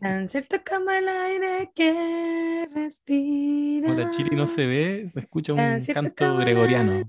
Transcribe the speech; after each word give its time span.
Tan 0.00 0.28
cierto 0.28 0.56
como 0.68 0.90
el 0.90 1.08
aire 1.08 1.70
que 1.74 2.68
respira. 2.74 3.88
Como 3.88 4.00
la 4.00 4.10
chiri 4.10 4.36
no 4.36 4.46
se 4.46 4.66
ve, 4.66 5.06
se 5.08 5.20
escucha 5.20 5.54
Tan 5.54 5.80
un 5.80 5.86
canto 5.86 6.36
gregoriano. 6.36 7.08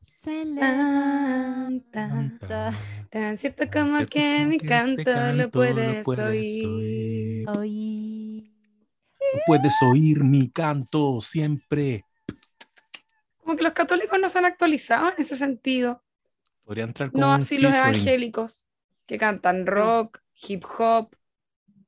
Se 0.00 0.44
levanta. 0.44 2.08
Tan 3.10 3.36
cierto 3.36 3.68
Tan 3.68 3.86
como 3.86 3.98
cierto 3.98 4.10
que 4.10 4.46
mi 4.46 4.58
que 4.58 4.66
este 4.66 5.04
canto 5.04 5.10
lo 5.32 5.50
canto 5.50 5.50
puedes 5.50 6.08
oír. 6.08 7.48
Oí. 7.48 8.54
Tú 9.32 9.38
puedes 9.46 9.74
oír 9.82 10.24
mi 10.24 10.50
canto 10.50 11.20
siempre. 11.20 12.04
Como 13.38 13.56
que 13.56 13.64
los 13.64 13.72
católicos 13.72 14.18
no 14.20 14.28
se 14.28 14.38
han 14.38 14.44
actualizado 14.44 15.08
en 15.08 15.14
ese 15.18 15.36
sentido. 15.36 16.02
Podría 16.64 16.84
entrar 16.84 17.10
como 17.10 17.20
No 17.20 17.32
así 17.32 17.58
los 17.58 17.74
evangélicos 17.74 18.68
que 19.06 19.18
cantan 19.18 19.66
rock, 19.66 20.20
hip 20.46 20.64
hop, 20.78 21.16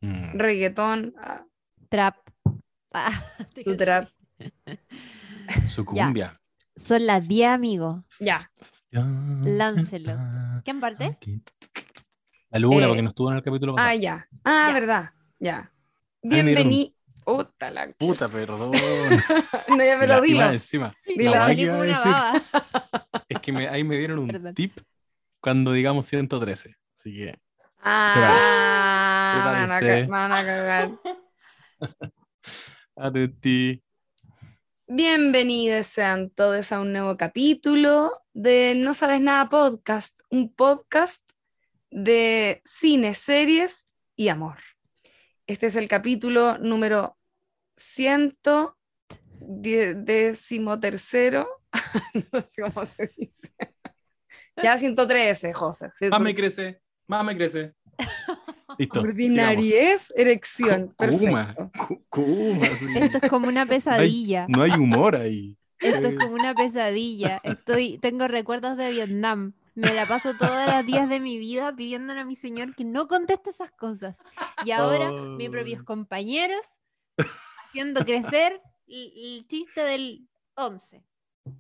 Mm. 0.03 0.37
reggaetón, 0.39 1.15
ah, 1.19 1.45
Trap. 1.89 2.17
Ah, 2.95 3.25
su 3.65 3.75
trap. 3.77 4.09
Su 5.67 5.85
cumbia. 5.87 6.39
Son 6.77 7.07
las 7.07 7.27
10, 7.27 7.49
amigos. 7.49 7.95
Ya. 8.21 8.39
Láncelo. 8.91 10.15
¿Quién 10.65 10.79
parte? 10.81 11.17
La 12.51 12.59
luna, 12.59 12.85
Eh, 12.85 12.89
porque 12.89 13.03
no 13.03 13.09
estuvo 13.09 13.31
en 13.31 13.37
el 13.39 13.43
capítulo 13.43 13.75
pasado. 13.75 13.91
Ah, 13.91 13.95
ya. 13.95 14.29
Ah, 14.45 14.67
Ya. 14.69 14.75
verdad. 14.75 15.11
Ya. 15.39 15.73
me 16.23 16.41
un- 16.41 16.45
Bienvenido. 16.47 16.91
Puta 17.25 17.71
la 17.71 17.89
Puta, 17.93 18.29
perdón. 18.29 18.73
No, 19.69 19.77
ya, 19.85 19.97
pero 19.99 20.15
La- 20.17 20.21
dilo. 20.21 20.51
encima. 20.51 20.95
Dilo. 21.07 21.31
La 21.31 21.47
una. 21.47 22.43
Es 23.29 23.39
que 23.41 23.53
me- 23.53 23.69
ahí 23.69 23.85
me 23.85 23.97
dieron 23.97 24.19
un 24.19 24.29
Perdón. 24.29 24.55
tip 24.55 24.77
cuando 25.41 25.73
digamos 25.73 26.05
113. 26.07 26.77
Así 26.95 27.15
que 27.17 27.39
Ah, 27.85 28.15
me 28.17 28.23
van 29.39 29.71
a, 29.71 29.81
ca- 29.81 30.07
van 30.07 30.33
a 30.33 30.45
cagar. 30.45 30.91
atentí. 32.97 33.83
Bienvenidos 34.87 35.87
sean 35.87 36.31
todos 36.31 36.71
a 36.73 36.81
un 36.81 36.93
nuevo 36.93 37.17
capítulo 37.17 38.23
de 38.35 38.75
No 38.77 38.93
Sabes 38.95 39.21
Nada 39.21 39.49
Podcast, 39.49 40.21
un 40.31 40.53
podcast 40.55 41.23
de 41.91 42.61
cine, 42.65 43.15
series 43.15 43.87
y 44.17 44.29
amor. 44.29 44.59
Este 45.47 45.67
es 45.67 45.77
el 45.77 45.89
capítulo 45.89 46.59
número 46.59 47.17
ciento 47.77 48.77
die- 49.41 49.95
décimo 49.95 50.79
tercero, 50.79 51.49
no 52.33 52.41
sé 52.43 52.63
cómo 52.63 52.85
se 52.87 53.11
dice. 53.17 53.51
Ya 54.63 54.77
113, 54.77 55.55
José. 55.55 55.91
Más 56.11 56.21
me 56.21 56.35
crece, 56.35 56.83
más 57.07 57.25
me 57.25 57.35
crece. 57.37 57.75
Listo. 58.79 58.95
sigamos. 59.01 59.11
Ordinariez, 59.11 60.13
erección. 60.17 60.95
Kuma, 60.97 61.55
sí. 62.79 62.87
Esto 62.97 63.19
es 63.23 63.31
como 63.31 63.49
una 63.49 63.67
pesadilla. 63.67 64.47
No 64.49 64.63
hay 64.63 64.73
humor 64.73 65.17
ahí. 65.17 65.57
Esto 65.79 66.09
es 66.09 66.19
como 66.19 66.35
una 66.35 66.55
pesadilla. 66.55 67.41
Estoy, 67.43 67.99
tengo 67.99 68.29
recuerdos 68.29 68.77
de 68.77 68.91
Vietnam. 68.91 69.55
Me 69.75 69.95
la 69.95 70.07
paso 70.07 70.35
todos 70.39 70.67
los 70.73 70.87
días 70.87 71.09
de 71.09 71.19
mi 71.19 71.39
vida 71.39 71.75
pidiéndole 71.75 72.21
a 72.21 72.25
mi 72.25 72.37
señor 72.37 72.75
que 72.75 72.85
no 72.85 73.09
conteste 73.09 73.51
esas 73.51 73.71
cosas. 73.73 74.19
Y 74.65 74.71
ahora 74.71 75.11
mis 75.11 75.49
propios 75.51 75.81
Oh. 75.81 75.85
compañeros 75.85 76.61
haciendo 77.67 78.05
crecer 78.05 78.61
el, 78.87 79.13
el 79.17 79.47
chiste 79.49 79.81
del 79.83 80.29
11. 80.57 81.03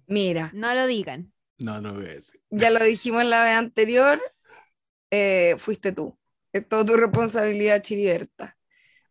Mira, 0.07 0.51
No 0.55 0.75
lo 0.75 0.87
digan. 0.87 1.33
No, 1.59 1.81
no 1.81 1.95
voy 1.95 2.07
a 2.07 2.15
decir. 2.15 2.41
ya 2.51 2.71
lo 2.71 2.85
dijimos 2.85 3.23
en 3.23 3.31
la 3.31 3.43
vez 3.45 3.55
anterior, 3.55 4.21
eh, 5.11 5.55
fuiste 5.59 5.93
tú. 5.93 6.17
Es 6.53 6.69
toda 6.69 6.85
tu 6.85 6.97
responsabilidad, 6.97 7.83
Chiriberta. 7.83 8.57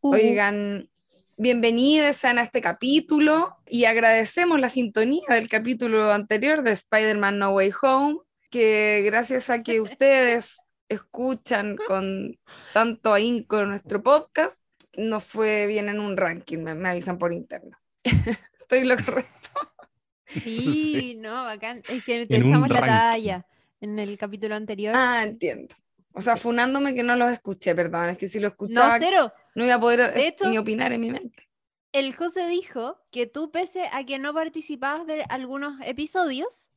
Uh, 0.02 0.14
Oigan, 0.14 0.90
bienvenidos 1.38 2.16
sean 2.16 2.38
a 2.38 2.44
este 2.44 2.62
capítulo 2.62 3.58
y 3.68 3.86
agradecemos 3.86 4.60
la 4.60 4.70
sintonía 4.70 5.24
del 5.30 5.50
capítulo 5.50 6.12
anterior 6.12 6.64
de 6.64 6.72
Spider-Man 6.72 7.40
No 7.40 7.54
Way 7.54 7.72
Home, 7.82 8.18
que 8.50 9.02
gracias 9.06 9.50
a 9.50 9.64
que 9.64 9.82
ustedes 9.82 10.60
escuchan 10.90 11.78
con 11.78 12.38
tanto 12.74 13.14
ahínco 13.14 13.64
nuestro 13.66 14.04
podcast, 14.04 14.64
nos 14.98 15.24
fue 15.24 15.66
bien 15.68 15.90
en 15.90 16.00
un 16.00 16.18
ranking, 16.18 16.60
me, 16.60 16.76
me 16.76 16.90
avisan 16.90 17.18
por 17.18 17.34
interno. 17.34 17.78
Estoy 18.60 18.84
lo 18.86 18.96
correcto. 18.98 19.50
Sí, 20.28 20.62
Sí. 21.02 21.16
no, 21.16 21.44
bacán. 21.46 21.82
Es 21.90 22.04
que 22.04 22.26
te 22.28 22.36
En 22.36 22.44
echamos 22.44 22.70
la 22.70 22.82
ranking. 22.82 23.10
talla 23.12 23.46
en 23.80 24.00
el 24.00 24.18
capítulo 24.18 24.56
anterior. 24.56 24.94
Ah, 24.96 25.24
entiendo. 25.24 25.76
O 26.14 26.22
sea, 26.22 26.36
funándome 26.38 26.94
que 26.94 27.04
no 27.04 27.16
los 27.16 27.32
escuché, 27.32 27.74
perdón, 27.76 28.10
es 28.10 28.18
que 28.18 28.28
si 28.28 28.40
lo 28.40 28.48
no, 28.48 28.52
escuchaba 28.52 28.98
cero. 29.00 29.32
no 29.56 29.66
iba 29.66 29.76
a 29.76 29.80
poder 29.80 30.14
De 30.14 30.28
hecho- 30.28 30.50
ni 30.50 30.58
opinar 30.58 30.92
en 30.92 31.02
mi 31.02 31.10
mente. 31.12 31.48
El 31.94 32.16
José 32.16 32.48
dijo 32.48 32.98
que 33.12 33.28
tú, 33.28 33.52
pese 33.52 33.88
a 33.92 34.06
que 34.06 34.18
no 34.20 34.34
participabas 34.34 35.06
de 35.08 35.24
algunos 35.30 35.80
episodios, 35.86 36.70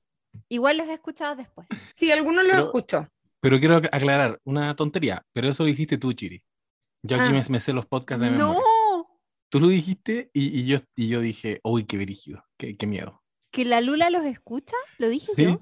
igual 0.48 0.76
los 0.78 0.88
escuchabas 0.88 1.36
después. 1.36 1.66
Sí, 1.94 2.10
algunos 2.10 2.44
los 2.44 2.58
escucho. 2.58 3.08
Pero 3.40 3.58
quiero 3.58 3.76
ac- 3.80 3.88
aclarar 3.92 4.40
una 4.44 4.74
tontería, 4.74 5.24
pero 5.32 5.48
eso 5.48 5.62
lo 5.62 5.68
dijiste 5.68 5.98
tú, 5.98 6.12
Chiri. 6.12 6.42
Yo 7.02 7.16
aquí 7.20 7.28
Ah. 7.28 7.32
me, 7.32 7.42
me 7.48 7.60
sé 7.60 7.72
los 7.72 7.86
podcasts 7.86 8.22
de 8.24 8.30
¡No! 8.30 8.48
memoria. 8.54 8.62
Tú 9.50 9.60
lo 9.60 9.68
dijiste 9.68 10.30
y, 10.32 10.60
y 10.60 10.66
yo, 10.66 10.78
y 10.96 11.08
yo 11.08 11.20
dije, 11.20 11.60
uy, 11.62 11.84
qué 11.84 11.96
brígido, 11.96 12.44
qué, 12.58 12.76
qué 12.76 12.86
miedo. 12.88 13.22
¿Que 13.52 13.64
la 13.64 13.80
Lula 13.80 14.10
los 14.10 14.24
escucha? 14.26 14.74
¿Lo 14.98 15.08
dije 15.08 15.30
Sí. 15.36 15.44
yo? 15.44 15.60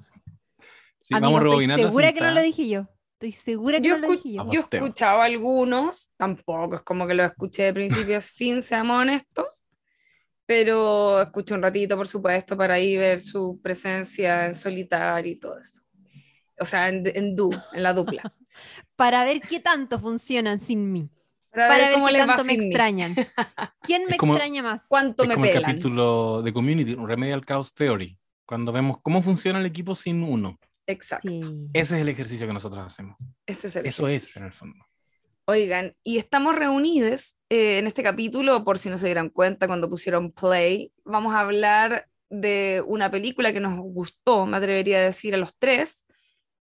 Sí, 0.99 1.15
Amigo, 1.15 1.27
vamos 1.27 1.41
estoy 1.41 1.51
rebobinando 1.51 1.87
segura 1.89 2.13
que 2.15 2.21
no 2.21 2.31
lo 2.31 2.41
dije 2.41 2.69
yo. 2.69 2.89
Estoy 3.23 3.33
segura 3.55 3.81
que 3.81 3.87
Yo, 3.87 3.99
no 3.99 4.09
lo 4.09 4.13
dije 4.15 4.31
yo. 4.33 4.35
yo 4.51 4.61
Apostemos. 4.63 4.89
escuchaba 4.89 5.25
algunos, 5.25 6.11
tampoco 6.17 6.75
es 6.75 6.83
como 6.83 7.07
que 7.07 7.15
los 7.15 7.27
escuché 7.31 7.63
de 7.63 7.73
principio 7.73 8.17
a 8.17 8.21
fin, 8.21 8.61
seamos 8.61 9.01
honestos, 9.01 9.69
pero 10.45 11.23
escuché 11.23 11.55
un 11.55 11.63
ratito, 11.63 11.97
por 11.97 12.09
supuesto, 12.09 12.57
para 12.57 12.75
ahí 12.75 12.97
ver 12.97 13.21
su 13.23 13.61
presencia 13.63 14.47
en 14.47 14.57
solitario 14.57 15.31
y 15.33 15.37
todo 15.37 15.57
eso. 15.61 15.83
O 16.59 16.65
sea, 16.65 16.89
en, 16.89 17.05
en 17.17 17.37
du, 17.37 17.51
en 17.73 17.83
la 17.85 17.93
dupla. 17.93 18.23
Para 18.97 19.25
ver 19.25 19.41
qué 19.41 19.61
tanto 19.61 20.01
funcionan 20.01 20.59
sin 20.59 20.91
mí. 20.91 21.09
Para, 21.51 21.69
Para 21.69 21.79
ver 21.79 21.87
ver 21.87 21.95
cómo 21.95 22.07
qué 22.09 22.13
les 22.15 22.27
tanto 22.27 22.45
me 22.45 22.57
mí, 22.57 22.65
extrañan. 22.65 23.15
¿Quién 23.83 24.05
me 24.07 24.17
como- 24.17 24.35
extraña 24.35 24.63
más? 24.65 24.85
cuánto 24.89 25.23
Es 25.23 25.29
me 25.29 25.35
como 25.35 25.45
el 25.47 25.53
pelan. 25.53 25.71
capítulo 25.71 26.43
de 26.43 26.53
Community, 26.53 26.95
un 26.95 27.09
Remedial 27.09 27.45
Chaos 27.47 27.73
Theory, 27.73 28.19
cuando 28.45 28.73
vemos 28.73 28.99
cómo 29.01 29.23
funciona 29.23 29.61
el 29.61 29.67
equipo 29.67 29.95
sin 29.95 30.25
uno. 30.25 30.59
Exacto, 30.87 31.29
Sí. 31.29 31.41
Ese 31.73 31.97
es 31.97 32.03
el 32.03 32.09
ejercicio 32.09 32.47
que 32.47 32.53
nosotros 32.53 32.85
hacemos. 32.85 33.17
ese 33.47 33.69
es 33.69 33.77
el 33.77 33.87
Eso 33.87 34.07
es, 34.09 34.37
en 34.37 34.45
el 34.47 34.53
fondo. 34.53 34.85
Oigan, 35.45 35.97
y 36.05 36.19
estamos 36.19 36.55
reunidos 36.55 37.37
eh, 37.49 37.79
en 37.79 37.87
este 37.87 38.03
capítulo, 38.03 38.65
por 38.65 38.79
si 38.79 38.89
no 38.91 38.99
se 38.99 39.07
dieran 39.07 39.29
cuenta 39.29 39.67
cuando 39.67 39.89
pusieron 39.89 40.31
play, 40.33 40.93
vamos 41.05 41.35
a 41.35 41.41
hablar 41.41 42.09
de 42.31 42.83
una 42.87 43.11
película 43.11 43.53
que 43.53 43.61
nos 43.61 43.79
gustó, 43.79 44.47
me 44.47 44.57
atrevería 44.57 44.99
a 44.99 45.03
decir 45.03 45.35
a 45.35 45.39
los 45.39 45.57
tres, 45.59 46.07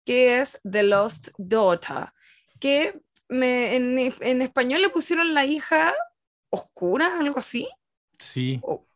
que 0.04 0.38
es 0.40 0.60
The 0.70 0.82
Lost 0.84 1.28
Daughter, 1.38 2.12
que 2.60 3.00
me- 3.28 3.74
en, 3.76 3.98
en 4.20 4.42
español 4.42 4.82
le 4.82 4.88
pusieron 4.90 5.34
la 5.34 5.44
hija 5.44 5.94
oscura, 6.50 7.18
algo 7.18 7.38
así, 7.38 7.68
Sí, 8.18 8.58
o- 8.62 8.86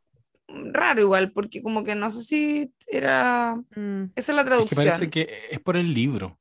raro 0.72 1.00
igual, 1.00 1.32
porque 1.32 1.62
como 1.62 1.84
que 1.84 1.94
no 1.94 2.10
sé 2.10 2.22
si 2.22 2.72
era, 2.86 3.56
Mm. 3.76 4.04
esa 4.16 4.32
es 4.32 4.36
la 4.36 4.42
es 4.42 4.44
que 4.44 4.50
traducción. 4.50 4.76
parece 4.84 5.10
que 5.10 5.28
es 5.50 5.60
por 5.60 5.76
el 5.76 5.92
libro. 5.94 6.38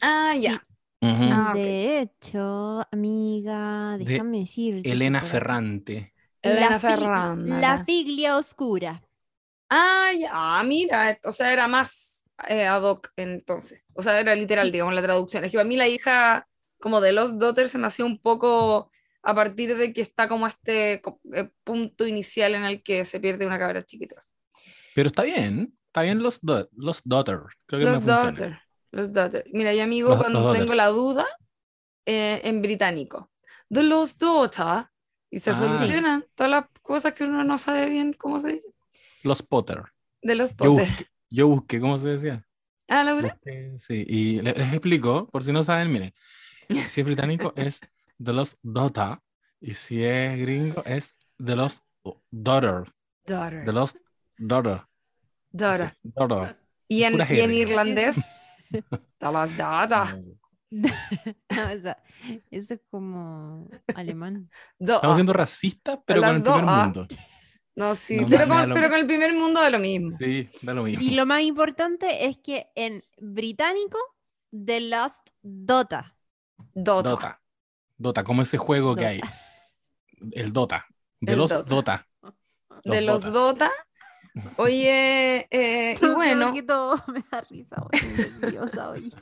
Ah, 0.00 0.32
Sí. 0.34 0.42
ya. 0.42 0.66
Ah. 1.04 1.52
De 1.54 1.98
hecho, 2.00 2.86
amiga, 2.92 3.96
De 3.98 4.04
déjame 4.04 4.38
decir. 4.40 4.82
Elena 4.84 5.20
Ferrante. 5.20 6.12
Elena 6.42 6.70
la, 6.70 6.80
Ferranda. 6.80 7.58
la 7.60 7.84
figlia 7.84 8.36
oscura. 8.36 9.02
Ah, 9.70 10.10
ya, 10.18 10.30
ah, 10.32 10.62
mira, 10.64 11.18
o 11.24 11.32
sea, 11.32 11.52
era 11.52 11.66
más 11.68 12.24
eh, 12.48 12.66
ad 12.66 12.82
hoc 12.82 13.10
entonces. 13.16 13.82
O 13.94 14.02
sea, 14.02 14.18
era 14.20 14.34
literal, 14.34 14.66
Sí. 14.66 14.72
digamos, 14.72 14.94
la 14.94 15.02
traducción. 15.02 15.44
Es 15.44 15.50
que 15.52 15.58
para 15.58 15.68
mí 15.68 15.76
la 15.76 15.86
hija 15.88 16.48
como 16.80 17.00
de 17.00 17.12
los 17.12 17.38
Daughters 17.38 17.70
se 17.70 17.78
me 17.78 17.86
hacía 17.86 18.04
un 18.04 18.18
poco 18.18 18.90
a 19.22 19.34
partir 19.34 19.76
de 19.76 19.92
que 19.92 20.00
está 20.00 20.28
como 20.28 20.46
este 20.46 20.94
eh, 21.32 21.50
punto 21.64 22.06
inicial 22.06 22.54
en 22.54 22.64
el 22.64 22.82
que 22.82 23.04
se 23.04 23.20
pierde 23.20 23.46
una 23.46 23.58
cabra 23.58 23.84
chiquita. 23.84 24.16
Pero 24.94 25.06
está 25.08 25.22
bien, 25.22 25.76
está 25.86 26.02
bien 26.02 26.22
los, 26.22 26.40
do- 26.40 26.68
los 26.76 27.02
Daughter. 27.04 27.38
Creo 27.66 27.80
que 27.80 27.86
me 27.86 27.92
Los 27.92 28.04
funciona. 28.04 28.62
Los 28.90 29.12
Daughters. 29.12 29.44
Mira, 29.52 29.72
yo 29.74 29.82
amigo, 29.84 30.10
Los- 30.10 30.18
cuando 30.20 30.40
los 30.40 30.58
tengo 30.58 30.74
la 30.74 30.88
duda, 30.88 31.26
eh, 32.04 32.40
en 32.44 32.60
británico, 32.60 33.30
The 33.70 33.82
Lost 33.84 34.20
Daughter, 34.20 34.86
y 35.30 35.38
se 35.38 35.50
Ah. 35.50 35.54
solucionan 35.54 36.26
todas 36.34 36.50
las 36.50 36.66
cosas 36.82 37.14
que 37.14 37.24
uno 37.24 37.42
no 37.44 37.56
sabe 37.56 37.88
bien 37.88 38.12
cómo 38.12 38.38
se 38.38 38.52
dice. 38.52 38.68
Los 39.22 39.42
Potter. 39.42 39.82
De 40.20 40.34
los 40.34 40.50
Yo 40.50 40.56
Potter. 40.56 40.88
busqué, 40.88 41.06
yo 41.30 41.48
busqué 41.48 41.80
cómo 41.80 41.96
se 41.96 42.08
decía. 42.08 42.44
Ah. 42.88 43.14
Busqué, 43.18 43.72
sí, 43.78 44.04
y 44.06 44.40
le- 44.42 44.52
les, 44.52 44.72
explico, 44.72 45.28
por 45.30 45.42
si 45.42 45.52
no 45.52 45.62
saben, 45.62 45.90
miren. 45.90 46.12
Si 46.88 47.00
es 47.00 47.06
británico 47.06 47.54
es 47.56 47.80
The 48.22 48.32
Lost 48.32 48.58
Daughter, 48.62 49.18
y 49.60 49.74
si 49.74 50.04
es 50.04 50.38
gringo 50.38 50.84
es 50.84 51.16
The 51.44 51.56
Lost 51.56 51.84
Daughter. 52.30 52.84
Daughter. 53.24 53.64
The 53.64 53.72
Lost 53.72 53.96
Daughter. 54.38 54.82
Daughter. 55.50 55.96
Sí, 56.02 56.12
daughter. 56.14 56.58
Y 56.88 57.02
en, 57.04 57.20
y 57.20 57.58
irlandés, 57.58 58.16
The 58.70 59.32
Lost 59.32 59.56
Daughter. 59.56 60.16
No 60.16 60.18
sé. 60.18 60.38
No, 61.50 61.68
eso 62.50 62.74
es 62.74 62.80
como 62.90 63.68
alemán. 63.94 64.48
Do- 64.78 64.96
Estamos 64.96 65.14
ah. 65.14 65.16
siendo 65.16 65.32
racistas, 65.32 65.98
pero 66.06 66.22
con 66.22 66.36
el 66.36 66.42
primer 66.42 66.64
ah. 66.66 66.84
mundo. 66.84 67.06
No, 67.74 67.94
sí, 67.94 68.20
No, 68.20 68.26
pero, 68.28 68.48
con, 68.48 68.74
pero 68.74 68.94
el 68.96 69.06
primer 69.06 69.32
mundo 69.32 69.60
da 69.60 69.70
lo 69.70 69.78
mismo. 69.78 70.16
Sí, 70.18 70.48
da 70.62 70.74
lo 70.74 70.82
mismo. 70.82 71.02
Y 71.02 71.10
lo 71.10 71.26
más 71.26 71.42
importante 71.42 72.26
es 72.26 72.38
que 72.38 72.70
en 72.74 73.02
británico, 73.18 73.98
The 74.50 74.80
Lost 74.80 75.28
Dota. 75.42 76.16
Dota. 76.74 77.10
Dota. 77.10 77.41
Dota, 78.02 78.24
como 78.24 78.42
ese 78.42 78.58
juego 78.58 78.94
que 78.96 79.06
hay. 79.06 79.20
El 80.32 80.52
Dota. 80.52 80.86
De 81.20 81.32
El 81.32 81.38
los 81.38 81.50
Dota. 81.50 81.64
Dota. 81.74 82.06
De 82.84 83.00
Los 83.00 83.22
Dota. 83.22 83.30
Dota. 83.66 83.72
Oye, 84.56 85.46
eh, 85.50 85.94
y 86.00 86.06
bueno, 86.06 86.52
me 87.08 87.24
da 87.30 87.40
risa 87.50 87.84
nerviosa 88.40 88.90
hoy. 88.90 89.12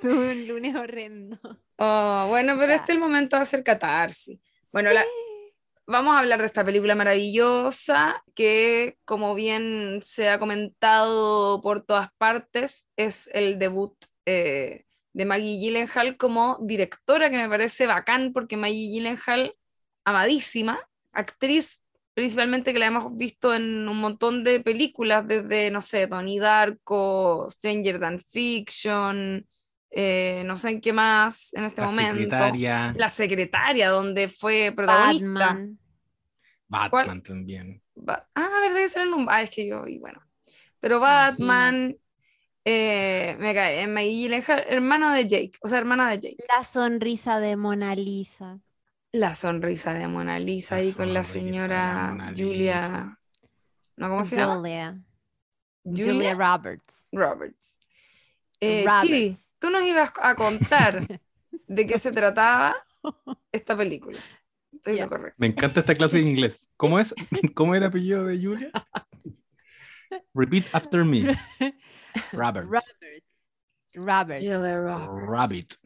Tuve 0.00 0.32
un 0.32 0.48
lunes 0.48 0.74
horrendo. 0.74 1.38
oh, 1.76 2.26
bueno, 2.28 2.54
pero 2.56 2.68
Ya. 2.68 2.76
este 2.76 2.92
es 2.92 2.96
el 2.96 3.00
momento 3.00 3.36
de 3.36 3.42
hacer 3.42 3.62
catarsis. 3.62 4.40
Bueno, 4.72 4.90
la- 4.90 5.04
vamos 5.86 6.14
a 6.14 6.20
hablar 6.20 6.40
de 6.40 6.46
esta 6.46 6.64
película 6.64 6.94
maravillosa 6.94 8.22
que, 8.34 8.98
como 9.04 9.34
bien 9.34 10.00
se 10.02 10.28
ha 10.30 10.38
comentado 10.38 11.60
por 11.60 11.82
todas 11.82 12.08
partes, 12.16 12.86
es 12.96 13.28
el 13.32 13.58
debut 13.58 13.94
eh, 14.26 14.84
de 15.18 15.24
Maggie 15.24 15.58
Gyllenhaal 15.58 16.16
como 16.16 16.58
directora, 16.60 17.28
que 17.28 17.36
me 17.38 17.48
parece 17.48 17.86
bacán 17.88 18.32
porque 18.32 18.56
Maggie 18.56 18.88
Gyllenhaal, 18.88 19.52
amadísima, 20.04 20.78
actriz 21.12 21.82
principalmente 22.14 22.72
que 22.72 22.78
la 22.78 22.86
hemos 22.86 23.16
visto 23.16 23.52
en 23.52 23.88
un 23.88 23.98
montón 23.98 24.44
de 24.44 24.60
películas, 24.60 25.26
desde, 25.26 25.70
no 25.72 25.80
sé, 25.80 26.06
Tony 26.06 26.38
Darko, 26.38 27.46
Stranger 27.50 27.98
Than 27.98 28.20
Fiction, 28.20 29.44
eh, 29.90 30.42
no 30.44 30.56
sé 30.56 30.70
en 30.70 30.80
qué 30.80 30.92
más 30.92 31.52
en 31.54 31.64
este 31.64 31.80
La 31.80 31.86
momento. 31.88 32.12
secretaria. 32.14 32.94
La 32.96 33.10
secretaria, 33.10 33.90
donde 33.90 34.28
fue 34.28 34.72
protagonista. 34.74 35.26
Batman. 35.28 35.78
Batman 36.68 37.22
también. 37.22 37.82
Ba- 37.96 38.28
ah, 38.36 38.48
verdad. 38.62 39.26
Ah, 39.28 39.42
es 39.42 39.50
que 39.50 39.66
yo, 39.68 39.84
y 39.86 39.98
bueno. 39.98 40.20
Pero 40.80 41.00
Batman, 41.00 41.96
eh, 42.64 43.36
me 43.38 43.54
cae, 43.54 43.82
en 43.82 43.92
Maggie 43.94 44.16
Gyllenhaal, 44.16 44.64
hermano 44.68 45.12
de 45.12 45.26
Jake, 45.26 45.52
o 45.60 45.68
sea, 45.68 45.78
hermana 45.78 46.10
de 46.10 46.20
Jake. 46.20 46.36
La 46.54 46.64
sonrisa 46.64 47.40
de 47.40 47.56
Mona 47.56 47.94
Lisa. 47.94 48.60
La 49.12 49.34
sonrisa 49.34 49.94
de 49.94 50.06
Mona 50.06 50.38
Lisa 50.38 50.76
La 50.76 50.82
ahí 50.82 50.92
con 50.92 51.14
la 51.14 51.24
señora 51.24 52.32
Julia... 52.36 53.18
¿No? 53.96 54.08
¿Cómo 54.08 54.24
se 54.24 54.36
llama? 54.36 54.56
Julia. 54.56 55.02
Julia 55.82 56.04
Julia 56.04 56.34
Roberts. 56.34 57.08
Roberts. 57.10 57.80
Eh, 58.60 58.84
Roberts. 58.86 59.02
Chiri, 59.02 59.36
tú 59.58 59.70
nos 59.70 59.82
ibas 59.82 60.12
a 60.20 60.34
contar 60.36 61.20
de 61.66 61.86
qué 61.86 61.98
se 61.98 62.12
trataba 62.12 62.76
esta 63.50 63.76
película. 63.76 64.20
Estoy 64.72 64.98
correcto. 65.08 65.34
Me 65.38 65.48
encanta 65.48 65.80
esta 65.80 65.94
clase 65.94 66.18
de 66.18 66.24
inglés. 66.24 66.70
¿Cómo 66.76 67.00
es? 67.00 67.14
¿Cómo 67.54 67.74
era 67.74 67.86
el 67.86 67.90
apellido 67.90 68.24
de 68.24 68.38
Julia? 68.38 68.70
Repeat 70.34 70.66
after 70.72 71.04
me. 71.04 71.36
Robert. 72.32 72.66
Roberts. 72.66 73.46
Roberts. 73.94 74.40
Julia 74.40 74.76
Roberts. 74.80 75.28
Rabbit. 75.28 75.78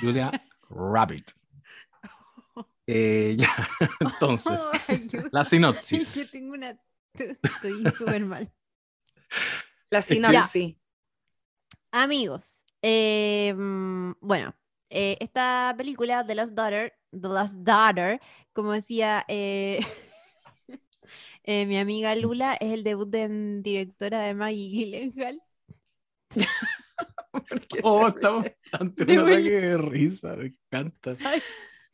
Julia 0.00 0.32
Rabbit. 0.70 1.32
Eh, 2.88 3.34
ya, 3.36 3.48
entonces, 4.00 4.62
Ayuda. 4.88 5.28
la 5.32 5.44
sinopsis. 5.44 6.30
tengo 6.30 6.54
una. 6.54 6.78
Estoy 7.14 7.82
súper 7.98 8.24
mal. 8.24 8.52
La 9.90 10.02
sinopsis. 10.02 10.76
Amigos, 11.90 12.62
eh, 12.82 13.52
bueno, 14.20 14.54
eh, 14.88 15.16
esta 15.18 15.74
película, 15.76 16.24
The 16.24 16.36
Last 16.36 16.52
Daughter, 16.52 16.94
The 17.10 17.28
Last 17.28 17.56
Daughter, 17.56 18.20
como 18.52 18.70
decía 18.70 19.24
eh, 21.44 21.66
mi 21.66 21.78
amiga 21.78 22.14
Lula, 22.14 22.54
es 22.54 22.72
el 22.72 22.84
debut 22.84 23.08
de 23.08 23.28
mm, 23.28 23.62
directora 23.62 24.20
de 24.20 24.34
Maggie 24.34 24.70
Gyllenhaal. 24.70 25.42
Oh, 27.82 28.08
estamos 28.08 28.46
ante 28.72 29.04
un 29.04 29.18
ataque 29.18 29.50
de 29.50 29.78
risa, 29.78 30.34
me 30.36 30.46
encanta. 30.46 31.16
Ay, 31.22 31.42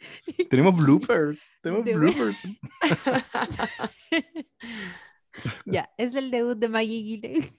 Tenemos 0.51 0.77
bloopers, 0.77 1.51
tenemos 1.61 1.85
De 1.85 1.97
bloopers. 1.97 2.43
ya, 5.67 5.91
es 5.97 6.15
el 6.15 6.31
debut 6.31 6.57
de 6.57 6.69
Maggie 6.69 7.03
Gyllenhaal 7.03 7.59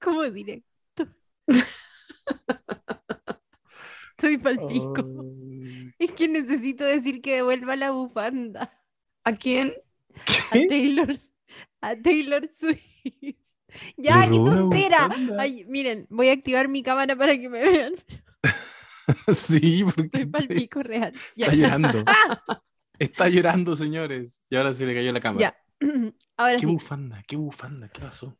como 0.00 0.22
director. 0.24 1.14
Estoy 4.10 4.38
palpico. 4.38 4.94
Ay, 4.96 5.92
Es 5.98 6.12
que 6.12 6.28
necesito 6.28 6.84
decir 6.84 7.22
que 7.22 7.36
devuelva 7.36 7.76
la 7.76 7.90
bufanda. 7.90 8.78
¿A 9.24 9.32
quién? 9.32 9.74
A 10.50 10.54
Taylor, 10.68 11.18
a 11.80 11.96
Taylor 11.96 12.46
Swift. 12.48 12.80
Ya, 13.96 14.28
qué 14.28 14.36
tontera. 14.36 15.08
Ay, 15.38 15.64
miren, 15.66 16.06
voy 16.10 16.28
a 16.28 16.32
activar 16.32 16.68
mi 16.68 16.82
cámara 16.82 17.16
para 17.16 17.38
que 17.38 17.48
me 17.48 17.62
vean. 17.62 17.94
Sí, 19.34 19.82
porque 19.82 20.02
Estoy 20.02 20.20
está, 20.22 20.38
palpico 20.38 20.82
real. 20.82 21.12
Ya. 21.36 21.46
está 21.46 21.56
llorando. 21.56 22.04
Está 22.98 23.28
llorando, 23.28 23.76
señores. 23.76 24.42
Y 24.48 24.56
ahora 24.56 24.74
sí 24.74 24.86
le 24.86 24.94
cayó 24.94 25.12
la 25.12 25.20
cámara. 25.20 25.40
Ya. 25.80 25.88
Ahora 26.36 26.54
¿Qué 26.54 26.66
sí. 26.66 26.66
bufanda? 26.66 27.22
¿Qué 27.26 27.36
bufanda? 27.36 27.88
¿Qué 27.88 28.00
pasó? 28.00 28.38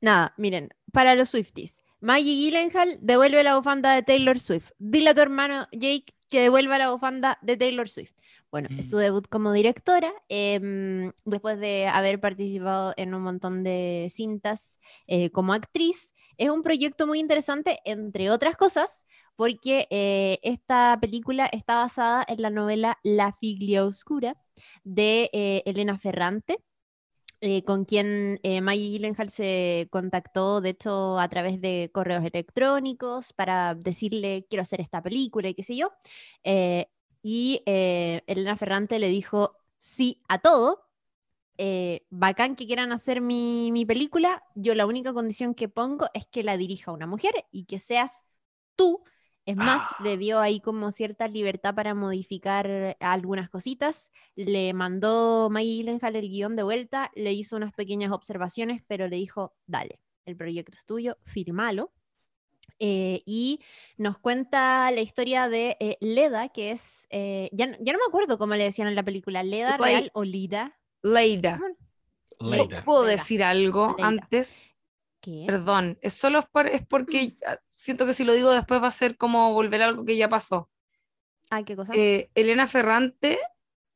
Nada, 0.00 0.34
miren, 0.36 0.70
para 0.92 1.14
los 1.14 1.30
Swifties. 1.30 1.80
Maggie 2.00 2.34
Gyllenhaal 2.34 2.98
devuelve 3.00 3.42
la 3.44 3.56
bufanda 3.56 3.94
de 3.94 4.02
Taylor 4.02 4.40
Swift. 4.40 4.70
Dile 4.78 5.10
a 5.10 5.14
tu 5.14 5.20
hermano 5.20 5.68
Jake 5.72 6.06
que 6.28 6.40
devuelva 6.40 6.76
la 6.78 6.90
bufanda 6.90 7.38
de 7.42 7.56
Taylor 7.56 7.88
Swift. 7.88 8.14
Bueno, 8.54 8.68
es 8.78 8.88
su 8.88 8.98
Mm. 8.98 9.00
debut 9.00 9.26
como 9.28 9.50
directora, 9.52 10.12
em, 10.28 11.10
después 11.24 11.58
de 11.58 11.88
haber 11.88 12.20
participado 12.20 12.94
en 12.96 13.12
un 13.12 13.22
montón 13.22 13.64
de 13.64 14.06
cintas 14.10 14.78
eh, 15.08 15.30
como 15.30 15.52
actriz. 15.54 16.14
Es 16.38 16.50
un 16.50 16.62
proyecto 16.62 17.08
muy 17.08 17.18
interesante, 17.18 17.80
entre 17.84 18.30
otras 18.30 18.56
cosas, 18.56 19.06
porque 19.34 19.88
eh, 19.90 20.38
esta 20.44 20.96
película 21.00 21.46
está 21.46 21.74
basada 21.74 22.24
en 22.28 22.42
la 22.42 22.50
novela 22.50 22.98
La 23.02 23.32
Figlia 23.40 23.84
Oscura 23.84 24.36
de 24.84 25.30
eh, 25.32 25.62
Elena 25.66 25.98
Ferrante 25.98 26.58
eh, 27.40 27.62
con 27.64 27.84
quien 27.84 28.40
eh, 28.42 28.60
Maggie 28.62 28.90
Gyllenhaal 28.92 29.28
se 29.30 29.88
contactó, 29.90 30.60
de 30.62 30.70
hecho, 30.70 31.18
a 31.18 31.28
través 31.28 31.60
de 31.60 31.90
correos 31.92 32.24
electrónicos 32.24 33.32
para 33.34 33.74
decirle, 33.74 34.46
quiero 34.48 34.62
hacer 34.62 34.80
esta 34.80 35.02
película 35.02 35.48
y 35.48 35.54
qué 35.54 35.62
sé 35.62 35.76
yo. 35.76 35.90
Eh, 36.44 36.86
y 37.24 37.62
eh, 37.66 38.22
Elena 38.28 38.56
Ferrante 38.58 39.00
le 39.00 39.08
dijo 39.10 39.58
sí 39.80 40.22
a 40.28 40.38
todo. 40.40 40.82
eh, 41.58 42.06
bacán 42.10 42.56
que 42.56 42.66
quieran 42.66 42.92
hacer 42.92 43.20
mi, 43.20 43.70
mi 43.72 43.86
película. 43.86 44.42
Yo 44.54 44.74
la 44.74 44.86
única 44.86 45.12
condición 45.12 45.54
que 45.54 45.68
pongo 45.68 46.08
es 46.14 46.26
que 46.26 46.42
la 46.44 46.56
dirija 46.56 46.92
una 46.92 47.06
mujer 47.06 47.34
y 47.52 47.64
que 47.66 47.78
seas 47.78 48.24
tú. 48.76 49.04
Es 49.46 49.56
más, 49.56 49.94
le 49.98 50.16
dio 50.16 50.40
ahí 50.40 50.60
como 50.60 50.90
cierta 50.90 51.28
libertad 51.28 51.74
para 51.74 51.94
modificar 51.94 52.96
algunas 53.00 53.50
cositas. 53.50 54.10
Le 54.36 54.72
mandó 54.74 55.50
Maggie 55.50 55.76
Gyllenhaal 55.78 56.16
el 56.16 56.28
guion 56.30 56.56
de 56.56 56.62
vuelta, 56.62 57.10
le 57.14 57.32
hizo 57.32 57.56
unas 57.56 57.74
pequeñas 57.74 58.12
observaciones, 58.12 58.82
pero 58.88 59.06
le 59.08 59.16
dijo, 59.16 59.54
dale, 59.66 60.00
el 60.26 60.36
proyecto 60.36 60.78
es 60.78 60.86
tuyo, 60.86 61.18
firmalo. 61.24 61.92
Eh, 62.80 63.22
y 63.24 63.60
nos 63.96 64.18
cuenta 64.18 64.90
la 64.90 65.00
historia 65.00 65.48
de 65.48 65.76
eh, 65.80 65.96
Leda, 66.00 66.48
que 66.48 66.70
es, 66.72 67.06
eh, 67.10 67.48
ya, 67.52 67.66
no- 67.66 67.76
ya 67.80 67.92
no 67.92 67.98
me 68.00 68.04
acuerdo 68.08 68.36
cómo 68.36 68.54
le 68.56 68.64
decían 68.64 68.88
en 68.88 68.94
la 68.96 69.02
película, 69.04 69.42
Leda 69.42 69.74
ahí- 69.80 69.94
Real 69.94 70.10
o 70.14 70.24
Lida. 70.24 70.78
Leida. 71.02 71.60
Leida. 72.40 72.84
¿Puedo 72.84 73.04
Leida. 73.04 73.12
decir 73.16 73.42
algo 73.44 73.94
Leida. 73.96 74.06
antes? 74.08 74.68
¿Qué? 75.20 75.44
Perdón, 75.46 75.98
es 76.02 76.14
solo 76.14 76.40
es, 76.40 76.46
por- 76.46 76.66
es 76.66 76.84
porque 76.84 77.34
ah, 77.46 77.58
siento 77.68 78.06
que 78.06 78.14
si 78.14 78.24
lo 78.24 78.34
digo 78.34 78.50
después 78.50 78.82
va 78.82 78.88
a 78.88 78.90
ser 78.90 79.16
como 79.16 79.52
volver 79.52 79.82
a 79.82 79.86
algo 79.86 80.04
que 80.04 80.16
ya 80.16 80.28
pasó. 80.28 80.68
Ah, 81.50 81.62
¿qué 81.62 81.76
cosa? 81.76 81.92
Eh, 81.94 82.30
Elena 82.34 82.66
Ferrante, 82.66 83.38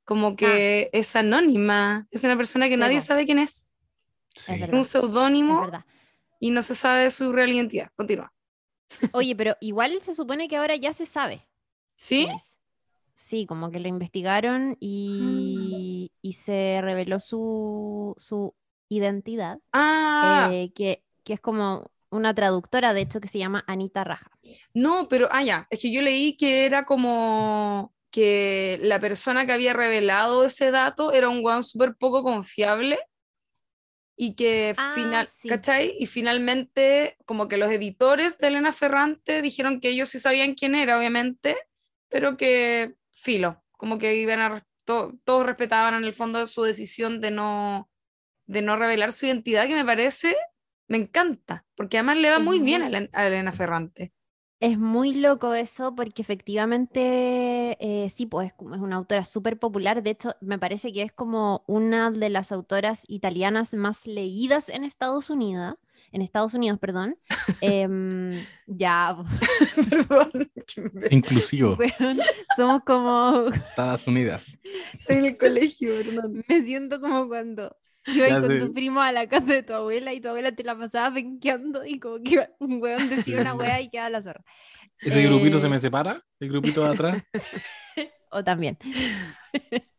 como 0.05 0.37
que 0.37 0.89
es 0.93 1.17
anónima, 1.17 2.07
es 2.11 2.23
una 2.25 2.37
persona 2.37 2.69
que 2.69 2.75
Sí, 2.77 2.81
nadie 2.81 2.99
po. 2.99 3.05
sabe 3.05 3.27
quién 3.27 3.41
es, 3.41 3.75
Sí. 4.35 4.55
es 4.55 4.69
un 4.73 4.85
seudónimo 4.85 5.63
verdad. 5.63 5.85
y 6.41 6.51
no 6.53 6.63
se 6.63 6.75
sabe 6.75 7.11
su 7.11 7.33
real 7.33 7.51
identidad. 7.53 7.91
Continúa. 7.97 8.33
Oye, 9.13 9.35
pero 9.37 9.57
igual 9.61 10.01
se 10.01 10.15
supone 10.15 10.49
que 10.49 10.57
ahora 10.57 10.77
ya 10.77 10.93
se 10.93 11.07
sabe. 11.07 11.47
¿Sí? 11.97 12.29
Sí, 13.15 13.47
como 13.47 13.71
que 13.71 13.81
lo 13.81 13.89
investigaron 13.89 14.77
y, 14.81 16.13
y 16.23 16.35
se 16.35 16.79
reveló 16.83 17.19
su, 17.19 18.15
su 18.17 18.55
identidad, 18.89 19.59
Ah, 19.73 20.49
eh, 20.53 20.73
que, 20.75 21.03
que 21.25 21.33
es 21.33 21.41
como 21.41 21.91
una 22.11 22.33
traductora, 22.35 22.95
de 22.95 23.01
hecho, 23.03 23.21
que 23.21 23.29
se 23.29 23.39
llama 23.41 23.65
Anita 23.67 24.05
Raja. 24.05 24.31
no, 24.75 25.09
pero, 25.09 25.29
ah, 25.31 25.43
ya, 25.43 25.67
es 25.71 25.81
que 25.81 25.93
yo 25.93 26.01
leí 26.03 26.37
que 26.37 26.67
era 26.67 26.85
como 26.85 27.95
que 28.11 28.79
la 28.83 29.01
persona 29.01 29.45
que 29.47 29.53
había 29.53 29.73
revelado 29.75 30.45
ese 30.45 30.71
dato 30.71 31.13
era 31.13 31.29
un 31.29 31.45
weón 31.45 31.65
súper 31.65 31.95
poco 31.97 32.23
confiable 32.23 32.99
y 34.21 34.35
que 34.35 34.75
Ah, 34.77 34.93
final, 34.95 35.27
sí. 35.29 35.49
¿cachai? 35.49 35.95
Y 35.99 36.07
finalmente 36.07 37.17
como 37.25 37.47
que 37.49 37.57
los 37.57 37.71
editores 37.71 38.37
de 38.39 38.49
Elena 38.49 38.73
Ferrante 38.73 39.41
dijeron 39.43 39.81
que 39.81 39.91
ellos 39.91 40.09
sí 40.09 40.19
sabían 40.19 40.55
quién 40.55 40.75
era, 40.75 40.99
obviamente, 40.99 41.57
pero 42.09 42.37
que 42.37 42.97
filo, 43.13 43.63
como 43.71 43.97
que 43.99 44.17
iban 44.17 44.41
a, 44.41 44.67
to- 44.85 45.15
todos 45.25 45.47
respetaban 45.47 45.95
en 45.95 46.05
el 46.05 46.13
fondo 46.13 46.47
su 46.49 46.63
decisión 46.63 47.21
de 47.21 47.31
no, 47.31 47.89
de 48.47 48.61
no 48.63 48.77
revelar 48.77 49.13
su 49.13 49.27
identidad, 49.27 49.69
que 49.69 49.75
me 49.75 49.85
parece, 49.85 50.37
me 50.89 50.97
encanta, 50.97 51.65
porque 51.77 51.99
además 51.99 52.19
le 52.19 52.31
va 52.31 52.39
muy 52.41 52.59
bien 52.59 53.09
a 53.13 53.27
Elena 53.27 53.53
Ferrante. 53.53 54.13
Es 54.61 54.77
muy 54.77 55.15
loco 55.15 55.55
eso 55.55 55.95
porque 55.95 56.21
efectivamente, 56.21 57.77
eh, 57.81 58.11
sí, 58.11 58.27
pues 58.27 58.53
es, 58.53 58.55
una 58.59 58.97
autora 58.97 59.25
súper 59.25 59.57
popular. 59.57 60.03
De 60.03 60.11
hecho, 60.11 60.35
me 60.41 60.59
parece 60.59 60.93
que 60.93 61.03
es 61.03 61.13
como 61.13 61.63
una 61.69 62.11
de 62.11 62.29
las 62.29 62.51
autoras 62.51 63.05
italianas 63.07 63.75
más 63.75 64.07
leídas 64.07 64.69
en 64.69 64.83
Estados 64.83 65.31
Unidos. 65.31 65.77
En 66.11 66.23
Estados 66.23 66.55
Unidos, 66.55 66.79
perdón. 66.81 67.19
Em, 67.61 68.33
ya, 68.67 69.17
Perdón, 69.91 70.31
Inclusivo. 71.11 71.79
somos 72.57 72.83
como, 72.85 73.49
Estados 73.51 74.09
estoy 74.09 75.17
en 75.17 75.25
el 75.25 75.37
colegio, 75.37 75.91
perdón. 75.99 76.45
me 76.49 76.63
siento 76.63 77.01
como 77.01 77.29
cuando 77.29 77.77
ibas 78.07 78.29
Ya 78.29 78.41
con 78.41 78.49
sé. 78.49 78.59
tu 78.59 78.73
primo 78.73 79.01
a 79.01 79.13
la 79.13 79.29
casa 79.29 79.53
de 79.53 79.63
tu 79.63 79.73
abuela 79.75 80.13
y 80.15 80.21
tu 80.21 80.29
abuela 80.29 80.53
te 80.53 80.65
la 80.65 80.77
pasaba 80.79 81.15
penqueando 81.15 81.85
y 81.85 81.99
como 82.01 82.23
que 82.23 82.31
iba- 82.35 82.49
un 82.61 82.81
weón 82.83 83.09
decía 83.11 83.41
una 83.41 83.55
wea 83.55 83.81
y 83.81 83.91
quedaba 83.91 84.11
la 84.11 84.23
zorra. 84.23 84.45
¿Ese 85.01 85.23
grupito 85.23 85.59
se 85.59 85.67
Eh, 85.67 85.71
me 85.71 85.79
separa? 85.79 86.23
¿El 86.41 86.49
grupito 86.49 86.83
de 86.85 86.91
atrás? 86.91 87.23
O 88.31 88.45
también. 88.45 88.79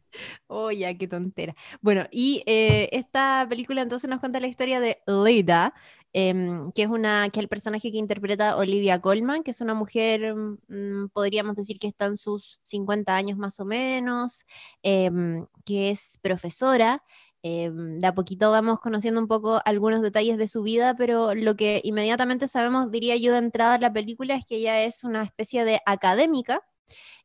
Oh, 0.47 0.71
ya, 0.71 0.93
qué 0.97 1.07
tontera. 1.07 1.55
Bueno, 1.81 2.05
y 2.11 2.43
eh, 2.45 2.89
esta 2.91 3.45
película 3.47 3.81
entonces 3.83 4.09
nos 4.09 4.19
cuenta 4.19 4.39
la 4.39 4.47
historia 4.47 4.79
de 4.79 4.97
Leda, 5.07 5.73
em, 6.13 6.71
que 6.73 6.81
es 6.83 6.89
una, 6.89 7.29
que 7.29 7.39
es 7.39 7.43
el 7.43 7.47
personaje 7.47 7.91
que 7.91 7.97
interpreta 7.99 8.57
Olivia 8.57 8.99
Colman, 8.99 9.43
que 9.43 9.51
es 9.51 9.61
una 9.61 9.75
mujer, 9.75 10.33
mm, 10.35 11.09
podríamos 11.13 11.55
decir 11.55 11.77
que 11.79 11.87
está 11.87 12.05
en 12.05 12.17
sus 12.17 12.59
50 12.63 13.15
años 13.15 13.37
más 13.37 13.59
o 13.59 13.65
menos, 13.65 14.45
em, 14.81 15.45
que 15.63 15.91
es 15.91 16.17
profesora. 16.21 17.03
Em, 17.43 17.99
de 17.99 18.07
a 18.07 18.13
poquito 18.13 18.51
vamos 18.51 18.79
conociendo 18.79 19.19
un 19.21 19.27
poco 19.27 19.61
algunos 19.65 20.01
detalles 20.01 20.37
de 20.37 20.47
su 20.47 20.63
vida, 20.63 20.95
pero 20.97 21.33
lo 21.35 21.55
que 21.55 21.81
inmediatamente 21.83 22.47
sabemos, 22.47 22.91
diría 22.91 23.15
yo, 23.17 23.31
de 23.31 23.39
entrada 23.39 23.75
en 23.75 23.81
la 23.81 23.93
película 23.93 24.35
es 24.35 24.45
que 24.45 24.57
ella 24.57 24.83
es 24.83 25.03
una 25.03 25.23
especie 25.23 25.65
de 25.65 25.81
académica 25.85 26.61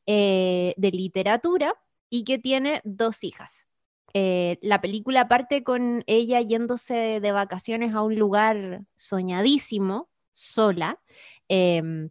eh, 0.06 0.75
de 0.76 0.90
literatura 0.90 1.75
y 2.11 2.25
que 2.25 2.38
tiene 2.38 2.80
dos 2.85 3.25
hijas. 3.25 3.66
Eh, 4.14 4.59
la 4.62 4.80
película 4.80 5.26
parte 5.26 5.64
con 5.64 6.04
ella 6.06 6.40
yéndose 6.40 7.21
de 7.21 7.33
vacaciones 7.33 7.94
a 7.94 8.02
un 8.02 8.14
lugar 8.16 8.83
soñadísimo, 8.94 10.09
sola, 10.33 11.00
em, 11.49 12.11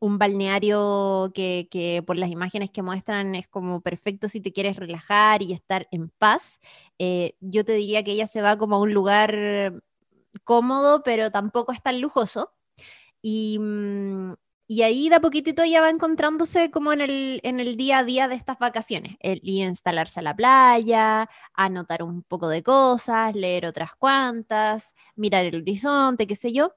un 0.00 0.18
balneario 0.18 1.32
que, 1.34 1.68
que 1.70 2.02
por 2.06 2.16
las 2.16 2.30
imágenes 2.30 2.70
que 2.70 2.82
muestran 2.82 3.34
es 3.34 3.48
como 3.48 3.80
perfecto 3.80 4.28
si 4.28 4.40
te 4.40 4.52
quieres 4.52 4.76
relajar 4.76 5.42
y 5.42 5.52
estar 5.52 5.88
en 5.90 6.10
paz. 6.10 6.60
Eh, 6.98 7.36
yo 7.40 7.64
te 7.64 7.72
diría 7.74 8.04
que 8.04 8.12
ella 8.12 8.26
se 8.26 8.42
va 8.42 8.58
como 8.58 8.76
a 8.76 8.80
un 8.80 8.92
lugar 8.92 9.82
cómodo, 10.44 11.02
pero 11.02 11.30
tampoco 11.30 11.72
es 11.72 11.82
tan 11.82 12.00
lujoso. 12.00 12.52
Y, 13.22 13.58
mm, 13.60 14.34
y 14.68 14.82
ahí 14.82 15.08
de 15.08 15.16
a 15.16 15.20
poquitito 15.20 15.62
ella 15.62 15.80
va 15.80 15.90
encontrándose 15.90 16.70
como 16.72 16.92
en 16.92 17.00
el, 17.00 17.40
en 17.44 17.60
el 17.60 17.76
día 17.76 17.98
a 17.98 18.04
día 18.04 18.26
de 18.28 18.34
estas 18.34 18.58
vacaciones, 18.58 19.16
el 19.20 19.40
ir 19.44 19.64
a 19.64 19.68
instalarse 19.68 20.18
a 20.20 20.22
la 20.24 20.34
playa, 20.34 21.28
anotar 21.54 22.02
un 22.02 22.22
poco 22.24 22.48
de 22.48 22.64
cosas, 22.64 23.34
leer 23.36 23.66
otras 23.66 23.94
cuantas, 23.96 24.94
mirar 25.14 25.44
el 25.44 25.62
horizonte, 25.62 26.26
qué 26.26 26.34
sé 26.34 26.52
yo, 26.52 26.74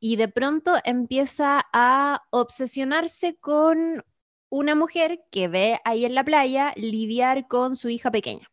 y 0.00 0.16
de 0.16 0.28
pronto 0.28 0.74
empieza 0.84 1.66
a 1.72 2.22
obsesionarse 2.30 3.36
con 3.36 4.04
una 4.48 4.74
mujer 4.74 5.20
que 5.30 5.48
ve 5.48 5.80
ahí 5.84 6.04
en 6.04 6.14
la 6.14 6.24
playa 6.24 6.72
lidiar 6.76 7.48
con 7.48 7.76
su 7.76 7.88
hija 7.88 8.10
pequeña. 8.10 8.48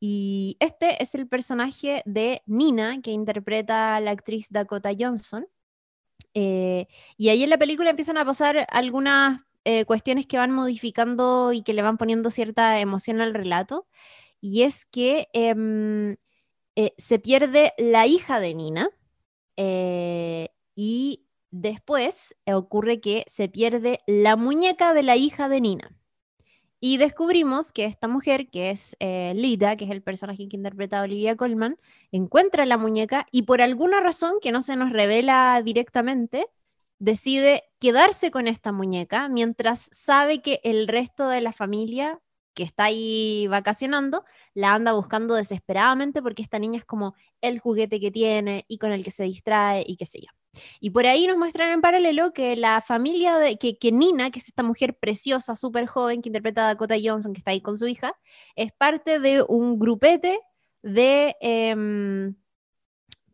Y 0.00 0.56
este 0.60 1.02
es 1.02 1.14
el 1.14 1.28
personaje 1.28 2.02
de 2.06 2.42
Nina, 2.46 3.00
que 3.02 3.10
interpreta 3.10 3.98
la 4.00 4.12
actriz 4.12 4.48
Dakota 4.50 4.90
Johnson. 4.96 5.46
Eh, 6.34 6.86
y 7.16 7.30
ahí 7.30 7.42
en 7.42 7.50
la 7.50 7.58
película 7.58 7.90
empiezan 7.90 8.16
a 8.16 8.24
pasar 8.24 8.66
algunas 8.70 9.40
eh, 9.64 9.84
cuestiones 9.86 10.26
que 10.26 10.38
van 10.38 10.52
modificando 10.52 11.52
y 11.52 11.62
que 11.62 11.72
le 11.72 11.82
van 11.82 11.98
poniendo 11.98 12.30
cierta 12.30 12.80
emoción 12.80 13.20
al 13.20 13.34
relato. 13.34 13.88
Y 14.40 14.62
es 14.62 14.86
que 14.86 15.28
em, 15.32 16.16
eh, 16.76 16.94
se 16.96 17.18
pierde 17.18 17.72
la 17.76 18.06
hija 18.06 18.38
de 18.40 18.54
Nina 18.54 18.90
y 20.80 21.24
después 21.50 22.36
eh, 22.46 22.54
ocurre 22.54 23.00
que 23.00 23.24
se 23.26 23.48
pierde 23.48 23.98
la 24.06 24.36
muñeca 24.36 24.94
de 24.94 25.02
la 25.02 25.16
hija 25.16 25.48
de 25.48 25.60
Nina. 25.60 25.96
Y 26.78 26.98
descubrimos 26.98 27.72
que 27.72 27.84
esta 27.84 28.06
mujer, 28.06 28.48
que 28.48 28.70
es 28.70 28.96
eh, 29.00 29.32
Lida, 29.34 29.74
que 29.76 29.86
es 29.86 29.90
el 29.90 30.02
personaje 30.02 30.46
que 30.46 30.56
interpreta 30.56 31.02
Olivia 31.02 31.36
Colman, 31.36 31.78
encuentra 32.12 32.64
la 32.64 32.78
muñeca 32.78 33.26
y 33.32 33.42
por 33.42 33.60
alguna 33.60 33.98
razón 33.98 34.34
que 34.40 34.52
no 34.52 34.62
se 34.62 34.76
nos 34.76 34.92
revela 34.92 35.60
directamente, 35.64 36.46
decide 37.00 37.64
quedarse 37.80 38.30
con 38.30 38.46
esta 38.46 38.70
muñeca 38.70 39.28
mientras 39.28 39.88
sabe 39.90 40.42
que 40.42 40.60
el 40.62 40.86
resto 40.86 41.28
de 41.28 41.40
la 41.40 41.52
familia 41.52 42.20
que 42.54 42.62
está 42.62 42.84
ahí 42.84 43.48
vacacionando 43.48 44.24
la 44.54 44.74
anda 44.74 44.92
buscando 44.92 45.34
desesperadamente 45.34 46.22
porque 46.22 46.42
esta 46.42 46.60
niña 46.60 46.78
es 46.78 46.84
como 46.84 47.16
el 47.40 47.58
juguete 47.58 47.98
que 47.98 48.12
tiene 48.12 48.64
y 48.68 48.78
con 48.78 48.92
el 48.92 49.02
que 49.02 49.10
se 49.10 49.24
distrae 49.24 49.84
y 49.84 49.96
qué 49.96 50.06
sé 50.06 50.20
yo. 50.20 50.37
Y 50.80 50.90
por 50.90 51.06
ahí 51.06 51.26
nos 51.26 51.36
muestran 51.36 51.70
en 51.70 51.80
paralelo 51.80 52.32
que 52.32 52.56
la 52.56 52.80
familia 52.80 53.38
de 53.38 53.58
que, 53.58 53.78
que 53.78 53.92
Nina, 53.92 54.30
que 54.30 54.38
es 54.38 54.48
esta 54.48 54.62
mujer 54.62 54.98
preciosa, 54.98 55.56
súper 55.56 55.86
joven 55.86 56.22
que 56.22 56.28
interpreta 56.28 56.64
a 56.64 56.66
Dakota 56.68 56.96
Johnson, 57.02 57.32
que 57.32 57.38
está 57.38 57.50
ahí 57.52 57.60
con 57.60 57.76
su 57.76 57.86
hija, 57.86 58.14
es 58.56 58.72
parte 58.72 59.20
de 59.20 59.44
un 59.48 59.78
grupete 59.78 60.38
de 60.82 61.36
em, 61.40 62.34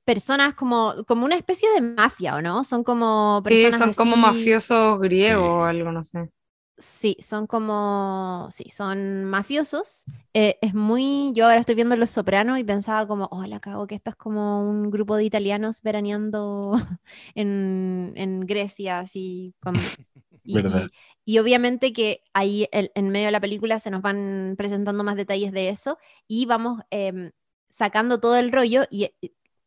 personas 0.04 0.54
como, 0.54 0.94
como 1.06 1.24
una 1.24 1.36
especie 1.36 1.68
de 1.70 1.80
mafia, 1.80 2.36
¿o 2.36 2.42
no? 2.42 2.64
Son 2.64 2.84
como 2.84 3.42
Sí, 3.44 3.64
personas 3.64 3.80
son 3.80 3.92
como 3.94 4.16
mafiosos 4.16 5.00
griegos 5.00 5.48
o 5.48 5.64
Sí. 5.64 5.68
algo, 5.70 5.92
no 5.92 6.02
sé. 6.02 6.30
Sí, 6.76 7.16
son 7.20 7.46
como, 7.46 8.48
sí, 8.50 8.68
son 8.70 9.24
mafiosos. 9.26 10.06
Eh, 10.36 10.58
es 10.60 10.74
muy, 10.74 11.32
yo 11.32 11.44
ahora 11.46 11.60
estoy 11.60 11.76
viendo 11.76 11.96
Los 11.96 12.10
Sopranos 12.10 12.58
y 12.58 12.64
pensaba 12.64 13.06
como, 13.06 13.26
oh, 13.30 13.44
la 13.44 13.60
cago, 13.60 13.86
que 13.86 13.94
esto 13.94 14.10
es 14.10 14.16
como 14.16 14.68
un 14.68 14.90
grupo 14.90 15.14
de 15.16 15.24
italianos 15.24 15.80
veraneando 15.82 16.72
en, 17.36 18.12
en 18.16 18.40
Grecia, 18.40 18.98
así, 18.98 19.54
con, 19.60 19.94
y, 20.44 20.88
y- 21.24 21.38
obviamente 21.38 21.92
que 21.92 22.22
ahí 22.32 22.68
el- 22.72 22.90
en 22.96 23.10
medio 23.10 23.26
de 23.26 23.32
la 23.32 23.40
película 23.40 23.78
se 23.78 23.90
nos 23.90 24.02
van 24.02 24.54
presentando 24.58 25.04
más 25.04 25.16
detalles 25.16 25.52
de 25.52 25.68
eso 25.68 25.98
y 26.26 26.46
vamos 26.46 26.82
em, 26.90 27.30
sacando 27.68 28.18
todo 28.20 28.36
el 28.36 28.50
rollo 28.52 28.84
y 28.90 29.04
eh, 29.04 29.14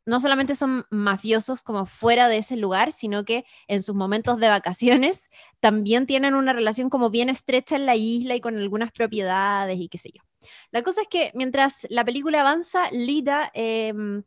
no 0.08 0.22
solamente 0.22 0.56
son 0.56 0.86
mafiosos 0.90 1.64
como 1.64 1.86
fuera 1.86 2.30
de 2.30 2.38
ese 2.38 2.56
lugar, 2.56 2.94
sino 2.94 3.26
que 3.26 3.46
en 3.68 3.84
sus 3.84 3.94
momentos 3.94 4.40
de 4.40 4.48
vacaciones 4.48 5.30
también 5.60 6.08
tienen 6.08 6.34
una 6.34 6.54
relación 6.54 6.90
como 6.90 7.10
bien 7.10 7.30
estrecha 7.30 7.76
en 7.76 7.86
la 7.86 7.96
isla 7.98 8.34
y 8.36 8.42
con 8.42 8.58
algunas 8.58 8.92
propiedades 8.92 9.78
y 9.80 9.90
qué 9.90 9.98
sé 9.98 10.12
yo. 10.16 10.24
La 10.72 10.82
cosa 10.82 11.02
es 11.02 11.08
que 11.10 11.32
mientras 11.36 11.86
la 11.90 12.06
película 12.06 12.40
avanza, 12.40 12.90
Lida 12.92 13.52
em, 13.54 14.24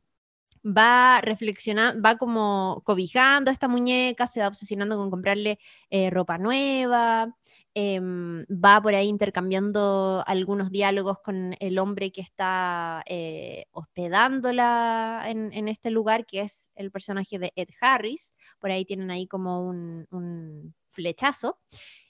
va 0.65 1.21
reflexionando, 1.23 2.03
va 2.03 2.19
como 2.19 2.83
cobijando 2.85 3.51
a 3.51 3.55
esta 3.55 3.69
muñeca, 3.69 4.27
se 4.27 4.41
va 4.41 4.49
obsesionando 4.49 4.97
con 4.99 5.11
comprarle 5.11 5.59
eh, 5.89 6.11
ropa 6.11 6.37
nueva, 6.39 7.35
em, 7.75 8.45
va 8.45 8.81
por 8.83 8.95
ahí 8.95 9.09
intercambiando 9.09 10.25
algunos 10.27 10.71
diálogos 10.71 11.19
con 11.21 11.55
el 11.61 11.79
hombre 11.79 12.13
que 12.13 12.21
está 12.21 13.03
eh, 13.07 13.67
hospedándola 13.73 15.25
en, 15.27 15.69
este 15.69 15.91
lugar, 15.91 16.27
que 16.27 16.41
es 16.43 16.71
el 16.75 16.91
personaje 16.91 17.39
de 17.39 17.53
Ed 17.57 17.69
Harris. 17.81 18.35
Por 18.59 18.71
ahí 18.71 18.85
tienen 18.85 19.11
ahí 19.11 19.27
como 19.27 19.67
un, 19.67 20.07
un 20.11 20.75
flechazo. 20.89 21.59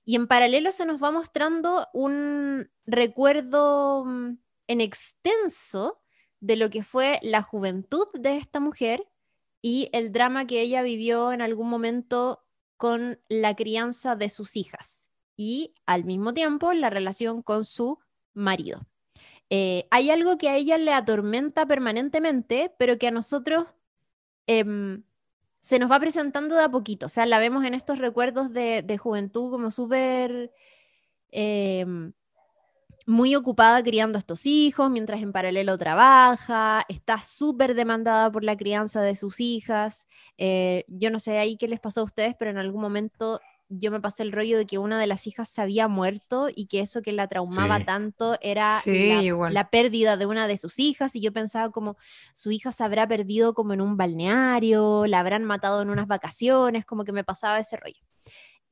Y 0.04 0.16
en 0.16 0.26
paralelo 0.26 0.72
se 0.72 0.86
nos 0.86 1.02
va 1.02 1.10
mostrando 1.10 1.86
un 1.92 2.70
recuerdo 2.86 4.04
mm, 4.06 4.38
en 4.68 4.80
extenso 4.80 6.00
de 6.40 6.56
lo 6.56 6.70
que 6.70 6.82
fue 6.82 7.18
la 7.22 7.42
juventud 7.42 8.06
de 8.14 8.38
esta 8.38 8.60
mujer 8.60 9.06
y 9.62 9.90
el 9.92 10.10
drama 10.12 10.46
que 10.46 10.62
ella 10.62 10.82
vivió 10.82 11.32
en 11.32 11.42
algún 11.42 11.68
momento 11.68 12.44
con 12.78 13.20
la 13.28 13.54
crianza 13.54 14.16
de 14.16 14.30
sus 14.30 14.56
hijas 14.56 15.09
y 15.40 15.72
al 15.86 16.04
mismo 16.04 16.34
tiempo 16.34 16.74
la 16.74 16.90
relación 16.90 17.40
con 17.40 17.64
su 17.64 17.98
marido. 18.34 18.82
Eh, 19.48 19.86
hay 19.90 20.10
algo 20.10 20.36
que 20.36 20.50
a 20.50 20.56
ella 20.56 20.76
le 20.76 20.92
atormenta 20.92 21.64
permanentemente, 21.64 22.74
pero 22.78 22.98
que 22.98 23.08
a 23.08 23.10
nosotros 23.10 23.64
em, 24.46 25.02
se 25.60 25.78
nos 25.78 25.90
va 25.90 25.98
presentando 25.98 26.56
de 26.56 26.64
a 26.64 26.68
poquito. 26.70 27.06
O 27.06 27.08
sea, 27.08 27.24
la 27.24 27.38
vemos 27.38 27.64
en 27.64 27.72
estos 27.72 27.98
recuerdos 27.98 28.52
de, 28.52 28.82
de 28.82 28.98
juventud 28.98 29.50
como 29.50 29.70
súper 29.70 30.52
em, 31.30 32.12
muy 33.06 33.34
ocupada 33.34 33.82
criando 33.82 34.18
a 34.18 34.20
estos 34.20 34.44
hijos, 34.44 34.90
mientras 34.90 35.22
en 35.22 35.32
paralelo 35.32 35.78
trabaja, 35.78 36.84
está 36.88 37.18
súper 37.18 37.74
demandada 37.74 38.30
por 38.30 38.44
la 38.44 38.58
crianza 38.58 39.00
de 39.00 39.16
sus 39.16 39.40
hijas. 39.40 40.06
Eh, 40.36 40.84
yo 40.88 41.10
no 41.10 41.18
sé 41.18 41.38
ahí 41.38 41.56
qué 41.56 41.66
les 41.66 41.80
pasó 41.80 42.02
a 42.02 42.04
ustedes, 42.04 42.34
pero 42.38 42.50
en 42.50 42.58
algún 42.58 42.82
momento 42.82 43.40
yo 43.72 43.90
me 43.92 44.00
pasé 44.00 44.24
el 44.24 44.32
rollo 44.32 44.58
de 44.58 44.66
que 44.66 44.78
una 44.78 44.98
de 45.00 45.06
las 45.06 45.26
hijas 45.28 45.48
se 45.48 45.62
había 45.62 45.86
muerto 45.88 46.48
y 46.54 46.66
que 46.66 46.80
eso 46.80 47.02
que 47.02 47.12
la 47.12 47.28
traumaba 47.28 47.78
Sí. 47.78 47.84
tanto 47.84 48.36
era 48.40 48.66
Sí, 48.80 49.08
la, 49.48 49.70
pérdida 49.70 50.16
de 50.16 50.26
una 50.26 50.46
de 50.48 50.56
sus 50.56 50.78
hijas 50.80 51.14
y 51.16 51.20
yo 51.20 51.32
pensaba 51.32 51.70
como 51.70 51.96
su 52.34 52.50
hija 52.50 52.72
se 52.72 52.82
habrá 52.84 53.06
perdido 53.06 53.54
como 53.54 53.72
en 53.72 53.80
un 53.80 53.96
balneario, 53.96 55.06
la 55.06 55.20
habrán 55.20 55.44
matado 55.44 55.80
en 55.82 55.90
unas 55.90 56.08
vacaciones, 56.08 56.84
como 56.84 57.04
que 57.04 57.12
me 57.12 57.22
pasaba 57.24 57.58
ese 57.60 57.76
rollo. 57.76 58.00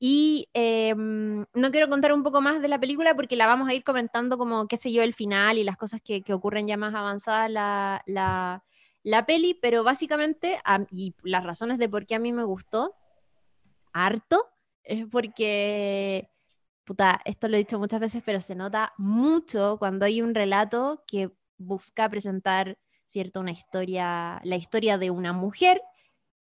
Y 0.00 0.48
em, 0.52 1.44
no 1.54 1.70
quiero 1.70 1.88
contar 1.88 2.12
un 2.12 2.22
poco 2.22 2.40
más 2.40 2.60
de 2.60 2.68
la 2.68 2.78
película 2.78 3.14
porque 3.16 3.34
la 3.36 3.46
vamos 3.46 3.68
a 3.68 3.74
ir 3.74 3.82
comentando 3.84 4.36
como, 4.38 4.66
qué 4.68 4.76
sé 4.76 4.92
yo, 4.92 5.02
el 5.02 5.14
final 5.14 5.58
y 5.58 5.64
las 5.64 5.76
cosas 5.76 6.00
que, 6.02 6.22
que 6.22 6.34
ocurren 6.34 6.66
ya 6.68 6.76
más 6.76 6.94
avanzadas 6.94 7.50
la, 7.50 8.02
la, 8.06 8.64
la 9.02 9.26
peli, 9.26 9.54
pero 9.54 9.82
básicamente, 9.84 10.60
a- 10.64 10.86
y 10.90 11.14
las 11.22 11.42
razones 11.44 11.78
de 11.78 11.88
por 11.88 12.06
qué 12.06 12.14
a 12.16 12.18
mí 12.20 12.32
me 12.32 12.44
gustó 12.44 12.94
harto, 13.92 14.46
es 14.88 15.07
porque, 15.07 16.30
puta, 16.85 17.21
esto 17.25 17.49
lo 17.49 17.57
he 17.57 17.59
dicho 17.59 17.78
muchas 17.78 18.00
veces, 18.00 18.23
pero 18.25 18.40
se 18.40 18.54
nota 18.54 18.92
mucho 18.99 19.76
cuando 19.78 20.04
hay 20.07 20.23
un 20.23 20.35
relato 20.35 21.04
que 21.07 21.30
busca 21.59 22.09
presentar, 22.09 22.78
¿cierto? 23.07 23.40
Una 23.40 23.52
historia, 23.52 24.40
la 24.45 24.57
historia 24.57 24.99
de 24.99 25.11
una 25.11 25.33
mujer 25.33 25.83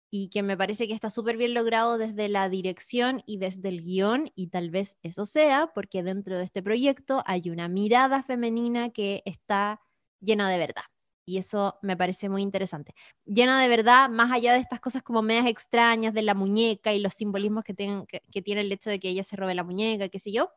y 0.09 0.29
que 0.29 0.43
me 0.43 0.57
parece 0.57 0.87
que 0.87 0.93
está 0.93 1.09
súper 1.09 1.37
bien 1.37 1.53
logrado 1.53 1.97
desde 1.97 2.27
la 2.27 2.49
dirección 2.49 3.23
y 3.25 3.37
desde 3.37 3.69
el 3.69 3.81
guion, 3.83 4.31
y 4.35 4.47
tal 4.47 4.69
vez 4.69 4.97
eso 5.03 5.25
sea 5.25 5.71
porque 5.73 6.03
dentro 6.03 6.37
de 6.37 6.43
este 6.43 6.61
proyecto 6.61 7.23
hay 7.25 7.49
una 7.49 7.69
mirada 7.69 8.21
femenina 8.21 8.89
que 8.89 9.23
está 9.25 9.79
llena 10.19 10.49
de 10.49 10.57
verdad. 10.57 10.83
Y 11.25 11.37
eso 11.37 11.77
me 11.81 11.95
parece 11.95 12.29
muy 12.29 12.41
interesante. 12.41 12.93
Llena 13.25 13.61
de 13.61 13.67
verdad, 13.67 14.09
más 14.09 14.31
allá 14.31 14.53
de 14.53 14.59
estas 14.59 14.79
cosas 14.79 15.03
como 15.03 15.21
medias 15.21 15.47
extrañas 15.47 16.13
de 16.13 16.23
la 16.23 16.33
muñeca 16.33 16.93
y 16.93 16.99
los 16.99 17.13
simbolismos 17.13 17.63
que, 17.63 17.75
que, 17.75 18.21
que 18.31 18.41
tiene 18.41 18.61
el 18.61 18.71
hecho 18.71 18.89
de 18.89 18.99
que 18.99 19.09
ella 19.09 19.23
se 19.23 19.35
robe 19.35 19.55
la 19.55 19.63
muñeca, 19.63 20.09
qué 20.09 20.19
sé 20.19 20.31
yo. 20.31 20.49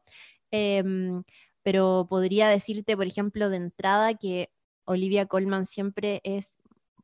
Em, 0.51 1.25
pero 1.63 2.07
podría 2.09 2.49
decirte, 2.49 2.97
por 2.97 3.07
ejemplo, 3.07 3.51
de 3.51 3.57
entrada 3.57 4.15
que 4.15 4.51
Olivia 4.85 5.27
Colman 5.27 5.67
siempre 5.67 6.21
es 6.25 6.59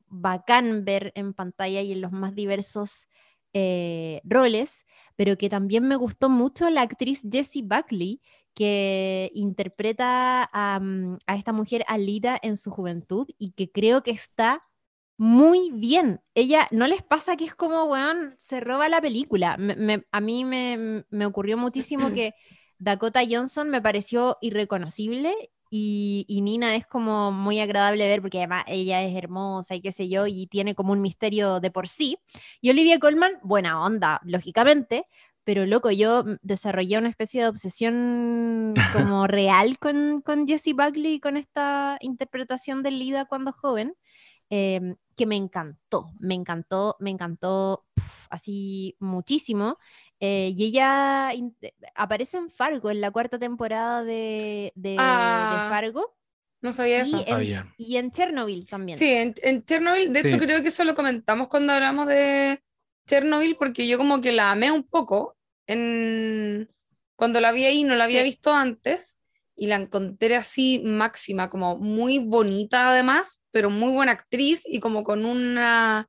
bacán 0.08 0.84
ver 0.84 1.12
en 1.14 1.34
pantalla 1.34 1.80
y 1.82 1.92
en 1.92 2.00
los 2.00 2.12
más 2.12 2.34
diversos 2.34 3.08
eh, 3.52 4.20
roles, 4.24 4.86
pero 5.16 5.36
que 5.36 5.48
también 5.48 5.88
me 5.88 5.96
gustó 5.96 6.28
mucho 6.28 6.70
la 6.70 6.82
actriz 6.82 7.26
Jessie 7.30 7.62
Buckley, 7.62 8.20
que 8.54 9.30
interpreta 9.34 10.48
a, 10.52 10.80
mm, 10.80 11.18
a 11.26 11.36
esta 11.36 11.52
mujer 11.52 11.84
Alida 11.88 12.38
en 12.42 12.56
su 12.56 12.70
juventud 12.70 13.28
y 13.38 13.52
que 13.52 13.70
creo 13.70 14.02
que 14.02 14.10
está 14.12 14.62
muy 15.16 15.70
bien. 15.72 16.20
Ella, 16.34 16.66
¿no 16.70 16.86
les 16.86 17.02
pasa 17.02 17.36
que 17.36 17.44
es 17.44 17.54
como, 17.54 17.84
weón, 17.84 18.34
se 18.38 18.60
roba 18.60 18.88
la 18.88 19.00
película? 19.02 19.56
Me- 19.58 19.76
me- 19.76 20.04
a 20.12 20.20
mí 20.20 20.44
me, 20.44 21.04
me 21.10 21.26
ocurrió 21.26 21.58
muchísimo 21.58 22.10
que 22.12 22.34
Dakota 22.78 23.20
Johnson 23.28 23.68
me 23.70 23.82
pareció 23.82 24.38
irreconocible 24.40 25.34
y, 25.70 26.24
y 26.28 26.40
Nina 26.40 26.74
es 26.74 26.86
como 26.86 27.30
muy 27.32 27.60
agradable 27.60 28.08
ver 28.08 28.22
porque 28.22 28.38
además 28.38 28.64
ella 28.66 29.02
es 29.02 29.14
hermosa 29.16 29.74
y 29.74 29.82
qué 29.82 29.92
sé 29.92 30.08
yo 30.08 30.26
y 30.26 30.46
tiene 30.46 30.74
como 30.74 30.92
un 30.92 31.02
misterio 31.02 31.60
de 31.60 31.70
por 31.70 31.86
sí. 31.88 32.18
Y 32.60 32.70
Olivia 32.70 32.98
Colman, 32.98 33.32
buena 33.42 33.82
onda, 33.84 34.20
lógicamente, 34.24 35.06
pero 35.50 35.66
loco, 35.66 35.90
yo 35.90 36.22
mm, 36.22 36.36
desarrollé 36.42 36.96
una 36.98 37.08
especie 37.08 37.42
de 37.42 37.48
obsesión 37.48 38.72
como 38.92 39.26
real 39.26 39.78
con, 39.80 40.20
con 40.22 40.46
Jessie 40.46 40.74
Buckley 40.74 41.14
y 41.14 41.20
con 41.20 41.36
esta 41.36 41.98
interpretación 42.02 42.84
de 42.84 42.92
Lida 42.92 43.24
cuando 43.24 43.50
joven, 43.52 43.96
eh, 44.48 44.94
que 45.16 45.26
me 45.26 45.34
encantó, 45.34 46.06
me 46.20 46.34
encantó, 46.36 46.94
me 47.00 47.10
encantó 47.10 47.84
pf, 47.94 48.28
así 48.30 48.94
muchísimo. 49.00 49.76
Eh, 50.20 50.54
y 50.56 50.66
ella 50.66 51.34
in- 51.34 51.56
aparece 51.96 52.38
en 52.38 52.48
Fargo, 52.48 52.88
en 52.92 53.00
la 53.00 53.10
cuarta 53.10 53.36
temporada 53.36 54.04
de, 54.04 54.72
de- 54.76 54.90
de 54.92 54.98
Ah, 55.00 55.66
Fargo, 55.68 56.14
No 56.62 56.72
sabía 56.72 56.98
y 56.98 57.00
eso. 57.00 57.16
en, 57.18 57.24
Sabía. 57.26 57.74
y 57.76 57.96
en 57.96 58.12
Chernobyl 58.12 58.66
también. 58.68 58.96
Sí, 58.96 59.10
en, 59.10 59.34
en 59.42 59.64
Chernobyl, 59.64 60.12
de 60.12 60.20
hecho 60.20 60.30
Sí. 60.30 60.38
creo 60.38 60.62
que 60.62 60.68
eso 60.68 60.84
lo 60.84 60.94
comentamos 60.94 61.48
cuando 61.48 61.72
hablamos 61.72 62.06
de 62.06 62.62
Chernobyl, 63.08 63.56
porque 63.56 63.88
yo 63.88 63.98
como 63.98 64.20
que 64.20 64.30
la 64.30 64.52
amé 64.52 64.70
un 64.70 64.84
poco 64.84 65.36
en... 65.72 66.68
cuando 67.16 67.40
la 67.40 67.52
vi 67.52 67.64
ahí, 67.64 67.84
no 67.84 67.94
la 67.96 68.04
había 68.04 68.20
Sí. 68.20 68.24
visto 68.24 68.52
antes, 68.52 69.18
y 69.56 69.66
la 69.66 69.76
encontré 69.76 70.36
así 70.36 70.80
máxima, 70.84 71.50
como 71.50 71.76
muy 71.78 72.18
bonita 72.18 72.90
además, 72.90 73.42
pero 73.50 73.68
muy 73.70 73.92
buena 73.92 74.12
actriz 74.12 74.62
y 74.66 74.80
como 74.80 75.04
con 75.04 75.26
una 75.26 76.08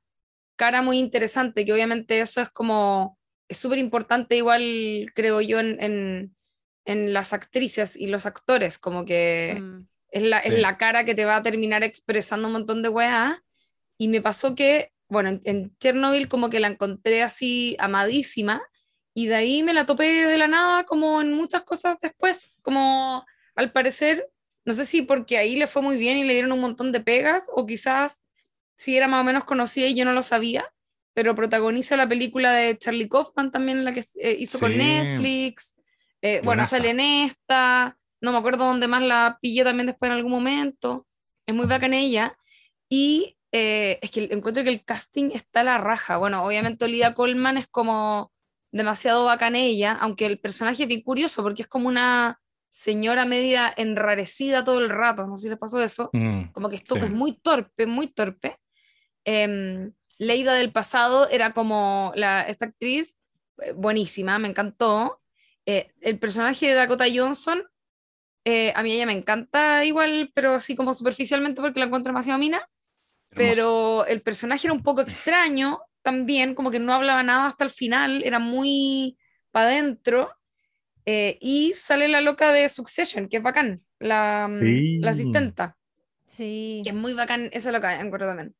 cara 0.56 0.80
muy 0.82 0.98
interesante, 0.98 1.64
que 1.64 1.72
obviamente 1.72 2.20
eso 2.20 2.40
es 2.40 2.50
como, 2.50 3.18
es 3.48 3.58
súper 3.58 3.78
importante 3.78 4.36
igual, 4.36 5.10
creo 5.14 5.40
yo, 5.42 5.60
en, 5.60 5.82
en, 5.82 6.36
en 6.86 7.12
las 7.12 7.32
actrices 7.32 7.96
y 7.96 8.06
los 8.06 8.26
actores, 8.26 8.78
como 8.78 9.04
que... 9.04 9.58
Mm, 9.60 9.86
Es 10.14 10.22
la, 10.24 10.36
es 10.38 10.54
Sí. 10.54 10.60
la 10.60 10.76
cara 10.76 11.04
que 11.06 11.14
te 11.14 11.24
va 11.24 11.36
a 11.36 11.42
terminar 11.42 11.82
expresando 11.82 12.46
un 12.48 12.52
montón 12.52 12.82
de 12.82 12.90
weas. 12.90 13.40
Y 13.98 14.08
me 14.08 14.20
pasó 14.20 14.54
que, 14.54 14.90
bueno, 15.08 15.30
en, 15.30 15.40
en 15.44 15.76
Chernobyl 15.78 16.28
como 16.28 16.50
que 16.50 16.60
la 16.60 16.68
encontré 16.68 17.22
así 17.22 17.76
amadísima. 17.78 18.60
Y 19.14 19.26
de 19.26 19.34
ahí 19.34 19.62
me 19.62 19.74
la 19.74 19.86
topé 19.86 20.26
de 20.26 20.38
la 20.38 20.48
nada 20.48 20.84
como 20.84 21.20
en 21.20 21.32
muchas 21.32 21.62
cosas 21.62 21.98
después. 22.00 22.54
Como 22.62 23.24
al 23.54 23.72
parecer, 23.72 24.28
no 24.64 24.74
sé 24.74 24.84
si 24.84 25.02
porque 25.02 25.38
ahí 25.38 25.56
le 25.56 25.66
fue 25.66 25.82
muy 25.82 25.96
bien 25.98 26.18
y 26.18 26.24
le 26.24 26.34
dieron 26.34 26.52
un 26.52 26.60
montón 26.60 26.92
de 26.92 27.00
pegas. 27.00 27.50
O 27.54 27.66
quizás 27.66 28.24
si 28.76 28.96
era 28.96 29.08
más 29.08 29.20
o 29.20 29.24
menos 29.24 29.44
conocida 29.44 29.86
y 29.86 29.94
yo 29.94 30.04
no 30.04 30.12
lo 30.12 30.22
sabía. 30.22 30.66
Pero 31.14 31.34
protagoniza 31.34 31.96
la 31.96 32.08
película 32.08 32.52
de 32.52 32.78
Charlie 32.78 33.08
Kaufman 33.08 33.52
también, 33.52 33.84
la 33.84 33.92
que 33.92 34.06
eh, 34.14 34.36
hizo 34.38 34.58
con 34.58 34.72
Sí. 34.72 34.78
Netflix. 34.78 35.74
Eh, 36.22 36.40
bueno, 36.44 36.64
sale 36.64 36.90
en 36.90 37.00
esta 37.00 37.98
no 38.22 38.30
me 38.32 38.38
acuerdo 38.38 38.64
dónde 38.64 38.86
más 38.86 39.02
la 39.02 39.36
pillé 39.42 39.64
también 39.64 39.88
después 39.88 40.08
en 40.08 40.16
algún 40.16 40.30
momento. 40.30 41.06
Es 41.44 41.54
muy 41.54 41.66
bacana 41.66 41.98
ella. 41.98 42.38
Y 42.88 43.36
eh, 43.50 43.98
es 44.00 44.10
que 44.12 44.28
encuentro 44.30 44.62
que 44.62 44.70
el 44.70 44.84
casting 44.84 45.30
está 45.34 45.60
a 45.60 45.64
la 45.64 45.78
raja. 45.78 46.16
Bueno, 46.18 46.44
obviamente 46.44 46.84
Olivia 46.84 47.14
Colman 47.14 47.58
es 47.58 47.66
como 47.66 48.30
demasiado 48.72 49.24
bacana 49.26 49.58
ella, 49.58 49.92
aunque 50.00 50.26
el 50.26 50.38
personaje 50.40 50.82
es 50.82 50.88
bien 50.88 51.02
curioso 51.02 51.42
porque 51.42 51.62
es 51.62 51.68
como 51.68 51.88
una 51.88 52.40
señora 52.70 53.26
media 53.26 53.72
enrarecida 53.76 54.64
todo 54.64 54.80
el 54.80 54.88
rato. 54.88 55.26
No 55.26 55.36
sé 55.36 55.42
si 55.44 55.48
les 55.50 55.58
pasó 55.58 55.80
eso. 55.82 56.08
Mm, 56.14 56.44
Como 56.52 56.68
que 56.70 56.76
esto 56.76 56.94
Sí. 56.96 57.02
es 57.04 57.10
muy 57.10 57.32
torpe, 57.38 57.86
muy 57.86 58.06
torpe. 58.08 58.56
Em, 59.24 59.92
Leida 60.18 60.54
del 60.54 60.72
pasado 60.72 61.28
era 61.28 61.52
como 61.52 62.12
la, 62.16 62.42
esta 62.42 62.66
actriz, 62.66 63.16
eh, 63.62 63.72
buenísima, 63.72 64.38
me 64.38 64.48
encantó. 64.48 65.20
Eh, 65.66 65.92
el 66.00 66.18
personaje 66.18 66.66
de 66.66 66.74
Dakota 66.74 67.04
Johnson, 67.12 67.62
eh, 68.44 68.72
a 68.74 68.82
mí 68.82 68.92
ella 68.92 69.06
me 69.06 69.12
encanta 69.12 69.84
igual, 69.84 70.30
pero 70.34 70.54
así 70.54 70.74
como 70.74 70.94
superficialmente 70.94 71.60
porque 71.60 71.78
la 71.80 71.86
encuentro 71.86 72.10
demasiado 72.10 72.38
mina, 72.38 72.66
pero 73.30 74.04
el 74.06 74.20
personaje 74.22 74.66
era 74.66 74.74
un 74.74 74.82
poco 74.82 75.00
extraño 75.00 75.80
también, 76.02 76.54
como 76.54 76.70
que 76.70 76.78
no 76.78 76.92
hablaba 76.92 77.22
nada 77.22 77.46
hasta 77.46 77.64
el 77.64 77.70
final, 77.70 78.22
era 78.24 78.38
muy 78.38 79.16
para 79.50 79.66
adentro. 79.66 80.30
eh, 81.04 81.36
y 81.40 81.72
sale 81.74 82.06
la 82.06 82.20
loca 82.20 82.52
de 82.52 82.68
Succession, 82.68 83.28
que 83.28 83.38
es 83.38 83.42
bacán, 83.42 83.82
la, 83.98 84.46
mm, 84.48 84.58
Sí. 84.60 84.98
la 85.00 85.10
asistenta, 85.10 85.76
Sí. 86.26 86.80
que 86.84 86.90
es 86.90 86.94
muy 86.94 87.12
bacán, 87.12 87.50
esa 87.52 87.72
loca, 87.72 87.98
encuentro 88.00 88.28
también. 88.28 88.54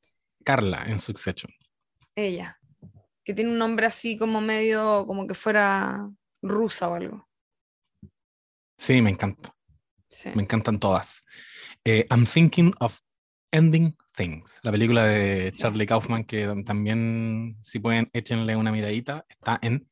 Carla 0.45 0.83
en 0.89 0.99
Succession. 0.99 1.53
Ella, 2.17 2.59
que 3.23 3.33
tiene 3.33 3.49
un 3.53 3.59
nombre 3.59 3.87
así 3.87 4.17
como 4.17 4.41
medio, 4.41 5.07
como 5.07 5.29
que 5.29 5.35
fuera 5.35 6.11
rusa 6.43 6.89
o 6.89 6.95
algo. 6.95 7.29
Sí, 8.77 9.01
me 9.01 9.11
encanta. 9.11 9.55
Sí. 10.11 10.31
Me 10.35 10.43
encantan 10.43 10.81
todas. 10.81 11.25
Eh, 11.85 12.07
I'm 12.11 12.25
Thinking 12.27 12.73
of 12.81 12.99
Ending 13.53 13.97
Things, 14.17 14.59
la 14.63 14.73
película 14.73 15.05
de. 15.05 15.53
Charlie 15.57 15.87
Kaufman, 15.87 16.25
que 16.25 16.53
también, 16.67 17.57
si 17.63 17.79
pueden, 17.79 18.11
échenle 18.13 18.57
una 18.57 18.73
miradita, 18.73 19.25
está 19.29 19.59
en, 19.63 19.89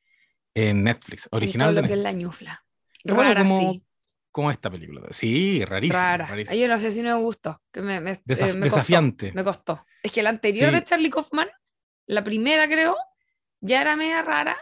en 0.54 0.82
Netflix, 0.82 1.28
original 1.30 1.74
de 1.74 1.82
lo 1.82 1.86
que 1.86 1.94
es 1.94 1.98
Netflix. 2.00 2.14
la 2.20 2.22
ñufla. 2.26 2.64
Rara, 3.04 3.42
como, 3.44 3.72
sí. 3.72 3.82
como 4.30 4.50
esta 4.50 4.70
película. 4.70 5.02
Sí, 5.10 5.64
rarísima. 5.64 6.02
Rara. 6.02 6.26
rarísima. 6.26 6.56
Yo 6.56 6.68
no 6.68 6.78
sé 6.78 6.90
si 6.90 7.00
no 7.02 7.16
me 7.16 7.22
gustó. 7.22 7.62
Que 7.72 7.80
me, 7.80 8.00
me- 8.00 8.10
eh, 8.12 8.20
Desaf- 8.26 8.46
me 8.48 8.52
costó, 8.52 8.64
desafiante. 8.64 9.32
me 9.32 9.44
costó. 9.44 9.80
Es 10.02 10.12
que 10.12 10.22
la 10.22 10.30
anterior 10.30 10.68
Sí. 10.70 10.74
de 10.74 10.84
Charlie 10.84 11.10
Kaufman, 11.10 11.48
la 12.06 12.22
primera 12.24 12.66
creo, 12.66 12.96
ya 13.60 13.80
era 13.80 13.96
media 13.96 14.20
rara, 14.22 14.58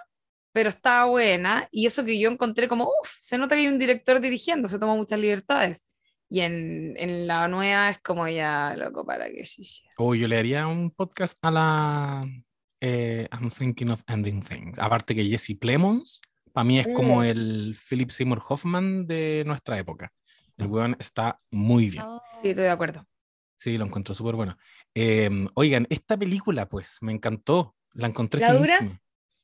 pero 0.53 0.69
estaba 0.69 1.07
buena. 1.07 1.67
Y 1.73 1.87
eso 1.87 2.05
que 2.05 2.19
yo 2.19 2.31
encontré 2.31 2.69
como, 2.69 2.85
uff, 2.85 3.15
se 3.19 3.39
nota 3.39 3.55
que 3.57 3.63
hay 3.63 3.69
un 3.69 3.79
director 3.79 4.21
dirigiendo, 4.21 4.69
se 4.69 4.79
toma 4.79 4.95
muchas 4.95 5.19
libertades. 5.19 5.88
Y 6.31 6.41
en, 6.41 6.95
en 6.99 7.27
la 7.27 7.49
nueva 7.49 7.89
es 7.91 7.99
como 7.99 8.29
ya, 8.29 8.75
loco, 8.77 9.05
para 9.07 9.31
que 9.31 9.45
sí, 9.45 9.65
sí. 9.65 9.83
O 9.97 10.15
yo 10.15 10.29
le 10.29 10.37
haría 10.39 10.67
un 10.67 10.91
podcast 10.91 11.39
a 11.43 11.51
la 11.51 12.27
eh, 12.81 13.27
I'm 13.33 13.49
Thinking 13.51 13.91
of 13.91 14.03
Ending 14.07 14.43
Things. 14.43 14.79
Aparte 14.79 15.15
que 15.15 15.25
Jesse 15.25 15.57
Plemons, 15.59 16.21
para 16.53 16.65
mí 16.65 16.79
es 16.79 16.89
como 16.89 17.21
Mm. 17.21 17.25
el 17.25 17.77
Philip 17.89 18.11
Seymour 18.11 18.43
Hoffman 18.49 19.07
de 19.07 19.43
nuestra 19.47 19.79
época. 19.79 20.13
El 20.59 20.67
weón 20.67 20.97
está 20.99 21.41
muy 21.51 21.89
bien. 21.89 22.05
Oh. 22.07 22.21
Sí, 22.43 22.49
estoy 22.51 22.65
de 22.65 22.71
acuerdo. 22.71 23.07
Sí, 23.57 23.77
lo 23.79 23.87
encontró 23.87 24.15
súper 24.15 24.35
bueno. 24.37 24.57
Em, 24.95 25.49
oigan, 25.55 25.87
esta 25.91 26.17
película, 26.17 26.69
pues, 26.69 26.99
me 27.01 27.13
encantó. 27.13 27.75
La 27.95 28.07
encontré 28.07 28.41
¿La 28.41 28.53
dura? 28.55 28.77
finísima. 28.79 29.01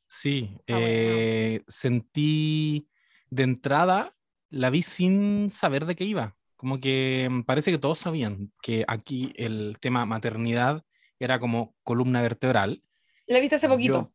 Sí, 0.07 0.51
Ah, 0.55 0.61
bueno. 0.69 0.85
eh, 0.87 1.63
sentí 1.67 2.89
de 3.31 3.43
entrada, 3.43 4.15
la 4.51 4.71
vi 4.71 4.83
sin 4.83 5.51
saber 5.51 5.87
de 5.87 5.97
qué 5.97 6.05
iba. 6.05 6.37
Como 6.65 6.81
que 6.81 7.29
mm, 7.31 7.43
parece 7.43 7.71
que 7.71 7.77
todos 7.77 7.99
sabían 7.99 8.51
que 8.63 8.87
aquí 8.89 9.35
el 9.37 9.77
tema 9.83 10.07
maternidad 10.07 10.83
era 11.19 11.39
como 11.39 11.75
columna 11.83 12.23
vertebral. 12.23 12.83
¿La 13.27 13.39
viste 13.39 13.57
hace 13.57 13.69
poquito? 13.69 14.11
Yo- 14.11 14.13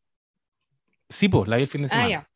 Sí, 1.09 1.29
pues, 1.29 1.47
la 1.47 1.57
vi 1.57 1.61
el 1.63 1.67
fin 1.69 1.81
de 1.81 1.85
ah, 1.85 1.89
semana. 1.89 2.09
ya. 2.09 2.29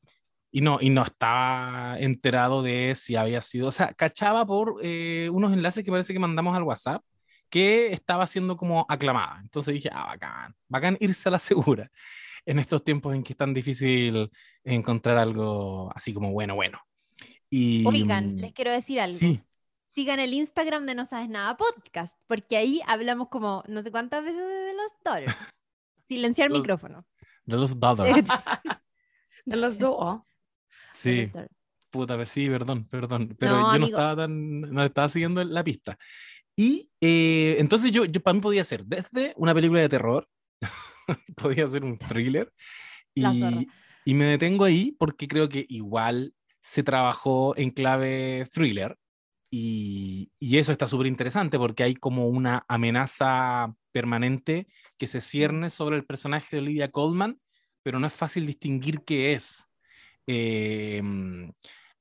Y 0.51 0.61
no, 0.61 0.77
y 0.79 0.91
no 0.91 1.01
estaba 1.01 1.97
enterado 1.97 2.61
de 2.61 2.93
si 2.93 3.15
había 3.15 3.41
sido, 3.41 3.69
o 3.69 3.71
sea, 3.71 3.91
cachaba 3.95 4.45
por 4.45 4.81
eh, 4.83 5.31
unos 5.33 5.51
enlaces 5.51 5.83
que 5.83 5.89
parece 5.89 6.13
que 6.13 6.19
mandamos 6.19 6.55
al 6.55 6.61
WhatsApp 6.61 7.03
que 7.49 7.91
estaba 7.91 8.27
siendo 8.27 8.55
como 8.55 8.85
aclamada. 8.87 9.39
Entonces 9.41 9.73
dije, 9.73 9.89
ah, 9.91 10.05
bacán, 10.05 10.53
bacán 10.67 10.95
irse 10.99 11.27
a 11.29 11.31
la 11.31 11.39
segura 11.39 11.89
en 12.45 12.59
estos 12.59 12.83
tiempos 12.83 13.15
en 13.15 13.23
que 13.23 13.33
es 13.33 13.37
tan 13.37 13.51
difícil 13.51 14.29
encontrar 14.63 15.17
algo 15.17 15.91
así 15.95 16.13
como 16.13 16.31
bueno, 16.31 16.53
bueno. 16.53 16.77
Y, 17.49 17.83
Oigan, 17.87 18.35
mm, 18.35 18.39
les 18.41 18.53
quiero 18.53 18.71
decir 18.71 18.99
algo. 18.99 19.17
Sí, 19.17 19.41
Sigan 19.93 20.19
el 20.19 20.33
Instagram 20.33 20.87
de 20.87 20.95
No 20.95 21.05
Sabes 21.05 21.29
Nada 21.29 21.55
Podcast, 21.55 22.17
porque 22.25 22.57
ahí 22.57 22.81
hablamos 22.87 23.29
como 23.29 23.63
no 23.67 23.79
sé 23.83 23.91
cuántas 23.91 24.23
veces 24.23 24.41
de 24.41 24.73
los 24.73 24.91
Daughters. 25.05 25.35
Silenciar 26.07 26.49
Los- 26.49 26.61
micrófono. 26.61 27.05
de 27.45 27.57
los 27.57 27.79
Daughters. 27.79 28.27
De 29.45 29.55
los 29.57 29.77
dos. 29.77 30.21
Sí, 30.93 31.29
Los 31.31 31.45
puta, 31.91 32.15
pues 32.15 32.29
sí, 32.29 32.47
perdón, 32.49 32.87
perdón. 32.87 33.35
Pero 33.37 33.59
No, 33.59 33.73
yo 33.73 33.79
no 33.79 33.85
estaba 33.85 34.15
tan, 34.15 34.61
no 34.61 34.83
estaba 34.83 35.09
siguiendo 35.09 35.43
la 35.43 35.63
pista. 35.63 35.95
Y 36.55 36.89
eh, 36.99 37.57
entonces 37.59 37.91
yo, 37.91 38.05
yo 38.05 38.19
para 38.21 38.33
mí 38.33 38.39
podía 38.41 38.63
ser 38.63 38.83
desde 38.85 39.33
una 39.37 39.53
película 39.53 39.81
de 39.81 39.89
terror, 39.89 40.27
podía 41.35 41.67
ser 41.67 41.83
un 41.83 41.97
thriller, 41.99 42.51
y, 43.13 43.67
y 44.05 44.13
me 44.15 44.25
detengo 44.25 44.63
ahí 44.65 44.95
porque 44.97 45.27
creo 45.27 45.49
que 45.49 45.65
igual 45.69 46.33
se 46.61 46.81
trabajó 46.81 47.55
en 47.57 47.69
clave 47.69 48.45
thriller, 48.51 48.97
y, 49.55 50.31
y 50.39 50.57
eso 50.57 50.71
está 50.71 50.87
súper 50.87 51.05
interesante 51.05 51.59
porque 51.59 51.83
hay 51.83 51.93
como 51.93 52.27
una 52.27 52.65
amenaza 52.67 53.71
permanente 53.91 54.65
que 54.97 55.05
se 55.05 55.21
cierne 55.21 55.69
sobre 55.69 55.95
el 55.95 56.05
personaje 56.05 56.55
de 56.55 56.63
Olivia 56.63 56.89
Colman, 56.89 57.39
pero 57.83 57.99
no 57.99 58.07
es 58.07 58.13
fácil 58.13 58.47
distinguir 58.47 59.01
qué 59.05 59.33
es. 59.33 59.69
Eh, 60.25 60.99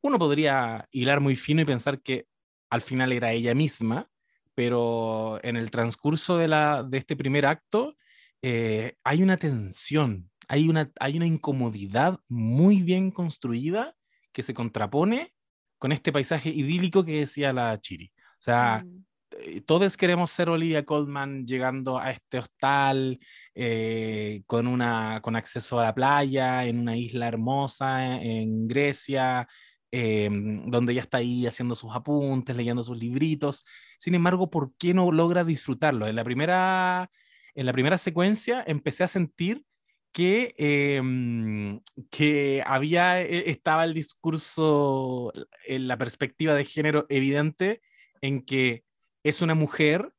uno 0.00 0.18
podría 0.18 0.88
hilar 0.92 1.20
muy 1.20 1.36
fino 1.36 1.60
y 1.60 1.66
pensar 1.66 2.00
que 2.00 2.26
al 2.70 2.80
final 2.80 3.12
era 3.12 3.32
ella 3.32 3.54
misma, 3.54 4.08
pero 4.54 5.38
en 5.44 5.56
el 5.56 5.70
transcurso 5.70 6.38
de, 6.38 6.48
la, 6.48 6.82
de 6.82 6.96
este 6.96 7.16
primer 7.16 7.44
acto 7.44 7.98
eh, 8.40 8.96
hay 9.04 9.22
una 9.22 9.36
tensión, 9.36 10.30
hay 10.48 10.70
una, 10.70 10.90
hay 10.98 11.18
una 11.18 11.26
incomodidad 11.26 12.18
muy 12.28 12.80
bien 12.80 13.10
construida 13.10 13.94
que 14.32 14.42
se 14.42 14.54
contrapone 14.54 15.34
con 15.83 15.90
este 15.90 16.12
paisaje 16.12 16.49
idílico 16.49 17.05
que 17.05 17.18
decía 17.18 17.53
la 17.53 17.77
Chiri. 17.81 18.12
O 18.14 18.37
sea, 18.38 18.85
Mm. 18.87 19.05
eh, 19.33 19.61
todos 19.62 19.97
queremos 19.97 20.31
ser 20.31 20.49
Olivia 20.49 20.85
Colman 20.85 21.45
llegando 21.45 21.99
a 21.99 22.12
este 22.12 22.38
hostal 22.38 23.18
eh, 23.57 24.42
con, 24.47 24.68
una, 24.68 25.18
con 25.23 25.35
acceso 25.35 25.81
a 25.81 25.85
la 25.87 25.92
playa, 25.92 26.64
en 26.66 26.79
una 26.79 26.97
isla 26.97 27.27
hermosa 27.27 28.14
en 28.23 28.68
Grecia, 28.68 29.49
eh, 29.90 30.31
donde 30.66 30.92
ella 30.92 31.03
está 31.03 31.18
ahí 31.18 31.49
haciendo 31.49 31.75
sus 31.75 31.90
apuntes, 31.92 32.55
leyendo 32.55 32.85
sus 32.85 32.97
libritos. 32.97 33.64
Sin 33.99 34.14
embargo, 34.14 34.51
¿por 34.51 34.73
qué 34.79 34.95
no 34.95 35.11
logra 35.11 35.42
disfrutarlo? 35.42 36.07
En 36.07 36.14
la 36.14 36.23
primera, 36.23 37.11
en 37.57 37.66
la 37.66 37.73
primera 37.73 37.99
secuencia 37.99 38.62
empecé 38.68 39.03
a 39.03 39.09
sentir 39.09 39.64
que, 40.12 40.55
eh, 40.59 41.81
que 42.11 42.62
había, 42.66 43.20
eh, 43.22 43.51
estaba 43.51 43.85
el 43.85 43.94
discurso, 43.94 45.33
en 45.66 45.88
la 45.88 45.96
perspectiva 45.96 46.55
de 46.55 46.64
género 46.64 47.07
evidente 47.09 47.81
en 48.20 48.42
que 48.42 48.85
es 49.25 49.42
una 49.42 49.55
mujer 49.55 50.12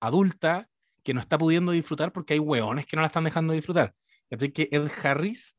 adulta 0.00 0.68
que 1.02 1.14
no 1.14 1.20
está 1.20 1.38
pudiendo 1.38 1.72
disfrutar 1.72 2.12
porque 2.12 2.34
hay 2.34 2.40
hueones 2.40 2.86
que 2.86 2.96
no 2.96 3.02
la 3.02 3.06
están 3.08 3.24
dejando 3.24 3.52
disfrutar. 3.54 3.94
Así 4.30 4.50
que 4.50 4.68
Ed 4.70 4.88
Harris 5.02 5.56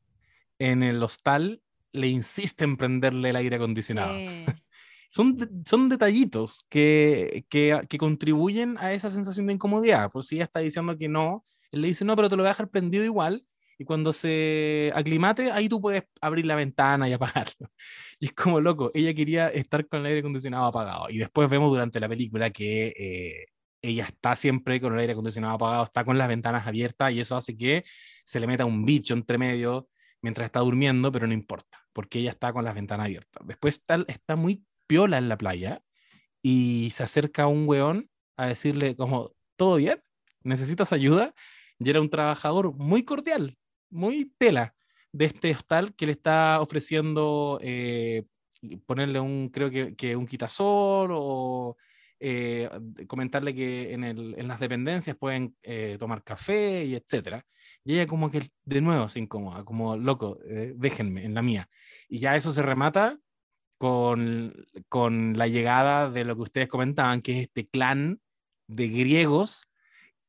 en 0.58 0.82
el 0.82 1.02
hostal 1.02 1.62
le 1.92 2.08
insiste 2.08 2.64
en 2.64 2.76
prenderle 2.76 3.30
el 3.30 3.36
aire 3.36 3.56
acondicionado. 3.56 4.16
Sí. 4.18 4.44
Son, 5.10 5.36
de- 5.36 5.48
son 5.66 5.90
detallitos 5.90 6.64
que, 6.70 7.44
que, 7.50 7.78
que 7.86 7.98
contribuyen 7.98 8.78
a 8.78 8.94
esa 8.94 9.10
sensación 9.10 9.46
de 9.46 9.52
incomodidad. 9.52 10.10
Por 10.10 10.24
si 10.24 10.36
ella 10.36 10.44
está 10.44 10.60
diciendo 10.60 10.96
que 10.96 11.06
no, 11.06 11.44
él 11.70 11.82
le 11.82 11.88
dice, 11.88 12.02
no, 12.06 12.16
pero 12.16 12.30
te 12.30 12.36
lo 12.36 12.42
voy 12.42 12.48
a 12.48 12.52
dejar 12.52 12.70
prendido 12.70 13.04
igual. 13.04 13.44
Y 13.78 13.84
cuando 13.84 14.12
se 14.12 14.92
aclimate, 14.94 15.50
ahí 15.50 15.68
tú 15.68 15.80
puedes 15.80 16.04
abrir 16.20 16.46
la 16.46 16.54
ventana 16.56 17.08
y 17.08 17.12
apagarlo. 17.14 17.70
Y 18.20 18.26
es 18.26 18.32
como 18.32 18.60
loco, 18.60 18.90
ella 18.94 19.14
quería 19.14 19.48
estar 19.48 19.86
con 19.88 20.00
el 20.00 20.06
aire 20.06 20.20
acondicionado 20.20 20.66
apagado. 20.66 21.10
Y 21.10 21.18
después 21.18 21.48
vemos 21.50 21.70
durante 21.70 22.00
la 22.00 22.08
película 22.08 22.50
que 22.50 22.94
eh, 22.96 23.46
ella 23.82 24.04
está 24.04 24.36
siempre 24.36 24.80
con 24.80 24.94
el 24.94 25.00
aire 25.00 25.12
acondicionado 25.12 25.54
apagado, 25.54 25.84
está 25.84 26.04
con 26.04 26.16
las 26.16 26.28
ventanas 26.28 26.66
abiertas 26.66 27.12
y 27.12 27.20
eso 27.20 27.36
hace 27.36 27.56
que 27.56 27.84
se 28.24 28.40
le 28.40 28.46
meta 28.46 28.64
un 28.64 28.84
bicho 28.84 29.14
entre 29.14 29.38
medio 29.38 29.88
mientras 30.22 30.46
está 30.46 30.60
durmiendo, 30.60 31.10
pero 31.10 31.26
no 31.26 31.34
importa, 31.34 31.84
porque 31.92 32.20
ella 32.20 32.30
está 32.30 32.52
con 32.52 32.64
las 32.64 32.74
ventanas 32.74 33.06
abiertas. 33.06 33.46
Después 33.46 33.76
está, 33.76 34.04
está 34.06 34.36
muy 34.36 34.64
piola 34.86 35.18
en 35.18 35.28
la 35.28 35.36
playa 35.36 35.82
y 36.42 36.90
se 36.92 37.02
acerca 37.02 37.44
a 37.44 37.46
un 37.48 37.68
weón 37.68 38.08
a 38.36 38.46
decirle 38.46 38.96
como, 38.96 39.34
¿todo 39.56 39.76
bien? 39.76 40.02
¿Necesitas 40.42 40.92
ayuda? 40.92 41.34
Y 41.78 41.90
era 41.90 42.00
un 42.00 42.10
trabajador 42.10 42.72
muy 42.74 43.04
cordial, 43.04 43.56
muy 43.92 44.32
tela 44.38 44.74
de 45.12 45.26
este 45.26 45.52
hostal 45.52 45.94
que 45.94 46.06
le 46.06 46.12
está 46.12 46.60
ofreciendo 46.60 47.58
eh, 47.62 48.24
ponerle 48.86 49.20
un, 49.20 49.50
creo 49.50 49.70
que, 49.70 49.94
que 49.94 50.16
un 50.16 50.26
quitasol 50.26 51.10
o 51.12 51.76
eh, 52.20 52.70
comentarle 53.08 53.54
que 53.54 53.92
en, 53.92 54.04
el, 54.04 54.34
en, 54.38 54.46
las 54.48 54.60
dependencias 54.60 55.16
pueden 55.16 55.56
eh, 55.62 55.96
tomar 55.98 56.22
café 56.22 56.84
y 56.84 56.94
etcétera. 56.94 57.44
Y 57.84 57.94
ella 57.94 58.06
como 58.06 58.30
que 58.30 58.42
de 58.64 58.80
nuevo 58.80 59.08
se 59.08 59.18
incomoda, 59.18 59.64
como 59.64 59.96
loco, 59.96 60.38
eh, 60.44 60.72
déjenme 60.76 61.24
en 61.24 61.34
la 61.34 61.42
mía. 61.42 61.68
Y 62.08 62.20
ya 62.20 62.36
eso 62.36 62.52
se 62.52 62.62
remata 62.62 63.18
con, 63.76 64.54
con 64.88 65.36
la 65.36 65.48
llegada 65.48 66.10
de 66.10 66.24
lo 66.24 66.36
que 66.36 66.42
ustedes 66.42 66.68
comentaban, 66.68 67.22
que 67.22 67.32
es 67.32 67.42
este 67.48 67.64
clan 67.64 68.20
de 68.68 68.88
griegos 68.88 69.68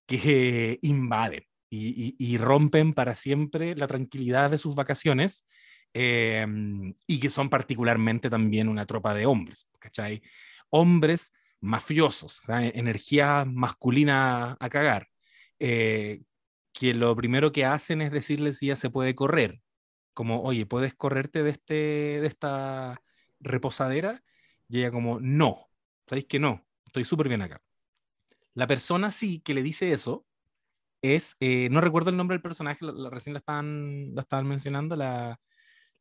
que 0.07 0.79
invaden 0.81 1.43
y, 1.75 2.37
rompen 2.37 2.93
para 2.93 3.15
siempre 3.15 3.75
la 3.75 3.87
tranquilidad 3.87 4.51
de 4.51 4.57
sus 4.57 4.75
vacaciones 4.75 5.45
eh, 5.93 6.45
y 7.07 7.19
que 7.19 7.29
son 7.29 7.49
particularmente 7.49 8.29
también 8.29 8.69
una 8.69 8.85
tropa 8.85 9.13
de 9.13 9.25
hombres, 9.25 9.67
¿cachai? 9.79 10.21
Hombres 10.69 11.33
mafiosos, 11.61 12.41
sea, 12.45 12.65
energía 12.65 13.45
masculina 13.45 14.57
a 14.59 14.69
cagar, 14.69 15.07
eh, 15.59 16.21
que 16.73 16.93
lo 16.93 17.15
primero 17.15 17.51
que 17.51 17.65
hacen 17.65 18.01
es 18.01 18.11
decirle 18.11 18.53
si 18.53 18.67
ya 18.67 18.75
se 18.75 18.89
puede 18.89 19.15
correr, 19.15 19.61
como, 20.13 20.43
oye, 20.43 20.65
¿puedes 20.65 20.93
correrte 20.93 21.43
de, 21.43 21.51
este, 21.51 21.73
de 21.73 22.27
esta 22.27 23.01
reposadera? 23.39 24.23
Y 24.67 24.79
ella 24.79 24.91
como, 24.91 25.19
no, 25.19 25.69
¿sabéis 26.07 26.25
que 26.25 26.39
no? 26.39 26.67
Estoy 26.85 27.03
súper 27.03 27.29
bien 27.29 27.41
acá. 27.41 27.61
La 28.53 28.67
persona 28.67 29.11
sí 29.11 29.39
que 29.39 29.53
le 29.53 29.63
dice 29.63 29.91
eso 29.91 30.25
es, 31.03 31.35
eh, 31.39 31.67
no 31.69 31.81
recuerdo 31.81 32.09
el 32.09 32.17
nombre 32.17 32.35
del 32.35 32.41
personaje, 32.41 32.83
lo, 32.83 32.93
lo, 32.93 33.09
recién 33.09 33.33
la 33.33 33.39
estaban, 33.39 34.15
la 34.15 34.21
estaban 34.21 34.47
mencionando, 34.47 34.95
la, 34.95 35.39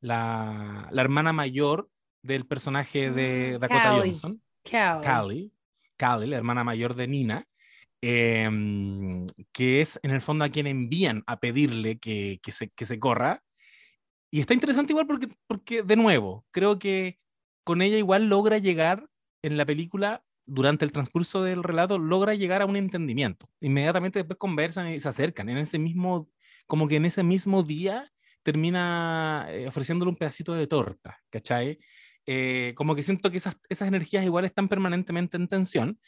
la, 0.00 0.88
la, 0.90 1.02
hermana 1.02 1.32
mayor 1.32 1.90
del 2.22 2.46
personaje 2.46 3.10
de 3.10 3.58
Dakota 3.58 3.82
Callie. 3.82 4.00
Johnson. 4.00 4.42
Callie. 4.62 5.04
Callie. 5.04 5.50
Callie, 5.96 6.28
la 6.28 6.36
hermana 6.36 6.64
mayor 6.64 6.94
de 6.94 7.08
Nina, 7.08 7.46
eh, 8.00 8.48
que 9.52 9.80
es 9.80 9.98
en 10.02 10.12
el 10.12 10.22
fondo 10.22 10.44
a 10.44 10.48
quien 10.48 10.66
envían 10.68 11.24
a 11.26 11.40
pedirle 11.40 11.98
que, 11.98 12.40
que, 12.42 12.52
se, 12.52 12.70
que 12.70 12.86
se 12.86 12.98
corra. 12.98 13.42
Y 14.30 14.40
está 14.40 14.54
interesante 14.54 14.92
igual 14.92 15.06
porque, 15.06 15.28
porque, 15.46 15.82
de 15.82 15.96
nuevo, 15.96 16.46
creo 16.52 16.78
que 16.78 17.18
con 17.64 17.82
ella 17.82 17.98
igual 17.98 18.28
logra 18.28 18.58
llegar 18.58 19.08
en 19.42 19.56
la 19.56 19.66
película, 19.66 20.24
durante 20.46 20.84
el 20.84 20.92
transcurso 20.92 21.42
del 21.42 21.62
relato, 21.62 21.98
logra 21.98 22.34
llegar 22.34 22.62
a 22.62 22.66
un 22.66 22.76
entendimiento. 22.76 23.48
Inmediatamente 23.60 24.18
después 24.18 24.38
conversan 24.38 24.92
y 24.92 25.00
se 25.00 25.08
acercan. 25.08 25.48
En 25.48 25.58
ese 25.58 25.78
mismo, 25.78 26.28
como 26.66 26.88
que 26.88 26.96
en 26.96 27.04
ese 27.04 27.22
mismo 27.22 27.62
día 27.62 28.10
termina 28.42 29.46
eh, 29.48 29.68
ofreciéndole 29.68 30.10
un 30.10 30.16
pedacito 30.16 30.54
de 30.54 30.66
torta, 30.66 31.18
¿cachai? 31.30 31.78
Eh, 32.26 32.72
como 32.76 32.94
que 32.94 33.02
siento 33.02 33.30
que 33.30 33.36
esas, 33.36 33.56
esas 33.68 33.88
energías 33.88 34.24
igual 34.24 34.44
están 34.44 34.68
permanentemente 34.68 35.36
en 35.36 35.48
tensión 35.48 35.98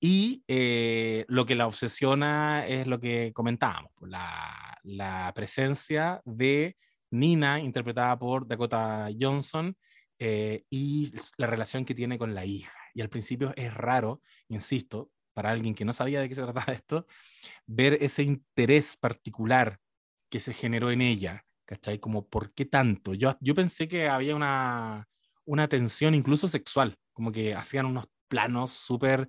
y 0.00 0.44
eh, 0.48 1.24
lo 1.28 1.46
que 1.46 1.54
la 1.54 1.66
obsesiona 1.66 2.66
es 2.66 2.86
lo 2.86 3.00
que 3.00 3.32
comentábamos, 3.32 3.92
la, 4.00 4.78
la 4.82 5.32
presencia 5.34 6.20
de 6.24 6.76
Nina, 7.10 7.60
interpretada 7.60 8.18
por 8.18 8.46
Dakota 8.46 9.08
Johnson, 9.18 9.76
eh, 10.18 10.64
y 10.70 11.12
la 11.36 11.46
relación 11.46 11.84
que 11.84 11.94
tiene 11.94 12.18
con 12.18 12.34
la 12.34 12.44
hija. 12.44 12.72
Y 12.96 13.02
al 13.02 13.10
principio 13.10 13.52
es 13.56 13.74
raro, 13.74 14.22
insisto, 14.48 15.10
para 15.34 15.50
alguien 15.50 15.74
que 15.74 15.84
no 15.84 15.92
sabía 15.92 16.18
de 16.18 16.30
qué 16.30 16.34
se 16.34 16.42
trataba 16.42 16.72
esto, 16.72 17.06
ver 17.66 17.98
ese 18.00 18.22
interés 18.22 18.96
particular 18.96 19.78
que 20.30 20.40
se 20.40 20.54
generó 20.54 20.90
en 20.90 21.02
ella, 21.02 21.44
¿cachai? 21.66 21.98
Como, 21.98 22.26
¿por 22.26 22.54
qué 22.54 22.64
tanto? 22.64 23.12
Yo, 23.12 23.36
yo 23.40 23.54
pensé 23.54 23.86
que 23.86 24.08
había 24.08 24.34
una, 24.34 25.06
una 25.44 25.68
tensión 25.68 26.14
incluso 26.14 26.48
sexual, 26.48 26.96
como 27.12 27.30
que 27.30 27.54
hacían 27.54 27.84
unos 27.84 28.06
planos 28.28 28.72
súper 28.72 29.28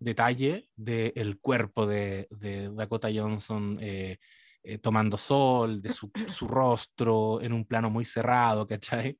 detalle 0.00 0.68
del 0.74 1.38
cuerpo 1.40 1.86
de, 1.86 2.26
de, 2.30 2.68
Dakota 2.74 3.08
Johnson 3.14 3.78
eh, 3.80 4.18
eh, 4.64 4.78
tomando 4.78 5.16
sol, 5.16 5.80
de 5.80 5.90
su, 5.90 6.10
su, 6.26 6.48
rostro 6.48 7.40
en 7.40 7.52
un 7.52 7.64
plano 7.64 7.90
muy 7.90 8.04
cerrado, 8.04 8.66
¿cachai? 8.66 9.16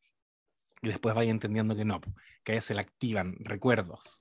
Y 0.85 0.89
después 0.89 1.15
vaya 1.15 1.31
entendiendo 1.31 1.75
que 1.75 1.85
no, 1.85 2.01
que 2.43 2.53
a 2.53 2.55
ella 2.55 2.63
se 2.63 2.75
le 2.75 2.81
activan 2.81 3.37
recuerdos 3.41 4.19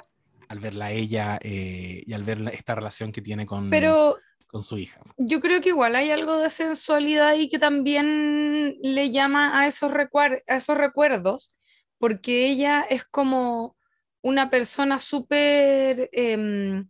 al 0.47 0.59
verla 0.59 0.85
a 0.85 0.91
ella 0.91 1.39
eh, 1.41 2.03
y 2.05 2.13
al 2.13 2.23
ver 2.23 2.39
esta 2.53 2.75
relación 2.75 3.11
que 3.11 3.21
tiene 3.21 3.45
con, 3.45 3.69
Pero 3.69 4.17
con 4.47 4.61
su 4.61 4.77
hija. 4.77 5.01
Yo 5.17 5.41
creo 5.41 5.61
que 5.61 5.69
igual 5.69 5.95
hay 5.95 6.11
algo 6.11 6.37
de 6.37 6.49
sensualidad 6.49 7.35
y 7.35 7.49
que 7.49 7.59
también 7.59 8.77
le 8.81 9.11
llama 9.11 9.59
a 9.59 9.67
esos, 9.67 9.91
a 9.91 10.55
esos 10.55 10.77
recuerdos, 10.77 11.55
porque 11.97 12.45
ella 12.47 12.85
es 12.87 13.03
como 13.03 13.75
una 14.21 14.49
persona 14.49 14.99
súper, 14.99 16.09
em, 16.11 16.87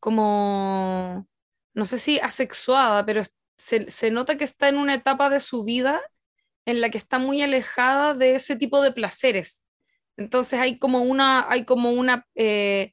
como, 0.00 1.26
no 1.74 1.84
sé 1.84 1.98
si 1.98 2.18
asexuada, 2.18 3.06
pero 3.06 3.22
se, 3.56 3.90
se 3.90 4.10
nota 4.10 4.36
que 4.36 4.44
está 4.44 4.68
en 4.68 4.76
una 4.76 4.94
etapa 4.94 5.30
de 5.30 5.40
su 5.40 5.64
vida 5.64 6.02
en 6.64 6.80
la 6.80 6.90
que 6.90 6.98
está 6.98 7.18
muy 7.18 7.42
alejada 7.42 8.14
de 8.14 8.34
ese 8.34 8.56
tipo 8.56 8.82
de 8.82 8.92
placeres. 8.92 9.66
Entonces 10.16 10.58
hay 10.58 10.78
como 10.78 11.02
una, 11.02 11.50
hay 11.50 11.64
como 11.64 11.90
una 11.90 12.26
eh, 12.34 12.92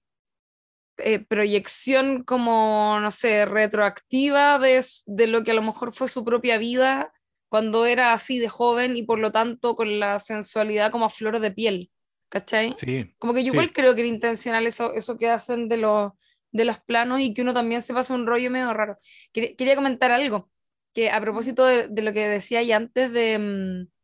eh, 0.98 1.20
proyección 1.20 2.24
como, 2.24 2.98
no 3.00 3.12
sé, 3.12 3.46
retroactiva 3.46 4.60
de, 4.60 4.84
de, 5.06 5.28
lo 5.28 5.44
que 5.44 5.52
a 5.52 5.54
lo 5.54 5.62
mejor 5.62 5.94
fue 5.94 6.08
su 6.08 6.24
propia 6.24 6.58
vida 6.58 7.14
cuando 7.50 7.86
era 7.86 8.14
así 8.14 8.40
de 8.40 8.48
joven 8.48 8.96
y 8.96 9.04
por 9.04 9.20
lo 9.20 9.32
tanto 9.32 9.76
con 9.76 10.00
la 10.00 10.20
sensualidad 10.20 10.92
como 10.92 11.06
a 11.06 11.10
flor 11.10 11.40
de 11.40 11.52
piel, 11.52 11.92
¿cachai? 12.30 12.74
Sí. 12.78 13.14
Como 13.18 13.34
que 13.34 13.44
yo 13.44 13.52
igual 13.54 13.74
creo 13.74 13.96
que 13.96 14.02
era 14.02 14.10
intencional 14.10 14.68
eso, 14.68 14.94
eso 14.94 15.18
que 15.18 15.30
hacen 15.30 15.68
de 15.68 15.78
los, 15.78 16.14
de 16.52 16.66
los 16.66 16.80
planos 16.80 17.20
y 17.20 17.34
que 17.34 17.42
uno 17.42 17.54
también 17.54 17.82
se 17.82 17.94
pasa 17.94 18.14
un 18.14 18.28
rollo 18.28 18.52
medio 18.52 18.74
raro. 18.74 18.98
Quería, 19.34 19.76
comentar 19.76 20.12
algo, 20.12 20.50
que 20.94 21.12
a 21.12 21.22
propósito 21.22 21.66
de, 21.66 22.02
lo 22.02 22.14
que 22.14 22.28
decía 22.28 22.64
ya 22.64 22.78
antes 22.78 23.12
de... 23.12 23.40
Mm, 23.40 24.00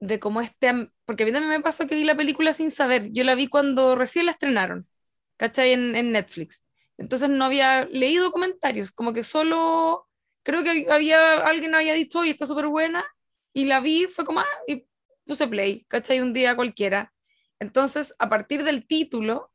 de 0.00 0.20
cómo 0.20 0.40
este, 0.40 0.90
porque 1.04 1.24
a 1.24 1.26
mí 1.26 1.32
también 1.32 1.50
me 1.50 1.60
pasó 1.60 1.86
que 1.86 1.94
vi 1.94 2.04
la 2.04 2.16
película 2.16 2.52
sin 2.52 2.70
saber, 2.70 3.10
yo 3.12 3.24
la 3.24 3.34
vi 3.34 3.48
cuando 3.48 3.96
recién 3.96 4.26
la 4.26 4.32
estrenaron, 4.32 4.88
¿cachai? 5.36 5.72
En, 5.72 5.94
en 5.96 6.12
Netflix. 6.12 6.64
Entonces 6.98 7.28
no 7.28 7.44
había 7.44 7.84
leído 7.86 8.32
comentarios, 8.32 8.90
como 8.92 9.12
que 9.12 9.22
solo, 9.22 10.08
creo 10.42 10.62
que 10.64 10.86
había, 10.90 11.38
alguien 11.46 11.74
había 11.74 11.94
dicho, 11.94 12.20
oye, 12.20 12.32
está 12.32 12.46
súper 12.46 12.66
buena, 12.68 13.04
y 13.52 13.64
la 13.66 13.80
vi, 13.80 14.06
fue 14.06 14.24
como, 14.24 14.40
ah, 14.40 14.46
y 14.66 14.86
puse 15.26 15.46
play, 15.48 15.84
¿cachai? 15.88 16.20
Un 16.20 16.32
día 16.32 16.56
cualquiera. 16.56 17.12
Entonces, 17.60 18.14
a 18.18 18.28
partir 18.28 18.64
del 18.64 18.86
título 18.86 19.50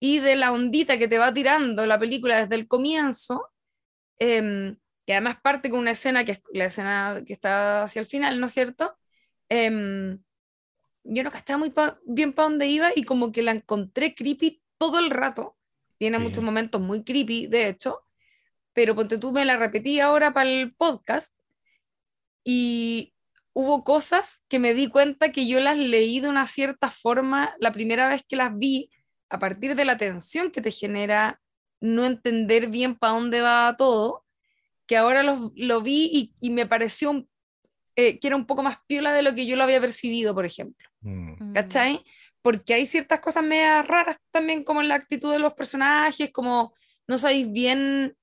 y 0.00 0.18
de 0.18 0.36
la 0.36 0.52
ondita 0.52 0.98
que 0.98 1.08
te 1.08 1.18
va 1.18 1.32
tirando 1.32 1.86
la 1.86 1.98
película 1.98 2.40
desde 2.40 2.56
el 2.56 2.68
comienzo, 2.68 3.48
eh, 4.18 4.76
que 5.06 5.12
además 5.12 5.38
parte 5.42 5.70
con 5.70 5.80
una 5.80 5.92
escena 5.92 6.24
que 6.24 6.32
es 6.32 6.42
la 6.52 6.66
escena 6.66 7.22
que 7.26 7.32
está 7.32 7.82
hacia 7.82 8.00
el 8.00 8.06
final, 8.06 8.40
¿no 8.40 8.46
es 8.46 8.52
cierto? 8.52 8.96
Em, 9.48 10.18
yo 11.04 11.22
no 11.22 11.30
cachaba 11.30 11.58
muy 11.58 11.72
bien 12.06 12.32
para 12.32 12.48
dónde 12.48 12.66
iba 12.66 12.90
y 12.94 13.04
como 13.04 13.32
que 13.32 13.42
la 13.42 13.52
encontré 13.52 14.14
creepy 14.14 14.62
todo 14.78 14.98
el 14.98 15.10
rato. 15.10 15.56
Tiene 15.98 16.18
muchos 16.18 16.42
momentos 16.42 16.80
muy 16.80 17.04
creepy, 17.04 17.46
de 17.46 17.68
hecho, 17.68 18.00
pero 18.72 18.94
ponte 18.94 19.18
tú 19.18 19.32
me 19.32 19.44
la 19.44 19.56
repetí 19.56 20.00
ahora 20.00 20.32
para 20.34 20.50
el 20.50 20.74
podcast 20.74 21.34
y 22.44 23.14
hubo 23.52 23.84
cosas 23.84 24.42
que 24.48 24.58
me 24.58 24.74
di 24.74 24.88
cuenta 24.88 25.32
que 25.32 25.46
yo 25.46 25.60
las 25.60 25.78
leí 25.78 26.20
de 26.20 26.28
una 26.28 26.46
cierta 26.46 26.90
forma 26.90 27.54
la 27.58 27.72
primera 27.72 28.08
vez 28.08 28.24
que 28.28 28.36
las 28.36 28.56
vi, 28.56 28.90
a 29.30 29.38
partir 29.38 29.74
de 29.74 29.84
la 29.84 29.96
tensión 29.96 30.50
que 30.50 30.60
te 30.60 30.70
genera 30.70 31.40
no 31.80 32.04
entender 32.04 32.68
bien 32.68 32.96
para 32.96 33.14
dónde 33.14 33.40
va 33.40 33.74
todo, 33.78 34.23
que 34.86 34.96
ahora 34.96 35.22
lo, 35.22 35.52
lo 35.56 35.80
vi 35.80 36.10
y, 36.12 36.34
y, 36.40 36.50
me 36.50 36.66
pareció 36.66 37.10
un 37.10 37.28
eh, 37.96 38.18
que 38.18 38.26
era 38.26 38.36
un 38.36 38.46
poco 38.46 38.62
más 38.62 38.78
piola 38.88 39.12
de 39.12 39.22
lo 39.22 39.34
que 39.34 39.46
yo 39.46 39.56
lo 39.56 39.62
había 39.62 39.80
percibido, 39.80 40.34
por 40.34 40.44
ejemplo. 40.44 40.88
Mm. 41.00 41.52
¿Cachai? 41.52 42.04
Porque 42.42 42.74
hay 42.74 42.86
ciertas 42.86 43.20
cosas 43.20 43.44
medias 43.44 43.86
raras 43.86 44.18
también, 44.32 44.64
como 44.64 44.80
en 44.80 44.88
la 44.88 44.96
actitud 44.96 45.32
de 45.32 45.38
los 45.38 45.54
personajes, 45.54 46.30
como 46.32 46.74
no 47.06 47.18
sabéis 47.18 47.50
bien 47.52 48.16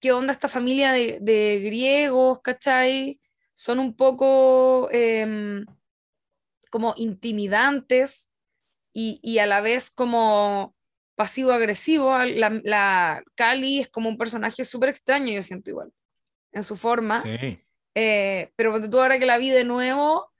qué 0.00 0.12
onda 0.12 0.32
esta 0.32 0.48
familia 0.48 0.92
de, 0.92 1.18
de 1.20 1.60
griegos, 1.62 2.40
¿cachai? 2.42 3.20
Son 3.52 3.78
un 3.78 3.94
poco 3.94 4.88
em, 4.90 5.66
como 6.70 6.94
intimidantes 6.96 8.30
y, 8.94 9.20
y, 9.22 9.38
a 9.38 9.46
la 9.46 9.60
vez 9.60 9.90
como 9.90 10.74
pasivo-agresivo. 11.14 12.16
La, 12.24 12.58
la 12.64 13.22
Cali 13.34 13.80
es 13.80 13.88
como 13.88 14.08
un 14.08 14.16
personaje 14.16 14.64
súper 14.64 14.88
extraño, 14.88 15.32
yo 15.34 15.42
siento 15.42 15.68
igual, 15.68 15.92
en 16.52 16.64
su 16.64 16.76
forma. 16.76 17.20
Sí. 17.20 17.58
Eh, 17.94 18.52
pero 18.56 18.88
tú 18.88 19.00
ahora 19.00 19.18
que 19.18 19.26
la 19.26 19.38
vi 19.38 19.50
de 19.50 19.64
nuevo, 19.64 20.30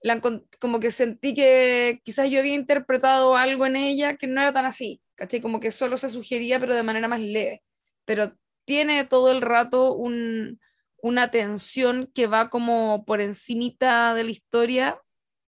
la, 0.00 0.20
como 0.60 0.80
que 0.80 0.90
sentí 0.90 1.34
que 1.34 2.00
quizás 2.04 2.30
yo 2.30 2.40
había 2.40 2.54
interpretado 2.54 3.36
algo 3.36 3.66
en 3.66 3.76
ella 3.76 4.16
que 4.16 4.26
no 4.26 4.40
era 4.40 4.52
tan 4.52 4.66
así, 4.66 5.00
¿cachai? 5.14 5.40
Como 5.40 5.60
que 5.60 5.70
solo 5.70 5.96
se 5.96 6.08
sugería, 6.08 6.60
pero 6.60 6.74
de 6.74 6.82
manera 6.82 7.08
más 7.08 7.20
leve. 7.20 7.62
Pero 8.04 8.32
tiene 8.64 9.04
todo 9.04 9.30
el 9.30 9.40
rato 9.40 9.94
un, 9.94 10.60
una 11.00 11.30
tensión 11.30 12.10
que 12.14 12.26
va 12.26 12.50
como 12.50 13.04
por 13.04 13.20
encimita 13.20 14.14
de 14.14 14.24
la 14.24 14.30
historia, 14.30 15.00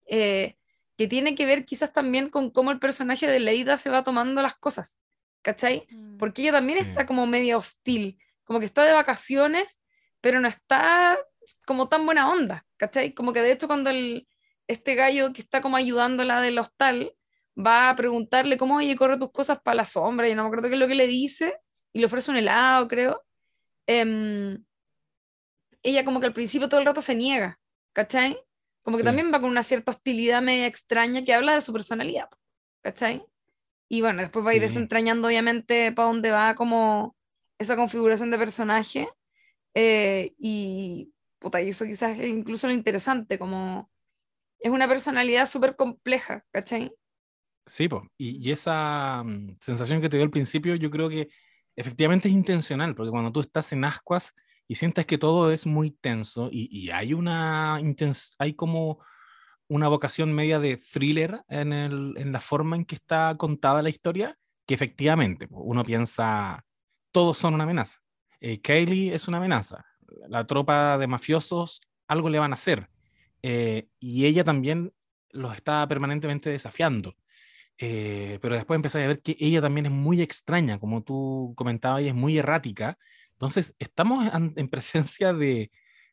eh, 0.06 0.56
que 0.96 1.08
tiene 1.08 1.34
que 1.34 1.46
ver 1.46 1.64
quizás 1.64 1.92
también 1.92 2.28
con 2.28 2.50
cómo 2.50 2.70
el 2.70 2.78
personaje 2.78 3.26
de 3.26 3.40
Leida 3.40 3.76
se 3.76 3.90
va 3.90 4.04
tomando 4.04 4.42
las 4.42 4.54
cosas, 4.54 5.00
¿cachai? 5.42 5.86
Mm. 5.90 6.18
Porque 6.18 6.42
ella 6.42 6.52
también 6.52 6.78
está 6.78 7.06
como 7.06 7.26
media 7.26 7.56
hostil, 7.56 8.18
como 8.44 8.60
que 8.60 8.66
está 8.66 8.84
de 8.84 8.92
vacaciones, 8.92 9.80
pero 10.20 10.40
no 10.40 10.48
está 10.48 11.18
como 11.66 11.88
tan 11.88 12.04
buena 12.06 12.30
onda, 12.30 12.66
¿cachai? 12.76 13.14
Como 13.14 13.32
que 13.32 13.42
de 13.42 13.52
hecho 13.52 13.66
cuando 13.66 13.90
el, 13.90 14.28
este 14.66 14.94
gallo 14.94 15.32
que 15.32 15.40
está 15.40 15.60
como 15.60 15.76
ayudándola 15.76 16.40
del 16.40 16.58
hostal 16.58 17.14
va 17.58 17.90
a 17.90 17.96
preguntarle 17.96 18.56
cómo, 18.56 18.76
oye, 18.76 18.96
corre 18.96 19.18
tus 19.18 19.32
cosas 19.32 19.60
para 19.60 19.76
la 19.76 19.84
sombra, 19.84 20.28
y 20.28 20.34
no 20.34 20.42
me 20.42 20.48
acuerdo 20.48 20.68
qué 20.68 20.74
es 20.74 20.80
lo 20.80 20.88
que 20.88 20.94
le 20.94 21.06
dice, 21.06 21.58
y 21.92 21.98
le 21.98 22.06
ofrece 22.06 22.30
un 22.30 22.36
helado, 22.36 22.88
creo. 22.88 23.22
Em, 23.86 24.64
ella 25.82 26.04
como 26.04 26.20
que 26.20 26.26
al 26.26 26.32
principio 26.32 26.68
todo 26.68 26.80
el 26.80 26.86
rato 26.86 27.00
se 27.00 27.14
niega, 27.14 27.58
¿cachai? 27.92 28.38
Como 28.82 28.96
que 28.96 29.02
también 29.02 29.32
va 29.32 29.40
con 29.40 29.50
una 29.50 29.62
cierta 29.62 29.90
hostilidad 29.90 30.40
media 30.40 30.66
extraña 30.66 31.22
que 31.22 31.34
habla 31.34 31.54
de 31.54 31.60
su 31.60 31.72
personalidad, 31.72 32.28
¿cachai? 32.82 33.24
Y 33.88 34.00
bueno, 34.00 34.22
después 34.22 34.46
va 34.46 34.50
a 34.50 34.54
ir 34.54 34.62
desentrañando 34.62 35.28
obviamente 35.28 35.92
para 35.92 36.08
dónde 36.08 36.30
va 36.30 36.54
como 36.54 37.16
esa 37.58 37.76
configuración 37.76 38.30
de 38.30 38.38
personaje. 38.38 39.08
Eh, 39.74 40.34
y 40.38 41.12
puta, 41.38 41.62
y 41.62 41.68
eso 41.68 41.84
quizás 41.84 42.18
es 42.18 42.28
incluso 42.28 42.66
lo 42.66 42.72
interesante, 42.72 43.38
como 43.38 43.90
es 44.58 44.70
una 44.70 44.88
personalidad 44.88 45.46
súper 45.46 45.76
compleja, 45.76 46.44
¿cachai? 46.50 46.92
Sí, 47.66 47.88
pues, 47.88 48.02
y, 48.18 48.46
y, 48.46 48.52
esa 48.52 49.22
mm, 49.24 49.56
sensación 49.58 50.00
que 50.00 50.08
te 50.08 50.16
dio 50.16 50.24
al 50.24 50.30
principio, 50.30 50.74
yo 50.74 50.90
creo 50.90 51.08
que 51.08 51.28
efectivamente 51.76 52.28
es 52.28 52.34
intencional, 52.34 52.94
porque 52.94 53.10
cuando 53.10 53.32
tú 53.32 53.40
estás 53.40 53.72
en 53.72 53.84
ascuas 53.84 54.34
y 54.66 54.74
sientes 54.74 55.06
que 55.06 55.18
todo 55.18 55.50
es 55.50 55.66
muy 55.66 55.90
tenso 55.90 56.48
y, 56.52 56.68
y 56.70 56.90
hay 56.90 57.12
una 57.12 57.80
hay 58.38 58.54
como 58.54 59.00
una 59.68 59.88
vocación 59.88 60.32
media 60.32 60.58
de 60.58 60.76
thriller 60.76 61.42
en, 61.48 61.72
el, 61.72 62.14
en 62.16 62.32
la 62.32 62.40
forma 62.40 62.76
en 62.76 62.84
que 62.84 62.96
está 62.96 63.36
contada 63.36 63.82
la 63.82 63.88
historia, 63.88 64.36
que 64.66 64.74
efectivamente 64.74 65.46
uno 65.50 65.84
piensa, 65.84 66.64
todos 67.12 67.38
son 67.38 67.54
una 67.54 67.64
amenaza. 67.64 68.00
Eh, 68.40 68.60
es 69.12 69.28
una 69.28 69.38
amenaza, 69.38 69.84
la 70.28 70.46
tropa 70.46 70.98
de 70.98 71.06
mafiosos 71.06 71.82
algo 72.08 72.28
le 72.28 72.38
van 72.38 72.52
a 72.52 72.54
hacer. 72.54 72.88
Eh, 73.42 73.88
y 74.00 74.26
ella 74.26 74.44
también 74.44 74.92
los 75.30 75.54
está 75.54 75.86
permanentemente 75.86 76.50
desafiando. 76.50 77.14
Eh, 77.78 78.38
pero 78.42 78.54
después 78.56 78.76
empecé 78.76 79.02
a 79.02 79.06
ver 79.06 79.22
que 79.22 79.36
ella 79.40 79.62
también 79.62 79.86
es 79.86 79.92
muy 79.92 80.20
extraña, 80.20 80.78
como 80.78 81.02
tú 81.02 81.54
comentabas, 81.56 82.02
y 82.02 82.08
es 82.08 82.14
muy 82.14 82.36
errática. 82.38 82.98
Entonces, 83.32 83.74
estamos 83.78 84.26
en 84.34 84.68
presencia 84.68 85.32
de, 85.32 85.70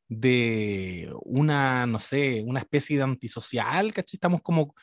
de 0.08 1.12
una, 1.24 1.86
no 1.86 2.00
sé, 2.00 2.42
una 2.46 2.60
especie 2.60 2.98
de 2.98 3.04
antisocial, 3.04 3.94
¿cachai? 3.94 4.16
Estamos 4.18 4.42
como, 4.42 4.74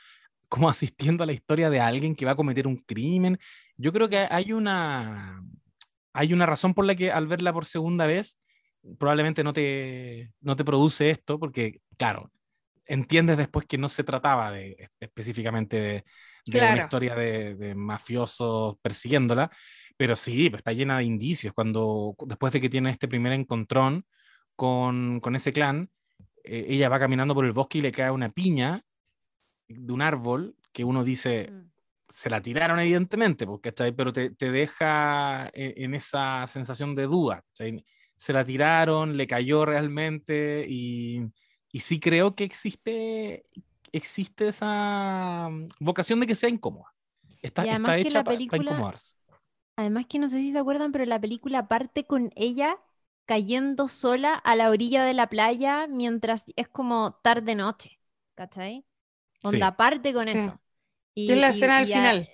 como 0.49 0.69
asistiendo 0.69 1.25
a 1.25 1.27
la 1.27 1.33
historia 1.33 1.71
de 1.71 1.81
alguien 1.81 2.15
que 2.15 2.27
va 2.27 2.33
a 2.33 2.37
cometer 2.37 2.67
un 2.67 2.77
crimen. 2.77 3.39
Yo 3.77 3.93
creo 3.93 4.09
que 4.09 4.27
hay 4.31 4.53
una, 4.53 5.43
hay 6.15 6.33
una 6.33 6.47
razón 6.47 6.73
por 6.73 6.87
la 6.87 6.95
que 6.95 7.13
al 7.13 7.27
verla 7.27 7.53
por 7.53 7.67
segunda 7.67 8.07
vez 8.07 8.41
probablemente 8.99 9.43
no 9.45 9.53
te, 9.53 10.33
no 10.41 10.57
te 10.57 10.65
produce 10.65 11.11
esto, 11.11 11.39
porque, 11.39 11.81
claro, 11.99 12.31
entiendes 12.87 13.37
después 13.37 13.67
que 13.67 13.79
no 13.79 13.89
se 13.89 14.05
trataba 14.05 14.51
de, 14.53 14.91
específicamente 15.01 15.81
de, 15.81 16.05
de 16.47 16.59
una 16.59 16.79
historia 16.79 17.15
de, 17.15 17.55
de 17.57 17.75
mafiosos 17.75 18.77
persiguiéndola, 18.81 19.51
pero 19.97 20.15
sí, 20.17 20.51
pues, 20.51 20.61
está 20.61 20.73
llena 20.73 20.99
de 20.99 21.05
indicios. 21.05 21.55
Cuando, 21.55 22.15
después 22.27 22.53
de 22.53 22.61
que 22.61 22.71
tiene 22.71 22.91
este 22.91 23.09
primer 23.09 23.33
encontrón 23.33 24.05
con, 24.55 25.21
con 25.21 25.35
ese 25.35 25.53
clan, 25.53 25.91
eh, 26.45 26.67
ella 26.69 26.89
va 26.89 26.99
caminando 26.99 27.35
por 27.35 27.47
el 27.47 27.53
bosque 27.53 27.79
y 27.79 27.83
le 27.83 27.93
cae 27.93 28.11
una 28.11 28.31
piña 28.31 28.83
de 29.67 29.93
un 29.93 30.03
árbol 30.03 30.57
que 30.73 30.85
uno 30.85 31.05
dice, 31.05 31.51
Mm. 31.51 31.74
Se 32.09 32.31
la 32.31 32.41
tiraron 32.43 32.79
evidentemente, 32.81 33.47
¿cachai? 33.63 33.93
Pero 33.93 34.13
te, 34.13 34.31
te 34.31 34.51
deja 34.51 35.49
en, 35.55 35.85
en 35.85 35.95
esa 35.95 36.47
sensación 36.47 36.95
de 36.95 37.05
duda. 37.05 37.43
¿cachai? 37.49 37.85
Se 38.17 38.33
la 38.33 38.45
tiraron, 38.45 39.17
le 39.17 39.27
cayó 39.27 39.65
realmente 39.65 40.65
y, 40.69 41.21
y 41.73 41.81
sí 41.81 42.01
creo 42.01 42.35
que 42.35 42.45
existe, 42.45 43.47
existe 43.93 44.49
esa 44.49 45.49
mm, 45.51 45.69
vocación 45.81 46.21
de 46.21 46.27
que 46.27 46.35
sea 46.35 46.49
incómoda. 46.51 46.93
Está, 47.43 47.65
hecha 47.99 48.19
la 48.19 48.25
para 48.25 48.37
película- 48.37 48.63
incomodarse. 48.63 49.17
Además 49.77 50.07
que 50.07 50.19
no 50.19 50.29
sé 50.29 50.39
si 50.39 50.53
se 50.53 50.59
acuerdan, 50.59 50.93
pero 50.93 51.05
la 51.05 51.21
película 51.21 51.67
parte 51.69 52.05
con 52.07 52.31
ella 52.37 52.79
cayendo 53.27 53.89
sola 53.89 54.35
a 54.35 54.55
la 54.57 54.71
orilla 54.71 55.05
de 55.05 55.15
la 55.15 55.29
playa 55.29 55.87
mientras 55.89 56.45
es 56.57 56.69
como 56.69 57.15
tarde-noche, 57.25 57.99
¿cachai? 58.35 58.85
Onda, 59.43 59.71
Sí. 59.71 59.77
parte 59.77 60.13
con 60.15 60.29
Sí. 60.29 60.39
eso. 60.39 60.61
Y, 61.15 61.33
es 61.33 61.39
la 61.39 61.49
escena 61.51 61.79
del 61.79 61.89
final. 61.89 62.31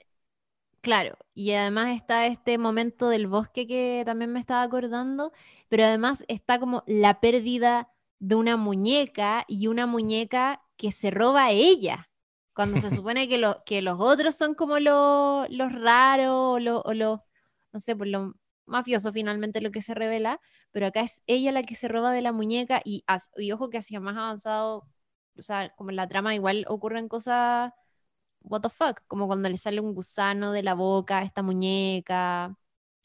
Claro, 0.83 1.19
y 1.35 1.53
además 1.53 1.95
está 1.95 2.27
este 2.27 2.57
momento 2.57 3.11
del 3.11 3.27
bosque 3.27 3.66
que 3.66 4.03
también 4.07 4.33
me 4.33 4.40
estaba 4.40 4.62
acordando, 4.62 5.31
pero 5.69 5.85
además 5.85 6.25
está 6.29 6.59
como 6.59 6.83
la 6.87 7.21
pérdida 7.21 7.90
de 8.19 8.35
una 8.37 8.57
muñeca 8.57 9.45
y 9.47 9.66
una 9.66 9.87
muñeca 9.87 10.62
que 10.79 10.90
se 10.90 11.11
roba 11.11 11.47
a 11.47 11.51
ella, 11.51 12.09
cuando 12.55 12.79
se 12.79 12.90
supone 12.90 13.29
que, 13.29 13.37
lo- 13.38 13.62
que 13.66 13.83
los 13.83 14.01
otros 14.01 14.37
son 14.37 14.55
como 14.55 14.79
lo- 14.79 15.47
los 15.51 15.71
raros 15.73 16.33
o 16.35 16.59
los, 16.61 16.81
o 16.85 16.95
los, 16.95 17.21
no 17.73 17.81
sé, 17.81 17.95
por 17.95 18.07
lo 18.07 18.35
mafioso 18.66 19.12
finalmente 19.12 19.61
lo 19.61 19.71
que 19.73 19.83
se 19.83 19.95
revela, 19.95 20.40
pero 20.71 20.87
acá 20.87 21.03
es 21.03 21.23
ella 21.27 21.53
la 21.53 21.62
que 21.62 21.75
se 21.75 21.88
roba 21.88 22.12
de 22.12 22.23
la 22.23 22.33
muñeca 22.33 22.81
y, 22.85 23.05
y 23.37 23.53
ojo 23.53 23.69
que 23.71 23.79
hacia 23.79 24.01
más 24.01 24.16
avanzado, 24.16 24.88
o 25.37 25.43
sea, 25.43 25.71
como 25.77 25.90
en 25.90 25.97
la 25.97 26.09
trama 26.09 26.35
igual 26.35 26.64
ocurren 26.69 27.09
cosas 27.09 27.73
what 28.42 28.61
the 28.62 28.70
fuck, 28.70 29.00
como 29.07 29.26
cuando 29.26 29.48
le 29.48 29.57
sale 29.59 29.81
un 29.81 29.94
gusano 29.94 30.53
de 30.53 30.62
la 30.62 30.74
boca 30.74 31.18
a 31.18 31.22
esta 31.22 31.42
muñeca, 31.42 32.57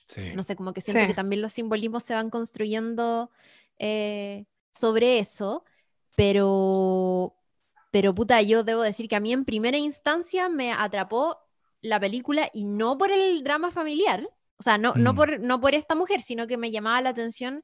Sí. 0.07 0.21
no 0.35 0.43
sé, 0.43 0.55
como 0.55 0.71
que 0.73 0.81
siento 0.81 1.01
Sí. 1.01 1.07
que 1.07 1.13
también 1.15 1.41
los 1.41 1.53
simbolismos 1.53 2.03
se 2.03 2.13
van 2.13 2.29
construyendo 2.29 3.29
eh, 3.79 4.45
sobre 4.71 5.19
eso, 5.19 5.63
pero, 6.15 7.35
pero 7.91 8.13
puta, 8.15 8.41
yo 8.41 8.63
debo 8.63 8.81
decir 8.81 9.07
que 9.07 9.15
a 9.15 9.19
mí 9.19 9.31
en 9.33 9.45
primera 9.45 9.77
instancia 9.77 10.49
me 10.49 10.71
atrapó 10.73 11.37
la 11.81 11.99
película 11.99 12.49
y 12.53 12.65
no 12.65 12.97
por 12.97 13.11
el 13.11 13.43
drama 13.43 13.71
familiar, 13.71 14.27
o 14.57 14.63
sea, 14.63 14.77
no, 14.77 14.93
no, 14.95 15.13
Mm. 15.13 15.15
por, 15.15 15.39
no 15.39 15.59
por 15.59 15.75
esta 15.75 15.95
mujer, 15.95 16.21
sino 16.21 16.47
que 16.47 16.57
me 16.57 16.71
llamaba 16.71 17.01
la 17.01 17.09
atención 17.09 17.63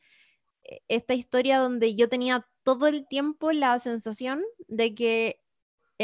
eh, 0.64 0.82
esta 0.88 1.14
historia 1.16 1.60
donde 1.60 1.96
yo 1.96 2.08
tenía 2.10 2.48
todo 2.64 2.88
el 2.88 3.08
tiempo 3.08 3.52
la 3.52 3.80
sensación 3.80 4.44
de 4.68 4.94
que 4.94 5.41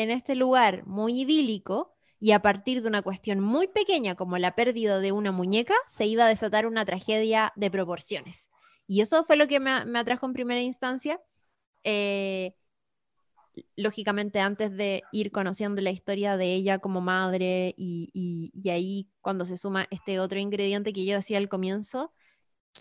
en 0.03 0.11
este 0.11 0.35
lugar 0.35 0.85
muy 0.85 1.21
idílico 1.21 1.93
y 2.19 2.31
a 2.31 2.41
partir 2.41 2.81
de 2.81 2.87
una 2.87 3.01
cuestión 3.01 3.39
muy 3.39 3.67
pequeña 3.67 4.15
como 4.15 4.37
la 4.37 4.55
pérdida 4.55 4.99
de 4.99 5.11
una 5.11 5.31
muñeca, 5.31 5.75
se 5.87 6.05
iba 6.05 6.25
a 6.25 6.27
desatar 6.27 6.65
una 6.67 6.85
tragedia 6.85 7.53
de 7.55 7.71
proporciones. 7.71 8.49
Y 8.87 9.01
eso 9.01 9.23
fue 9.25 9.37
lo 9.37 9.47
que 9.47 9.59
me, 9.59 9.71
atrajo 9.99 10.25
en 10.27 10.33
primera 10.33 10.61
instancia. 10.61 11.19
Eh, 11.83 12.53
lógicamente 13.75 14.39
antes 14.39 14.75
de 14.75 15.03
ir 15.11 15.31
conociendo 15.31 15.81
la 15.81 15.91
historia 15.91 16.37
de 16.37 16.53
ella 16.53 16.79
como 16.79 17.01
madre 17.01 17.73
y, 17.77 18.09
y- 18.13 18.51
y 18.53 18.69
ahí 18.69 19.09
cuando 19.21 19.45
se 19.45 19.57
suma 19.57 19.87
este 19.91 20.19
otro 20.19 20.39
ingrediente 20.39 20.93
que 20.93 21.05
yo 21.05 21.15
decía 21.15 21.37
al 21.37 21.49
comienzo, 21.49 22.13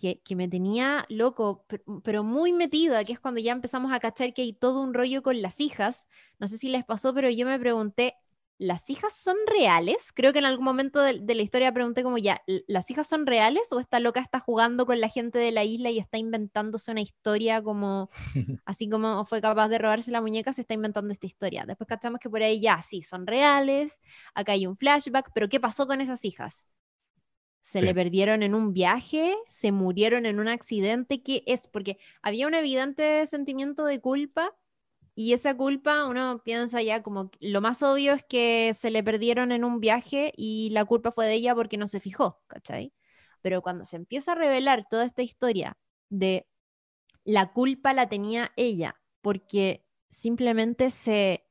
que, 0.00 0.20
que 0.22 0.36
me 0.36 0.48
tenía 0.48 1.04
loco, 1.08 1.64
per- 1.68 1.82
pero 2.04 2.24
muy 2.24 2.52
metida, 2.52 3.04
que 3.04 3.12
es 3.14 3.20
cuando 3.20 3.40
ya 3.40 3.52
empezamos 3.52 3.92
a 3.92 4.00
cachar 4.00 4.34
que 4.34 4.42
hay 4.42 4.52
todo 4.52 4.80
un 4.82 4.94
rollo 4.94 5.22
con 5.22 5.40
las 5.42 5.60
hijas. 5.60 6.08
No 6.38 6.46
sé 6.48 6.58
si 6.58 6.68
les 6.68 6.84
pasó, 6.84 7.14
pero 7.14 7.30
yo 7.30 7.46
me 7.46 7.58
pregunté, 7.58 8.14
¿las 8.58 8.88
hijas 8.90 9.14
son 9.14 9.36
reales? 9.46 10.12
Creo 10.14 10.32
que 10.32 10.38
en 10.38 10.46
algún 10.46 10.64
momento 10.64 11.00
de, 11.02 11.18
de 11.20 11.34
la 11.34 11.42
historia 11.42 11.72
pregunté 11.72 12.02
como 12.02 12.18
ya, 12.18 12.42
¿l- 12.46 12.64
¿las 12.68 12.90
hijas 12.90 13.06
son 13.08 13.26
reales 13.26 13.72
o 13.72 13.80
esta 13.80 14.00
loca 14.00 14.20
está 14.20 14.40
jugando 14.40 14.86
con 14.86 15.00
la 15.00 15.08
gente 15.08 15.38
de 15.38 15.50
la 15.52 15.64
isla 15.64 15.90
y 15.90 15.98
está 15.98 16.18
inventándose 16.18 16.90
una 16.90 17.00
historia 17.02 17.62
como, 17.62 18.10
así 18.64 18.88
como 18.88 19.24
fue 19.26 19.40
capaz 19.40 19.68
de 19.68 19.78
robarse 19.78 20.10
la 20.10 20.20
muñeca, 20.20 20.52
se 20.52 20.62
está 20.62 20.74
inventando 20.74 21.12
esta 21.12 21.26
historia? 21.26 21.64
Después 21.66 21.88
cachamos 21.88 22.20
que 22.20 22.30
por 22.30 22.42
ahí 22.42 22.60
ya, 22.60 22.80
sí, 22.82 23.02
son 23.02 23.26
reales, 23.26 24.00
acá 24.34 24.52
hay 24.52 24.66
un 24.66 24.76
flashback, 24.76 25.30
pero 25.34 25.48
¿qué 25.48 25.60
pasó 25.60 25.86
con 25.86 26.00
esas 26.00 26.24
hijas? 26.24 26.66
Se 27.66 27.80
Sí. 27.80 27.86
le 27.86 27.94
perdieron 27.94 28.42
en 28.44 28.54
un 28.54 28.72
viaje, 28.72 29.36
se 29.48 29.72
murieron 29.72 30.24
en 30.26 30.38
un 30.40 30.48
accidente, 30.48 31.22
¿qué 31.22 31.42
es? 31.46 31.66
Porque 31.68 31.98
había 32.22 32.46
un 32.46 32.54
evidente 32.54 33.26
sentimiento 33.26 33.84
de 33.84 34.00
culpa 34.00 34.54
y 35.14 35.32
esa 35.34 35.56
culpa 35.56 36.06
uno 36.06 36.42
piensa 36.44 36.82
ya 36.82 37.02
como 37.02 37.30
lo 37.40 37.60
más 37.60 37.82
obvio 37.82 38.14
es 38.14 38.24
que 38.24 38.72
se 38.74 38.90
le 38.90 39.02
perdieron 39.04 39.52
en 39.52 39.64
un 39.64 39.80
viaje 39.80 40.32
y 40.36 40.70
la 40.70 40.84
culpa 40.84 41.12
fue 41.12 41.26
de 41.26 41.34
ella 41.34 41.54
porque 41.54 41.76
no 41.78 41.88
se 41.88 42.00
fijó, 42.00 42.42
¿cachai? 42.48 42.92
Pero 43.42 43.62
cuando 43.62 43.84
se 43.84 43.96
empieza 43.96 44.32
a 44.32 44.34
revelar 44.36 44.86
toda 44.90 45.04
esta 45.06 45.22
historia 45.22 45.76
de 46.10 46.46
la 47.24 47.52
culpa 47.52 47.92
la 47.94 48.08
tenía 48.08 48.52
ella 48.56 49.00
porque 49.22 49.84
simplemente 50.10 50.90
se 50.90 51.44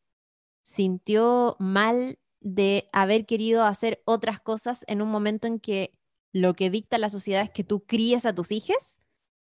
sintió 0.63 1.55
mal 1.59 2.19
de 2.41 2.89
haber 2.93 3.25
querido 3.25 3.65
hacer 3.65 4.01
otras 4.05 4.39
cosas 4.41 4.85
en 4.87 5.01
un 5.01 5.09
momento 5.09 5.47
en 5.47 5.59
que 5.59 5.91
lo 6.35 6.53
que 6.53 6.69
dicta 6.69 6.97
la 6.97 7.09
sociedad 7.09 7.43
es 7.43 7.49
que 7.49 7.63
tú 7.63 7.85
críes 7.85 8.25
a 8.25 8.35
tus 8.35 8.51
hijos, 8.51 8.99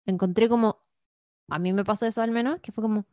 encontré 0.06 0.48
como, 0.48 0.82
a 1.48 1.58
mí 1.58 1.74
me 1.74 1.84
pasó 1.84 2.06
eso 2.06 2.22
al 2.22 2.30
menos, 2.30 2.58
que 2.62 2.72
fue 2.72 2.80
como, 2.80 3.04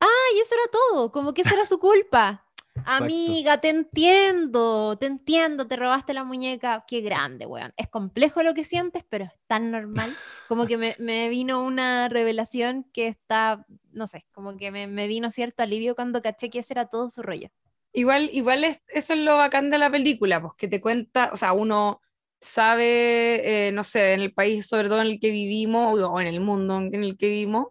¡ay, 0.00 0.40
eso 0.40 0.56
era 0.56 0.64
todo! 0.72 1.12
Como 1.12 1.32
que 1.32 1.42
esa 1.42 1.54
era 1.54 1.64
su 1.64 1.78
culpa. 1.78 2.48
Amiga, 2.84 3.60
te 3.60 3.68
entiendo, 3.68 4.98
te 4.98 5.06
entiendo, 5.06 5.68
te 5.68 5.76
robaste 5.76 6.14
la 6.14 6.24
muñeca, 6.24 6.84
qué 6.88 7.00
grande, 7.00 7.46
weón. 7.46 7.72
Es 7.76 7.86
complejo 7.86 8.42
lo 8.42 8.54
que 8.54 8.64
sientes, 8.64 9.04
pero 9.08 9.26
es 9.26 9.32
tan 9.46 9.70
normal. 9.70 10.12
Como 10.48 10.66
que 10.66 10.76
me, 10.76 10.96
me 10.98 11.28
vino 11.28 11.62
una 11.62 12.08
revelación 12.08 12.82
que 12.92 13.06
está, 13.06 13.64
no 13.92 14.08
sé, 14.08 14.26
como 14.32 14.56
que 14.56 14.72
me, 14.72 14.88
me 14.88 15.06
vino 15.06 15.30
cierto 15.30 15.62
alivio 15.62 15.94
cuando 15.94 16.22
caché 16.22 16.50
que 16.50 16.58
ese 16.58 16.74
era 16.74 16.88
todo 16.88 17.08
su 17.08 17.22
rollo. 17.22 17.50
Igual, 17.92 18.30
igual 18.32 18.64
es, 18.64 18.82
eso 18.88 19.12
es 19.12 19.20
lo 19.20 19.36
bacán 19.36 19.70
de 19.70 19.78
la 19.78 19.92
película, 19.92 20.42
pues 20.42 20.54
que 20.56 20.66
te 20.66 20.80
cuenta, 20.80 21.30
o 21.32 21.36
sea, 21.36 21.52
uno 21.52 22.00
sabe, 22.40 23.68
eh, 23.68 23.72
no 23.72 23.84
sé, 23.84 24.14
en 24.14 24.20
el 24.20 24.32
país 24.32 24.66
sobre 24.66 24.88
todo 24.88 25.00
en 25.00 25.08
el 25.08 25.20
que 25.20 25.30
vivimos, 25.30 26.00
o 26.00 26.20
en 26.20 26.26
el 26.26 26.40
mundo 26.40 26.78
en 26.78 27.04
el 27.04 27.16
que 27.16 27.28
vivimos, 27.28 27.68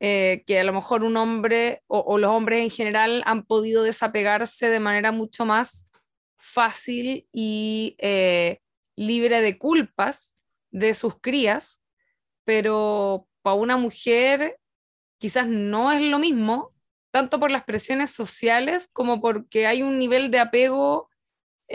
eh, 0.00 0.42
que 0.46 0.58
a 0.58 0.64
lo 0.64 0.72
mejor 0.72 1.04
un 1.04 1.16
hombre 1.16 1.82
o, 1.86 2.18
los 2.18 2.30
hombres 2.34 2.60
en 2.62 2.70
general 2.70 3.22
han 3.24 3.44
podido 3.44 3.84
desapegarse 3.84 4.68
de 4.68 4.80
manera 4.80 5.12
mucho 5.12 5.44
más 5.46 5.88
fácil 6.36 7.28
y 7.32 7.94
eh, 7.98 8.60
libre 8.96 9.40
de 9.40 9.58
culpas 9.58 10.36
de 10.72 10.94
sus 10.94 11.20
crías, 11.20 11.82
pero 12.44 13.28
para 13.42 13.54
una 13.54 13.76
mujer 13.76 14.58
quizás 15.18 15.46
no 15.46 15.92
es 15.92 16.00
lo 16.00 16.18
mismo, 16.18 16.72
tanto 17.12 17.38
por 17.38 17.52
las 17.52 17.62
presiones 17.62 18.10
sociales 18.10 18.88
como 18.92 19.20
porque 19.20 19.68
hay 19.68 19.82
un 19.82 20.00
nivel 20.00 20.32
de 20.32 20.40
apego 20.40 21.11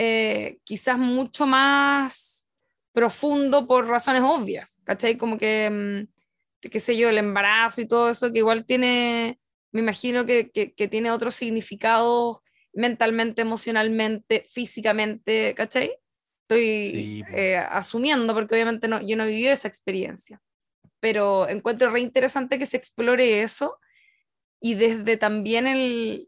eh, 0.00 0.58
quizás 0.62 0.96
mucho 0.96 1.44
más 1.44 2.46
profundo 2.92 3.66
por 3.66 3.88
razones 3.88 4.22
obvias, 4.24 4.80
¿cachai? 4.84 5.18
Como 5.18 5.36
que, 5.36 5.68
mm, 5.68 6.68
qué 6.68 6.78
sé 6.78 6.96
yo, 6.96 7.08
el 7.08 7.18
embarazo 7.18 7.80
y 7.80 7.88
todo 7.88 8.08
eso, 8.08 8.30
que 8.30 8.38
igual 8.38 8.64
tiene, 8.64 9.40
me 9.72 9.80
imagino 9.80 10.24
que, 10.24 10.52
que, 10.52 10.72
que 10.72 10.86
tiene 10.86 11.10
otros 11.10 11.34
significados 11.34 12.38
mentalmente, 12.72 13.42
emocionalmente, 13.42 14.44
físicamente, 14.48 15.52
¿cachai? 15.56 15.90
Estoy 16.42 16.90
Sí, 16.92 17.24
eh, 17.34 17.56
asumiendo 17.56 18.34
porque 18.34 18.54
obviamente 18.54 18.86
no, 18.86 19.02
yo 19.02 19.16
no 19.16 19.26
viví 19.26 19.48
esa 19.48 19.66
experiencia, 19.66 20.40
pero 21.00 21.48
encuentro 21.48 21.90
re 21.90 22.00
interesante 22.00 22.56
que 22.56 22.66
se 22.66 22.76
explore 22.76 23.42
eso 23.42 23.80
y 24.60 24.74
desde 24.74 25.16
también 25.16 25.66
el, 25.66 26.27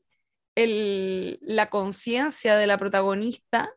el- 0.64 1.38
la 1.42 1.68
conciencia 1.70 2.56
de 2.56 2.66
la 2.66 2.78
protagonista 2.78 3.70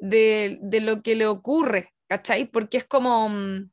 de, 0.00 0.58
de 0.62 0.80
lo 0.80 1.02
que 1.02 1.14
le 1.14 1.26
ocurre, 1.26 1.94
¿cachai? 2.08 2.46
Porque 2.46 2.76
es 2.78 2.84
como, 2.84 3.28
mm, 3.28 3.70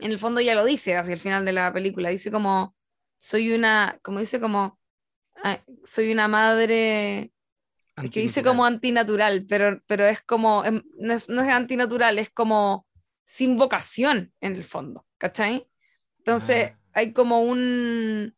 en 0.00 0.10
el 0.10 0.18
fondo 0.18 0.40
ya 0.40 0.54
lo 0.54 0.64
dice 0.64 0.96
hacia 0.96 1.14
el 1.14 1.20
final 1.20 1.44
de 1.44 1.52
la 1.52 1.72
película, 1.72 2.10
dice 2.10 2.30
como, 2.30 2.74
soy 3.18 3.52
una, 3.52 3.98
como 4.02 4.18
dice 4.18 4.40
como, 4.40 4.78
ah, 5.42 5.60
soy 5.84 6.12
una 6.12 6.28
madre, 6.28 7.32
que 8.10 8.20
dice 8.20 8.42
como 8.42 8.64
antinatural, 8.66 9.46
pero, 9.48 9.80
pero 9.86 10.06
es 10.06 10.20
como, 10.22 10.64
em, 10.64 10.82
no 10.98 11.12
es, 11.14 11.28
no 11.28 11.42
es 11.42 11.48
antinatural, 11.48 12.18
es 12.18 12.30
como 12.30 12.86
sin 13.24 13.56
vocación 13.56 14.32
en 14.40 14.56
el 14.56 14.64
fondo, 14.64 15.06
¿cachai? 15.18 15.66
Entonces 16.18 16.72
Ah. 16.72 16.78
hay 16.92 17.12
como 17.12 17.40
un, 17.42 18.34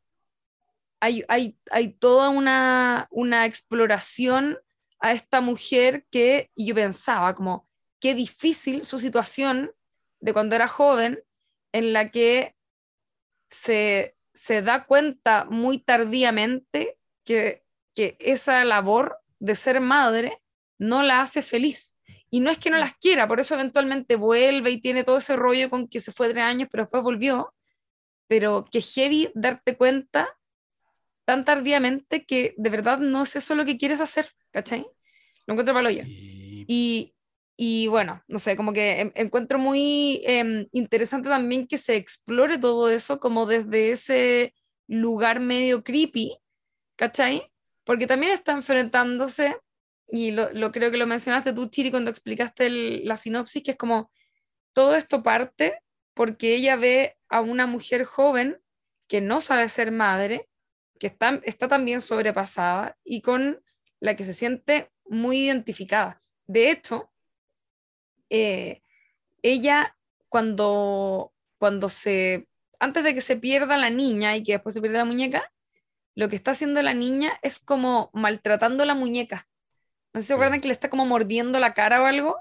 hay, 1.28 1.92
toda 1.98 2.28
una, 2.28 3.08
una 3.10 3.46
exploración 3.46 4.58
a 4.98 5.12
esta 5.12 5.40
mujer 5.40 6.06
que 6.10 6.50
yo 6.56 6.74
pensaba 6.74 7.34
como 7.34 7.68
qué 8.00 8.14
difícil 8.14 8.84
su 8.84 8.98
situación 8.98 9.72
de 10.20 10.32
cuando 10.32 10.56
era 10.56 10.68
joven, 10.68 11.22
en 11.72 11.92
la 11.92 12.10
que 12.10 12.54
se, 13.48 14.16
se 14.32 14.62
da 14.62 14.86
cuenta 14.86 15.46
muy 15.48 15.78
tardíamente 15.78 16.98
que, 17.24 17.64
que 17.94 18.16
esa 18.18 18.64
labor 18.64 19.18
de 19.38 19.54
ser 19.54 19.80
madre 19.80 20.40
no 20.78 21.02
la 21.02 21.20
hace 21.20 21.42
feliz. 21.42 21.96
Y 22.30 22.40
no 22.40 22.50
es 22.50 22.58
que 22.58 22.70
no 22.70 22.78
las 22.78 22.94
quiera, 22.96 23.28
por 23.28 23.40
eso 23.40 23.54
eventualmente 23.54 24.16
vuelve 24.16 24.70
y 24.70 24.80
tiene 24.80 25.04
todo 25.04 25.18
ese 25.18 25.36
rollo 25.36 25.70
con 25.70 25.88
que 25.88 26.00
se 26.00 26.12
fue 26.12 26.28
tres 26.28 26.42
años, 26.42 26.68
pero 26.70 26.84
después 26.84 27.02
volvió. 27.02 27.54
Pero 28.26 28.64
que 28.70 28.80
heavy 28.80 29.30
darte 29.34 29.76
cuenta 29.76 30.36
tan 31.26 31.44
tardíamente 31.44 32.24
que 32.24 32.54
de 32.56 32.70
verdad 32.70 32.98
no 32.98 33.24
es 33.24 33.36
eso 33.36 33.54
lo 33.54 33.66
que 33.66 33.76
quieres 33.76 34.00
hacer, 34.00 34.30
¿cachai? 34.52 34.86
Lo 35.46 35.52
encuentro 35.52 35.74
para 35.74 35.90
sí. 35.90 36.64
Y, 36.68 37.14
y 37.56 37.88
bueno, 37.88 38.22
no 38.28 38.38
sé, 38.38 38.56
como 38.56 38.72
que 38.72 39.12
encuentro 39.14 39.58
muy 39.58 40.22
em, 40.24 40.66
interesante 40.72 41.28
también 41.28 41.66
que 41.66 41.76
se 41.76 41.96
explore 41.96 42.58
todo 42.58 42.88
eso 42.88 43.20
como 43.20 43.44
desde 43.44 43.90
ese 43.90 44.54
lugar 44.86 45.40
medio 45.40 45.84
creepy, 45.84 46.38
¿cachai? 46.96 47.52
Porque 47.84 48.06
también 48.06 48.32
está 48.32 48.52
enfrentándose, 48.52 49.56
y 50.08 50.30
lo, 50.30 50.52
lo 50.52 50.70
creo 50.70 50.90
que 50.92 50.96
lo 50.96 51.06
mencionaste 51.06 51.52
tú, 51.52 51.68
Chiri, 51.68 51.90
cuando 51.90 52.10
explicaste 52.10 52.70
la 53.04 53.16
sinopsis, 53.16 53.62
que 53.62 53.72
es 53.72 53.76
como 53.76 54.10
todo 54.72 54.94
esto 54.94 55.22
parte 55.22 55.80
porque 56.14 56.54
ella 56.54 56.76
ve 56.76 57.16
a 57.28 57.40
una 57.40 57.66
mujer 57.66 58.04
joven 58.04 58.58
que 59.08 59.20
no 59.20 59.40
sabe 59.40 59.68
ser 59.68 59.90
madre, 59.90 60.48
que 60.98 61.06
está, 61.06 61.40
está 61.44 61.68
también 61.68 62.00
sobrepasada 62.00 62.96
y 63.04 63.22
con 63.22 63.62
la 64.00 64.16
que 64.16 64.24
se 64.24 64.32
siente 64.32 64.90
muy 65.08 65.44
identificada. 65.44 66.20
De 66.46 66.70
hecho, 66.70 67.10
eh, 68.30 68.82
ella 69.42 69.96
cuando, 70.28 71.32
cuando 71.58 71.88
se, 71.88 72.48
antes 72.78 73.04
de 73.04 73.14
que 73.14 73.20
se 73.20 73.36
pierda 73.36 73.76
la 73.76 73.90
niña 73.90 74.36
y 74.36 74.42
que 74.42 74.52
después 74.52 74.74
se 74.74 74.80
pierda 74.80 74.98
la 74.98 75.04
muñeca, 75.04 75.52
lo 76.14 76.28
que 76.28 76.36
está 76.36 76.52
haciendo 76.52 76.82
la 76.82 76.94
niña 76.94 77.38
es 77.42 77.58
como 77.58 78.10
maltratando 78.14 78.84
la 78.84 78.94
muñeca. 78.94 79.46
No 80.12 80.20
sé 80.20 80.22
si 80.22 80.28
se 80.28 80.34
acuerdan 80.34 80.60
que 80.60 80.68
le 80.68 80.72
está 80.72 80.88
como 80.88 81.04
mordiendo 81.04 81.58
la 81.58 81.74
cara 81.74 82.02
o 82.02 82.06
algo. 82.06 82.38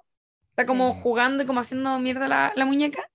Está 0.51 0.66
como 0.66 0.93
jugando 0.93 1.43
y 1.43 1.45
como 1.45 1.60
haciendo 1.60 1.99
mierda 1.99 2.30
la, 2.30 2.53
la 2.56 2.66
muñeca. 2.66 3.10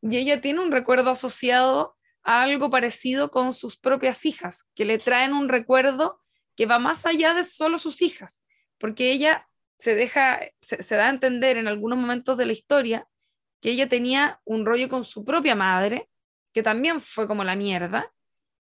Y 0.00 0.16
ella 0.16 0.40
tiene 0.40 0.60
un 0.60 0.72
recuerdo 0.72 1.10
asociado 1.10 1.97
algo 2.22 2.70
parecido 2.70 3.30
con 3.30 3.52
sus 3.52 3.76
propias 3.76 4.24
hijas, 4.26 4.66
que 4.74 4.84
le 4.84 4.98
traen 4.98 5.32
un 5.32 5.48
recuerdo 5.48 6.20
que 6.56 6.66
va 6.66 6.78
más 6.78 7.06
allá 7.06 7.34
de 7.34 7.44
solo 7.44 7.78
sus 7.78 8.02
hijas, 8.02 8.42
porque 8.78 9.12
ella 9.12 9.48
se 9.78 9.94
deja, 9.94 10.40
se, 10.60 10.96
da 10.96 11.06
a 11.06 11.10
entender 11.10 11.56
en 11.56 11.68
algunos 11.68 11.98
momentos 11.98 12.36
de 12.36 12.46
la 12.46 12.52
historia 12.52 13.08
que 13.60 13.70
ella 13.70 13.88
tenía 13.88 14.40
un 14.44 14.66
rollo 14.66 14.88
con 14.88 15.04
su 15.04 15.24
propia 15.24 15.54
madre, 15.54 16.10
que 16.52 16.62
también 16.62 17.00
fue 17.00 17.26
como 17.28 17.44
la 17.44 17.56
mierda. 17.56 18.12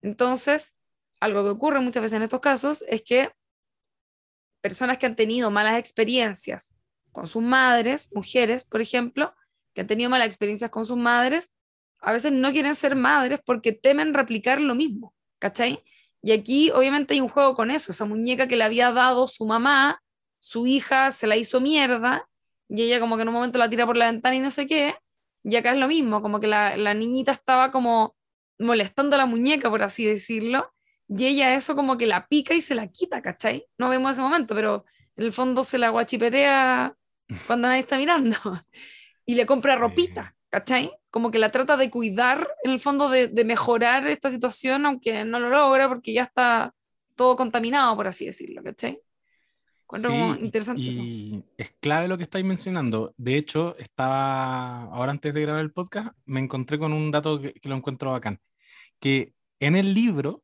Entonces, 0.02 0.78
algo 1.20 1.44
que 1.44 1.50
ocurre 1.50 1.80
muchas 1.80 2.04
veces 2.04 2.18
en 2.18 2.24
estos 2.24 2.40
casos 2.40 2.84
es 2.88 3.02
que 3.02 3.32
personas 4.62 4.98
que 4.98 5.08
han 5.08 5.16
tenido 5.16 5.50
malas 5.50 5.80
experiencias 5.80 6.76
con 7.12 7.26
sus 7.26 7.42
madres, 7.42 8.10
mujeres, 8.14 8.64
por 8.64 8.82
ejemplo, 8.82 9.34
que 9.74 9.82
han 9.82 9.88
tenido 9.88 10.10
malas 10.10 10.28
experiencias 10.28 10.70
con 10.70 10.86
sus 10.86 10.98
madres, 10.98 11.54
a 12.00 12.12
veces 12.12 12.32
no 12.32 12.52
quieren 12.52 12.76
ser 12.76 12.96
madres 12.96 13.40
porque 13.46 13.72
temen 13.72 14.14
replicar 14.14 14.62
lo 14.62 14.76
mismo, 14.76 15.14
¿cachai? 15.40 15.84
Y 16.22 16.32
aquí 16.32 16.72
obviamente 16.72 17.14
hay 17.14 17.22
un 17.22 17.30
juego 17.30 17.56
con 17.56 17.72
eso, 17.72 17.92
esa 17.92 18.06
muñeca 18.06 18.48
que 18.48 18.56
le 18.56 18.64
había 18.64 18.92
dado 18.92 19.28
su 19.28 19.46
mamá 19.46 20.02
su 20.40 20.68
hija 20.68 21.12
se 21.12 21.28
la 21.28 21.36
hizo 21.36 21.60
mierda 21.62 22.28
y 22.70 22.84
ella 22.84 23.00
como 23.00 23.16
que 23.16 23.24
en 23.24 23.30
un 23.30 23.34
momento 23.34 23.60
la 23.60 23.70
tira 23.70 23.86
por 23.86 23.98
la 23.98 24.12
ventana 24.12 24.36
y 24.36 24.40
no 24.40 24.52
sé 24.52 24.66
qué, 24.66 24.96
y 25.44 25.56
acá 25.56 25.72
es 25.72 25.80
lo 25.80 25.88
mismo, 25.88 26.22
como 26.22 26.40
que 26.40 26.48
la, 26.48 26.76
la 26.76 26.94
niñita 26.94 27.32
estaba 27.32 27.72
como 27.72 28.16
molestando 28.60 29.16
a 29.16 29.20
la 29.20 29.26
muñeca, 29.26 29.70
por 29.70 29.84
así 29.84 30.06
decirlo, 30.06 30.74
y 31.08 31.26
ella 31.26 31.56
eso 31.56 31.76
como 31.76 31.98
que 31.98 32.06
la 32.06 32.28
pica 32.28 32.54
y 32.54 32.62
se 32.62 32.76
la 32.76 32.88
quita, 32.88 33.22
¿cachai? 33.22 33.66
No 33.78 33.88
vemos 33.88 34.12
ese 34.12 34.22
momento, 34.22 34.54
pero 34.54 34.84
en 35.16 35.26
el 35.26 35.34
fondo 35.34 35.64
se 35.64 35.78
la 35.78 35.90
guachipetea 35.90 36.94
cuando 37.46 37.68
nadie 37.70 37.82
está 37.82 37.98
mirando 37.98 38.38
y 39.26 39.36
le 39.36 39.46
compra 39.46 39.76
ropita, 39.76 40.36
¿cachai? 40.50 40.92
Como 41.18 41.32
que 41.32 41.40
la 41.40 41.50
trata 41.50 41.78
de 41.78 41.90
cuidar, 41.90 42.48
en 42.64 42.70
el 42.70 42.80
fondo 42.80 43.10
de, 43.10 43.28
de 43.28 43.44
mejorar 43.44 44.06
esta 44.06 44.30
situación, 44.30 44.86
aunque 44.86 45.26
no 45.26 45.40
lo 45.40 45.50
logra 45.50 45.90
porque 45.90 46.14
ya 46.14 46.22
está 46.22 46.76
todo 47.16 47.36
contaminado, 47.36 47.96
por 47.96 48.06
así 48.06 48.28
decirlo, 48.28 48.62
¿cachai? 48.62 49.02
interesante 50.40 50.82
y 50.82 51.44
es 51.58 51.74
clave 51.80 52.08
lo 52.08 52.18
que 52.18 52.24
estáis 52.24 52.46
mencionando. 52.46 53.14
De 53.18 53.38
hecho, 53.38 53.76
estaba, 53.78 54.84
ahora 54.84 55.12
antes 55.12 55.34
de 55.34 55.42
grabar 55.42 55.62
el 55.62 55.72
podcast, 55.72 56.16
me 56.26 56.40
encontré 56.40 56.78
con 56.78 56.94
un 56.94 57.10
dato 57.10 57.42
que, 57.42 57.54
lo 57.64 57.76
encuentro 57.76 58.12
bacán, 58.12 58.40
que 59.00 59.34
en 59.60 59.76
el 59.76 59.94
libro 59.94 60.44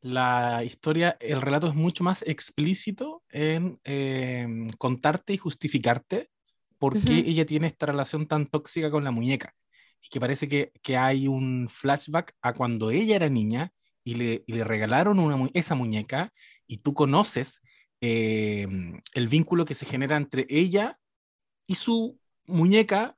la 0.00 0.64
historia, 0.64 1.16
el 1.20 1.40
relato 1.40 1.68
es 1.68 1.74
mucho 1.74 2.02
más 2.02 2.22
explícito 2.26 3.22
en 3.28 3.78
em, 3.84 4.64
contarte 4.78 5.34
y 5.34 5.36
justificarte 5.36 6.30
por 6.78 7.00
qué 7.00 7.18
ella 7.18 7.44
tiene 7.44 7.66
esta 7.66 7.86
relación 7.86 8.26
tan 8.26 8.46
tóxica 8.46 8.90
con 8.90 9.04
la 9.04 9.10
muñeca. 9.10 9.54
Y 10.02 10.08
que 10.08 10.20
parece 10.20 10.48
que, 10.48 10.72
que 10.82 10.96
hay 10.96 11.28
un 11.28 11.68
flashback 11.68 12.34
a 12.42 12.54
cuando 12.54 12.90
ella 12.90 13.16
era 13.16 13.28
niña 13.28 13.72
y 14.04 14.14
le, 14.14 14.44
y 14.46 14.52
le 14.52 14.64
regalaron 14.64 15.18
una, 15.18 15.50
esa 15.54 15.74
muñeca 15.74 16.32
y 16.66 16.78
tú 16.78 16.94
conoces 16.94 17.60
Em, 18.00 19.00
el 19.14 19.26
vínculo 19.28 19.64
que 19.64 19.74
se 19.74 19.84
genera 19.84 20.16
entre 20.16 20.46
ella 20.48 20.98
y 21.66 21.74
su 21.74 22.18
muñeca 22.46 23.16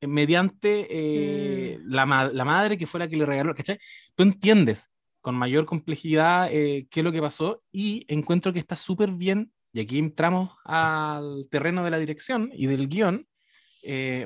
eh, 0.00 0.08
mediante 0.08 0.88
eh, 0.90 1.78
mm. 1.78 1.92
la, 1.92 2.30
la, 2.32 2.44
madre 2.44 2.76
que 2.76 2.86
fue 2.86 2.98
la 2.98 3.08
que 3.08 3.16
le 3.16 3.24
regaló, 3.24 3.54
¿cachai? 3.54 3.78
Tú 4.16 4.24
entiendes 4.24 4.90
con 5.20 5.36
mayor 5.36 5.64
complejidad 5.64 6.48
eh, 6.52 6.88
qué 6.90 7.00
es 7.00 7.04
lo 7.04 7.12
que 7.12 7.20
pasó 7.20 7.62
y 7.70 8.04
encuentro 8.08 8.52
que 8.52 8.58
está 8.58 8.74
súper 8.74 9.12
bien, 9.12 9.52
y 9.72 9.80
aquí 9.80 9.98
entramos 9.98 10.50
al 10.64 11.48
terreno 11.48 11.84
de 11.84 11.90
la 11.90 11.98
dirección 11.98 12.50
y 12.52 12.66
del 12.66 12.88
guion, 12.88 13.28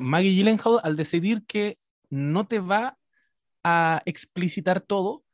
Maggie 0.01 0.31
Gyllenhaal 0.31 0.81
al 0.83 0.97
decidir 0.97 1.45
que 1.47 1.77
no 2.11 2.47
te 2.47 2.59
va 2.59 2.99
a 3.65 4.03
explicitar 4.05 4.81
todo 4.81 5.25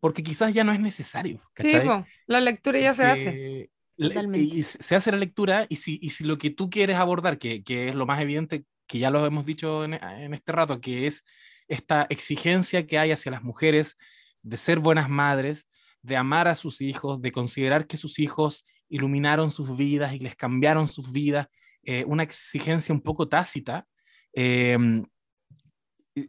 porque 0.00 0.22
quizás 0.22 0.52
ya 0.52 0.64
no 0.64 0.72
es 0.72 0.80
necesario. 0.80 1.40
¿cachai? 1.54 1.82
Sí, 1.82 2.10
la 2.26 2.40
lectura 2.40 2.80
ya 2.80 2.92
se 2.92 3.04
hace 3.04 3.70
y 3.96 4.62
se 4.62 4.96
hace 4.96 5.12
la 5.12 5.18
lectura 5.18 5.66
y 5.68 5.76
si, 5.76 5.98
y 6.02 6.10
si 6.10 6.24
lo 6.24 6.38
que 6.38 6.50
tú 6.50 6.70
quieres 6.70 6.96
abordar, 6.96 7.38
que, 7.38 7.62
que, 7.62 7.88
es 7.88 7.94
lo 7.94 8.06
más 8.06 8.20
evidente, 8.20 8.64
que 8.86 8.98
ya 8.98 9.10
lo 9.10 9.24
hemos 9.24 9.46
dicho 9.46 9.84
en, 9.84 9.94
en, 9.94 10.34
este 10.34 10.52
rato, 10.52 10.80
que 10.80 11.06
es 11.06 11.24
esta 11.68 12.06
exigencia 12.10 12.86
que 12.86 12.98
hay 12.98 13.12
hacia 13.12 13.32
las 13.32 13.42
mujeres 13.42 13.96
de 14.42 14.56
ser 14.56 14.78
buenas 14.80 15.08
madres, 15.08 15.68
de 16.02 16.16
amar 16.16 16.48
a 16.48 16.54
sus 16.54 16.80
hijos, 16.80 17.20
de 17.20 17.32
considerar 17.32 17.86
que 17.86 17.96
sus 17.96 18.18
hijos 18.18 18.64
iluminaron 18.88 19.50
sus 19.50 19.76
vidas 19.76 20.14
y 20.14 20.18
les 20.18 20.36
cambiaron 20.36 20.88
sus 20.88 21.12
vidas, 21.12 21.48
eh, 21.84 22.04
una 22.06 22.24
exigencia 22.24 22.94
un 22.94 23.00
poco 23.00 23.28
tácita, 23.28 23.86
eh, 24.34 24.76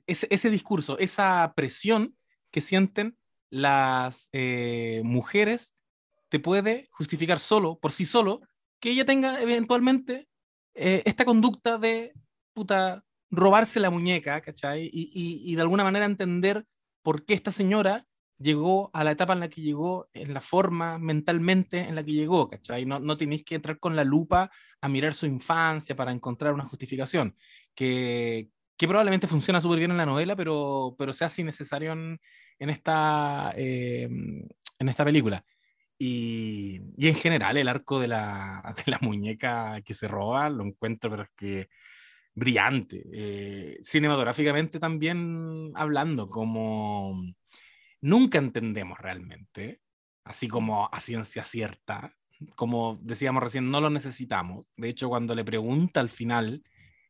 ese, 0.07 0.27
ese, 0.29 0.49
discurso, 0.49 0.97
esa 0.99 1.53
presión 1.55 2.15
que 2.51 2.61
sienten 2.61 3.17
las 3.49 4.29
eh, 4.31 5.01
mujeres 5.03 5.75
te 6.29 6.39
puede 6.39 6.87
justificar 6.91 7.39
solo, 7.39 7.77
por 7.79 7.91
sí 7.91 8.05
solo, 8.05 8.41
que 8.79 8.89
ella 8.89 9.05
tenga 9.05 9.41
eventualmente 9.41 10.27
eh, 10.73 11.03
esta 11.05 11.25
conducta 11.25 11.77
de 11.77 12.13
puta, 12.53 13.03
robarse 13.29 13.79
la 13.79 13.89
muñeca, 13.89 14.41
¿cachai? 14.41 14.89
Y, 14.91 15.11
y, 15.51 15.55
de 15.55 15.61
alguna 15.61 15.83
manera 15.83 16.05
entender 16.05 16.65
por 17.01 17.25
qué 17.25 17.33
esta 17.33 17.51
señora 17.51 18.07
llegó 18.37 18.89
a 18.93 19.03
la 19.03 19.11
etapa 19.11 19.33
en 19.33 19.41
la 19.41 19.49
que 19.49 19.61
llegó, 19.61 20.09
en 20.13 20.33
la 20.33 20.41
forma 20.41 20.97
mentalmente 20.99 21.79
en 21.79 21.95
la 21.95 22.03
que 22.03 22.13
llegó, 22.13 22.47
¿cachai? 22.47 22.85
No, 22.85 22.99
no 22.99 23.17
tenéis 23.17 23.43
que 23.43 23.55
entrar 23.55 23.79
con 23.79 23.95
la 23.95 24.03
lupa 24.03 24.51
a 24.81 24.89
mirar 24.89 25.13
su 25.13 25.25
infancia 25.25 25.95
para 25.95 26.11
encontrar 26.11 26.53
una 26.53 26.65
justificación, 26.65 27.35
que, 27.75 28.49
que 28.77 28.87
probablemente 28.87 29.27
funciona 29.27 29.61
súper 29.61 29.79
bien 29.79 29.91
en 29.91 29.97
la 29.97 30.05
novela, 30.05 30.35
pero, 30.35 30.95
pero 30.97 31.13
se 31.13 31.25
hace 31.25 31.41
innecesario 31.41 31.93
en, 31.93 32.19
esta, 32.59 33.53
eh, 33.55 34.03
en 34.03 34.89
esta 34.89 35.05
película. 35.05 35.45
Y, 35.97 36.81
y, 36.97 37.07
en 37.07 37.15
general 37.15 37.55
el 37.55 37.67
arco 37.67 37.99
de 37.99 38.07
la, 38.07 38.73
de 38.85 38.91
la, 38.91 38.99
muñeca 38.99 39.81
que 39.85 39.93
se 39.93 40.07
roba 40.07 40.49
lo 40.49 40.65
encuentro 40.65 41.09
pero 41.09 41.23
es 41.23 41.29
que 41.35 41.69
brillante. 42.35 43.03
Eh, 43.13 43.77
cinematográficamente 43.83 44.79
también 44.79 45.71
hablando, 45.75 46.29
como 46.29 47.21
nunca 48.01 48.37
entendemos 48.37 48.99
realmente, 48.99 49.81
así 50.23 50.47
como 50.47 50.89
a 50.91 50.99
ciencia 50.99 51.43
cierta, 51.43 52.15
como 52.55 52.99
decíamos 53.01 53.43
recién, 53.43 53.69
no 53.71 53.81
lo 53.81 53.89
necesitamos. 53.89 54.65
De 54.77 54.89
hecho, 54.89 55.09
cuando 55.09 55.35
le 55.35 55.45
pregunta 55.45 55.99
al 55.99 56.09
final, 56.09 56.63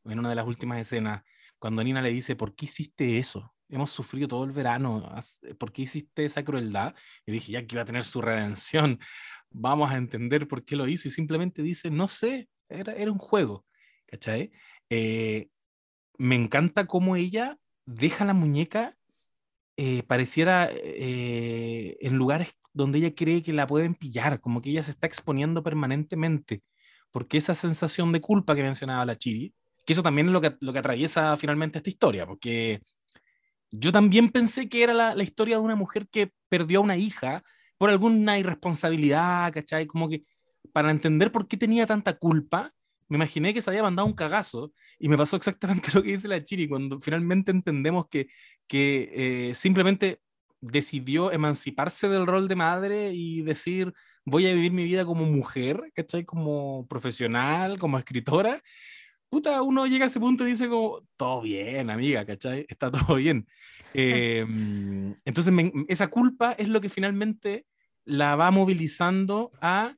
en 0.06 0.20
una 0.20 0.30
de 0.30 0.36
las 0.36 0.48
últimas 0.48 0.80
escenas, 0.80 1.24
cuando 1.64 1.82
Nina 1.82 2.02
le 2.02 2.10
dice, 2.10 2.36
¿por 2.36 2.54
qué 2.56 2.66
hiciste 2.66 3.20
eso? 3.20 3.56
hemos 3.70 3.90
sufrido 3.90 4.28
todo 4.28 4.44
el 4.44 4.52
verano, 4.52 5.16
¿por 5.58 5.72
qué 5.72 5.84
hiciste 5.84 6.26
esa 6.26 6.44
crueldad? 6.44 6.94
Y 7.26 7.32
dije, 7.32 7.54
ya 7.54 7.66
que 7.66 7.76
iba 7.76 7.84
a 7.84 7.86
tener 7.86 8.04
su 8.04 8.22
redención, 8.22 9.00
vamos 9.50 9.90
a 9.90 9.96
entender 9.96 10.46
por 10.46 10.66
qué 10.66 10.76
lo 10.76 10.90
hizo. 10.90 11.08
Y 11.08 11.12
simplemente 11.12 11.62
dice, 11.62 11.90
no 11.90 12.10
sé, 12.10 12.50
era, 12.68 12.92
era 12.92 13.10
un 13.14 13.18
juego, 13.18 13.66
¿cachai? 14.08 14.52
Eh, 14.90 15.48
me 16.18 16.36
encanta 16.36 16.86
cómo 16.86 17.16
ella 17.16 17.58
deja 17.86 18.26
la 18.26 18.34
muñeca, 18.34 18.98
eh, 19.78 20.04
pareciera 20.04 20.70
eh, 20.70 21.96
en 22.02 22.18
lugares 22.18 22.58
donde 22.74 22.98
ella 22.98 23.16
cree 23.16 23.42
que 23.42 23.54
la 23.54 23.68
pueden 23.68 23.96
pillar, 23.96 24.42
como 24.42 24.60
que 24.60 24.72
ella 24.72 24.84
se 24.84 24.92
está 24.92 25.08
exponiendo 25.08 25.64
permanentemente, 25.64 26.62
porque 27.10 27.38
esa 27.38 27.56
sensación 27.56 28.12
de 28.12 28.20
culpa 28.20 28.54
que 28.54 28.64
mencionaba 28.64 29.06
la 29.06 29.18
Chiri, 29.18 29.54
que 29.86 29.94
eso 29.94 30.04
también 30.04 30.28
es 30.28 30.34
lo 30.34 30.42
que, 30.42 30.56
lo 30.60 30.74
que 30.74 30.80
atraviesa 30.80 31.36
finalmente 31.38 31.78
esta 31.78 31.90
historia, 31.90 32.26
porque 32.26 32.82
yo 33.72 33.92
también 33.92 34.30
pensé 34.30 34.70
que 34.70 34.84
era 34.84 34.94
la, 34.94 35.16
la, 35.16 35.24
historia 35.24 35.56
de 35.58 35.62
una 35.62 35.76
mujer 35.76 36.08
que 36.10 36.32
perdió 36.50 36.80
a 36.80 36.84
una 36.84 36.98
hija 36.98 37.44
por 37.78 37.90
alguna 37.90 38.38
irresponsabilidad, 38.40 39.52
¿cachai? 39.52 39.88
Como 39.88 40.08
que 40.10 40.24
para 40.72 40.92
entender 40.92 41.32
por 41.32 41.48
qué 41.48 41.58
tenía 41.58 41.86
tanta 41.86 42.14
culpa, 42.14 42.72
me 43.10 43.18
imaginé 43.18 43.54
que 43.54 43.62
se 43.62 43.70
había 43.70 43.84
mandado 43.84 44.08
un 44.08 44.14
cagazo 44.14 44.72
y 44.98 45.10
me 45.10 45.18
pasó 45.18 45.36
exactamente 45.36 45.90
lo 45.94 46.02
que 46.04 46.12
dice 46.12 46.28
la 46.28 46.44
Chiri, 46.44 46.68
cuando 46.68 47.00
finalmente 47.00 47.52
entendemos 47.52 48.08
que, 48.10 48.28
que 48.68 49.50
eh, 49.50 49.56
simplemente 49.56 50.20
decidió 50.62 51.32
emanciparse 51.32 52.08
del 52.08 52.26
rol 52.26 52.48
de 52.48 52.56
madre 52.56 53.12
y 53.14 53.42
decir, 53.42 53.94
voy 54.26 54.48
a 54.48 54.54
vivir 54.54 54.72
mi 54.72 54.86
vida 54.86 55.06
como 55.06 55.26
mujer, 55.26 55.92
¿cachai? 55.94 56.24
Como 56.26 56.88
profesional, 56.88 57.78
como 57.80 58.00
escritora, 58.00 58.62
puta, 59.34 59.64
uno 59.64 59.88
llega 59.88 60.06
a 60.06 60.10
ese 60.10 60.20
punto 60.20 60.46
y 60.46 60.52
dice 60.52 60.70
como, 60.70 61.02
todo 61.18 61.42
bien, 61.42 61.90
amiga, 61.90 62.24
¿cachai? 62.24 62.68
Está 62.70 62.92
todo 62.92 63.16
bien. 63.16 63.48
Em, 63.96 65.14
entonces, 65.24 65.54
esa 65.88 66.08
culpa 66.08 66.54
es 66.54 66.68
lo 66.68 66.82
que 66.82 66.90
finalmente 66.90 67.68
la 68.06 68.36
va 68.36 68.50
movilizando 68.50 69.52
a, 69.62 69.96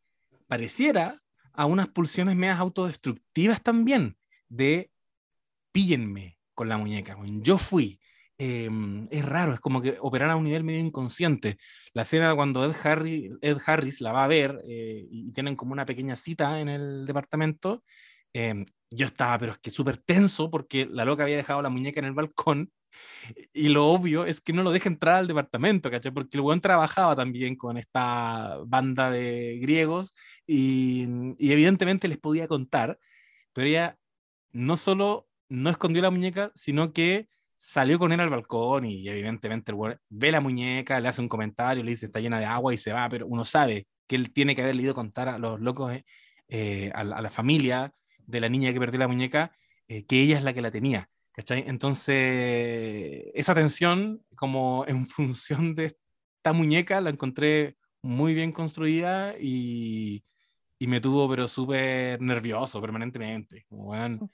pareciera, 0.48 1.22
a 1.54 1.66
unas 1.66 1.88
pulsiones 1.88 2.36
medias 2.36 2.60
autodestructivas 2.60 3.62
también, 3.62 4.18
de 4.50 4.92
píllenme 5.72 6.38
con 6.54 6.68
la 6.68 6.78
muñeca, 6.78 7.18
yo 7.42 7.58
fui. 7.58 8.00
Em, 8.38 9.08
es 9.12 9.24
raro, 9.24 9.54
es 9.54 9.62
como 9.62 9.82
que 9.82 9.98
operar 10.02 10.30
a 10.30 10.36
un 10.36 10.44
nivel 10.44 10.66
medio 10.66 10.80
inconsciente. 10.80 11.58
La 11.94 12.02
escena 12.02 12.36
cuando 12.36 12.66
Ed, 12.66 12.76
Harry, 12.84 13.32
Ed 13.42 13.58
Harris 13.66 14.02
la 14.02 14.12
va 14.12 14.26
a 14.26 14.28
ver 14.28 14.62
eh, 14.68 15.06
y 15.10 15.32
tienen 15.32 15.56
como 15.56 15.72
una 15.72 15.86
pequeña 15.86 16.18
cita 16.18 16.60
en 16.60 16.68
el 16.68 17.06
departamento, 17.06 17.84
Em, 18.36 18.66
yo 18.96 19.06
estaba, 19.06 19.38
pero 19.38 19.52
es 19.54 19.60
que 19.60 19.72
súper 19.72 19.98
tenso 19.98 20.50
porque 20.50 20.86
la 20.86 21.06
loca 21.06 21.24
había 21.24 21.38
dejado 21.38 21.62
la 21.62 21.70
muñeca 21.70 22.00
en 22.00 22.06
el 22.06 22.14
balcón 22.14 22.72
y 23.54 23.70
lo 23.70 23.88
obvio 23.88 24.26
es 24.26 24.42
que 24.42 24.54
no 24.54 24.64
lo 24.64 24.72
deja 24.72 24.90
entrar 24.90 25.18
al 25.18 25.28
departamento, 25.28 25.92
¿cachai? 25.92 26.12
Porque 26.12 26.38
el 26.38 26.42
buen 26.42 26.62
trabajaba 26.62 27.16
también 27.16 27.56
con 27.56 27.78
esta 27.78 28.58
banda 28.66 29.10
de 29.12 29.60
griegos 29.62 30.14
y, 30.48 31.04
evidentemente 31.40 32.08
les 32.08 32.18
podía 32.18 32.48
contar, 32.48 33.00
pero 33.54 33.68
ella 33.68 33.98
no 34.52 34.78
solo 34.78 35.28
no 35.50 35.70
escondió 35.70 36.02
la 36.02 36.10
muñeca, 36.12 36.52
sino 36.56 36.94
que 36.94 37.28
salió 37.56 38.00
con 38.00 38.12
él 38.12 38.20
al 38.20 38.30
balcón 38.30 38.86
y 38.86 39.08
evidentemente 39.08 39.72
el 39.72 39.76
buen 39.76 39.98
ve 40.10 40.32
la 40.32 40.42
muñeca, 40.42 41.00
le 41.00 41.08
hace 41.08 41.22
un 41.22 41.30
comentario, 41.30 41.84
le 41.84 41.92
dice 41.92 42.08
está 42.08 42.20
llena 42.20 42.40
de 42.40 42.46
agua 42.46 42.74
y 42.74 42.78
se 42.78 42.92
va, 42.94 43.08
pero 43.10 43.28
uno 43.28 43.46
sabe 43.46 43.88
que 44.08 44.16
él 44.16 44.34
tiene 44.34 44.56
que 44.56 44.62
haber 44.64 44.76
ido 44.76 44.92
a 44.92 44.96
contar 44.96 45.30
a 45.30 45.38
los 45.40 45.60
locos, 45.62 45.94
eh, 45.94 46.06
eh, 46.50 46.92
a 46.94 47.04
la 47.04 47.30
familia, 47.30 47.94
de 48.28 48.42
la 48.42 48.50
niña 48.50 48.74
que 48.74 48.80
perdió 48.80 49.00
la 49.00 49.08
muñeca, 49.08 49.52
eh, 49.88 50.06
que 50.06 50.22
ella 50.22 50.38
es 50.38 50.44
la 50.44 50.54
que 50.54 50.62
la 50.62 50.72
tenía. 50.72 51.10
¿cachai? 51.36 51.66
Entonces, 51.68 53.26
esa 53.34 53.54
tensión, 53.54 54.24
como 54.36 54.86
en 54.88 55.06
función 55.06 55.76
de 55.76 55.98
esta 56.38 56.54
muñeca, 56.54 57.02
la 57.02 57.10
encontré 57.10 57.78
muy 58.02 58.34
bien 58.34 58.52
construida 58.52 59.36
y, 59.40 60.24
y 60.80 60.88
me 60.88 61.02
tuvo, 61.02 61.30
pero 61.30 61.48
súper 61.48 62.22
nervioso 62.22 62.82
permanentemente. 62.82 63.66
Como, 63.68 63.86
bueno, 63.86 64.32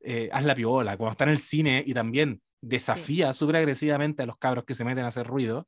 eh, 0.00 0.28
haz 0.32 0.44
la 0.44 0.54
piola, 0.54 0.96
cuando 0.96 1.12
está 1.12 1.24
en 1.24 1.30
el 1.30 1.38
cine 1.38 1.82
y 1.86 1.94
también 1.94 2.40
desafía 2.60 3.32
súper 3.32 3.56
agresivamente 3.56 4.22
a 4.22 4.26
los 4.26 4.38
cabros 4.38 4.64
que 4.64 4.74
se 4.74 4.84
meten 4.84 5.04
a 5.04 5.08
hacer 5.08 5.26
ruido, 5.26 5.66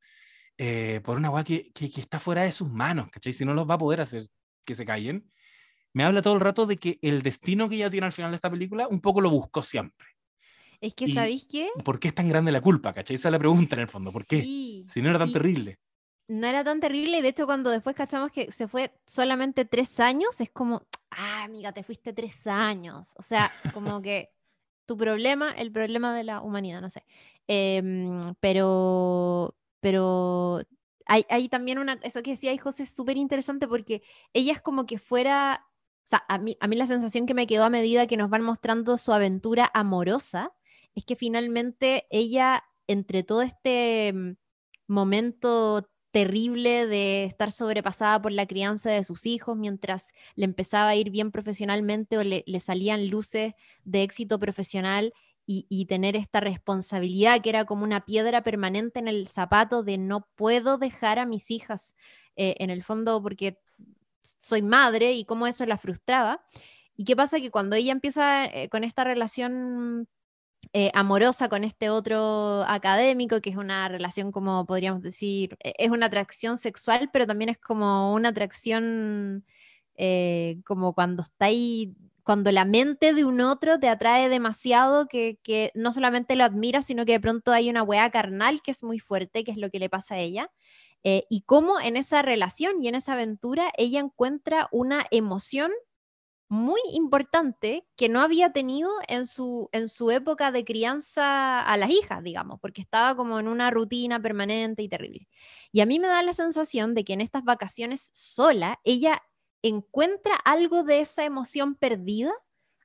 eh, 0.59 1.01
por 1.05 1.17
una 1.17 1.31
weá 1.31 1.45
que, 1.45 1.73
que, 1.73 1.91
que, 1.91 2.01
está 2.01 2.19
fuera 2.19 2.43
de 2.43 2.53
sus 2.53 2.71
manos, 2.71 3.11
¿cachai? 3.11 3.33
Si 3.33 3.45
no 3.45 3.55
los 3.55 3.69
va 3.69 3.75
a 3.75 3.79
poder 3.79 4.01
hacer 4.03 4.25
que 4.65 4.75
se 4.75 4.85
callen 4.85 5.31
me 5.93 6.05
habla 6.05 6.23
todo 6.23 6.35
el 6.35 6.41
rato 6.41 6.67
de 6.67 6.77
que 6.77 6.99
el 7.03 7.23
destino 7.23 7.69
que 7.69 7.77
ella 7.77 7.91
tiene 7.91 8.07
al 8.07 8.13
final 8.13 8.31
de 8.31 8.37
esta 8.37 8.51
película 8.51 8.87
un 8.89 9.01
poco 9.01 9.21
lo 9.21 9.31
buscó 9.31 9.63
siempre. 9.63 10.07
Es 10.81 10.95
que, 10.95 11.09
¿sabéis 11.09 11.47
qué? 11.47 11.69
¿Por 11.85 12.01
qué 12.01 12.09
es 12.09 12.15
tan 12.15 12.29
grande 12.29 12.53
la 12.53 12.61
culpa? 12.61 12.93
¿Cachai? 12.93 13.17
Esa 13.17 13.29
es 13.29 13.33
la 13.33 13.39
pregunta 13.39 13.77
en 13.77 13.83
el 13.83 13.89
fondo. 13.89 14.11
¿Por 14.13 14.25
qué? 14.25 14.83
Si 14.87 15.03
no 15.03 15.11
era 15.11 15.19
tan 15.19 15.33
terrible. 15.33 15.79
No 16.29 16.47
era 16.47 16.65
tan 16.65 16.81
terrible 16.81 17.19
y 17.19 17.23
de 17.23 17.29
hecho 17.29 17.45
cuando 17.45 17.71
después 17.71 17.95
cachamos 17.97 18.31
que 18.31 18.53
se 18.53 18.69
fue 18.69 18.93
solamente 19.05 19.65
tres 19.65 19.99
años, 20.01 20.41
es 20.41 20.51
como, 20.51 20.87
ah, 21.11 21.43
amiga, 21.43 21.73
te 21.73 21.83
fuiste 21.83 22.13
tres 22.13 22.47
años. 22.47 23.15
O 23.19 23.23
sea, 23.23 23.53
como 23.75 24.01
que 24.01 24.31
tu 24.87 24.97
problema, 24.97 25.51
el 25.53 25.71
problema 25.71 26.15
de 26.15 26.25
la 26.25 26.41
humanidad, 26.41 26.81
no 26.81 26.89
sé. 26.89 27.05
Em, 27.47 28.35
pero, 28.41 29.57
pero 29.81 30.63
hay, 31.05 31.27
hay, 31.29 31.49
también 31.49 31.79
una, 31.79 31.95
eso 32.03 32.23
que 32.23 32.31
decía 32.31 32.57
José 32.59 32.85
es 32.85 32.91
súper 32.91 33.17
interesante 33.17 33.67
porque 33.67 34.03
ella 34.33 34.53
es 34.53 34.63
como 34.63 34.87
que 34.87 34.99
fuera 34.99 35.67
a 36.13 36.39
mí, 36.39 36.57
a 36.61 36.67
mí 36.67 36.77
la 36.77 36.87
sensación 36.87 37.27
que 37.27 37.35
me 37.35 37.47
quedó 37.47 37.65
a 37.65 37.71
medida 37.71 38.07
que 38.07 38.17
nos 38.17 38.31
van 38.31 38.43
mostrando 38.43 38.97
su 38.99 39.13
aventura 39.13 39.71
amorosa 39.75 40.53
es 40.95 41.05
que 41.05 41.17
finalmente 41.17 42.07
ella, 42.11 42.65
entre 42.87 43.23
todo 43.23 43.43
este 43.43 44.13
mm, 44.13 44.37
momento 44.89 45.89
terrible 46.11 46.87
de 46.87 47.25
estar 47.25 47.53
sobrepasada 47.53 48.21
por 48.21 48.33
la 48.33 48.47
crianza 48.47 48.91
de 48.91 49.05
sus 49.05 49.27
hijos 49.27 49.57
mientras 49.57 50.13
le 50.35 50.45
empezaba 50.45 50.89
a 50.89 50.97
ir 50.97 51.11
bien 51.11 51.31
profesionalmente 51.31 52.19
o 52.19 52.25
le, 52.25 52.45
salían 52.59 53.09
luces 53.09 53.55
de 53.85 54.03
éxito 54.03 54.39
profesional 54.39 55.13
y, 55.53 55.87
tener 55.87 56.15
esta 56.15 56.39
responsabilidad 56.39 57.41
que 57.43 57.49
era 57.49 57.65
como 57.65 57.83
una 57.83 58.05
piedra 58.05 58.45
permanente 58.45 59.01
en 59.01 59.09
el 59.09 59.27
zapato 59.27 59.83
de 59.83 59.99
no 59.99 60.29
puedo 60.37 60.79
dejar 60.79 61.19
a 61.19 61.27
mis 61.27 61.51
hijas 61.51 61.97
eh, 62.37 62.55
en 62.61 62.71
el 62.71 62.85
fondo 62.85 63.21
porque 63.21 63.59
soy 64.23 64.63
madre 64.63 65.13
y 65.13 65.25
cómo 65.25 65.47
eso 65.47 65.67
la 65.67 65.79
frustraba. 65.79 66.43
¿Y 66.97 67.05
qué 67.05 67.17
pasa? 67.17 67.41
Que 67.41 67.51
cuando 67.51 67.77
ella 67.77 67.93
empieza 67.93 68.45
eh, 68.47 68.69
con 68.69 68.85
esta 68.85 69.05
relación 69.05 70.09
eh, 70.73 70.91
amorosa 70.95 71.49
con 71.49 71.65
este 71.65 71.91
otro 71.91 72.63
académico, 72.69 73.41
que 73.41 73.51
es 73.51 73.57
una 73.57 73.89
relación 73.89 74.31
como 74.31 74.67
podríamos 74.67 75.03
decir, 75.03 75.57
e-, 75.65 75.75
es 75.79 75.91
una 75.91 76.07
atracción 76.07 76.57
sexual, 76.59 77.11
pero 77.13 77.27
también 77.27 77.49
es 77.51 77.59
como 77.59 78.15
una 78.15 78.29
atracción 78.31 79.45
eh, 79.97 80.61
como 80.65 80.95
cuando 80.95 81.23
está 81.23 81.47
ahí, 81.47 81.95
cuando 82.23 82.53
la 82.53 82.65
mente 82.65 83.15
de 83.15 83.25
un 83.25 83.41
otro 83.41 83.81
te 83.81 83.89
atrae 83.89 84.29
demasiado 84.29 85.09
que, 85.09 85.39
que 85.43 85.73
no 85.75 85.91
solamente 85.93 86.37
lo 86.37 86.45
admira, 86.45 86.83
sino 86.83 87.05
que 87.05 87.13
de 87.13 87.21
pronto 87.21 87.53
hay 87.53 87.69
una 87.71 87.83
weá 87.83 88.11
carnal 88.11 88.63
que 88.63 88.71
es 88.71 88.85
muy 88.85 88.99
fuerte, 89.01 89.43
que 89.45 89.51
es 89.51 89.57
lo 89.57 89.71
que 89.71 89.81
le 89.81 89.91
pasa 89.91 90.15
a 90.17 90.19
ella. 90.19 90.51
Eh, 91.05 91.25
y 91.31 91.43
cómo 91.43 91.81
en 91.81 91.97
esa 91.97 92.23
relación 92.23 92.83
y 92.83 92.89
en 92.89 92.95
esa 92.95 93.15
aventura 93.15 93.71
ella 93.79 94.01
encuentra 94.01 94.69
una 94.71 95.07
emoción 95.11 95.73
muy 96.51 96.81
importante 96.93 97.87
que 97.97 98.09
no 98.09 98.21
había 98.21 98.53
tenido 98.53 98.91
en 99.07 99.25
su, 99.25 99.69
en 99.73 99.89
su 99.89 100.11
época 100.11 100.51
de 100.51 100.65
crianza 100.65 101.61
a 101.63 101.77
las 101.77 101.91
hijas, 101.91 102.25
digamos, 102.25 102.59
porque 102.61 102.81
estaba 102.81 103.15
como 103.17 103.39
en 103.39 103.47
una 103.47 103.71
rutina 103.71 104.21
permanente 104.21 104.83
y 104.83 104.89
terrible. 104.89 105.29
Y 105.73 105.81
a 105.81 105.87
mí 105.87 106.01
me 106.01 106.09
da 106.09 106.23
la 106.25 106.33
sensación 106.35 106.93
de 106.95 107.05
que 107.05 107.13
en 107.13 107.21
estas 107.21 107.45
vacaciones 107.45 108.11
sola, 108.13 108.81
ella 108.83 109.23
encuentra 109.63 110.35
algo 110.45 110.83
de 110.83 111.01
esa 111.01 111.25
emoción 111.25 111.77
perdida 111.77 112.33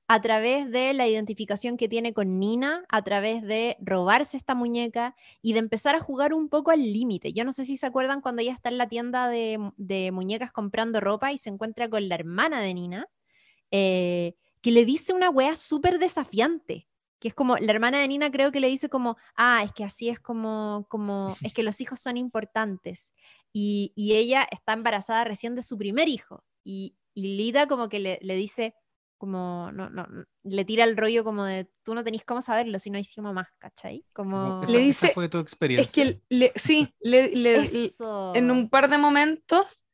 a 0.08 0.22
través 0.22 0.70
de 0.72 0.94
la 0.94 1.08
identificación 1.08 1.78
que 1.78 1.90
tiene 1.90 2.14
con 2.14 2.40
Nina, 2.40 2.86
a 2.90 3.04
través 3.04 3.42
de 3.42 3.76
robarse 3.80 4.38
esta 4.38 4.54
muñeca 4.54 5.16
y 5.42 5.54
de 5.54 5.60
empezar 5.60 5.96
a 5.96 6.00
jugar 6.00 6.34
un 6.34 6.48
poco 6.48 6.70
al 6.72 6.82
límite. 6.94 7.34
Yo 7.34 7.44
no 7.44 7.52
sé 7.52 7.66
si 7.66 7.76
se 7.76 7.88
acuerdan 7.88 8.22
cuando 8.22 8.44
ella 8.44 8.54
está 8.54 8.70
en 8.70 8.78
la 8.78 8.88
tienda 8.88 9.28
de, 9.30 10.12
muñecas 10.14 10.52
comprando 10.52 11.02
ropa 11.02 11.32
y 11.32 11.40
se 11.40 11.50
encuentra 11.50 11.90
con 11.90 12.08
la 12.08 12.16
hermana 12.16 12.62
de 12.62 12.74
Nina, 12.76 13.08
eh, 13.72 14.36
que 14.62 14.72
le 14.72 14.86
dice 14.86 15.14
una 15.14 15.30
wea 15.30 15.56
súper 15.56 15.98
desafiante. 15.98 16.88
Que 17.20 17.30
es 17.30 17.34
como, 17.34 17.58
la 17.58 17.72
hermana 17.72 18.00
de 18.00 18.08
Nina 18.08 18.30
creo 18.30 18.52
que 18.52 18.60
le 18.60 18.68
dice 18.68 18.90
como, 18.90 19.18
ah, 19.36 19.64
es 19.64 19.72
que 19.72 19.84
así 19.84 20.10
es 20.10 20.20
como, 20.20 20.86
como 20.90 21.36
es 21.42 21.54
que 21.54 21.64
los 21.64 21.82
hijos 21.82 22.00
son 22.00 22.18
importantes. 22.18 23.14
Y, 23.52 23.94
ella 23.98 24.48
está 24.52 24.74
embarazada 24.74 25.24
recién 25.24 25.56
de 25.56 25.64
su 25.64 25.78
primer 25.78 26.10
hijo. 26.10 26.44
Y, 26.64 26.96
Lida 27.18 27.66
como 27.68 27.88
que 27.88 28.00
le, 28.00 28.20
le 28.22 28.36
dice, 28.36 28.76
como 29.26 29.72
no, 29.72 29.90
no, 29.90 30.08
le 30.44 30.66
tira 30.66 30.84
el 30.84 30.96
rollo 30.96 31.24
como 31.24 31.46
de 31.46 31.68
tú 31.82 31.96
no 31.96 32.04
tenés 32.04 32.24
cómo 32.24 32.42
saberlo 32.42 32.78
si 32.78 32.92
no 32.92 33.00
hicimos 33.00 33.34
más, 33.34 33.48
¿cachai? 33.58 34.06
Como 34.14 34.62
le 34.68 34.78
dice, 34.78 35.08
fue 35.10 35.30
tu 35.30 35.40
experiencia. 35.40 35.84
Es 35.84 35.92
que 35.92 36.22
le, 36.30 36.54
sí, 36.56 36.94
le, 37.00 37.32
en 38.36 38.52
un 38.52 38.70
par 38.70 38.88
de 38.88 39.00
momentos 39.00 39.88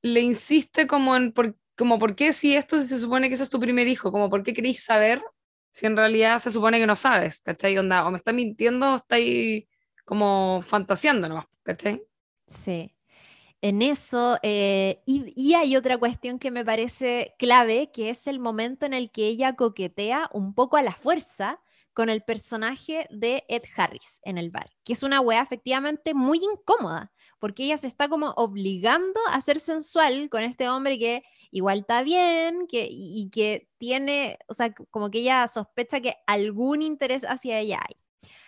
le 0.00 0.20
insiste 0.20 0.86
como 0.86 1.14
en 1.14 1.32
por, 1.32 1.54
como 1.76 1.98
por 1.98 2.14
qué 2.14 2.32
si 2.32 2.56
esto 2.56 2.80
se 2.80 2.98
supone 2.98 3.28
que 3.28 3.34
ese 3.34 3.42
es 3.42 3.50
tu 3.50 3.60
primer 3.60 3.86
hijo, 3.86 4.10
como 4.10 4.30
por 4.30 4.42
qué 4.42 4.54
queréis 4.54 4.82
saber 4.82 5.22
si 5.70 5.84
en 5.84 5.94
realidad 5.94 6.38
se 6.38 6.50
supone 6.50 6.78
que 6.78 6.86
no 6.86 6.96
sabes, 6.96 7.42
¿cachai? 7.42 7.76
Onda, 7.76 8.06
o 8.06 8.10
me 8.10 8.16
está 8.16 8.32
mintiendo 8.32 8.92
o 8.92 8.96
está 8.96 9.16
ahí 9.16 9.68
como 10.06 10.64
fantaseando 10.66 11.28
nomás, 11.28 11.44
¿cachai? 11.62 12.02
Sí. 12.46 12.90
En 13.60 13.82
eso, 13.82 14.38
eh, 14.42 15.02
y, 15.04 15.54
hay 15.54 15.76
otra 15.76 15.98
cuestión 15.98 16.38
que 16.38 16.52
me 16.52 16.64
parece 16.64 17.34
clave, 17.38 17.90
que 17.92 18.08
es 18.08 18.28
el 18.28 18.38
momento 18.38 18.86
en 18.86 18.94
el 18.94 19.10
que 19.10 19.26
ella 19.26 19.56
coquetea 19.56 20.30
un 20.32 20.54
poco 20.54 20.76
a 20.76 20.82
la 20.82 20.94
fuerza 20.94 21.60
con 21.92 22.08
el 22.08 22.22
personaje 22.22 23.08
de 23.10 23.44
Ed 23.48 23.64
Harris 23.76 24.20
en 24.22 24.38
el 24.38 24.50
bar, 24.50 24.70
que 24.84 24.92
es 24.92 25.02
una 25.02 25.20
wea 25.20 25.42
efectivamente 25.42 26.14
muy 26.14 26.38
incómoda, 26.38 27.10
porque 27.40 27.64
ella 27.64 27.76
se 27.76 27.88
está 27.88 28.08
como 28.08 28.28
obligando 28.36 29.18
a 29.30 29.40
ser 29.40 29.58
sensual 29.58 30.30
con 30.30 30.44
este 30.44 30.68
hombre 30.68 30.96
que 30.96 31.24
igual 31.50 31.80
está 31.80 32.04
bien, 32.04 32.68
que, 32.68 32.86
y 32.88 33.28
que 33.30 33.68
tiene, 33.78 34.38
o 34.46 34.54
sea, 34.54 34.72
como 34.90 35.10
que 35.10 35.18
ella 35.18 35.48
sospecha 35.48 36.00
que 36.00 36.14
algún 36.28 36.82
interés 36.82 37.24
hacia 37.24 37.58
ella 37.58 37.80
hay. 37.84 37.96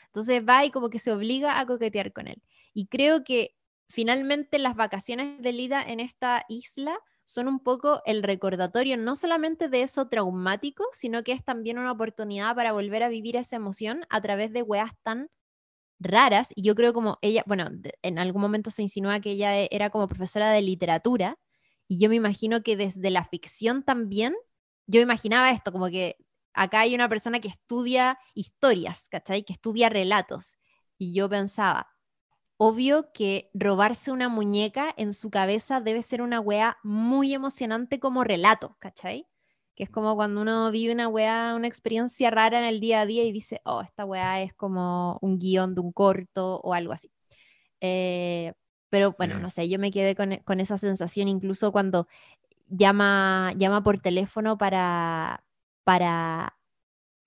Entonces 0.06 0.42
va 0.48 0.64
y 0.64 0.70
como 0.70 0.88
que 0.90 1.00
se 1.00 1.12
obliga 1.12 1.58
a 1.58 1.66
coquetear 1.66 2.12
con 2.12 2.28
él. 2.28 2.42
Y 2.72 2.86
creo 2.86 3.24
que 3.24 3.56
finalmente 3.90 4.58
las 4.58 4.76
vacaciones 4.76 5.42
de 5.42 5.52
Lida 5.52 5.82
en 5.82 6.00
esta 6.00 6.44
isla 6.48 6.98
son 7.24 7.48
un 7.48 7.60
poco 7.60 8.02
el 8.06 8.22
recordatorio 8.22 8.96
no 8.96 9.16
solamente 9.16 9.68
de 9.68 9.82
eso 9.82 10.08
traumático, 10.08 10.84
sino 10.92 11.22
que 11.22 11.32
es 11.32 11.44
también 11.44 11.78
una 11.78 11.92
oportunidad 11.92 12.54
para 12.56 12.72
volver 12.72 13.02
a 13.02 13.08
vivir 13.08 13.36
esa 13.36 13.56
emoción 13.56 14.04
a 14.10 14.20
través 14.20 14.52
de 14.52 14.62
weas 14.62 14.92
tan 15.02 15.30
raras. 15.98 16.52
Y 16.54 16.62
yo 16.62 16.74
creo 16.74 16.92
como 16.92 17.18
ella, 17.22 17.44
bueno, 17.46 17.68
en 18.02 18.18
algún 18.18 18.42
momento 18.42 18.70
se 18.70 18.82
insinúa 18.82 19.20
que 19.20 19.32
ella 19.32 19.58
e- 19.60 19.68
era 19.70 19.90
como 19.90 20.08
profesora 20.08 20.50
de 20.52 20.62
literatura, 20.62 21.38
y 21.88 21.98
yo 21.98 22.08
me 22.08 22.16
imagino 22.16 22.62
que 22.62 22.76
desde 22.76 23.10
la 23.10 23.24
ficción 23.24 23.82
también, 23.82 24.34
yo 24.86 25.00
imaginaba 25.00 25.50
esto, 25.50 25.72
como 25.72 25.88
que 25.88 26.16
acá 26.54 26.80
hay 26.80 26.94
una 26.94 27.08
persona 27.08 27.40
que 27.40 27.48
estudia 27.48 28.18
historias, 28.34 29.08
¿cachai? 29.08 29.44
Que 29.44 29.52
estudia 29.52 29.88
relatos. 29.88 30.58
Y 30.98 31.14
yo 31.14 31.28
pensaba, 31.28 31.88
obvio 32.62 33.10
que 33.14 33.48
robarse 33.54 34.12
una 34.12 34.28
muñeca 34.28 34.92
en 34.98 35.14
su 35.14 35.30
cabeza 35.30 35.80
debe 35.80 36.02
ser 36.02 36.20
una 36.20 36.40
wea 36.40 36.76
muy 36.82 37.32
emocionante 37.32 37.98
como 37.98 38.22
relato, 38.22 38.76
¿cachai? 38.80 39.26
Que 39.74 39.84
es 39.84 39.88
como 39.90 40.14
cuando 40.14 40.42
uno 40.42 40.70
vive 40.70 40.92
una 40.92 41.08
wea, 41.08 41.54
una 41.56 41.66
experiencia 41.66 42.30
rara 42.30 42.58
en 42.58 42.66
el 42.66 42.80
día 42.80 43.00
a 43.00 43.06
día 43.06 43.24
y 43.24 43.32
dice, 43.32 43.62
oh, 43.64 43.80
esta 43.80 44.04
wea 44.04 44.42
es 44.42 44.52
como 44.52 45.18
un 45.22 45.38
guion 45.38 45.74
de 45.74 45.80
un 45.80 45.90
corto 45.90 46.60
o 46.60 46.74
algo 46.74 46.92
así. 46.92 47.10
Eh, 47.80 48.52
pero 48.90 49.14
bueno, 49.16 49.38
no 49.38 49.48
sé, 49.48 49.66
yo 49.70 49.78
me 49.78 49.90
quedé 49.90 50.14
con, 50.14 50.36
con 50.44 50.60
esa 50.60 50.76
sensación 50.76 51.28
incluso 51.28 51.72
cuando 51.72 52.08
llama, 52.68 53.54
llama 53.56 53.82
por 53.82 54.00
teléfono 54.00 54.58
para, 54.58 55.44
para, 55.84 56.58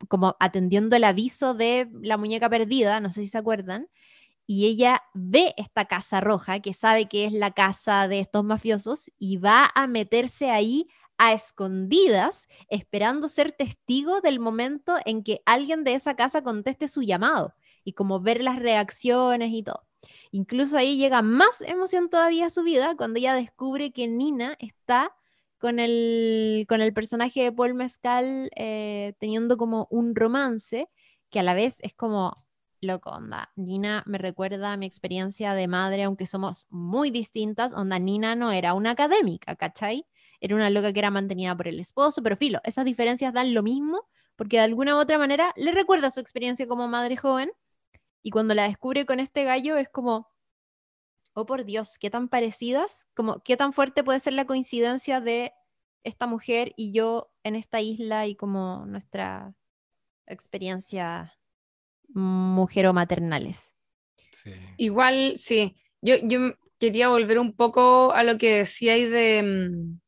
como 0.10 0.36
atendiendo 0.40 0.96
el 0.96 1.06
aviso 1.06 1.56
de 1.56 1.90
la 2.04 2.18
muñeca 2.18 2.50
perdida, 2.52 3.00
no 3.00 3.12
sé 3.12 3.24
si 3.24 3.30
se 3.30 3.40
acuerdan, 3.40 3.88
y 4.46 4.66
ella 4.66 5.04
ve 5.14 5.54
esta 5.58 5.86
casa 5.86 6.22
roja, 6.22 6.60
que 6.60 6.74
sabe 6.74 7.08
que 7.08 7.26
es 7.26 7.34
la 7.34 7.52
casa 7.52 8.08
de 8.08 8.20
estos 8.20 8.44
mafiosos, 8.44 9.12
y 9.20 9.38
va 9.38 9.72
a 9.74 9.88
meterse 9.88 10.50
ahí 10.50 10.88
a 11.18 11.34
escondidas, 11.34 12.48
esperando 12.70 13.28
ser 13.30 13.52
testigo 13.52 14.22
del 14.22 14.39
momento 14.39 14.98
en 15.06 15.24
que 15.24 15.41
alguien 15.46 15.84
de 15.84 15.94
esa 15.94 16.16
casa 16.16 16.44
conteste 16.44 16.88
su 16.88 17.02
llamado, 17.02 17.54
y 17.84 17.94
como 17.94 18.20
ver 18.20 18.41
las 18.41 18.60
reacciones 18.60 19.52
y 19.52 19.64
todo. 19.64 19.86
Incluso 20.32 20.78
ahí 20.78 20.98
llega 20.98 21.22
más 21.22 21.62
emoción 21.62 22.10
todavía 22.10 22.48
a 22.48 22.50
su 22.50 22.64
vida 22.64 22.96
cuando 22.98 23.20
ella 23.20 23.36
descubre 23.36 23.91
que 23.91 24.08
Nina 24.08 24.56
está 24.60 25.16
con 25.60 25.80
el, 25.80 26.66
con 26.68 26.82
el 26.82 26.94
personaje 26.94 27.44
de 27.44 27.52
Paul 27.52 27.74
Mescal 27.74 28.50
eh, 28.56 29.14
teniendo 29.20 29.56
como 29.56 29.88
un 29.89 30.14
romance 30.16 30.89
que 31.30 31.39
a 31.39 31.44
la 31.44 31.54
vez 31.54 31.80
es 31.84 31.94
como, 31.94 32.34
loco, 32.84 33.10
onda, 33.10 33.52
Nina 33.56 34.04
me 34.06 34.18
recuerda 34.18 34.74
a 34.74 34.78
mi 34.78 34.86
experiencia 34.86 35.54
de 35.54 35.68
madre, 35.68 36.04
aunque 36.04 36.26
somos 36.26 36.68
muy 36.70 37.12
distintas, 37.12 37.74
onda, 37.74 38.00
Nina 38.00 38.36
no 38.36 38.52
era 38.52 38.74
una 38.74 38.92
académica, 38.92 39.56
¿cachai? 39.56 40.06
Era 40.40 40.56
una 40.56 40.70
loca 40.70 40.94
que 40.94 41.00
era 41.00 41.12
mantenida 41.12 41.56
por 41.56 41.68
el 41.68 41.80
esposo, 41.80 42.22
pero 42.22 42.36
filo, 42.38 42.60
esas 42.64 42.86
diferencias 42.86 43.34
dan 43.34 43.54
lo 43.54 43.64
mismo 43.64 44.08
porque 44.36 44.58
de 44.58 44.64
alguna 44.64 44.96
u 44.96 45.00
otra 45.00 45.18
manera 45.18 45.54
le 45.56 45.72
recuerda 45.72 46.10
su 46.10 46.20
experiencia 46.20 46.68
como 46.68 46.88
madre 46.88 47.18
joven 47.18 47.52
y 48.22 48.32
cuando 48.32 48.54
la 48.54 48.64
descubre 48.68 49.06
con 49.06 49.20
este 49.20 49.44
gallo 49.44 49.78
es 49.78 49.90
como, 49.90 50.28
oh 51.34 51.46
por 51.46 51.66
Dios, 51.66 51.98
qué 52.00 52.10
tan 52.10 52.30
parecidas, 52.30 53.08
como 53.14 53.42
qué 53.44 53.58
tan 53.58 53.74
fuerte 53.74 54.04
puede 54.04 54.20
ser 54.20 54.34
la 54.34 54.46
coincidencia 54.46 55.22
de 55.22 55.54
esta 56.04 56.28
mujer 56.28 56.74
y 56.78 56.92
yo 56.92 57.32
en 57.44 57.56
esta 57.56 57.82
isla 57.82 58.28
y 58.28 58.36
como 58.36 58.86
nuestra 58.86 59.56
experiencia 60.26 61.34
mujeromaternales. 62.14 63.74
Sí. 64.32 64.53
Igual, 64.78 65.36
sí. 65.38 65.76
Yo, 66.01 66.16
yo 66.24 66.53
quería 66.80 67.09
volver 67.09 67.39
un 67.39 67.55
poco 67.55 68.11
a 68.14 68.24
lo 68.24 68.38
que 68.38 68.57
decíais 68.57 69.09
de, 69.09 69.43
mm, 69.43 69.99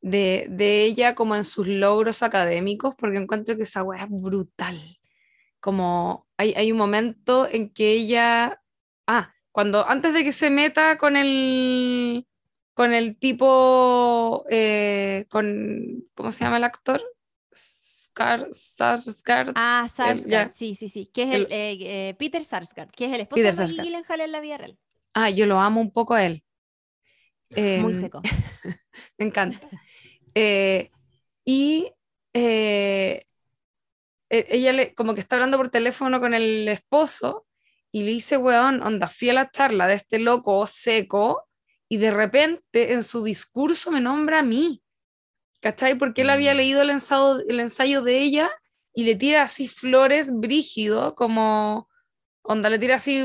de, 0.00 0.46
de 0.50 0.84
ella 0.84 1.14
como 1.14 1.36
en 1.36 1.44
sus 1.44 1.68
logros 1.68 2.22
académicos, 2.22 2.94
porque 2.96 3.18
encuentro 3.18 3.56
que 3.56 3.62
esa 3.62 3.82
weá 3.82 4.04
es 4.04 4.10
brutal. 4.10 4.78
Como 5.60 6.26
hay, 6.36 6.54
hay 6.54 6.72
un 6.72 6.78
momento 6.78 7.48
en 7.48 7.70
que 7.70 7.92
ella, 7.92 8.62
ah, 9.06 9.34
cuando 9.52 9.88
antes 9.88 10.12
de 10.14 10.24
que 10.24 10.32
se 10.32 10.50
meta 10.50 10.98
con 10.98 11.16
el, 11.16 12.26
con 12.74 12.92
el 12.92 13.18
tipo, 13.18 14.44
eh, 14.50 15.26
con, 15.30 16.04
¿cómo 16.14 16.32
se 16.32 16.44
llama 16.44 16.58
el 16.58 16.64
actor? 16.64 17.02
Sarsgaard. 18.52 19.52
Ah, 19.54 19.86
Sarsgaard, 19.88 20.52
sí, 20.52 20.74
sí, 20.74 20.88
sí, 20.88 21.06
que 21.12 21.22
es 21.22 21.34
el, 21.34 21.42
eh, 21.50 21.78
eh, 21.80 22.14
Peter 22.18 22.44
Sarsgaard, 22.44 22.90
que 22.90 23.06
es 23.06 23.12
el 23.12 23.20
esposo 23.22 23.42
Peter 23.42 23.54
de 23.54 23.60
Maggie. 23.62 23.82
Gyllenhaal 23.82 24.20
en 24.20 24.32
la 24.32 24.40
vida 24.40 24.58
real. 24.58 24.78
Ah, 25.14 25.30
yo 25.30 25.46
lo 25.46 25.60
amo 25.60 25.80
un 25.80 25.92
poco 25.92 26.14
a 26.14 26.24
él. 26.24 26.42
Muy 27.50 27.94
Em, 27.94 28.00
seco. 28.00 28.20
Me 29.18 29.26
encanta. 29.26 29.68
Eh, 30.34 30.90
y 31.44 31.90
e- 34.30 34.46
ella 34.50 34.72
le, 34.72 34.94
como 34.94 35.14
que 35.14 35.20
está 35.20 35.36
hablando 35.36 35.56
por 35.56 35.70
teléfono 35.70 36.20
con 36.20 36.34
el 36.34 36.68
esposo 36.68 37.46
y 37.90 38.02
le 38.02 38.10
dice, 38.10 38.36
weón, 38.36 38.82
onda, 38.82 39.08
fui 39.08 39.30
a 39.30 39.32
la 39.34 39.50
charla 39.50 39.86
de 39.86 39.94
este 39.94 40.18
loco 40.18 40.66
seco 40.66 41.48
y 41.88 41.96
de 41.96 42.10
repente 42.10 42.92
en 42.92 43.02
su 43.02 43.24
discurso 43.24 43.90
me 43.90 44.00
nombra 44.00 44.40
a 44.40 44.42
mí. 44.42 44.82
¿Cachai? 45.60 45.96
Porque 45.98 46.22
él 46.22 46.30
había 46.30 46.54
Mm. 46.54 46.56
leído 46.56 46.82
el 46.82 46.90
ensayo, 46.90 47.40
el 47.48 47.60
ensayo 47.60 48.02
de 48.02 48.18
ella 48.20 48.50
y 48.94 49.04
le 49.04 49.16
tira 49.16 49.42
así 49.42 49.68
flores 49.68 50.30
brígido, 50.32 51.14
como, 51.14 51.88
onda, 52.42 52.70
le 52.70 52.78
tira 52.78 52.96
así 52.96 53.24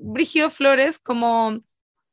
brígido 0.00 0.50
flores, 0.50 0.98
como 0.98 1.60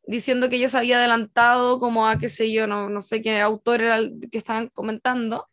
diciendo 0.03 0.49
que 0.49 0.55
ella 0.57 0.68
se 0.68 0.78
había 0.78 0.97
adelantado 0.97 1.80
como 1.80 2.07
a 2.07 2.18
qué 2.18 2.28
sé 2.28 2.51
yo, 2.51 2.68
no, 2.68 2.89
no 2.89 3.01
sé 3.01 3.22
qué 3.22 3.39
autor 3.39 3.82
era 3.82 3.97
el 3.97 4.20
que 4.32 4.38
estaban 4.38 4.68
comentando. 4.70 5.47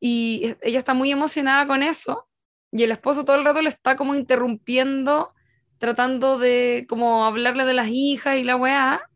Y 0.00 0.54
ella 0.62 0.78
está 0.78 0.94
muy 0.94 1.10
emocionada 1.10 1.66
con 1.66 1.82
eso. 1.82 2.28
Y 2.70 2.84
el 2.84 2.92
esposo 2.92 3.24
todo 3.24 3.36
el 3.36 3.44
rato 3.44 3.60
le 3.62 3.68
está 3.68 3.96
como 3.96 4.14
interrumpiendo, 4.14 5.34
tratando 5.78 6.38
de 6.38 6.86
como 6.88 7.24
hablarle 7.24 7.64
de 7.64 7.74
las 7.74 7.88
hijas 7.88 8.36
y 8.36 8.44
la 8.44 8.56
weá. 8.56 9.10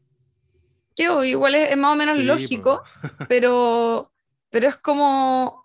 Que 0.94 1.08
oh, 1.08 1.24
igual 1.24 1.54
es, 1.54 1.70
es 1.70 1.76
más 1.76 1.92
o 1.92 1.96
menos 1.96 2.16
Sí, 2.16 2.24
lógico, 2.24 2.82
pero, 3.28 4.12
pero 4.50 4.68
es 4.68 4.76
como 4.76 5.62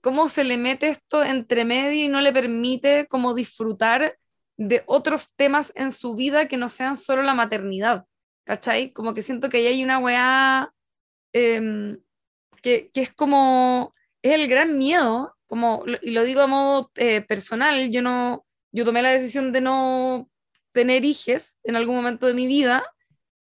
cómo 0.00 0.28
se 0.28 0.44
le 0.44 0.56
mete 0.56 0.88
esto 0.88 1.24
entre 1.24 1.64
medio 1.64 2.04
y 2.04 2.08
no 2.08 2.20
le 2.20 2.32
permite 2.32 3.06
como 3.08 3.34
disfrutar 3.34 4.16
de 4.56 4.82
otros 4.86 5.32
temas 5.34 5.72
en 5.76 5.92
su 5.92 6.14
vida 6.14 6.48
que 6.48 6.56
no 6.56 6.68
sean 6.68 6.96
solo 6.96 7.22
la 7.22 7.34
maternidad, 7.34 8.06
¿cachai? 8.44 8.92
Como 8.92 9.14
que 9.14 9.22
siento 9.22 9.48
que 9.48 9.58
ahí 9.58 9.66
hay 9.66 9.84
una 9.84 9.98
weá 9.98 10.72
em, 11.32 11.98
que, 12.62 12.90
que 12.92 13.02
es 13.02 13.12
como, 13.12 13.92
es 14.22 14.32
el 14.32 14.48
gran 14.48 14.78
miedo, 14.78 15.36
como, 15.46 15.84
y 16.02 16.10
lo 16.10 16.24
digo 16.24 16.40
a 16.40 16.46
modo 16.46 16.90
eh, 16.96 17.20
personal, 17.20 17.90
yo 17.90 18.02
no, 18.02 18.46
yo 18.72 18.84
tomé 18.84 19.02
la 19.02 19.10
decisión 19.10 19.52
de 19.52 19.60
no 19.60 20.30
tener 20.72 21.04
hijes 21.04 21.58
en 21.64 21.76
algún 21.76 21.96
momento 21.96 22.26
de 22.26 22.34
mi 22.34 22.46
vida, 22.46 22.84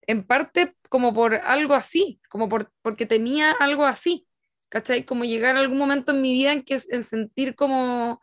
en 0.07 0.27
parte 0.27 0.75
como 0.89 1.15
por 1.15 1.35
algo 1.35 1.75
así, 1.75 2.21
como 2.29 2.49
por, 2.49 2.73
porque 2.83 3.07
temía 3.07 3.53
algo 3.53 3.85
así, 3.85 4.27
¿cachai? 4.69 5.05
Como 5.05 5.25
llegar 5.25 5.57
a 5.57 5.61
algún 5.61 5.79
momento 5.79 6.13
en 6.13 6.23
mi 6.23 6.33
vida 6.33 6.53
en 6.53 6.63
que 6.63 6.79
en 6.91 7.05
sentir 7.05 7.55
como, 7.55 8.21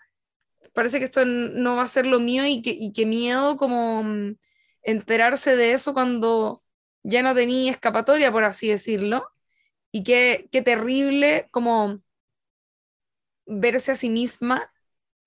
parece 0.74 1.00
que 1.00 1.06
esto 1.06 1.26
no 1.26 1.76
va 1.76 1.84
a 1.84 1.88
ser 1.88 2.06
lo 2.06 2.20
mío 2.20 2.46
y 2.46 2.62
que, 2.62 2.72
y 2.72 2.94
que 2.94 3.06
miedo 3.06 3.58
como 3.58 4.04
mm, 4.04 4.38
enterarse 4.84 5.56
de 5.56 5.74
eso 5.74 5.94
cuando 5.94 6.64
ya 7.04 7.24
no 7.24 7.36
tenía 7.36 7.72
escapatoria, 7.72 8.32
por 8.32 8.44
así 8.44 8.70
decirlo, 8.70 9.28
y 9.92 10.04
qué, 10.04 10.50
qué 10.52 10.62
terrible 10.62 11.48
como 11.52 12.02
verse 13.46 13.92
a 13.92 13.96
sí 13.96 14.10
misma 14.10 14.72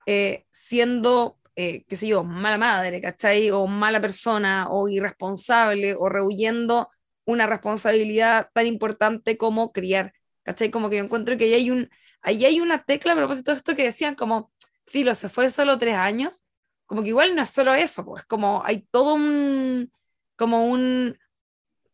eh, 0.06 0.46
siendo, 0.50 1.38
eh, 1.56 1.84
qué 1.88 1.96
sé 1.96 2.08
yo, 2.08 2.22
mala 2.24 2.58
madre, 2.58 3.00
¿cachai? 3.00 3.50
O 3.50 3.66
mala 3.66 4.00
persona, 4.00 4.68
o 4.70 4.88
irresponsable, 4.88 5.94
o 5.94 6.08
rehuyendo 6.08 6.90
una 7.24 7.46
responsabilidad 7.46 8.50
tan 8.54 8.66
importante 8.66 9.38
como 9.38 9.72
criar, 9.72 10.12
¿cachai? 10.44 10.70
Como 10.70 10.90
que 10.90 10.98
yo 10.98 11.04
encuentro 11.04 11.36
que 11.36 11.44
ahí 11.44 11.54
hay 11.54 11.70
un, 11.70 11.90
ahí 12.22 12.44
hay 12.44 12.60
una 12.60 12.84
tecla 12.84 13.12
a 13.12 13.16
propósito 13.16 13.52
de 13.52 13.58
esto 13.58 13.74
que 13.74 13.84
decían 13.84 14.14
como, 14.14 14.52
filo, 14.86 15.14
se 15.14 15.28
fue 15.28 15.50
solo 15.50 15.78
tres 15.78 15.96
años, 15.96 16.44
como 16.86 17.02
que 17.02 17.08
igual 17.08 17.34
no 17.34 17.42
es 17.42 17.50
solo 17.50 17.74
eso, 17.74 18.04
pues 18.04 18.24
como 18.24 18.62
hay 18.64 18.86
todo 18.90 19.14
un, 19.14 19.90
como 20.36 20.66
un 20.66 21.18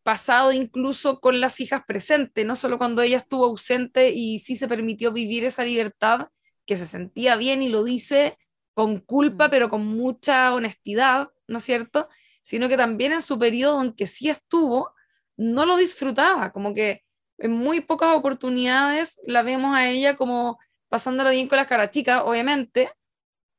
pasado 0.03 0.51
incluso 0.51 1.19
con 1.21 1.39
las 1.39 1.59
hijas 1.61 1.83
presentes, 1.87 2.45
no 2.45 2.55
solo 2.55 2.77
cuando 2.77 3.01
ella 3.01 3.17
estuvo 3.17 3.45
ausente 3.45 4.11
y 4.11 4.39
sí 4.39 4.55
se 4.55 4.67
permitió 4.67 5.13
vivir 5.13 5.45
esa 5.45 5.63
libertad, 5.63 6.27
que 6.65 6.75
se 6.75 6.85
sentía 6.85 7.35
bien 7.35 7.61
y 7.61 7.69
lo 7.69 7.83
dice 7.83 8.37
con 8.73 8.99
culpa, 8.99 9.47
mm. 9.47 9.51
pero 9.51 9.69
con 9.69 9.85
mucha 9.85 10.53
honestidad, 10.53 11.29
¿no 11.47 11.57
es 11.57 11.63
cierto? 11.63 12.09
Sino 12.41 12.69
que 12.69 12.77
también 12.77 13.13
en 13.13 13.21
su 13.21 13.39
periodo 13.39 13.81
en 13.81 13.93
que 13.93 14.07
sí 14.07 14.29
estuvo, 14.29 14.91
no 15.37 15.65
lo 15.65 15.77
disfrutaba, 15.77 16.51
como 16.51 16.73
que 16.73 17.03
en 17.37 17.51
muy 17.51 17.81
pocas 17.81 18.15
oportunidades 18.15 19.19
la 19.25 19.43
vemos 19.43 19.75
a 19.75 19.89
ella 19.89 20.15
como 20.15 20.59
pasándolo 20.89 21.31
bien 21.31 21.47
con 21.47 21.57
las 21.57 21.67
caras 21.67 21.89
chicas, 21.89 22.21
obviamente, 22.25 22.91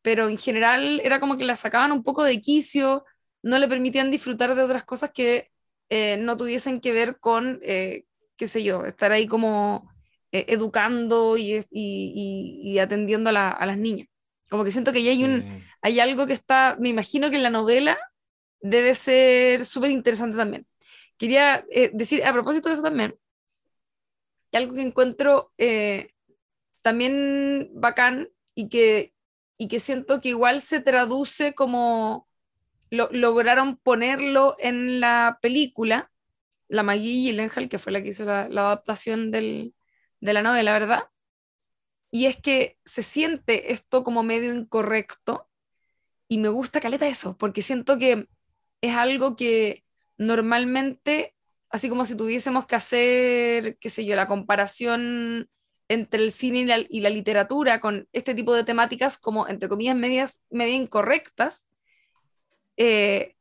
pero 0.02 0.28
en 0.28 0.38
general 0.38 1.00
era 1.02 1.20
como 1.20 1.36
que 1.36 1.44
la 1.44 1.56
sacaban 1.56 1.92
un 1.92 2.02
poco 2.02 2.24
de 2.24 2.40
quicio, 2.40 3.04
no 3.42 3.58
le 3.58 3.68
permitían 3.68 4.10
disfrutar 4.10 4.54
de 4.54 4.62
otras 4.62 4.84
cosas 4.84 5.10
que 5.12 5.50
eh, 5.90 6.16
no 6.18 6.36
tuviesen 6.36 6.80
que 6.80 6.92
ver 6.92 7.18
con, 7.18 7.60
eh, 7.62 8.04
qué 8.36 8.46
sé 8.46 8.62
yo, 8.62 8.84
estar 8.84 9.12
ahí 9.12 9.26
como 9.26 9.90
eh, 10.32 10.46
educando 10.48 11.36
y, 11.36 11.64
y, 11.70 12.78
atendiendo 12.78 13.30
a, 13.30 13.66
las 13.66 13.78
niñas. 13.78 14.08
Como 14.54 14.64
que 14.64 14.70
siento 14.70 14.92
que 14.92 15.02
ya 15.02 15.10
hay, 15.10 15.24
un, 15.24 15.64
hay 15.82 15.98
algo 15.98 16.28
que 16.28 16.32
está, 16.32 16.76
me 16.78 16.88
imagino 16.88 17.28
que 17.28 17.34
en 17.34 17.42
la 17.42 17.50
novela 17.50 17.98
debe 18.60 18.94
ser 18.94 19.64
súper 19.64 19.90
interesante 19.90 20.36
también. 20.36 20.64
Quería 21.18 21.66
decir, 21.92 22.24
a 22.24 22.32
propósito 22.32 22.68
de 22.68 22.74
eso 22.74 22.82
también, 22.84 23.16
que 24.52 24.58
algo 24.58 24.74
que 24.74 24.82
encuentro 24.82 25.52
también 26.82 27.68
bacán 27.74 28.28
y 28.54 28.68
que, 28.68 29.12
y 29.58 29.66
que 29.66 29.80
siento 29.80 30.20
que 30.20 30.28
igual 30.28 30.62
se 30.62 30.78
traduce 30.78 31.52
como 31.52 32.28
lograron 32.90 33.76
ponerlo 33.76 34.54
en 34.60 35.00
la 35.00 35.40
película, 35.42 36.12
la 36.68 36.84
Maggie 36.84 37.32
Gyllenhaal, 37.32 37.68
que 37.68 37.80
fue 37.80 37.90
la 37.90 38.00
que 38.04 38.10
hizo 38.10 38.24
la, 38.24 38.44
adaptación 38.44 39.32
de 39.32 39.72
la 40.20 40.42
novela, 40.42 40.74
¿verdad? 40.74 41.08
Y 42.14 42.26
es 42.26 42.36
que 42.36 42.78
se 42.84 43.02
siente 43.02 43.72
esto 43.72 44.04
como 44.04 44.22
medio 44.22 44.54
incorrecto 44.54 45.48
y 46.28 46.38
me 46.38 46.48
gusta 46.48 46.78
caleta 46.78 47.08
eso, 47.08 47.36
porque 47.36 47.60
siento 47.60 47.98
que 47.98 48.28
es 48.80 48.94
algo 48.94 49.34
que 49.34 49.82
normalmente, 50.16 51.34
así 51.70 51.88
como 51.88 52.04
si 52.04 52.16
tuviésemos 52.16 52.66
que 52.66 52.76
hacer, 52.76 53.78
qué 53.78 53.90
sé 53.90 54.04
yo, 54.04 54.14
la 54.14 54.28
comparación 54.28 55.50
entre 55.88 56.22
el 56.22 56.30
cine 56.30 56.86
y 56.88 57.00
la, 57.00 57.10
literatura 57.10 57.80
con 57.80 58.06
este 58.12 58.32
tipo 58.36 58.54
de 58.54 58.62
temáticas 58.62 59.18
como, 59.18 59.48
entre 59.48 59.68
comillas, 59.68 59.96
medias, 59.96 60.40
media 60.50 60.76
incorrectas, 60.76 61.66
eh, 62.76 63.34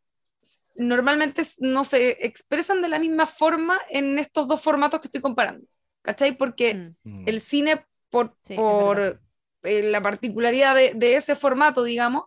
normalmente 0.74 1.44
no 1.60 1.86
se 1.86 2.26
expresan 2.26 2.82
de 2.82 2.88
la 2.88 2.98
misma 2.98 3.28
forma 3.28 3.80
en 3.88 4.18
estos 4.18 4.48
dos 4.48 4.64
formatos 4.64 5.00
que 5.00 5.10
estoy 5.10 5.22
comparando. 5.22 5.68
¿Cachai? 6.02 6.36
Porque 6.36 6.74
mm. 6.74 6.96
Mm. 7.04 7.24
el 7.28 7.40
cine, 7.40 7.86
por, 8.14 8.38
por 8.56 9.20
eh, 9.64 9.82
la 9.82 10.00
particularidad 10.00 10.76
de, 10.76 11.16
ese 11.16 11.36
formato, 11.36 11.84
digamos, 11.84 12.26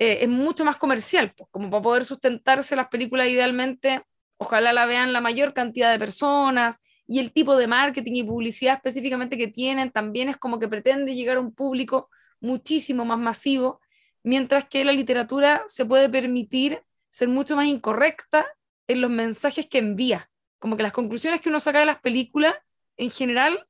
eh, 0.00 0.18
es 0.22 0.28
mucho 0.28 0.64
más 0.64 0.76
comercial, 0.76 1.32
pues, 1.36 1.48
como 1.52 1.70
para 1.70 1.82
poder 1.82 2.04
sustentarse 2.04 2.74
las 2.74 2.88
películas 2.88 3.28
idealmente, 3.28 4.02
ojalá 4.36 4.72
la 4.72 4.84
vean 4.84 5.12
la 5.12 5.20
mayor 5.20 5.54
cantidad 5.54 5.92
de 5.92 5.98
personas 6.00 6.80
y 7.06 7.20
el 7.20 7.30
tipo 7.32 7.56
de 7.56 7.68
marketing 7.68 8.14
y 8.16 8.24
publicidad 8.24 8.74
específicamente 8.74 9.38
que 9.38 9.46
tienen 9.46 9.92
también 9.92 10.28
es 10.28 10.36
como 10.38 10.58
que 10.58 10.66
pretende 10.66 11.14
llegar 11.14 11.36
a 11.36 11.40
un 11.40 11.54
público 11.54 12.10
muchísimo 12.40 13.04
más 13.04 13.18
masivo 13.18 13.80
mientras 14.24 14.64
que 14.64 14.84
la 14.84 14.92
literatura 14.92 15.62
se 15.66 15.84
puede 15.84 16.08
permitir 16.08 16.82
ser 17.10 17.28
mucho 17.28 17.54
más 17.54 17.66
incorrecta 17.66 18.44
en 18.88 19.00
los 19.00 19.10
mensajes 19.10 19.68
que 19.68 19.78
envía. 19.78 20.30
Como 20.58 20.76
que 20.76 20.82
las 20.82 20.92
conclusiones 20.92 21.40
que 21.40 21.48
uno 21.48 21.60
saca 21.60 21.78
de 21.78 21.86
las 21.86 22.00
películas, 22.00 22.54
en 22.96 23.10
general, 23.10 23.68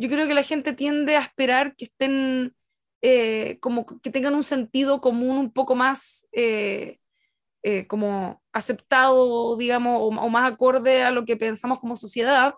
yo 0.00 0.08
creo 0.08 0.26
que 0.26 0.34
la 0.34 0.42
gente 0.42 0.72
tiende 0.72 1.16
a 1.16 1.20
esperar 1.20 1.76
que 1.76 1.84
estén, 1.86 2.54
eh, 3.02 3.58
como 3.60 3.86
que 3.86 4.10
tengan 4.10 4.34
un 4.34 4.42
sentido 4.42 5.00
común 5.00 5.36
un 5.38 5.52
poco 5.52 5.74
más 5.74 6.26
eh, 6.32 6.98
eh, 7.62 7.86
como 7.86 8.42
aceptado, 8.52 9.56
digamos, 9.58 9.98
o, 10.00 10.06
o, 10.06 10.28
más 10.30 10.50
acorde 10.50 11.02
a 11.02 11.10
lo 11.10 11.26
que 11.26 11.36
pensamos 11.36 11.78
como 11.78 11.96
sociedad. 11.96 12.54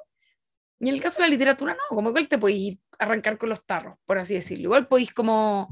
Y 0.78 0.88
en 0.88 0.95
el 0.95 1.01
caso 1.03 1.16
de 1.20 1.28
la 1.28 1.30
literatura, 1.30 1.74
no, 1.74 1.97
como 1.97 2.11
igual 2.11 2.28
te 2.28 2.38
podéis 2.38 2.78
arrancar 2.99 3.38
con 3.38 3.49
los 3.49 3.66
tarros, 3.66 3.99
por 4.07 4.18
así 4.18 4.34
decirlo. 4.34 4.64
Igual 4.64 4.86
podéis 4.86 5.12
como 5.12 5.68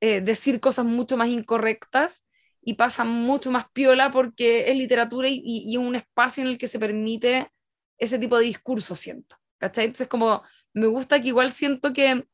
eh, 0.00 0.20
decir 0.20 0.60
cosas 0.60 0.84
mucho 0.84 1.16
más 1.16 1.28
incorrectas 1.28 2.26
y 2.60 2.74
pasa 2.74 3.04
mucho 3.04 3.50
más 3.50 3.66
piola 3.72 4.12
porque 4.12 4.70
es 4.70 4.76
literatura 4.76 5.28
y, 5.28 5.42
y, 5.42 5.76
un 5.78 5.96
espacio 5.96 6.42
en 6.42 6.50
el 6.50 6.58
que 6.58 6.68
se 6.68 6.78
permite 6.78 7.50
ese 7.96 8.18
tipo 8.18 8.36
de 8.36 8.44
discurso, 8.44 8.94
siento. 8.94 9.36
¿Cachai? 9.58 9.86
Entonces, 9.86 10.08
como 10.08 10.42
me 10.74 10.88
gusta 10.88 11.22
que 11.22 11.28
igual 11.28 11.50
siento 11.50 11.92
que 11.92 12.26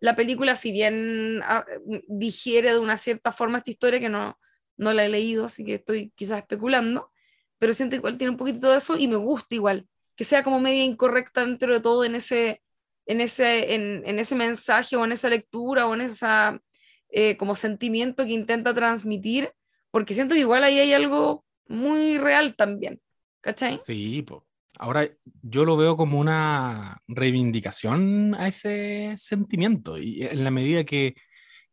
la 0.00 0.14
película, 0.14 0.54
si 0.56 0.72
bien 0.72 1.40
ah, 1.44 1.64
digiere 2.08 2.72
de 2.72 2.78
una 2.78 2.98
cierta 2.98 3.32
forma 3.32 3.58
esta 3.58 3.70
historia, 3.70 4.00
que 4.00 4.08
no, 4.08 4.38
no 4.76 4.92
la 4.92 5.06
he 5.06 5.08
leído, 5.08 5.46
así 5.46 5.64
que 5.64 5.74
estoy 5.74 6.12
quizás 6.14 6.40
especulando, 6.40 7.10
pero 7.58 7.72
siento 7.72 7.96
igual 7.96 8.18
tiene 8.18 8.32
un 8.32 8.36
poquito 8.36 8.70
de 8.70 8.76
eso 8.76 8.98
y 8.98 9.08
me 9.08 9.16
gusta 9.16 9.54
igual, 9.54 9.86
que 10.14 10.24
sea 10.24 10.42
como 10.42 10.60
media 10.60 10.84
incorrecta 10.84 11.46
dentro 11.46 11.72
de 11.72 11.80
todo 11.80 12.04
en 12.04 12.16
ese, 12.16 12.62
en 13.06 13.20
ese, 13.20 13.74
en, 13.74 14.18
ese 14.18 14.34
mensaje 14.34 14.96
o 14.96 15.04
en 15.04 15.12
esa 15.12 15.28
lectura 15.28 15.86
o 15.86 15.94
en 15.94 16.02
esa 16.02 16.60
eh, 17.08 17.36
como 17.36 17.54
sentimiento 17.54 18.24
que 18.24 18.32
intenta 18.32 18.74
transmitir, 18.74 19.52
porque 19.90 20.12
siento 20.12 20.34
que 20.34 20.40
igual 20.40 20.64
ahí 20.64 20.78
hay 20.78 20.92
algo 20.92 21.44
muy 21.68 22.18
real 22.18 22.54
también, 22.56 23.00
¿cachai? 23.40 23.80
Sí, 23.84 24.22
pues. 24.22 24.45
Ahora 24.78 25.08
yo 25.42 25.64
lo 25.64 25.76
veo 25.76 25.96
como 25.96 26.18
una 26.20 26.98
reivindicación 27.08 28.34
a 28.34 28.48
ese 28.48 29.14
sentimiento 29.16 29.98
y 29.98 30.22
en 30.22 30.44
la 30.44 30.50
medida 30.50 30.84
que, 30.84 31.14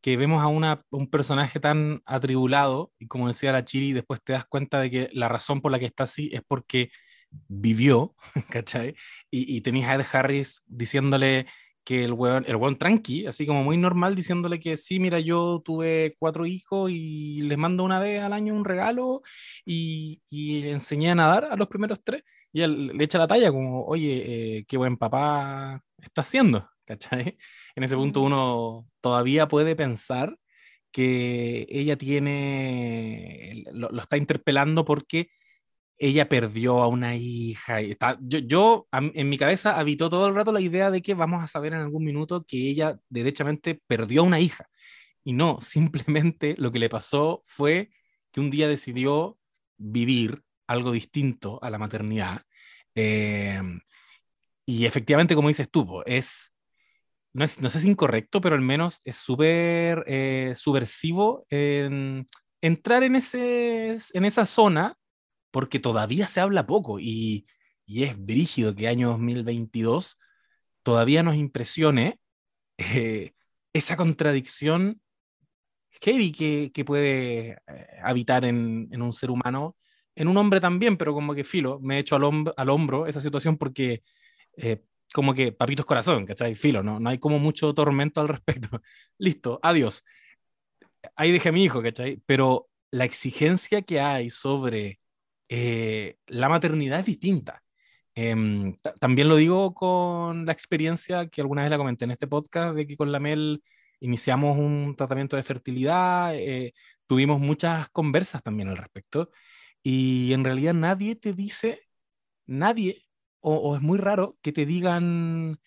que 0.02 0.18
vemos 0.18 0.42
a 0.42 0.48
una, 0.48 0.84
un 0.90 1.10
personaje 1.10 1.60
tan 1.60 2.02
atribulado 2.06 2.92
y 3.00 3.08
como 3.08 3.28
decía 3.28 3.52
la 3.52 3.66
Chiri, 3.66 3.94
después 3.94 4.22
te 4.24 4.34
das 4.34 4.46
cuenta 4.46 4.80
de 4.80 4.92
que 4.92 5.10
la 5.14 5.28
razón 5.30 5.62
por 5.62 5.72
la 5.72 5.80
que 5.80 5.86
está 5.86 6.04
así 6.06 6.30
es 6.34 6.42
porque 6.48 6.90
vivió, 7.48 8.16
¿cachai? 8.50 8.96
Y, 9.32 9.58
y 9.58 9.62
tenías 9.62 9.90
a 9.90 9.96
Ed 9.96 10.06
Harris 10.12 10.64
diciéndole 10.68 11.48
que 11.84 12.04
el 12.04 12.14
weón, 12.14 12.46
el 12.48 12.56
weón 12.56 12.78
tranqui, 12.78 13.26
así 13.28 13.46
como 13.46 13.64
muy 13.64 13.78
normal, 13.78 14.16
diciéndole 14.16 14.60
que 14.60 14.78
sí, 14.78 15.00
mira, 15.00 15.20
yo 15.20 15.62
tuve 15.64 16.16
cuatro 16.18 16.46
hijos 16.46 16.90
y 16.92 17.42
les 17.42 17.58
mando 17.58 17.84
una 17.84 18.00
vez 18.00 18.22
al 18.22 18.34
año 18.34 18.54
un 18.54 18.66
regalo 18.66 19.22
y, 19.66 20.22
y 20.30 20.68
enseñé 20.70 21.12
a 21.12 21.16
nadar 21.16 21.46
a 21.52 21.56
los 21.56 21.68
primeros 21.68 22.04
tres. 22.04 22.24
Y 22.54 22.62
él 22.62 22.88
le 22.88 23.04
echa 23.04 23.18
la 23.18 23.28
talla 23.28 23.52
como, 23.52 23.86
oye, 23.86 24.60
eh, 24.60 24.66
qué 24.68 24.78
buen 24.78 24.98
papá 24.98 25.82
está 26.02 26.22
haciendo, 26.22 26.70
¿cachai? 26.86 27.38
En 27.76 27.84
ese 27.84 27.96
punto 27.96 28.22
uno 28.22 28.88
todavía 29.02 29.48
puede 29.48 29.76
pensar 29.76 30.38
que 30.92 31.66
ella 31.70 31.98
tiene, 31.98 33.64
lo, 33.74 33.90
lo 33.90 34.02
está 34.02 34.18
interpelando 34.18 34.86
porque 34.86 35.30
ella 35.98 36.28
perdió 36.30 36.82
a 36.84 36.88
una 36.88 37.16
hija. 37.16 37.82
Y 37.82 37.92
está, 37.92 38.18
yo, 38.22 38.40
yo 38.40 38.88
en 38.92 39.30
mi 39.30 39.38
cabeza 39.38 39.80
habitó 39.80 40.10
todo 40.10 40.28
el 40.28 40.36
rato 40.36 40.52
la 40.52 40.62
idea 40.62 40.92
de 40.92 41.02
que 41.02 41.14
vamos 41.14 41.44
a 41.44 41.48
saber 41.48 41.74
en 41.74 41.80
algún 41.80 42.04
minuto 42.04 42.46
que 42.46 42.58
ella 42.58 43.00
derechamente 43.10 43.82
perdió 43.88 44.22
a 44.22 44.26
una 44.26 44.40
hija. 44.40 44.70
Y 45.24 45.34
no, 45.34 45.60
simplemente 45.62 46.56
lo 46.58 46.72
que 46.72 46.80
le 46.80 46.90
pasó 46.90 47.42
fue 47.46 47.92
que 48.32 48.40
un 48.40 48.50
día 48.50 48.68
decidió 48.68 49.38
vivir 49.78 50.44
algo 50.68 50.92
distinto 50.92 51.60
a 51.64 51.70
la 51.70 51.78
maternidad. 51.78 52.42
Em, 52.96 53.82
y 54.66 54.86
efectivamente, 54.86 55.36
como 55.36 55.50
dices 55.50 55.70
tú, 55.70 56.02
es, 56.06 56.54
no, 57.34 57.46
es, 57.46 57.62
no 57.62 57.70
sé 57.70 57.80
si 57.80 57.90
incorrecto, 57.90 58.42
pero 58.42 58.56
al 58.56 58.62
menos 58.62 59.02
es 59.06 59.18
súper 59.18 60.04
eh, 60.08 60.54
subversivo 60.56 61.46
en 61.50 62.28
entrar 62.62 63.04
en, 63.04 63.16
ese, 63.16 63.98
en 64.14 64.26
esa 64.26 64.46
zona 64.46 64.98
porque 65.54 65.80
todavía 65.80 66.26
se 66.28 66.42
habla 66.42 66.66
poco 66.66 67.00
y, 67.00 67.46
es 67.86 68.18
brígido 68.18 68.74
que 68.74 68.88
año 68.88 69.10
2022 69.10 70.18
todavía 70.82 71.22
nos 71.22 71.36
impresione 71.36 72.20
eh, 72.78 73.34
esa 73.72 73.96
contradicción 73.96 75.00
heavy 76.02 76.32
que, 76.32 76.72
que 76.74 76.84
puede 76.84 77.52
eh, 77.68 77.88
habitar 78.04 78.46
en, 78.46 78.88
en, 78.92 79.02
un 79.04 79.14
ser 79.14 79.30
humano, 79.30 79.78
en 80.16 80.28
un 80.28 80.38
hombre 80.38 80.60
también, 80.60 80.98
pero 80.98 81.14
como 81.14 81.36
que 81.36 81.44
filo, 81.44 81.80
me 81.82 81.98
he 81.98 82.00
hecho 82.00 82.16
al, 82.16 82.54
al 82.58 82.70
hombro 82.70 83.06
esa 83.06 83.22
situación 83.22 83.58
porque 83.58 84.02
eh, 84.58 84.82
como 85.14 85.36
que 85.36 85.52
papitos 85.52 85.86
corazón, 85.86 86.26
¿cachai? 86.26 86.56
Filo, 86.56 86.82
¿no? 86.82 87.00
no 87.00 87.10
hay 87.12 87.20
como 87.20 87.38
mucho 87.38 87.76
tormento 87.76 88.22
al 88.22 88.30
respecto. 88.30 88.82
Listo, 89.20 89.60
adiós. 89.62 90.04
Ahí 91.16 91.32
dejé 91.32 91.50
a 91.50 91.52
mi 91.52 91.64
hijo, 91.64 91.84
¿cachai? 91.84 92.22
Pero 92.26 92.70
la 92.90 93.06
exigencia 93.06 93.84
que 93.84 94.00
hay 94.02 94.32
sobre 94.32 95.03
eh, 95.56 96.18
la 96.28 96.50
maternidad 96.50 97.00
es 97.00 97.06
distinta. 97.06 97.64
Em, 98.16 98.76
también 99.00 99.30
lo 99.30 99.36
digo 99.36 99.74
con 99.76 100.48
la 100.48 100.52
experiencia 100.52 101.28
que 101.30 101.42
alguna 101.42 101.62
vez 101.62 101.72
la 101.72 101.78
comenté 101.78 102.06
en 102.06 102.12
este 102.12 102.28
podcast, 102.28 102.76
de 102.76 102.88
que 102.88 102.98
con 102.98 103.12
la 103.12 103.20
Mel 103.20 103.64
iniciamos 104.00 104.58
un 104.58 104.96
tratamiento 104.98 105.36
de 105.36 105.44
fertilidad, 105.44 106.36
eh, 106.36 106.74
tuvimos 107.08 107.40
muchas 107.40 107.90
conversas 107.92 108.42
también 108.44 108.70
al 108.70 108.78
respecto, 108.78 109.30
y 109.84 110.34
en 110.34 110.44
realidad 110.44 110.74
nadie 110.74 111.16
te 111.16 111.34
dice, 111.34 111.82
nadie, 112.48 113.06
o, 113.42 113.76
es 113.76 113.82
muy 113.82 114.00
raro 114.00 114.38
que 114.42 114.54
te 114.54 114.66
digan, 114.66 115.60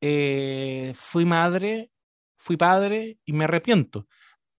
eh, 0.00 0.92
fui 0.94 1.24
madre, 1.24 1.90
fui 2.36 2.56
padre 2.56 3.18
y 3.24 3.32
me 3.32 3.44
arrepiento. 3.44 4.06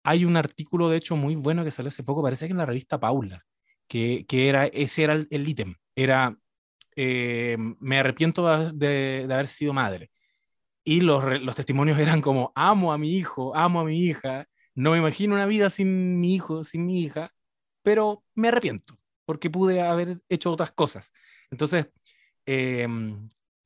Hay 0.03 0.25
un 0.25 0.37
artículo, 0.37 0.89
de 0.89 0.97
hecho, 0.97 1.15
muy 1.17 1.35
bueno 1.35 1.63
que 1.63 1.71
salió 1.71 1.89
hace 1.89 2.03
poco, 2.03 2.23
parece 2.23 2.47
que 2.47 2.51
en 2.53 2.57
la 2.59 2.65
revista 2.65 2.99
Paula, 2.99 3.45
que, 3.87 4.25
que 4.27 4.49
era, 4.49 4.65
ese 4.67 5.03
era 5.03 5.13
el 5.13 5.47
ítem, 5.47 5.75
era 5.95 6.37
eh, 6.95 7.57
me 7.79 7.99
arrepiento 7.99 8.71
de, 8.73 9.27
haber 9.31 9.47
sido 9.47 9.73
madre. 9.73 10.11
Y 10.83 11.01
los, 11.01 11.23
los, 11.41 11.55
testimonios 11.55 11.99
eran 11.99 12.21
como, 12.21 12.51
amo 12.55 12.93
a 12.93 12.97
mi 12.97 13.15
hijo, 13.15 13.55
amo 13.55 13.81
a 13.81 13.85
mi 13.85 13.99
hija, 14.03 14.47
no 14.75 14.91
me 14.91 14.97
imagino 14.97 15.35
una 15.35 15.45
vida 15.45 15.69
sin 15.69 16.19
mi 16.19 16.35
hijo, 16.35 16.63
sin 16.63 16.85
mi 16.85 17.01
hija, 17.03 17.31
pero 17.83 18.23
me 18.35 18.49
arrepiento 18.49 18.97
porque 19.25 19.49
pude 19.49 19.81
haber 19.81 20.19
hecho 20.29 20.51
otras 20.51 20.71
cosas. 20.71 21.13
Entonces, 21.49 21.87
eh, 22.45 22.87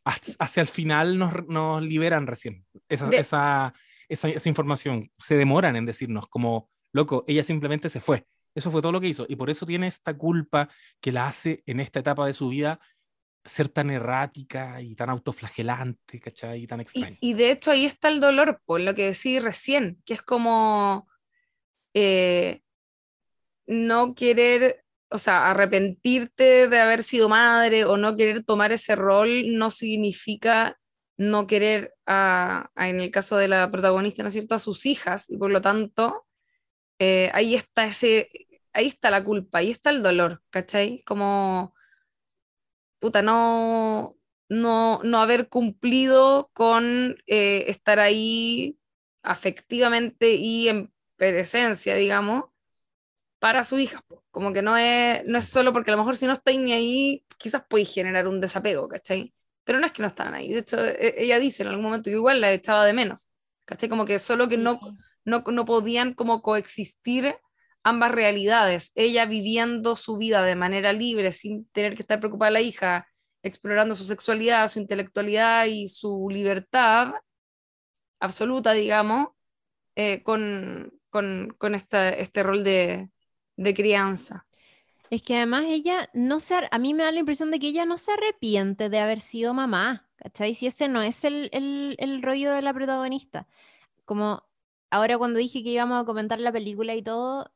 hacia 0.03 0.61
el 0.61 0.67
final 0.67 1.17
nos, 1.17 1.47
nos 1.47 1.81
liberan 1.81 2.27
recién 2.27 2.65
esa, 2.87 3.09
esa, 3.09 3.73
esa, 4.07 4.29
esa, 4.29 4.49
información. 4.49 5.11
Se 5.17 5.35
demoran 5.35 5.75
en 5.75 5.85
decirnos 5.85 6.27
como, 6.27 6.69
loco, 6.93 7.25
ella 7.27 7.43
simplemente 7.43 7.89
se 7.89 7.99
fue. 7.99 8.25
Eso 8.57 8.71
fue 8.71 8.81
todo 8.81 8.91
lo 8.91 8.99
que 8.99 9.07
hizo. 9.07 9.27
Y 9.29 9.35
por 9.35 9.51
eso 9.51 9.67
tiene 9.67 9.85
esta 9.85 10.17
culpa 10.17 10.67
que 10.99 11.11
la 11.11 11.27
hace 11.27 11.61
en 11.67 11.79
esta 11.79 11.99
etapa 11.99 12.25
de 12.25 12.33
su 12.33 12.49
vida 12.49 12.79
ser 13.45 13.69
tan 13.69 13.91
errática 13.91 14.81
y 14.81 14.95
tan 14.95 15.11
autoflagelante, 15.11 16.19
¿cachai? 16.19 16.63
Y 16.63 16.67
tan 16.67 16.79
extraña. 16.79 17.17
Y, 17.21 17.33
de 17.35 17.51
hecho 17.51 17.69
ahí 17.69 17.85
está 17.85 18.07
el 18.09 18.19
dolor, 18.19 18.59
por 18.65 18.81
lo 18.81 18.95
que 18.95 19.11
decís 19.11 19.43
recién, 19.43 20.01
que 20.05 20.15
es 20.15 20.23
como 20.23 21.07
eh, 21.93 22.61
no 23.67 24.15
querer, 24.15 24.83
o 25.11 25.19
sea, 25.19 25.51
arrepentirte 25.51 26.67
de 26.67 26.79
haber 26.79 27.03
sido 27.03 27.29
madre 27.29 27.85
o 27.85 27.95
no 27.95 28.15
querer 28.15 28.43
tomar 28.43 28.71
ese 28.71 28.95
rol 28.95 29.55
no 29.55 29.69
significa 29.69 30.79
no 31.15 31.45
querer, 31.45 31.93
a, 32.07 32.71
en 32.75 33.01
el 33.01 33.11
caso 33.11 33.37
de 33.37 33.49
la 33.49 33.69
protagonista, 33.69 34.23
¿no 34.23 34.27
es 34.27 34.33
cierto?, 34.33 34.55
a 34.55 34.59
sus 34.59 34.87
hijas, 34.87 35.29
y 35.29 35.37
por 35.37 35.51
lo 35.51 35.61
tanto, 35.61 36.25
eh, 36.99 37.29
ahí 37.33 37.53
está 37.53 37.85
ese, 37.85 38.29
ahí 38.77 38.87
está 38.87 39.09
la 39.09 39.23
culpa, 39.23 39.59
ahí 39.59 39.71
está 39.71 39.89
el 39.89 40.03
dolor, 40.03 40.43
¿cachai? 40.51 41.03
Como 41.03 41.73
puta, 42.99 43.21
no, 43.23 44.17
no, 44.49 45.01
no 45.03 45.19
haber 45.19 45.49
cumplido 45.49 46.51
con 46.53 47.17
eh, 47.25 47.65
estar 47.67 47.99
ahí 47.99 48.77
afectivamente 49.23 50.35
y 50.35 50.69
en 50.69 50.93
presencia, 51.15 51.95
digamos, 51.95 52.45
para 53.39 53.63
su 53.63 53.79
hija. 53.79 54.03
Como 54.31 54.53
que 54.53 54.61
no 54.61 54.77
es, 54.77 55.25
no 55.25 55.39
es 55.39 55.47
solo 55.47 55.73
porque 55.73 55.91
a 55.91 55.95
lo 55.95 55.99
mejor 55.99 56.15
si 56.15 56.27
no 56.27 56.33
estáis 56.33 56.59
ni 56.59 56.73
ahí, 56.73 57.25
quizás 57.37 57.63
podéis 57.67 57.93
generar 57.93 58.27
un 58.27 58.39
desapego, 58.41 58.87
¿cachai? 58.87 59.33
Pero 59.63 59.79
no 59.79 59.87
es 59.87 59.91
que 59.91 60.03
no 60.03 60.07
estaban 60.07 60.35
ahí. 60.35 60.49
De 60.53 60.59
hecho, 60.59 60.77
e, 60.85 61.15
ella 61.23 61.39
dice 61.39 61.63
en 61.63 61.69
algún 61.69 61.83
momento 61.83 62.05
que 62.11 62.15
igual 62.15 62.41
la 62.41 62.53
echaba 62.53 62.85
de 62.85 62.93
menos, 62.93 63.31
¿cachai? 63.65 63.89
Como 63.89 64.05
que 64.05 64.19
solo 64.19 64.47
que 64.47 64.57
no, 64.57 64.79
no, 65.25 65.43
no 65.47 65.65
podían 65.65 66.13
como 66.13 66.41
coexistir 66.43 67.35
ambas 67.87 68.11
realidades, 68.11 68.91
ella 68.95 69.25
viviendo 69.25 69.95
su 69.95 70.17
vida 70.17 70.43
de 70.43 70.55
manera 70.55 70.91
libre, 70.91 71.31
sin 71.31 71.65
tener 71.69 71.95
que 71.95 72.01
estar 72.01 72.19
preocupada 72.19 72.51
la 72.51 72.61
hija, 72.61 73.07
explorando 73.43 73.95
su 73.95 74.03
sexualidad, 74.05 74.67
su 74.67 74.79
intelectualidad 74.79 75.65
y 75.67 75.87
su 75.87 76.27
libertad 76.29 77.13
absoluta, 78.19 78.73
digamos, 78.73 79.29
eh, 79.95 80.21
con, 80.23 80.91
con, 81.09 81.55
con 81.57 81.75
este 81.75 82.43
rol 82.43 82.65
de, 82.65 83.09
de, 83.55 83.73
crianza. 83.73 84.45
Es 85.09 85.21
que 85.21 85.37
además 85.37 85.65
ella 85.69 86.09
no 86.13 86.41
se, 86.41 86.55
a 86.69 86.77
mí 86.79 86.93
me 86.93 87.03
da 87.03 87.11
la 87.11 87.19
impresión 87.19 87.51
de 87.51 87.59
que 87.59 87.69
ella 87.69 87.85
no 87.85 87.97
se 87.97 88.11
arrepiente 88.11 88.89
de 88.89 88.99
haber 88.99 89.21
sido 89.21 89.53
mamá, 89.53 90.09
¿cachai? 90.17 90.53
Si 90.53 90.67
ese 90.67 90.89
no 90.89 91.01
es 91.01 91.23
el, 91.23 91.49
el, 91.53 91.95
el 91.99 92.21
rollo 92.21 92.51
de 92.51 92.61
la 92.61 92.73
protagonista. 92.73 93.47
Como 94.03 94.43
ahora 94.89 95.17
cuando 95.17 95.39
dije 95.39 95.63
que 95.63 95.69
íbamos 95.69 96.01
a 96.01 96.05
comentar 96.05 96.41
la 96.41 96.51
película 96.51 96.93
y 96.95 97.01
todo, 97.01 97.49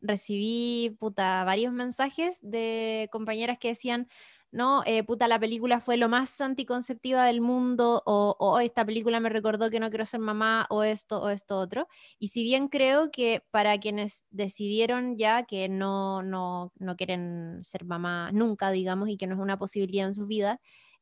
recibí 0.00 0.96
puta, 0.98 1.44
varios 1.44 1.72
mensajes 1.72 2.38
de 2.42 3.08
compañeras 3.12 3.58
que 3.58 3.68
decían, 3.68 4.08
no, 4.50 4.82
eh, 4.86 5.04
puta, 5.04 5.28
la 5.28 5.38
película 5.38 5.80
fue 5.80 5.98
lo 5.98 6.08
más 6.08 6.40
anticonceptiva 6.40 7.26
del 7.26 7.42
mundo, 7.42 8.02
o, 8.06 8.60
esta 8.60 8.84
película 8.84 9.20
me 9.20 9.28
recordó 9.28 9.68
que 9.70 9.78
no 9.78 9.90
quiero 9.90 10.06
ser 10.06 10.20
mamá, 10.20 10.66
o 10.70 10.82
esto, 10.84 11.20
o 11.20 11.28
esto 11.28 11.58
otro. 11.58 11.86
Y 12.18 12.28
si 12.28 12.42
bien 12.42 12.68
creo 12.68 13.10
que 13.10 13.42
para 13.50 13.78
quienes 13.78 14.24
decidieron 14.30 15.18
ya 15.18 15.44
que 15.44 15.68
no, 15.68 16.22
no, 16.22 16.72
no 16.78 16.96
quieren 16.96 17.58
ser 17.62 17.84
mamá 17.84 18.30
nunca, 18.32 18.70
digamos, 18.70 19.10
y 19.10 19.18
que 19.18 19.26
no 19.26 19.34
es 19.34 19.40
una 19.40 19.58
posibilidad 19.58 20.06
en 20.06 20.14
su 20.14 20.26
vida, 20.26 20.60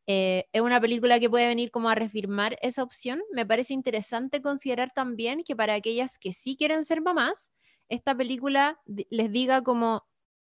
eh, 0.08 0.46
es 0.52 0.60
una 0.60 0.80
película 0.80 1.18
que 1.20 1.30
puede 1.30 1.48
venir 1.48 1.70
como 1.70 1.88
a 1.88 1.94
reafirmar 1.94 2.58
esa 2.62 2.82
opción. 2.82 3.20
Me 3.32 3.46
parece 3.46 3.74
interesante 3.74 4.40
considerar 4.42 4.92
también 4.94 5.42
que 5.44 5.56
para 5.56 5.74
aquellas 5.74 6.18
que 6.18 6.32
sí 6.32 6.56
quieren 6.56 6.84
ser 6.84 7.00
mamás, 7.00 7.52
esta 7.88 8.16
película 8.16 8.80
les 8.86 9.30
diga 9.30 9.62
como 9.62 10.06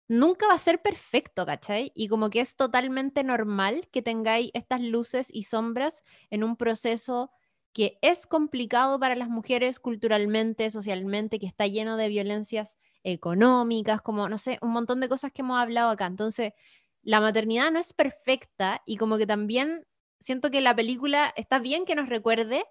nunca 0.10 0.48
va 0.48 0.56
a 0.56 0.58
ser 0.60 0.82
perfecto, 0.82 1.46
¿cachai? 1.46 1.92
Y 1.96 2.08
como 2.08 2.30
que 2.30 2.42
es 2.42 2.56
totalmente 2.56 3.24
normal 3.24 3.88
que 3.92 4.02
tengáis 4.02 4.52
estas 4.54 4.82
luces 4.82 5.30
y 5.32 5.44
sombras 5.44 6.04
en 6.30 6.44
un 6.44 6.58
proceso 6.58 7.32
que 7.74 8.00
es 8.02 8.26
complicado 8.26 9.00
para 9.00 9.16
las 9.16 9.30
mujeres 9.30 9.80
culturalmente, 9.80 10.70
socialmente, 10.72 11.40
que 11.40 11.46
está 11.46 11.68
lleno 11.68 11.98
de 11.98 12.10
violencias 12.10 12.78
económicas, 13.04 14.02
como, 14.02 14.28
no 14.28 14.38
sé, 14.38 14.58
un 14.62 14.72
montón 14.72 15.00
de 15.00 15.10
cosas 15.10 15.32
que 15.32 15.44
hemos 15.44 15.60
hablado 15.60 15.92
acá. 15.92 16.08
Entonces, 16.08 16.54
la 17.04 17.22
maternidad 17.22 17.72
no 17.72 17.80
es 17.80 17.94
perfecta 17.94 18.82
y 18.86 18.98
como 18.98 19.18
que 19.18 19.28
también 19.28 19.86
siento 20.20 20.50
que 20.52 20.62
la 20.62 20.76
película 20.76 21.32
está 21.36 21.60
bien 21.60 21.86
que 21.86 21.96
nos 21.96 22.10
recuerde 22.10 22.66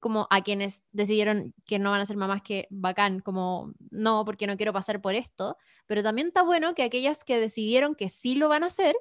como 0.00 0.26
a 0.30 0.42
quienes 0.42 0.82
decidieron 0.92 1.54
que 1.64 1.78
no 1.78 1.90
van 1.90 2.00
a 2.00 2.06
ser 2.06 2.16
mamás 2.16 2.42
que 2.42 2.66
bacán, 2.70 3.20
como 3.20 3.72
no, 3.90 4.24
porque 4.24 4.46
no 4.46 4.56
quiero 4.56 4.72
pasar 4.72 5.00
por 5.00 5.14
esto, 5.14 5.56
pero 5.86 6.02
también 6.02 6.28
está 6.28 6.42
bueno 6.42 6.74
que 6.74 6.82
aquellas 6.82 7.24
que 7.24 7.38
decidieron 7.38 7.94
que 7.94 8.08
sí 8.08 8.34
lo 8.34 8.48
van 8.48 8.62
a 8.62 8.66
hacer, 8.66 8.94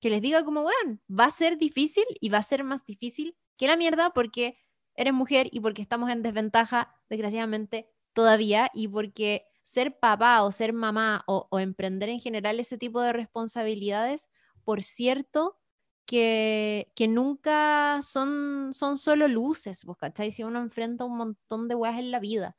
que 0.00 0.10
les 0.10 0.22
diga 0.22 0.44
como, 0.44 0.62
bueno, 0.62 0.98
va 1.10 1.26
a 1.26 1.30
ser 1.30 1.58
difícil 1.58 2.04
y 2.20 2.28
va 2.28 2.38
a 2.38 2.42
ser 2.42 2.62
más 2.64 2.84
difícil 2.84 3.36
que 3.56 3.66
la 3.66 3.76
mierda 3.76 4.10
porque 4.10 4.58
eres 4.96 5.12
mujer 5.12 5.48
y 5.50 5.60
porque 5.60 5.82
estamos 5.82 6.10
en 6.10 6.22
desventaja, 6.22 6.94
desgraciadamente, 7.08 7.88
todavía, 8.12 8.70
y 8.74 8.88
porque 8.88 9.46
ser 9.64 9.98
papá 9.98 10.42
o 10.44 10.52
ser 10.52 10.72
mamá 10.72 11.24
o, 11.26 11.48
o 11.50 11.58
emprender 11.58 12.10
en 12.10 12.20
general 12.20 12.60
ese 12.60 12.78
tipo 12.78 13.00
de 13.00 13.12
responsabilidades, 13.12 14.28
por 14.62 14.82
cierto, 14.82 15.58
que, 16.06 16.92
que 16.96 17.08
nunca 17.08 18.00
son, 18.02 18.72
son 18.72 18.96
solo 18.98 19.28
luces, 19.28 19.84
¿vos 19.84 19.96
cachai? 19.98 20.30
Si 20.30 20.42
uno 20.44 20.60
enfrenta 20.60 21.04
un 21.04 21.16
montón 21.16 21.68
de 21.68 21.74
weas 21.74 21.98
en 21.98 22.10
la 22.10 22.20
vida 22.20 22.56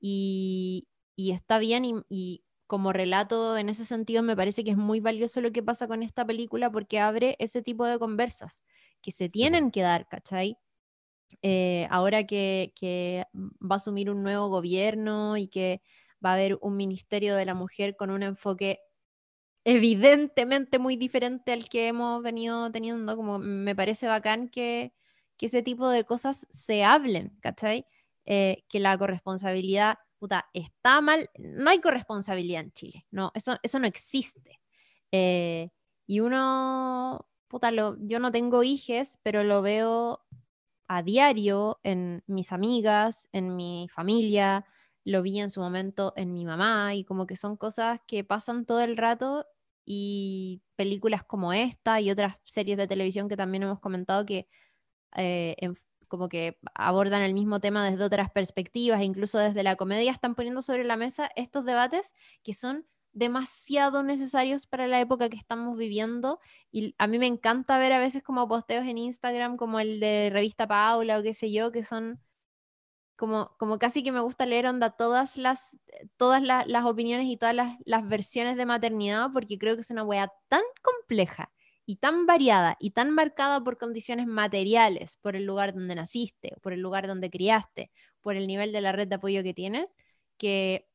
y, 0.00 0.88
y 1.16 1.32
está 1.32 1.58
bien 1.58 1.84
y, 1.84 1.94
y, 2.08 2.42
como 2.66 2.92
relato 2.92 3.56
en 3.56 3.68
ese 3.68 3.84
sentido 3.84 4.24
me 4.24 4.34
parece 4.36 4.64
que 4.64 4.72
es 4.72 4.76
muy 4.76 4.98
valioso 5.00 5.40
lo 5.40 5.52
que 5.52 5.62
pasa 5.62 5.86
con 5.86 6.02
esta 6.02 6.26
película 6.26 6.70
porque 6.72 6.98
abre 6.98 7.36
ese 7.38 7.62
tipo 7.62 7.86
de 7.86 7.96
conversas 7.98 8.62
que 9.02 9.12
se 9.12 9.28
tienen 9.28 9.70
que 9.70 9.82
dar, 9.82 10.08
¿cachai? 10.08 10.58
Eh, 11.42 11.86
ahora 11.90 12.24
que, 12.26 12.72
que 12.76 13.24
va 13.34 13.74
a 13.74 13.76
asumir 13.76 14.10
un 14.10 14.22
nuevo 14.22 14.48
gobierno 14.48 15.36
y 15.36 15.48
que 15.48 15.82
va 16.24 16.30
a 16.30 16.34
haber 16.34 16.58
un 16.60 16.76
ministerio 16.76 17.36
de 17.36 17.44
la 17.44 17.54
mujer 17.54 17.96
con 17.96 18.10
un 18.10 18.22
enfoque 18.22 18.80
evidentemente 19.66 20.78
muy 20.78 20.96
diferente 20.96 21.52
al 21.52 21.68
que 21.68 21.88
hemos 21.88 22.22
venido 22.22 22.70
teniendo, 22.70 23.16
como 23.16 23.40
me 23.40 23.74
parece 23.74 24.06
bacán 24.06 24.48
que, 24.48 24.94
que 25.36 25.46
ese 25.46 25.60
tipo 25.60 25.88
de 25.88 26.04
cosas 26.04 26.46
se 26.50 26.84
hablen, 26.84 27.36
¿cachai? 27.40 27.84
Eh, 28.26 28.64
que 28.68 28.78
la 28.78 28.96
corresponsabilidad, 28.96 29.98
puta, 30.20 30.48
está 30.54 31.00
mal, 31.00 31.30
no 31.36 31.68
hay 31.68 31.80
corresponsabilidad 31.80 32.60
en 32.60 32.72
Chile, 32.72 33.06
no, 33.10 33.32
eso, 33.34 33.56
eso 33.64 33.80
no 33.80 33.88
existe. 33.88 34.60
Eh, 35.10 35.70
y 36.06 36.20
uno, 36.20 37.26
puta, 37.48 37.72
lo, 37.72 37.96
yo 37.98 38.20
no 38.20 38.30
tengo 38.30 38.62
hijes, 38.62 39.18
pero 39.24 39.42
lo 39.42 39.62
veo 39.62 40.24
a 40.86 41.02
diario 41.02 41.80
en 41.82 42.22
mis 42.28 42.52
amigas, 42.52 43.28
en 43.32 43.56
mi 43.56 43.88
familia, 43.92 44.64
lo 45.04 45.22
vi 45.22 45.40
en 45.40 45.50
su 45.50 45.60
momento 45.60 46.12
en 46.16 46.32
mi 46.32 46.44
mamá 46.44 46.94
y 46.94 47.04
como 47.04 47.26
que 47.26 47.34
son 47.34 47.56
cosas 47.56 48.00
que 48.06 48.22
pasan 48.22 48.64
todo 48.64 48.80
el 48.80 48.96
rato 48.96 49.44
y 49.86 50.62
películas 50.76 51.22
como 51.24 51.52
esta 51.52 52.00
y 52.00 52.10
otras 52.10 52.36
series 52.44 52.76
de 52.76 52.88
televisión 52.88 53.28
que 53.28 53.36
también 53.36 53.62
hemos 53.62 53.80
comentado 53.80 54.26
que 54.26 54.48
eh, 55.16 55.56
como 56.08 56.28
que 56.28 56.58
abordan 56.74 57.22
el 57.22 57.34
mismo 57.34 57.60
tema 57.60 57.88
desde 57.88 58.04
otras 58.04 58.30
perspectivas, 58.30 59.02
incluso 59.02 59.38
desde 59.38 59.62
la 59.62 59.76
comedia 59.76 60.10
están 60.10 60.34
poniendo 60.34 60.62
sobre 60.62 60.84
la 60.84 60.96
mesa 60.96 61.30
estos 61.36 61.64
debates 61.64 62.14
que 62.42 62.52
son 62.52 62.86
demasiado 63.12 64.02
necesarios 64.02 64.66
para 64.66 64.86
la 64.86 65.00
época 65.00 65.30
que 65.30 65.36
estamos 65.38 65.76
viviendo. 65.78 66.38
Y 66.70 66.94
a 66.98 67.06
mí 67.06 67.18
me 67.18 67.26
encanta 67.26 67.78
ver 67.78 67.92
a 67.92 67.98
veces 67.98 68.22
como 68.22 68.46
posteos 68.46 68.84
en 68.84 68.98
Instagram, 68.98 69.56
como 69.56 69.80
el 69.80 70.00
de 70.00 70.28
Revista 70.30 70.66
Paula 70.66 71.18
o 71.18 71.22
qué 71.22 71.32
sé 71.32 71.50
yo, 71.50 71.72
que 71.72 71.82
son 71.82 72.20
como, 73.16 73.56
como 73.58 73.78
casi 73.78 74.02
que 74.02 74.12
me 74.12 74.20
gusta 74.20 74.46
leer 74.46 74.66
onda 74.66 74.90
todas 74.90 75.36
las, 75.36 75.78
todas 76.16 76.42
las 76.42 76.84
opiniones 76.84 77.26
y 77.28 77.36
todas 77.36 77.54
las, 77.54 77.76
las, 77.84 78.06
versiones 78.08 78.56
de 78.56 78.66
maternidad, 78.66 79.30
porque 79.32 79.58
creo 79.58 79.74
que 79.74 79.80
es 79.80 79.90
una 79.90 80.04
wea 80.04 80.32
tan 80.48 80.62
compleja 80.82 81.50
y 81.86 81.96
tan 81.96 82.26
variada 82.26 82.76
y 82.78 82.90
tan 82.90 83.10
marcada 83.10 83.62
por 83.62 83.78
condiciones 83.78 84.26
materiales, 84.26 85.16
por 85.16 85.36
el 85.36 85.44
lugar 85.44 85.74
donde 85.74 85.94
naciste, 85.94 86.54
por 86.62 86.72
el 86.72 86.80
lugar 86.80 87.06
donde 87.06 87.30
criaste, 87.30 87.90
por 88.20 88.36
el 88.36 88.46
nivel 88.46 88.72
de 88.72 88.80
la 88.80 88.92
red 88.92 89.08
de 89.08 89.16
apoyo 89.16 89.42
que 89.42 89.54
tienes, 89.54 89.96
que 90.36 90.88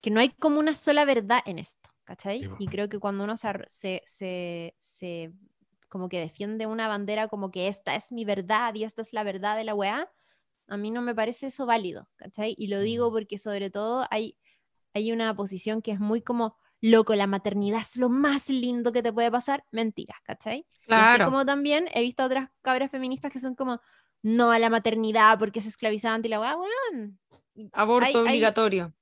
que 0.00 0.10
no 0.10 0.20
hay 0.20 0.30
como 0.30 0.58
una 0.58 0.74
sola 0.74 1.04
verdad 1.04 1.40
en 1.46 1.58
esto, 1.58 1.90
¿cachai? 2.04 2.48
y 2.58 2.66
creo 2.68 2.88
que 2.88 2.98
cuando 2.98 3.24
uno 3.24 3.36
se, 3.36 4.02
se, 4.06 4.74
se, 4.78 5.32
como 5.88 6.08
que 6.08 6.20
defiende 6.20 6.66
una 6.66 6.88
bandera 6.88 7.28
como 7.28 7.50
que 7.50 7.68
esta 7.68 7.94
es 7.94 8.12
mi 8.12 8.24
verdad 8.24 8.74
y 8.74 8.84
esta 8.84 9.02
es 9.02 9.12
la 9.12 9.24
verdad 9.24 9.56
de 9.56 9.64
la 9.64 9.74
weá, 9.74 10.10
a 10.68 10.76
mí 10.76 10.90
no 10.90 11.02
me 11.02 11.14
parece 11.14 11.48
eso 11.48 11.66
válido, 11.66 12.08
¿cachai? 12.16 12.54
Y 12.58 12.68
lo 12.68 12.80
digo 12.80 13.10
porque 13.10 13.38
sobre 13.38 13.70
todo 13.70 14.06
hay, 14.10 14.36
hay 14.94 15.12
una 15.12 15.34
posición 15.34 15.82
que 15.82 15.92
es 15.92 16.00
muy 16.00 16.20
como, 16.20 16.56
loco, 16.80 17.14
la 17.14 17.26
maternidad 17.26 17.80
es 17.80 17.96
lo 17.96 18.08
más 18.08 18.50
lindo 18.50 18.92
que 18.92 19.02
te 19.02 19.12
puede 19.12 19.30
pasar, 19.30 19.64
mentiras, 19.72 20.18
¿cachai? 20.24 20.66
Claro. 20.86 21.24
Y 21.24 21.26
como 21.26 21.44
también 21.44 21.88
he 21.94 22.02
visto 22.02 22.22
otras 22.22 22.50
cabras 22.62 22.90
feministas 22.90 23.32
que 23.32 23.40
son 23.40 23.54
como, 23.54 23.80
no 24.22 24.50
a 24.50 24.58
la 24.58 24.70
maternidad 24.70 25.38
porque 25.38 25.60
es 25.60 25.66
esclavizante 25.66 26.28
y 26.28 26.30
la 26.30 26.40
weá, 26.40 26.56
weón. 26.56 27.18
Aborto 27.72 28.22
obligatorio. 28.22 28.94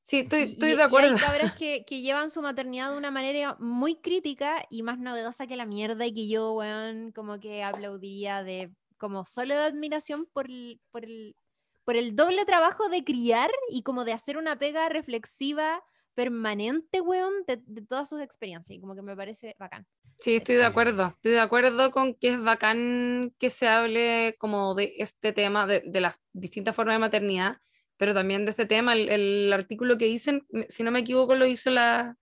Sí, 0.00 0.18
estoy, 0.18 0.54
de 0.56 0.82
acuerdo. 0.82 1.08
Y 1.08 1.12
hay 1.12 1.18
cabras 1.18 1.54
que, 1.58 1.84
que, 1.86 2.00
llevan 2.02 2.28
su 2.28 2.42
maternidad 2.42 2.90
de 2.90 2.98
una 2.98 3.10
manera 3.10 3.56
muy 3.58 3.96
crítica 3.96 4.66
y 4.68 4.82
más 4.82 4.98
novedosa 4.98 5.46
que 5.46 5.56
la 5.56 5.64
mierda 5.64 6.06
y 6.06 6.12
que 6.12 6.28
yo, 6.28 6.52
weón, 6.52 7.12
como 7.12 7.40
que 7.40 7.62
aplaudiría 7.62 8.42
de 8.42 8.70
como 8.98 9.24
solo 9.24 9.54
de 9.54 9.62
admiración 9.62 10.26
por 10.32 10.46
el, 10.46 10.80
por 10.90 11.04
el, 11.04 11.36
por 11.84 11.96
el 11.96 12.16
doble 12.16 12.44
trabajo 12.44 12.88
de 12.88 13.04
criar 13.04 13.50
y 13.70 13.82
como 13.82 14.04
de 14.04 14.12
hacer 14.12 14.36
una 14.36 14.58
pega 14.58 14.88
reflexiva 14.88 15.82
permanente, 16.14 17.00
weón, 17.00 17.32
de, 17.46 17.60
de 17.66 17.82
todas 17.82 18.08
sus 18.08 18.20
experiencias. 18.20 18.76
Y 18.76 18.80
como 18.80 18.94
que 18.94 19.02
me 19.02 19.16
parece 19.16 19.56
bacán. 19.58 19.86
Sí, 20.18 20.36
estoy 20.36 20.54
de 20.54 20.64
acuerdo. 20.64 21.08
Estoy 21.08 21.32
de 21.32 21.40
acuerdo 21.40 21.90
con 21.90 22.14
que 22.14 22.28
es 22.28 22.40
bacán 22.40 23.34
que 23.38 23.50
se 23.50 23.66
hable 23.66 24.36
como 24.38 24.74
de 24.74 24.94
este 24.98 25.32
tema, 25.32 25.66
de, 25.66 25.82
de 25.84 26.00
las 26.00 26.14
distintas 26.32 26.76
formas 26.76 26.94
de 26.94 27.00
maternidad 27.00 27.56
pero 27.96 28.14
también 28.14 28.44
de 28.44 28.50
este 28.50 28.66
tema, 28.66 28.94
el, 28.94 29.52
artículo 29.52 29.96
que 29.96 30.06
dicen, 30.06 30.46
si 30.68 30.82
no 30.82 30.90
me 30.90 31.00
equivoco, 31.00 31.34
lo 31.34 31.46
hizo 31.46 31.70
la, 31.70 32.16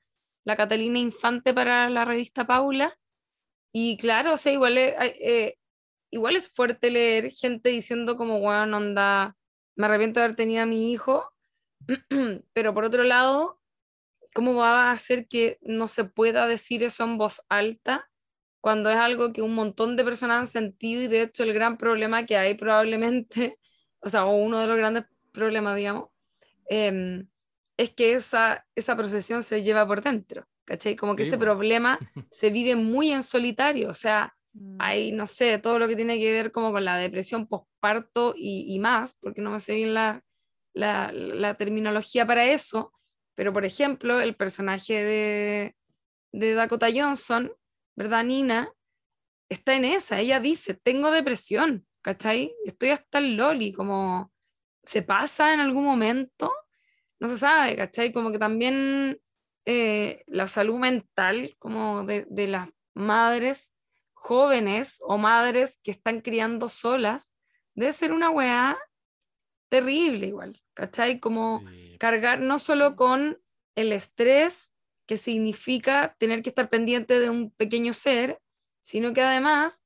la, 0.44 0.56
Catalina 0.56 0.98
Infante 0.98 1.54
para 1.54 1.88
la 1.88 2.04
revista 2.04 2.46
Paula. 2.46 2.96
Y 3.72 3.96
claro, 3.96 4.34
o 4.34 4.36
sea, 4.36 4.52
igual 4.52 4.76
es, 4.76 4.94
eh, 5.00 5.56
igual 6.12 6.36
es 6.36 6.48
fuerte 6.48 6.90
leer 6.90 7.32
gente 7.32 7.70
diciendo 7.70 8.16
como, 8.16 8.38
bueno, 8.38 8.76
onda, 8.76 9.34
me 9.74 9.86
arrepiento 9.86 10.20
de 10.20 10.24
haber 10.24 10.36
tenido 10.36 10.62
a 10.62 10.66
mi 10.66 10.92
hijo, 10.92 11.32
pero 12.52 12.74
por 12.74 12.84
otro 12.84 13.02
lado, 13.02 13.58
¿cómo 14.32 14.54
va 14.54 14.90
a 14.90 14.92
hacer 14.92 15.26
que 15.26 15.58
no 15.62 15.88
se 15.88 16.04
pueda 16.04 16.46
decir 16.46 16.84
eso 16.84 17.02
en 17.02 17.18
voz 17.18 17.42
alta 17.48 18.08
cuando 18.60 18.90
es 18.90 18.96
algo 18.96 19.32
que 19.32 19.42
un 19.42 19.54
montón 19.54 19.96
de 19.96 20.04
personas 20.04 20.38
han 20.38 20.46
sentido 20.46 21.02
y 21.02 21.08
de 21.08 21.22
hecho 21.22 21.42
el 21.42 21.52
gran 21.52 21.78
problema 21.78 22.26
que 22.26 22.36
hay 22.36 22.54
probablemente, 22.54 23.58
o 24.00 24.08
sea, 24.08 24.24
uno 24.26 24.60
de 24.60 24.68
los 24.68 24.76
grandes 24.76 25.04
problema, 25.32 25.74
digamos, 25.74 26.10
em, 26.66 27.26
es 27.76 27.90
que 27.90 28.12
esa, 28.12 28.66
esa 28.74 28.96
procesión 28.96 29.42
se 29.42 29.62
lleva 29.62 29.86
por 29.86 30.02
dentro, 30.02 30.46
¿cachai? 30.64 30.94
Como 30.94 31.16
que 31.16 31.22
ese 31.22 31.38
problema 31.38 31.98
se 32.30 32.50
vive 32.50 32.76
muy 32.76 33.10
en 33.10 33.22
solitario, 33.22 33.88
o 33.88 33.94
sea. 33.94 34.36
Hay, 34.78 35.12
no 35.12 35.26
sé, 35.26 35.58
todo 35.58 35.78
lo 35.78 35.88
que 35.88 35.96
tiene 35.96 36.18
que 36.18 36.32
ver 36.32 36.52
como 36.52 36.72
con 36.72 36.84
la 36.84 36.96
depresión 36.96 37.46
postparto 37.46 38.34
y, 38.36 38.66
y 38.68 38.78
más, 38.78 39.14
porque 39.20 39.40
no 39.40 39.50
me 39.50 39.60
sé 39.60 39.74
bien 39.74 39.94
la, 39.94 40.22
la, 40.74 41.10
la, 41.12 41.54
terminología 41.54 42.26
para 42.26 42.44
eso, 42.46 42.92
pero 43.34 43.52
por 43.52 43.64
ejemplo, 43.64 44.20
el 44.20 44.36
personaje 44.36 45.02
de, 45.02 45.76
de 46.32 46.54
Dakota 46.54 46.88
Johnson, 46.94 47.52
¿verdad, 47.96 48.24
Nina? 48.24 48.72
Está 49.48 49.74
en 49.74 49.84
esa, 49.84 50.20
ella 50.20 50.40
dice, 50.40 50.74
tengo 50.74 51.10
depresión, 51.10 51.86
¿cachai? 52.02 52.54
Estoy 52.64 52.90
hasta 52.90 53.18
el 53.18 53.36
loli, 53.36 53.72
como 53.72 54.32
se 54.84 55.02
pasa 55.02 55.54
en 55.54 55.60
algún 55.60 55.84
momento, 55.84 56.52
no 57.20 57.28
se 57.28 57.38
sabe, 57.38 57.76
¿cachai? 57.76 58.12
Como 58.12 58.32
que 58.32 58.38
también 58.38 59.20
eh, 59.64 60.24
la 60.26 60.46
salud 60.46 60.78
mental 60.78 61.54
como 61.58 62.04
de, 62.04 62.26
de, 62.28 62.48
las 62.48 62.68
madres 62.94 63.71
jóvenes 64.22 64.98
o 65.00 65.18
madres 65.18 65.80
que 65.82 65.90
están 65.90 66.20
criando 66.20 66.68
solas, 66.68 67.34
debe 67.74 67.92
ser 67.92 68.12
una 68.12 68.30
weá 68.30 68.78
terrible 69.68 70.26
igual, 70.28 70.62
¿cachai? 70.74 71.18
Como 71.18 71.64
cargar 71.98 72.40
no 72.40 72.60
solo 72.60 72.94
con 72.94 73.40
el 73.74 73.92
estrés 73.92 74.72
que 75.06 75.16
significa 75.16 76.14
tener 76.18 76.42
que 76.42 76.50
estar 76.50 76.68
pendiente 76.68 77.18
de 77.18 77.30
un 77.30 77.50
pequeño 77.50 77.92
ser, 77.92 78.38
sino 78.80 79.12
que 79.12 79.22
además 79.22 79.84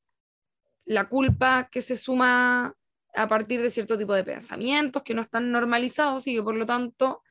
la 0.84 1.08
culpa 1.08 1.70
que 1.72 1.80
se 1.80 1.96
suma 1.96 2.74
a 3.14 3.28
partir 3.28 3.62
de 3.62 3.70
cierto 3.70 3.96
tipo 3.96 4.12
de 4.12 4.24
pensamientos 4.24 5.02
que 5.02 5.14
no 5.14 5.22
están 5.22 5.50
normalizados 5.50 6.26
y 6.26 6.34
que 6.34 6.42
por 6.42 6.56
lo 6.56 6.66
tanto 6.66 7.22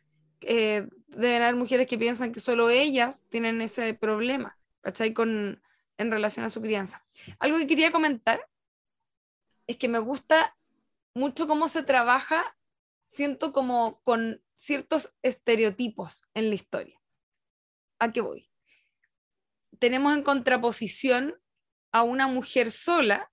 eh, 0.42 0.88
deben 1.08 1.44
haber 1.44 1.56
mujeres 1.56 1.86
que 1.86 2.00
piensan 2.00 2.32
que 2.32 2.40
solo 2.40 2.72
ellas 2.72 3.24
tienen 3.30 3.62
ese 3.62 3.94
problema, 3.94 4.58
¿cachai? 4.82 5.14
Con, 5.14 5.62
en 5.98 6.12
relación 6.12 6.46
a 6.46 6.50
su 6.50 6.62
crianza. 6.62 7.06
Algo 7.40 7.58
que 7.58 7.68
quería 7.68 7.92
comentar 7.92 8.46
es 9.68 9.78
que 9.78 9.88
me 9.88 10.00
gusta 10.00 10.58
mucho 11.14 11.48
cómo 11.48 11.68
se 11.68 11.84
trabaja, 11.84 12.58
siento 13.08 13.52
como 13.52 14.02
con 14.04 14.44
ciertos 14.56 15.14
estereotipos 15.22 16.22
en 16.34 16.50
la 16.50 16.56
historia. 16.56 17.02
¿A 18.00 18.12
qué 18.12 18.22
voy? 18.22 18.50
Tenemos 19.80 20.16
en 20.16 20.24
contraposición 20.24 21.40
a 21.92 22.04
una 22.04 22.28
mujer 22.28 22.72
sola 22.72 23.32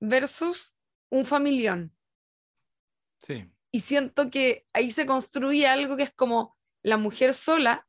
versus 0.00 0.74
un 1.10 1.24
familión. 1.24 1.94
Sí. 3.20 3.50
Y 3.72 3.80
siento 3.80 4.30
que 4.30 4.66
ahí 4.72 4.90
se 4.90 5.06
construye 5.06 5.66
algo 5.66 5.96
que 5.96 6.04
es 6.04 6.12
como 6.12 6.56
la 6.82 6.96
mujer 6.96 7.34
sola 7.34 7.86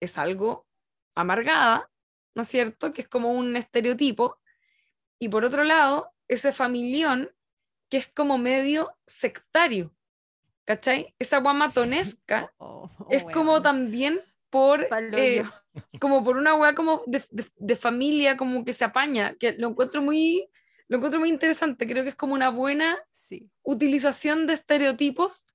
es 0.00 0.18
algo 0.18 0.66
amargada, 1.14 1.90
¿no 2.34 2.42
es 2.42 2.48
cierto? 2.48 2.92
Que 2.92 3.02
es 3.02 3.08
como 3.08 3.32
un 3.32 3.56
estereotipo. 3.56 4.38
Y 5.18 5.28
por 5.28 5.44
otro 5.44 5.64
lado, 5.64 6.12
ese 6.28 6.52
familión 6.52 7.30
que 7.88 7.98
es 7.98 8.08
como 8.08 8.38
medio 8.38 8.96
sectario, 9.06 9.94
¿cachai? 10.64 11.14
Esa 11.18 11.38
guamatonesca 11.38 12.52
oh, 12.58 12.90
oh, 12.98 13.06
es 13.10 13.24
como 13.24 13.62
también 13.62 14.20
por, 14.50 14.86
eh, 14.90 15.44
como 16.00 16.24
por 16.24 16.36
una 16.36 16.54
weá 16.54 16.74
como 16.74 17.02
de, 17.06 17.22
de, 17.30 17.76
familia, 17.76 18.36
como 18.36 18.64
que 18.64 18.72
se 18.72 18.84
apaña, 18.84 19.34
que 19.34 19.52
lo 19.52 19.68
encuentro 19.68 20.02
muy, 20.02 20.48
lo 20.88 20.96
encuentro 20.96 21.20
muy 21.20 21.28
interesante, 21.28 21.86
creo 21.86 22.02
que 22.02 22.10
es 22.10 22.16
como 22.16 22.34
una 22.34 22.50
buena 22.50 22.96
utilización 23.62 24.46
de 24.46 24.54
estereotipos 24.54 25.46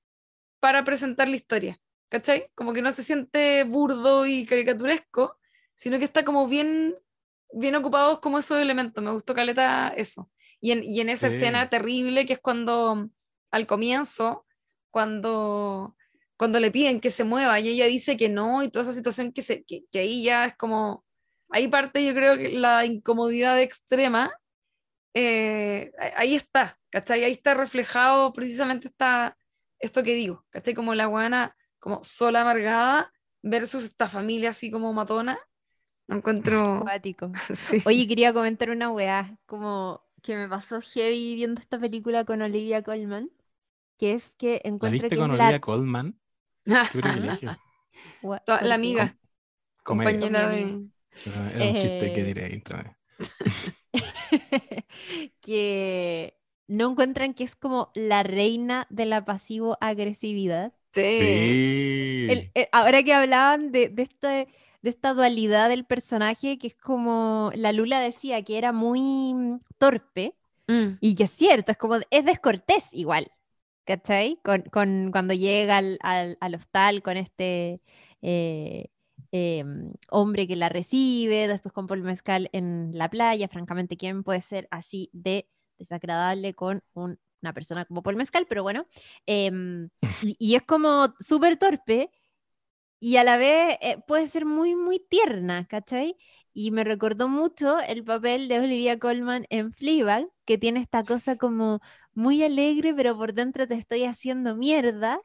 para 0.60 0.84
presentar 0.84 1.30
la 1.30 1.36
historia, 1.36 1.80
¿cachai? 2.10 2.50
Como 2.56 2.74
que 2.74 2.82
no 2.82 2.92
se 2.92 3.04
siente 3.04 3.64
burdo 3.64 4.26
y 4.26 4.46
caricaturesco, 4.46 5.39
sino 5.80 5.98
que 5.98 6.04
está 6.04 6.26
como 6.26 6.46
bien, 6.50 6.98
bien 7.54 7.74
ocupados 7.74 8.20
como 8.20 8.38
esos 8.38 8.60
elementos, 8.60 9.02
me 9.02 9.14
gustó 9.14 9.34
Caleta 9.34 9.88
eso. 9.96 10.30
Y 10.60 10.72
en, 10.72 10.84
y 10.84 11.00
en 11.00 11.08
esa 11.08 11.28
escena 11.28 11.70
terrible 11.70 12.26
que 12.26 12.34
es 12.34 12.40
cuando, 12.40 13.10
al 13.50 13.66
comienzo, 13.66 14.46
cuando, 14.92 15.96
cuando 16.36 16.60
le 16.60 16.70
piden 16.70 17.00
que 17.00 17.10
se 17.10 17.24
mueva 17.24 17.62
y 17.62 17.70
ella 17.70 17.86
dice 17.86 18.18
que 18.18 18.28
no 18.28 18.62
y 18.62 18.68
toda 18.68 18.84
esa 18.84 18.92
situación 18.92 19.32
que, 19.32 19.42
se, 19.42 19.64
que, 19.64 19.86
que 19.90 20.00
ahí 20.00 20.22
ya 20.22 20.48
es 20.48 20.58
como, 20.58 21.06
ahí 21.50 21.70
parte 21.70 22.06
yo 22.06 22.14
creo 22.14 22.36
que 22.36 22.50
la 22.50 22.86
incomodidad 22.86 23.58
extrema 23.62 24.34
eh, 25.14 25.94
ahí 26.18 26.36
está, 26.36 26.78
¿cachai? 26.90 27.24
Ahí 27.24 27.32
está 27.32 27.54
reflejado 27.54 28.34
precisamente 28.34 28.90
esta, 28.90 29.38
esto 29.80 30.04
que 30.04 30.14
digo, 30.14 30.46
¿cachai? 30.50 30.74
Como 30.74 30.94
la 30.94 31.06
guana, 31.06 31.56
como 31.80 32.04
sola 32.04 32.42
amargada 32.42 33.14
versus 33.42 33.86
esta 33.86 34.10
familia 34.10 34.50
así 34.50 34.70
como 34.70 34.92
matona. 34.92 35.40
Lo 36.10 36.18
encuentro... 36.18 36.84
Oye, 37.86 38.07
quería 38.07 38.34
comentar 38.34 38.70
una 38.70 38.91
weá, 38.91 39.38
como 39.45 40.01
que 40.22 40.36
me 40.36 40.49
pasó 40.49 40.82
heavy 40.82 41.36
viendo 41.36 41.62
esta 41.62 41.80
película 41.80 42.26
con 42.26 42.41
Olivia 42.41 42.84
Colman, 42.84 43.30
que 43.97 44.14
es 44.14 44.36
que 44.36 44.62
encuentro 44.66 44.88
¿La 44.88 44.91
viste 44.91 45.10
que 45.10 45.16
con 45.16 45.32
Olivia 45.32 45.60
Colman? 45.62 46.20
Qué 46.66 46.99
privilegio. 47.01 47.57
la 48.47 48.76
amiga, 48.76 49.18
compañera 49.84 50.49
de... 50.49 50.88
Era 51.26 51.66
un 51.66 51.78
chiste 51.78 52.14
que 52.14 52.24
diré, 52.24 52.53
intra 52.53 52.97
que 55.41 56.38
no 56.68 56.91
encuentran 56.91 57.34
que 57.34 57.43
es 57.43 57.55
como 57.55 57.91
la 57.95 58.24
reina 58.24 58.88
de 58.89 59.05
la 59.05 59.26
pasivo-agresividad. 59.26 60.74
Sí. 60.93 61.01
Sí. 61.01 62.28
El- 62.32 62.51
el- 62.53 62.68
ahora 62.72 63.03
que 63.03 63.14
hablaban 63.14 63.72
de, 63.72 63.89
de, 63.89 64.03
este- 64.03 64.47
de 64.82 64.90
esta 64.90 65.14
dualidad 65.14 65.70
del 65.70 65.86
personaje, 65.86 66.58
que 66.58 66.68
es 66.68 66.76
como 66.76 67.52
la 67.56 67.72
Lula 67.74 68.00
decía, 68.02 68.44
que 68.44 68.58
era 68.58 68.72
muy 68.72 69.34
mm, 69.34 69.60
torpe, 69.78 70.36
Mm. 70.68 70.98
y 71.02 71.16
que 71.16 71.24
es 71.24 71.32
cierto, 71.32 71.72
es 71.72 71.78
como, 71.80 71.96
es 72.12 72.26
descortés 72.26 72.94
igual, 72.94 73.32
¿cachai? 73.86 74.40
Con, 74.44 74.62
con- 74.64 75.10
cuando 75.12 75.34
llega 75.34 75.78
al, 75.78 75.98
al- 76.02 76.38
al 76.42 76.56
hostal 76.56 77.02
con 77.02 77.18
este 77.18 77.82
eh, 78.22 78.88
em, 79.32 79.94
hombre 80.12 80.48
que 80.48 80.56
la 80.56 80.70
recibe, 80.70 81.48
después 81.48 81.74
con 81.74 81.88
Paul 81.88 82.04
Mezcal 82.04 82.50
en 82.54 82.92
la 82.94 83.10
playa, 83.10 83.48
francamente, 83.48 83.98
¿quién 83.98 84.24
puede 84.24 84.42
ser 84.42 84.68
así 84.72 85.10
de 85.14 85.48
desagradable 85.80 86.54
con 86.54 86.84
un- 86.94 87.20
una 87.42 87.54
persona 87.54 87.86
como 87.86 88.04
Paul 88.04 88.16
Mezcal? 88.18 88.46
Pero 88.48 88.62
bueno, 88.64 88.86
em, 89.26 89.90
y, 90.22 90.36
y 90.40 90.56
es 90.56 90.64
como 90.64 91.14
súper 91.20 91.58
torpe 91.58 92.12
y 93.00 93.18
a 93.18 93.24
la 93.24 93.38
vez 93.38 93.78
eh, 93.82 93.97
puede 94.08 94.28
ser 94.28 94.45
muy, 94.45 94.76
muy 94.76 95.00
tierna, 95.00 95.66
¿cachai? 95.68 96.18
Y 96.54 96.72
me 96.72 96.84
recordó 96.84 97.28
mucho 97.30 97.80
el 97.80 98.04
papel 98.04 98.47
de 98.47 98.60
Olivia 98.60 99.00
Colman 99.00 99.45
en 99.50 99.72
Fleabag, 99.72 100.28
que 100.45 100.58
tiene 100.58 100.82
esta 100.82 101.04
cosa 101.04 101.38
como 101.38 101.80
muy 102.14 102.43
alegre, 102.43 102.93
pero 102.93 103.16
por 103.18 103.34
dentro 103.34 103.68
te 103.68 103.76
estoy 103.76 104.04
haciendo 104.04 104.56
mierda, 104.56 105.22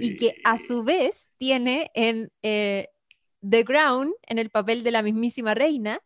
y 0.00 0.16
que 0.16 0.34
a 0.44 0.58
su 0.58 0.82
vez 0.82 1.30
tiene 1.38 1.90
en 1.94 2.32
eh, 2.42 2.88
The 3.48 3.64
Crown, 3.64 4.12
en 4.26 4.38
el 4.38 4.50
papel 4.50 4.82
de 4.82 4.90
la 4.90 5.02
mismísima 5.02 5.54
reina, 5.54 6.00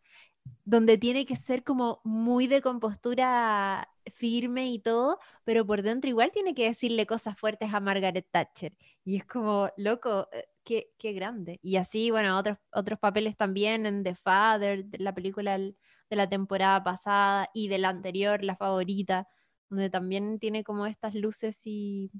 donde 0.65 0.99
tiene 0.99 1.25
que 1.27 1.37
ser 1.37 1.65
como 1.65 2.01
muy 2.05 2.47
de 2.47 2.61
compostura 2.61 3.89
firme 4.13 4.71
y 4.71 4.79
todo, 4.79 5.19
pero 5.45 5.67
por 5.67 5.83
dentro 5.83 6.11
igual 6.11 6.33
tiene 6.33 6.55
que 6.55 6.65
decirle 6.65 7.07
cosas 7.07 7.39
fuertes 7.39 7.73
a 7.73 7.81
Margaret 7.81 8.27
Thatcher. 8.31 8.75
Y 9.05 9.17
es 9.17 9.25
como, 9.25 9.71
loco, 9.77 10.29
eh, 10.33 10.45
qué, 10.65 10.91
qué 10.99 11.13
grande. 11.13 11.59
Y 11.63 11.77
así, 11.77 12.11
bueno, 12.11 12.39
otros, 12.39 12.59
otros 12.73 12.99
papeles 12.99 13.37
también 13.37 13.87
en 13.87 14.03
The 14.05 14.15
Father, 14.15 14.85
de 14.87 14.99
la 14.99 15.15
película 15.15 15.59
de 15.59 15.75
la 16.11 16.29
temporada 16.29 16.83
pasada 16.85 17.49
y 17.55 17.69
de 17.69 17.79
la 17.79 17.89
anterior, 17.89 18.43
La 18.45 18.57
Favorita, 18.57 19.27
donde 19.71 19.89
también 19.91 20.39
tiene 20.39 20.63
como 20.65 20.87
estas 20.87 21.15
luces 21.15 21.61
y, 21.65 22.11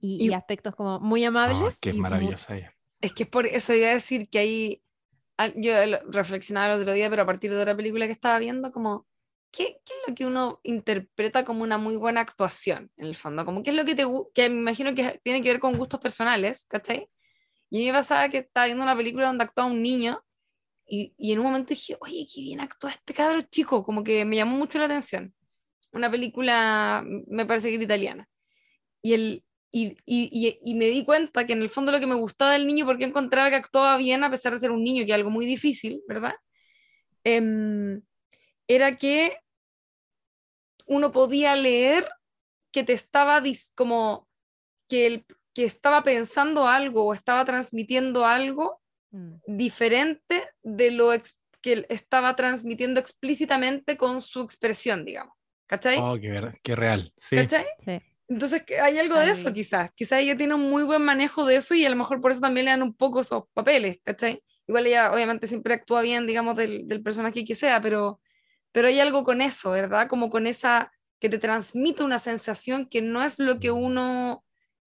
y, 0.00 0.24
y 0.24 0.28
Y- 0.28 0.32
aspectos 0.34 0.74
como 0.74 1.00
muy 1.00 1.24
Ah, 1.24 1.28
amables. 1.28 1.78
que 1.80 1.90
es 1.90 1.96
maravillosa 1.96 2.56
ella. 2.56 2.72
Es 3.00 3.12
que 3.12 3.24
es 3.24 3.28
por 3.28 3.46
eso 3.46 3.74
iba 3.74 3.88
a 3.88 3.94
decir 3.94 4.28
que 4.28 4.38
ahí, 4.38 4.82
al- 5.36 5.54
yo 5.56 5.72
reflexionaba 6.06 6.74
el 6.74 6.80
otro 6.80 6.92
día, 6.92 7.10
pero 7.10 7.22
a 7.22 7.26
partir 7.26 7.50
de 7.50 7.60
otra 7.60 7.76
película 7.76 8.06
que 8.06 8.12
estaba 8.12 8.38
viendo, 8.38 8.70
como, 8.70 9.06
¿qué, 9.50 9.80
qué 9.84 9.92
es 9.94 10.08
lo 10.08 10.14
que 10.14 10.26
uno 10.26 10.60
interpreta 10.62 11.44
como 11.44 11.64
una 11.64 11.78
muy 11.78 11.96
buena 11.96 12.20
actuación, 12.20 12.92
en 12.96 13.06
el 13.06 13.16
fondo? 13.16 13.44
Como, 13.44 13.62
¿qué 13.62 13.70
es 13.70 13.76
lo 13.76 13.84
que 13.84 13.94
te 13.96 14.04
que 14.34 14.48
me 14.48 14.56
imagino 14.60 14.94
que 14.94 15.20
tiene 15.24 15.42
que 15.42 15.48
ver 15.50 15.60
con 15.60 15.76
gustos 15.76 15.98
personales, 16.00 16.66
¿cachai? 16.68 17.08
Y 17.72 17.78
a 17.78 17.80
mí 17.80 17.86
me 17.88 17.94
pasaba 17.94 18.30
que 18.30 18.40
estaba 18.40 18.66
viendo 18.66 18.84
una 18.84 18.96
película 18.96 19.28
donde 19.28 19.44
actuaba 19.44 19.70
un 19.70 19.82
niño 19.82 20.22
y, 20.86 21.14
y 21.18 21.32
en 21.32 21.40
un 21.40 21.46
momento 21.46 21.70
dije, 21.74 21.96
oye, 22.00 22.26
qué 22.34 22.42
bien 22.42 22.60
actúa 22.60 22.90
este 22.92 23.14
cabro 23.14 23.42
chico, 23.42 23.84
como 23.84 24.04
que 24.04 24.24
me 24.24 24.36
llamó 24.36 24.56
mucho 24.58 24.78
la 24.78 24.86
atención. 24.86 25.34
Una 25.92 26.10
película, 26.10 27.04
me 27.28 27.46
parece 27.46 27.68
que 27.70 27.76
era 27.76 27.84
italiana. 27.84 28.28
Y, 29.02 29.14
el, 29.14 29.44
y, 29.72 29.96
y, 30.06 30.58
y- 30.64 30.74
me 30.74 30.86
di 30.86 31.04
cuenta 31.04 31.46
que 31.46 31.54
en 31.54 31.62
el 31.62 31.70
fondo 31.70 31.92
lo 31.92 32.00
que 32.00 32.06
me 32.06 32.14
gustaba 32.16 32.52
del 32.54 32.66
niño, 32.66 32.86
porque 32.86 33.04
encontraba 33.04 33.50
que 33.50 33.56
actuaba 33.56 33.96
bien 33.98 34.24
a 34.24 34.30
pesar 34.30 34.52
de 34.54 34.60
ser 34.60 34.70
un 34.72 34.84
niño, 34.84 35.04
que 35.04 35.12
es 35.12 35.16
algo 35.16 35.30
muy 35.30 35.46
difícil, 35.46 36.02
¿verdad? 36.08 36.34
Em, 37.24 38.02
era 38.68 38.96
que 38.98 39.36
uno 40.86 41.12
podía 41.12 41.56
leer 41.56 42.08
que 42.72 42.84
te 42.84 42.92
estaba 42.92 43.40
dis- 43.42 43.72
como 43.74 44.28
que, 44.88 45.06
el, 45.06 45.26
que 45.54 45.64
estaba 45.64 46.02
pensando 46.02 46.66
algo 46.66 47.04
o 47.04 47.14
estaba 47.14 47.44
transmitiendo 47.44 48.24
algo 48.26 48.82
Mm. 49.12 49.34
diferente 49.46 50.48
de 50.62 50.90
lo 50.90 51.10
que 51.60 51.84
estaba 51.90 52.34
transmitiendo 52.34 52.98
explícitamente 52.98 53.96
con 53.98 54.22
su 54.22 54.40
expresión, 54.40 55.04
digamos. 55.04 55.34
¿Cachai? 55.66 55.98
Oh, 56.00 56.18
qué, 56.18 56.50
qué 56.62 56.74
real. 56.74 57.12
Sí. 57.16 57.36
¿Cachai? 57.36 57.66
Sí. 57.84 58.00
Entonces 58.28 58.62
que 58.62 58.80
hay 58.80 58.98
algo 58.98 59.18
de 59.18 59.30
eso 59.30 59.52
quizás. 59.52 59.90
Quizás 59.94 60.20
ella 60.20 60.36
tiene 60.36 60.54
un 60.54 60.62
muy 60.62 60.82
buen 60.82 61.02
manejo 61.02 61.44
de 61.44 61.56
eso 61.56 61.74
y 61.74 61.84
a 61.84 61.90
lo 61.90 61.96
mejor 61.96 62.22
por 62.22 62.30
eso 62.30 62.40
también 62.40 62.64
le 62.64 62.70
dan 62.70 62.82
un 62.82 62.94
poco 62.94 63.20
esos 63.20 63.44
papeles, 63.52 63.98
¿cachai? 64.02 64.42
Igual 64.66 64.86
ella 64.86 65.12
obviamente 65.12 65.46
siempre 65.46 65.74
actúa 65.74 66.00
bien, 66.00 66.26
digamos, 66.26 66.56
del, 66.56 66.88
del 66.88 67.02
personaje 67.02 67.44
que 67.44 67.54
sea, 67.54 67.82
pero, 67.82 68.20
pero 68.72 68.88
hay 68.88 68.98
algo 68.98 69.24
con 69.24 69.42
eso, 69.42 69.72
¿verdad? 69.72 70.08
Como 70.08 70.30
con 70.30 70.46
esa 70.46 70.90
que 71.20 71.28
te 71.28 71.38
transmite 71.38 72.02
una 72.02 72.18
sensación 72.18 72.86
que 72.86 73.02
no 73.02 73.22
es 73.22 73.38
lo 73.38 73.60
que 73.60 73.70
uno 73.70 74.42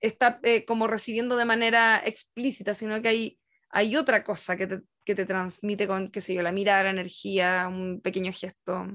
está 0.07 0.39
eh, 0.43 0.65
como 0.65 0.87
recibiendo 0.87 1.37
de 1.37 1.45
manera 1.45 2.01
explícita, 2.05 2.73
sino 2.73 3.01
que 3.01 3.07
hay, 3.09 3.39
hay 3.69 3.95
otra 3.95 4.23
cosa 4.23 4.55
que 4.57 4.67
te, 4.67 4.81
que 5.03 5.15
te 5.15 5.25
transmite 5.25 5.87
con, 5.87 6.07
qué 6.09 6.21
sé 6.21 6.33
yo, 6.33 6.41
la 6.41 6.51
mirada, 6.51 6.83
la 6.83 6.89
energía, 6.91 7.67
un 7.69 8.01
pequeño 8.01 8.31
gesto. 8.33 8.87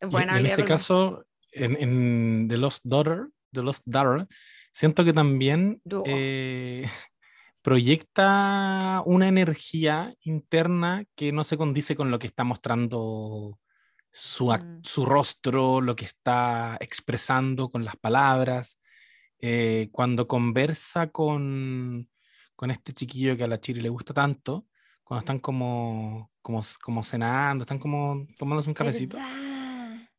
Y- 0.00 0.06
y 0.06 0.38
en 0.40 0.46
este 0.46 0.62
caso, 0.68 1.24
en, 1.52 1.76
en 1.80 2.48
The 2.48 2.56
Lost 2.56 2.84
Daughter, 2.84 3.26
The 3.52 3.62
Lost 3.62 3.82
Daughter, 3.86 4.26
siento 4.72 5.04
que 5.04 5.12
también 5.12 5.80
eh, 6.06 6.84
proyecta 7.62 9.02
una 9.04 9.28
energía 9.28 10.14
interna 10.22 11.04
que 11.14 11.32
no 11.32 11.44
se 11.44 11.56
condice 11.56 11.96
con 11.96 12.10
lo 12.10 12.18
que 12.18 12.26
está 12.26 12.44
mostrando 12.44 13.58
su, 14.10 14.46
Mm. 14.50 14.80
su 14.82 15.04
rostro, 15.04 15.80
lo 15.80 15.94
que 15.94 16.04
está 16.04 16.76
expresando 16.80 17.68
con 17.68 17.84
las 17.84 17.96
palabras. 17.96 18.80
Eh, 19.40 19.88
cuando 19.92 20.26
conversa 20.26 21.10
con, 21.10 22.08
con 22.54 22.70
este 22.70 22.92
chiquillo 22.92 23.36
que 23.36 23.44
a 23.44 23.48
la 23.48 23.60
Chiri 23.60 23.80
le 23.80 23.88
gusta 23.88 24.12
tanto, 24.14 24.66
cuando 25.04 25.20
están 25.20 25.38
como, 25.38 26.30
como, 26.42 26.60
como 26.82 27.02
cenando, 27.02 27.62
están 27.62 27.78
como 27.78 28.26
tomándose 28.36 28.68
un 28.70 28.74
cafecito. 28.74 29.16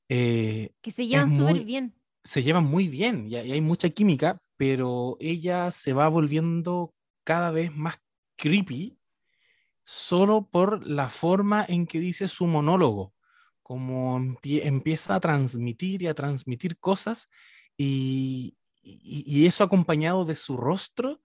Eh, 0.08 0.72
Que 0.82 0.92
se 0.92 1.06
llevan 1.06 1.30
súper 1.30 1.64
bien. 1.66 1.94
se 2.24 2.42
llevan 2.42 2.64
muy 2.66 2.88
bien 2.88 3.28
y, 3.30 3.36
hay 3.36 3.50
y 3.50 3.52
hay 3.54 3.62
mucha 3.62 3.90
química, 3.90 4.42
pero 4.58 5.18
ella 5.20 5.72
se 5.72 5.94
va 5.94 6.08
volviendo 6.08 6.96
cada 7.24 7.52
vez 7.52 7.72
más 7.76 8.02
creepy 8.38 8.98
solo 9.84 10.48
por 10.50 10.86
la 10.88 11.10
forma 11.10 11.66
en 11.68 11.86
que 11.88 12.00
dice 12.00 12.28
su 12.28 12.48
monólogo, 12.48 13.14
como 13.62 14.18
empie- 14.20 14.62
empieza 14.66 15.16
a 15.16 15.20
transmitir 15.20 16.02
y 16.04 16.08
a 16.08 16.14
transmitir 16.14 16.78
cosas 16.80 17.30
y, 17.78 18.56
y- 18.82 19.24
y 19.26 19.46
eso 19.48 19.64
acompañado 19.64 20.26
de 20.26 20.36
su 20.36 20.58
rostro 20.58 21.22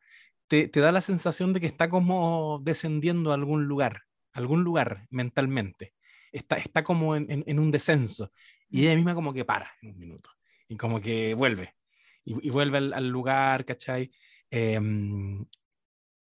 te, 0.48 0.68
te 0.68 0.80
da 0.80 0.92
la 0.92 1.00
sensación 1.00 1.52
de 1.52 1.60
que 1.60 1.66
está 1.66 1.88
como 1.88 2.60
descendiendo 2.62 3.30
a 3.30 3.34
algún 3.34 3.64
lugar, 3.66 4.02
algún 4.32 4.62
lugar 4.64 5.06
mentalmente. 5.10 5.94
Está, 6.32 6.56
está 6.56 6.82
como 6.84 7.16
en, 7.16 7.30
en- 7.30 7.44
en 7.46 7.58
un 7.58 7.70
descenso 7.70 8.32
y 8.68 8.82
ella 8.86 8.96
misma 8.96 9.14
como 9.14 9.32
que 9.32 9.44
para 9.44 9.70
en 9.82 9.90
un 9.90 9.98
minuto 9.98 10.30
y 10.68 10.76
como 10.76 11.00
que 11.00 11.34
vuelve 11.34 11.74
y, 12.24 12.48
y 12.48 12.50
vuelve 12.50 12.78
al, 12.78 12.92
al 12.92 13.08
lugar, 13.08 13.64
¿cachai? 13.64 14.10
Em, 14.50 15.44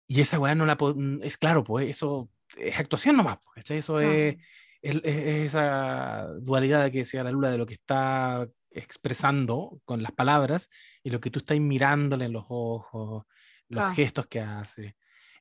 y 0.07 0.21
esa 0.21 0.39
weá 0.39 0.55
no 0.55 0.65
la 0.65 0.78
po- 0.78 0.95
es 1.21 1.38
claro, 1.38 1.63
pues 1.63 1.89
eso 1.89 2.30
es 2.57 2.78
actuación 2.80 3.17
nomás, 3.17 3.39
¿cachai? 3.55 3.78
Eso 3.78 3.99
es, 3.99 4.36
es- 4.82 4.95
es 5.03 5.45
esa 5.47 6.28
dualidad 6.41 6.91
que 6.91 6.99
decía 6.99 7.23
la 7.23 7.32
Lula 7.32 7.49
de 7.49 7.57
lo 7.57 7.65
que 7.65 7.73
está 7.73 8.47
expresando 8.76 9.80
con 9.86 10.03
las 10.03 10.11
palabras 10.11 10.69
y 11.03 11.09
lo 11.09 11.19
que 11.19 11.32
tú 11.32 11.39
estás 11.39 11.59
mirándole 11.59 12.26
en 12.26 12.34
los 12.34 12.45
ojos, 12.49 13.23
los 13.69 13.82
Claro. 13.82 13.95
gestos 13.95 14.27
que 14.27 14.39
hace. 14.41 14.95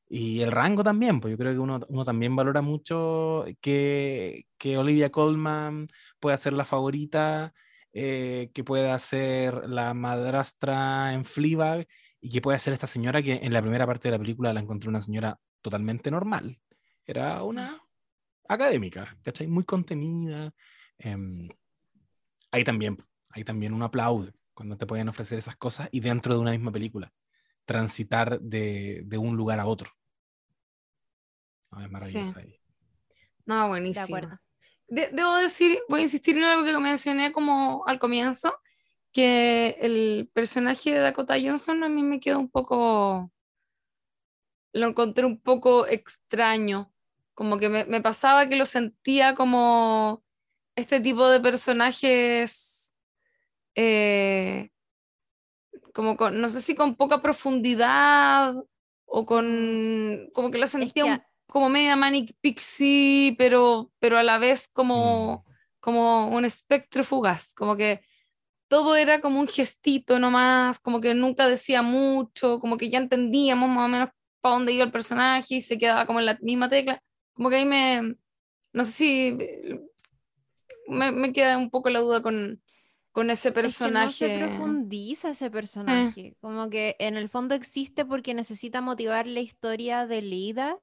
Y 0.08 0.40
el 0.42 0.52
rango 0.52 0.84
también, 0.84 1.20
pues 1.20 1.32
yo 1.32 1.38
creo 1.38 1.52
que 1.52 1.58
uno, 1.58 1.80
uno 1.88 2.04
también 2.04 2.36
valora 2.36 2.62
mucho 2.62 3.44
que, 3.60 4.46
que 4.58 4.76
Olivia 4.78 5.10
Colman 5.10 5.86
pueda 6.20 6.36
ser 6.36 6.52
la 6.52 6.64
favorita, 6.64 7.52
eh, 7.92 8.50
que 8.54 8.64
pueda 8.64 8.98
ser 8.98 9.68
la 9.68 9.94
madrastra 9.94 11.12
en 11.14 11.24
Fleabag 11.24 11.86
y 12.20 12.30
que 12.30 12.40
pueda 12.40 12.58
ser 12.58 12.72
esta 12.74 12.86
señora 12.86 13.22
que 13.22 13.34
en 13.42 13.52
la 13.52 13.62
primera 13.62 13.86
parte 13.86 14.08
de 14.08 14.12
la 14.12 14.18
película 14.18 14.52
la 14.52 14.60
encontré 14.60 14.88
una 14.88 15.00
señora 15.00 15.38
totalmente 15.62 16.10
normal. 16.10 16.58
Era 17.06 17.42
una 17.42 17.80
académica, 18.48 19.16
¿cachai? 19.22 19.46
Muy 19.46 19.64
contenida. 19.64 20.52
em, 20.98 21.48
ahí 22.52 22.62
también, 22.64 22.96
ahí 23.34 23.44
también 23.44 23.74
uno 23.74 23.86
aplaude 23.86 24.32
cuando 24.54 24.76
te 24.78 24.86
pueden 24.86 25.08
ofrecer 25.10 25.38
esas 25.38 25.56
cosas 25.56 25.88
y 25.92 26.00
dentro 26.00 26.34
de 26.34 26.40
una 26.40 26.52
misma 26.52 26.72
película, 26.72 27.12
transitar 27.66 28.40
de, 28.40 29.02
de 29.06 29.18
un 29.18 29.36
lugar 29.36 29.60
a 29.60 29.66
otro. 29.66 29.90
No, 31.72 31.82
es 31.82 31.90
maravillosa 31.90 32.40
ahí. 32.40 32.58
No, 33.46 33.68
De 33.68 33.68
buenísimo. 33.68 34.00
acuerdo. 34.00 34.38
De- 34.88 35.10
debo 35.12 35.34
decir, 35.36 35.78
voy 35.88 36.00
a 36.00 36.02
insistir 36.04 36.36
en 36.36 36.44
algo 36.44 36.64
que 36.64 36.78
mencioné 36.78 37.32
como 37.32 37.84
al 37.86 37.98
comienzo, 37.98 38.54
que 39.12 39.76
el 39.80 40.30
personaje 40.34 40.92
de 40.92 41.00
Dakota 41.00 41.36
Johnson 41.42 41.84
a 41.84 41.88
mí 41.88 42.02
me 42.02 42.20
quedó 42.20 42.38
un 42.40 42.50
poco, 42.50 43.32
lo 44.72 44.86
encontré 44.88 45.24
un 45.26 45.40
poco 45.40 45.86
extraño, 45.86 46.92
como 47.34 47.58
que 47.58 47.68
me, 47.68 47.84
me 47.86 48.00
pasaba 48.00 48.48
que 48.48 48.56
lo 48.56 48.66
sentía 48.66 49.34
como 49.34 50.24
este 50.76 51.00
tipo 51.00 51.28
de 51.28 51.40
personajes, 51.40 52.52
eh, 53.74 54.70
como 55.92 56.16
con, 56.16 56.40
no 56.40 56.48
sé 56.48 56.60
si 56.60 56.74
con 56.74 56.96
poca 56.96 57.22
profundidad 57.22 58.54
o 59.06 59.26
con, 59.26 60.28
como 60.34 60.50
que 60.50 60.58
la 60.58 60.66
sentía 60.66 60.92
que 60.92 61.02
un- 61.04 61.22
como 61.46 61.68
media 61.68 61.94
manic 61.94 62.34
pixie, 62.40 63.34
pero, 63.38 63.92
pero 64.00 64.18
a 64.18 64.22
la 64.24 64.38
vez 64.38 64.66
como, 64.68 65.44
como 65.78 66.28
un 66.28 66.44
espectro 66.44 67.04
fugaz, 67.04 67.54
como 67.54 67.76
que 67.76 68.00
todo 68.68 68.96
era 68.96 69.20
como 69.20 69.38
un 69.38 69.46
gestito 69.46 70.18
nomás, 70.18 70.80
como 70.80 71.00
que 71.00 71.14
nunca 71.14 71.46
decía 71.48 71.82
mucho, 71.82 72.58
como 72.58 72.76
que 72.76 72.90
ya 72.90 72.98
entendíamos 72.98 73.68
más 73.68 73.84
o 73.84 73.88
menos 73.88 74.08
para 74.40 74.54
dónde 74.56 74.72
iba 74.72 74.84
el 74.84 74.90
personaje 74.90 75.56
y 75.56 75.62
se 75.62 75.78
quedaba 75.78 76.06
como 76.06 76.18
en 76.18 76.26
la 76.26 76.38
misma 76.42 76.68
tecla, 76.68 77.00
como 77.34 77.50
que 77.50 77.56
ahí 77.56 77.66
me, 77.66 78.16
no 78.72 78.84
sé 78.84 78.92
si 78.92 79.38
me, 80.88 81.12
me 81.12 81.32
queda 81.32 81.56
un 81.58 81.70
poco 81.70 81.88
la 81.90 82.00
duda 82.00 82.22
con, 82.22 82.62
con 83.14 83.30
ese 83.30 83.50
Es 83.50 83.54
que 83.54 83.60
no 83.60 83.62
personaje. 83.62 84.12
se 84.12 84.38
profundiza 84.40 85.30
ese 85.30 85.48
personaje. 85.48 86.36
Como 86.40 86.68
que 86.68 86.96
en 86.98 87.16
el 87.16 87.28
fondo 87.28 87.54
existe 87.54 88.04
porque 88.04 88.34
necesita 88.34 88.80
motivar 88.80 89.28
la 89.28 89.38
historia 89.38 90.04
de 90.08 90.20
Lida, 90.20 90.80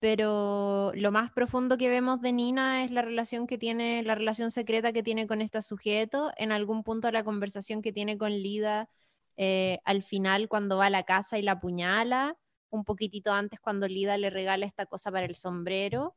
pero 0.00 0.90
lo 0.96 1.12
más 1.12 1.30
profundo 1.30 1.78
que 1.78 1.88
vemos 1.88 2.20
de 2.22 2.32
Nina 2.32 2.82
es 2.82 2.90
la 2.90 3.02
relación 3.02 3.46
que 3.46 3.56
tiene, 3.56 4.02
la 4.02 4.16
relación 4.16 4.50
secreta 4.50 4.92
que 4.92 5.04
tiene 5.04 5.28
con 5.28 5.40
este 5.40 5.62
sujeto. 5.62 6.32
En 6.36 6.50
algún 6.50 6.82
punto 6.82 7.12
la 7.12 7.22
conversación 7.22 7.82
que 7.82 7.92
tiene 7.92 8.18
con 8.18 8.32
Lida 8.32 8.88
eh, 9.36 9.78
al 9.84 10.02
final 10.02 10.48
cuando 10.48 10.76
va 10.76 10.86
a 10.86 10.90
la 10.90 11.04
casa 11.04 11.38
y 11.38 11.42
la 11.42 11.52
apuñala, 11.52 12.36
un 12.68 12.84
poquitito 12.84 13.32
antes 13.32 13.60
cuando 13.60 13.86
Lida 13.86 14.16
le 14.18 14.30
regala 14.30 14.66
esta 14.66 14.86
cosa 14.86 15.12
para 15.12 15.24
el 15.24 15.36
sombrero. 15.36 16.16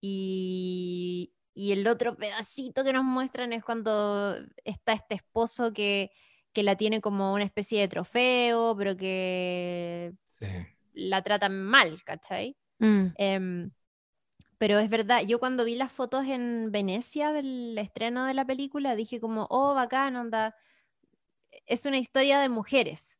Y, 0.00 1.34
y 1.58 1.72
el 1.72 1.88
otro 1.88 2.14
pedacito 2.14 2.84
que 2.84 2.92
nos 2.92 3.02
muestran 3.02 3.52
es 3.52 3.64
cuando 3.64 4.36
está 4.64 4.92
este 4.92 5.16
esposo 5.16 5.72
que, 5.72 6.12
que 6.52 6.62
la 6.62 6.76
tiene 6.76 7.00
como 7.00 7.34
una 7.34 7.42
especie 7.42 7.80
de 7.80 7.88
trofeo, 7.88 8.76
pero 8.76 8.96
que 8.96 10.12
Sí. 10.30 10.46
la 10.92 11.22
tratan 11.22 11.60
mal, 11.60 12.00
¿cachai? 12.04 12.56
Mm. 12.78 13.06
Em, 13.16 13.70
pero 14.58 14.78
es 14.78 14.88
verdad, 14.88 15.22
yo 15.26 15.40
cuando 15.40 15.64
vi 15.64 15.74
las 15.74 15.90
fotos 15.90 16.26
en 16.26 16.70
Venecia 16.70 17.32
del 17.32 17.76
estreno 17.76 18.24
de 18.24 18.34
la 18.34 18.44
película, 18.44 18.94
dije 18.94 19.18
como, 19.18 19.48
oh, 19.50 19.74
bacán, 19.74 20.14
onda, 20.14 20.54
es 21.66 21.86
una 21.86 21.98
historia 21.98 22.38
de 22.38 22.48
mujeres. 22.48 23.18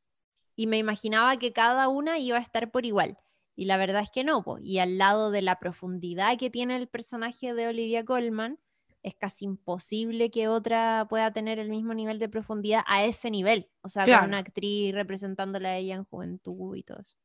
Y 0.55 0.69
me 0.69 0.79
imaginaba 0.79 1.37
que 1.39 1.53
cada 1.53 1.89
una 1.89 2.21
iba 2.21 2.39
a 2.39 2.41
estar 2.41 2.71
por 2.71 2.87
igual. 2.87 3.19
Y 3.61 3.65
la 3.65 3.77
verdad 3.77 4.03
es 4.03 4.11
que 4.11 4.23
no, 4.23 4.45
po. 4.45 4.59
y 4.63 4.79
al 4.79 4.99
lado 4.99 5.33
de 5.33 5.43
la 5.43 5.59
profundidad 5.59 6.39
que 6.39 6.49
tiene 6.49 6.77
el 6.77 6.87
personaje 6.87 7.55
de 7.55 7.67
Olivia 7.67 8.05
Colman, 8.05 8.61
es 9.03 9.17
casi 9.17 9.47
imposible 9.47 10.31
que 10.31 10.47
otra 10.47 11.09
pueda 11.11 11.33
tener 11.33 11.59
el 11.59 11.69
mismo 11.69 11.93
nivel 11.93 12.21
de 12.21 12.29
profundidad 12.29 12.83
a 12.87 13.05
ese 13.05 13.33
nivel. 13.33 13.69
O 13.81 13.89
sea, 13.89 14.05
Claro. 14.05 14.21
con 14.23 14.29
una 14.31 14.39
actriz 14.39 14.95
representándola 14.95 15.71
a 15.71 15.77
ella 15.77 15.97
en 15.97 16.05
juventud 16.05 16.77
y 16.77 16.85
todo 16.85 17.01
eso. 17.01 17.17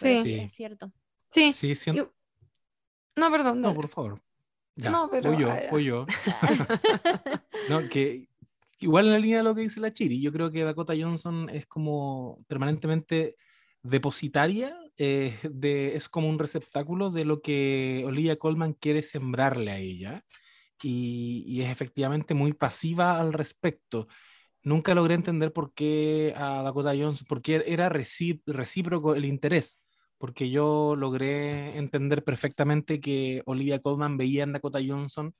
Pero 0.00 0.22
Sí, 0.22 0.32
Sí. 0.34 0.40
es 0.40 0.52
cierto. 0.54 0.92
sí. 1.30 1.52
Sí, 1.52 1.74
siento- 1.74 2.14
No, 3.16 3.30
perdón. 3.30 3.60
No, 3.60 3.74
por 3.74 3.88
favor. 3.88 4.22
Ya, 4.76 4.88
No, 4.90 5.10
pero, 5.10 5.32
voy 5.32 5.42
yo, 5.42 5.50
ah, 5.50 5.58
voy 5.70 5.84
yo. 5.84 6.06
No, 7.68 7.86
que 7.90 8.28
igual 8.78 9.06
en 9.06 9.12
la 9.12 9.18
línea 9.18 9.38
de 9.38 9.42
lo 9.44 9.54
que 9.54 9.60
dice 9.60 9.80
la 9.80 9.92
Chiri, 9.92 10.22
yo 10.22 10.32
creo 10.32 10.50
que 10.50 10.64
Dakota 10.64 10.94
Johnson 10.98 11.50
es 11.50 11.66
como 11.66 12.42
permanentemente 12.46 13.36
depositaria, 13.82 14.74
eh, 14.98 15.36
de, 15.50 15.96
es 15.96 16.08
como 16.08 16.28
un 16.28 16.38
receptáculo 16.38 17.10
de 17.10 17.24
lo 17.24 17.40
que 17.42 18.02
Olivia 18.06 18.38
Colman 18.38 18.74
quiere 18.74 19.02
sembrarle 19.02 19.70
a 19.72 19.78
ella 19.78 20.24
y, 20.82 21.44
y 21.46 21.62
es 21.62 21.70
efectivamente 21.70 22.34
muy 22.34 22.52
pasiva 22.54 23.20
al 23.20 23.32
respecto. 23.32 24.08
Nunca 24.62 24.94
logré 24.94 25.14
entender 25.14 25.52
por 25.52 25.72
qué 25.74 26.34
a 26.36 26.62
Dakota 26.62 26.90
Johnson, 26.98 27.26
porque 27.28 27.64
era 27.66 27.88
recí- 27.90 28.42
recíproco 28.46 29.14
el 29.16 29.24
interés, 29.26 29.80
porque 30.18 30.50
yo 30.50 30.96
logré 30.96 31.76
entender 31.78 32.24
perfectamente 32.24 33.00
que 33.00 33.42
Olivia 33.46 33.80
Colman 33.80 34.16
veía 34.18 34.44
en 34.44 34.52
Dakota 34.52 34.80
Johnson 34.86 35.34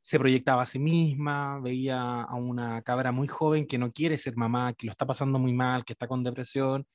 se 0.00 0.18
proyectaba 0.18 0.62
a 0.62 0.66
sí 0.66 0.78
misma, 0.78 1.60
veía 1.60 2.22
a 2.22 2.34
una 2.36 2.82
cabra 2.82 3.12
muy 3.12 3.28
joven 3.28 3.66
que 3.66 3.78
no 3.78 3.92
quiere 3.92 4.16
ser 4.18 4.36
mamá, 4.36 4.72
que 4.74 4.86
lo 4.86 4.90
está 4.90 5.06
pasando 5.06 5.38
muy 5.38 5.52
mal, 5.52 5.84
que 5.84 5.92
está 5.92 6.06
con 6.08 6.22
depresión, 6.24 6.86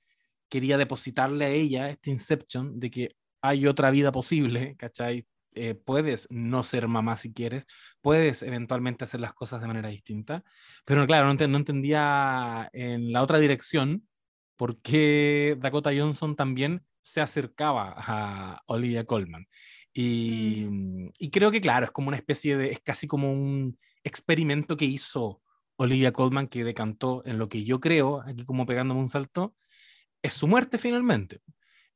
quería 0.54 0.78
depositarle 0.78 1.46
a 1.46 1.50
ella 1.50 1.90
este 1.90 2.12
inception 2.12 2.80
de 2.80 2.92
que 2.92 3.16
hay 3.42 3.68
otra 3.68 3.92
vida 3.92 4.12
posible, 4.12 4.76
¿cachai? 4.78 5.26
Eh, 5.56 5.76
puedes 5.76 6.28
no 6.32 6.64
ser 6.64 6.88
mamá 6.88 7.18
si 7.18 7.34
quieres, 7.34 7.66
puedes 8.02 8.42
eventualmente 8.44 9.04
hacer 9.06 9.20
las 9.20 9.34
cosas 9.34 9.62
de 9.62 9.68
manera 9.68 9.90
distinta, 9.90 10.44
pero 10.86 11.06
claro, 11.08 11.28
no, 11.28 11.34
ent- 11.36 11.50
no 11.50 11.58
entendía 11.58 12.70
en 12.74 13.12
la 13.14 13.22
otra 13.24 13.40
dirección 13.40 14.08
por 14.56 14.82
qué 14.82 15.56
Dakota 15.60 15.92
Johnson 15.96 16.36
también 16.36 16.84
se 17.02 17.22
acercaba 17.22 17.94
a 17.98 18.62
Olivia 18.68 19.06
Colman. 19.06 19.48
Y, 19.94 20.68
y 21.20 21.30
creo 21.30 21.52
que, 21.52 21.62
claro, 21.62 21.86
es 21.86 21.92
como 21.92 22.08
una 22.08 22.18
especie 22.18 22.58
de, 22.58 22.72
es 22.72 22.80
casi 22.80 23.08
como 23.08 23.32
un 23.32 23.78
experimento 24.04 24.76
que 24.78 24.86
hizo 24.86 25.42
Olivia 25.76 26.12
Colman 26.14 26.48
que 26.48 26.64
decantó 26.64 27.22
en 27.26 27.38
lo 27.38 27.48
que 27.50 27.64
yo 27.64 27.80
creo, 27.80 28.22
aquí 28.22 28.46
como 28.46 28.66
pegándome 28.66 29.02
un 29.02 29.10
salto, 29.10 29.56
es 30.24 30.34
su 30.34 30.48
muerte 30.48 30.80
finalmente. 30.80 31.42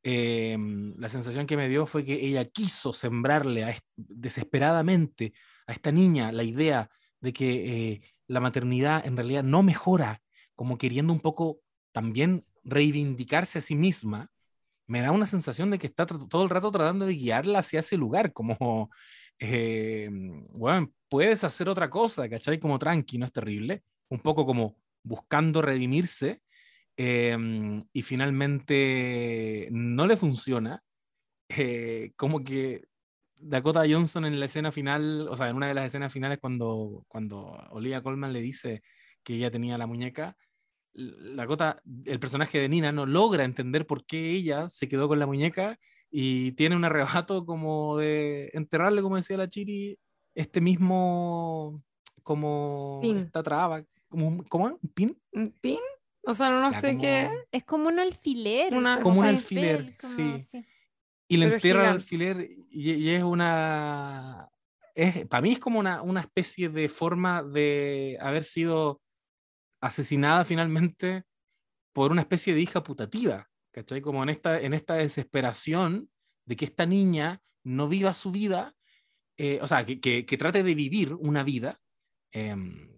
Eh, 0.03 0.55
la 0.97 1.09
sensación 1.09 1.47
que 1.47 1.57
me 1.57 1.67
dio 1.67 1.87
fue 1.87 2.05
que 2.05 2.13
ella 2.13 2.45
quiso 2.45 2.93
sembrarle 2.93 3.63
a 3.63 3.75
desesperadamente 3.95 5.33
a 5.65 5.73
esta 5.73 5.91
niña 5.91 6.31
la 6.31 6.43
idea 6.43 6.89
de 7.19 7.33
que 7.33 7.93
eh, 7.93 8.01
la 8.27 8.39
maternidad 8.39 9.05
en 9.05 9.17
realidad 9.17 9.43
no 9.43 9.63
mejora, 9.63 10.21
como 10.55 10.77
queriendo 10.77 11.11
un 11.11 11.19
poco 11.19 11.61
también 11.91 12.45
reivindicarse 12.63 13.59
a 13.59 13.61
sí 13.61 13.75
misma, 13.75 14.29
me 14.85 15.01
da 15.01 15.11
una 15.11 15.25
sensación 15.25 15.71
de 15.71 15.79
que 15.79 15.87
está 15.87 16.05
todo 16.05 16.43
el 16.43 16.49
rato 16.49 16.71
tratando 16.71 17.05
de 17.05 17.15
guiarla 17.15 17.59
hacia 17.59 17.81
ese 17.81 17.97
lugar, 17.97 18.33
como, 18.33 18.89
eh, 19.39 20.09
bueno, 20.53 20.91
puedes 21.09 21.43
hacer 21.43 21.69
otra 21.69 21.89
cosa, 21.89 22.29
¿cachai? 22.29 22.59
Como 22.59 22.79
tranqui, 22.79 23.17
no 23.17 23.25
es 23.25 23.33
terrible, 23.33 23.83
un 24.09 24.19
poco 24.19 24.45
como 24.45 24.77
buscando 25.03 25.61
redimirse, 25.61 26.41
eh, 26.97 27.79
y 27.93 28.01
finalmente 28.01 29.69
no 29.71 30.07
le 30.07 30.17
funciona, 30.17 30.83
eh, 31.49 32.11
como 32.15 32.43
que 32.43 32.85
Dakota 33.35 33.83
Johnson 33.87 34.25
en 34.25 34.39
la 34.39 34.47
escena 34.47 34.71
final, 34.71 35.27
o 35.29 35.35
sea, 35.35 35.49
en 35.49 35.55
una 35.55 35.67
de 35.67 35.75
las 35.75 35.85
escenas 35.85 36.11
finales 36.11 36.39
cuando, 36.39 37.05
cuando 37.07 37.37
Olivia 37.69 38.01
Colman 38.01 38.33
le 38.33 38.41
dice 38.41 38.81
que 39.23 39.35
ella 39.35 39.51
tenía 39.51 39.77
la 39.77 39.85
muñeca, 39.85 40.35
Dakota, 40.93 41.79
el 42.05 42.19
personaje 42.19 42.59
de 42.59 42.69
Nina, 42.69 42.91
no 42.91 43.05
logra 43.05 43.43
entender 43.43 43.85
por 43.85 44.03
qué 44.05 44.31
ella 44.31 44.67
se 44.67 44.89
quedó 44.89 45.07
con 45.07 45.19
la 45.19 45.27
muñeca 45.27 45.77
y 46.09 46.53
tiene 46.53 46.75
un 46.75 46.85
arrebato 46.85 47.45
como 47.45 47.97
de 47.97 48.49
enterrarle, 48.53 49.03
como 49.03 49.17
decía 49.17 49.37
la 49.37 49.47
Chiri, 49.47 49.99
este 50.33 50.59
mismo, 50.59 51.83
como 52.23 52.99
Pin. 53.03 53.17
esta 53.17 53.43
traba, 53.43 53.83
como 54.09 54.43
¿cómo? 54.45 54.65
¿Un 54.65 54.89
pin? 54.95 55.21
¿Un 55.31 55.51
pin? 55.61 55.79
O 56.29 56.33
sea, 56.33 56.49
no, 56.49 56.73
sé 56.73 56.89
como- 56.91 57.01
qué. 57.01 57.29
Es 57.51 57.63
como 57.63 57.87
un 57.87 57.99
alfiler. 57.99 58.73
Una- 58.73 58.99
Como 58.99 59.19
un 59.21 59.25
sí. 59.25 59.29
alfiler, 59.29 59.95
como- 59.99 60.39
sí. 60.39 60.65
y 61.29 61.37
le 61.37 61.45
entierra 61.45 61.83
el 61.83 61.89
alfiler 61.95 62.49
y, 62.69 62.91
y 62.93 63.09
es 63.11 63.23
una 63.23 64.49
es 64.95 65.25
para 65.27 65.41
mí 65.41 65.51
es 65.51 65.59
como 65.59 65.79
una, 65.79 66.01
una 66.01 66.21
especie 66.21 66.69
de 66.69 66.89
forma 66.89 67.43
de 67.43 68.17
haber 68.19 68.43
sido 68.43 69.01
asesinada 69.81 70.43
finalmente 70.43 71.23
por 71.93 72.11
una 72.11 72.21
especie 72.21 72.53
de 72.55 72.61
hija 72.61 72.81
putativa, 72.83 73.47
¿cachai? 73.71 74.01
Como 74.01 74.23
en 74.23 74.29
esta, 74.29 74.59
en 74.59 74.73
esta 74.73 74.95
desesperación 74.95 76.09
de 76.45 76.55
que 76.55 76.65
esta 76.65 76.85
niña 76.85 77.41
no 77.63 77.87
viva 77.87 78.13
su 78.13 78.31
vida, 78.31 78.75
eh, 79.37 79.59
o 79.61 79.67
sea, 79.67 79.85
que, 79.85 79.99
que, 79.99 80.25
que 80.25 80.37
trate 80.37 80.63
de 80.63 80.73
vivir 80.75 81.13
una 81.13 81.43
vida, 81.43 81.79
em, 82.31 82.96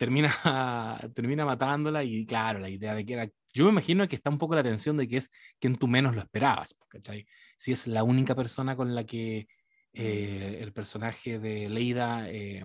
termina, 0.00 0.30
termina 1.14 1.44
matándola 1.44 2.02
y 2.02 2.24
claro, 2.24 2.58
la 2.58 2.70
idea 2.70 2.94
de 2.94 3.04
que 3.04 3.12
era, 3.12 3.28
yo 3.52 3.64
me 3.64 3.70
imagino 3.70 4.08
que 4.08 4.16
está 4.16 4.30
un 4.30 4.38
poco 4.38 4.54
la 4.54 4.62
tensión 4.62 4.96
de 4.96 5.06
que 5.06 5.18
es 5.18 5.30
quien 5.58 5.76
tú 5.76 5.88
menos 5.88 6.14
lo 6.14 6.22
esperabas, 6.22 6.74
¿cachai? 6.88 7.26
Si 7.58 7.72
es 7.72 7.86
la 7.86 8.02
única 8.02 8.34
persona 8.34 8.74
con 8.76 8.94
la 8.94 9.04
que 9.04 9.46
eh, 9.92 10.58
el 10.62 10.72
personaje 10.72 11.38
de 11.38 11.68
Leida 11.68 12.30
eh, 12.30 12.64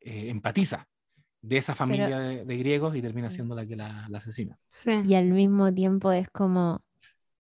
eh, 0.00 0.30
empatiza 0.30 0.86
de 1.42 1.56
esa 1.56 1.74
familia 1.74 2.20
de, 2.20 2.44
de 2.44 2.56
griegos 2.56 2.94
y 2.94 3.02
termina 3.02 3.30
siendo 3.30 3.56
la 3.56 3.66
que 3.66 3.74
la, 3.74 4.06
la 4.08 4.18
asesina. 4.18 4.56
Sí. 4.68 4.92
Y 5.04 5.14
al 5.16 5.32
mismo 5.32 5.74
tiempo 5.74 6.12
es 6.12 6.28
como, 6.30 6.84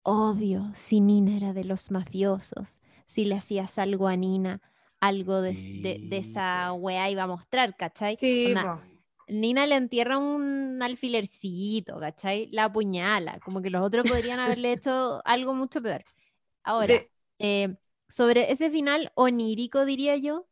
obvio, 0.03 0.71
si 0.73 1.01
Nina 1.01 1.35
era 1.35 1.51
de 1.51 1.65
los 1.65 1.91
mafiosos, 1.91 2.79
si 3.05 3.25
le 3.25 3.35
hacías 3.35 3.77
algo 3.77 4.07
a 4.07 4.15
Nina, 4.15 4.61
algo 4.99 5.41
de, 5.41 5.57
de- 5.73 5.99
de 6.03 6.21
Sí, 6.21 6.29
esa 6.31 6.69
po. 6.71 6.75
weá 6.79 7.09
iba 7.09 7.23
a 7.23 7.27
mostrar, 7.27 7.75
¿cachai? 7.75 8.15
Sí. 8.15 8.53
Nina 9.27 9.65
le 9.65 9.75
entierra 9.75 10.17
un 10.19 10.79
alfilercito, 10.83 11.99
¿cachai? 11.99 12.47
La 12.51 12.65
apuñala, 12.65 13.39
como 13.41 13.61
que 13.61 13.69
los 13.71 13.83
otros 13.83 14.05
podrían 14.07 14.39
haberle 14.39 14.71
hecho 14.73 15.21
algo 15.25 15.53
mucho 15.55 15.81
peor. 15.81 16.05
Ahora, 16.63 16.93
De- 16.93 17.11
eh, 17.39 17.75
sobre 18.07 18.51
ese 18.51 18.69
final 18.69 19.11
onírico, 19.15 19.85
diría 19.85 20.15
yo, 20.17 20.47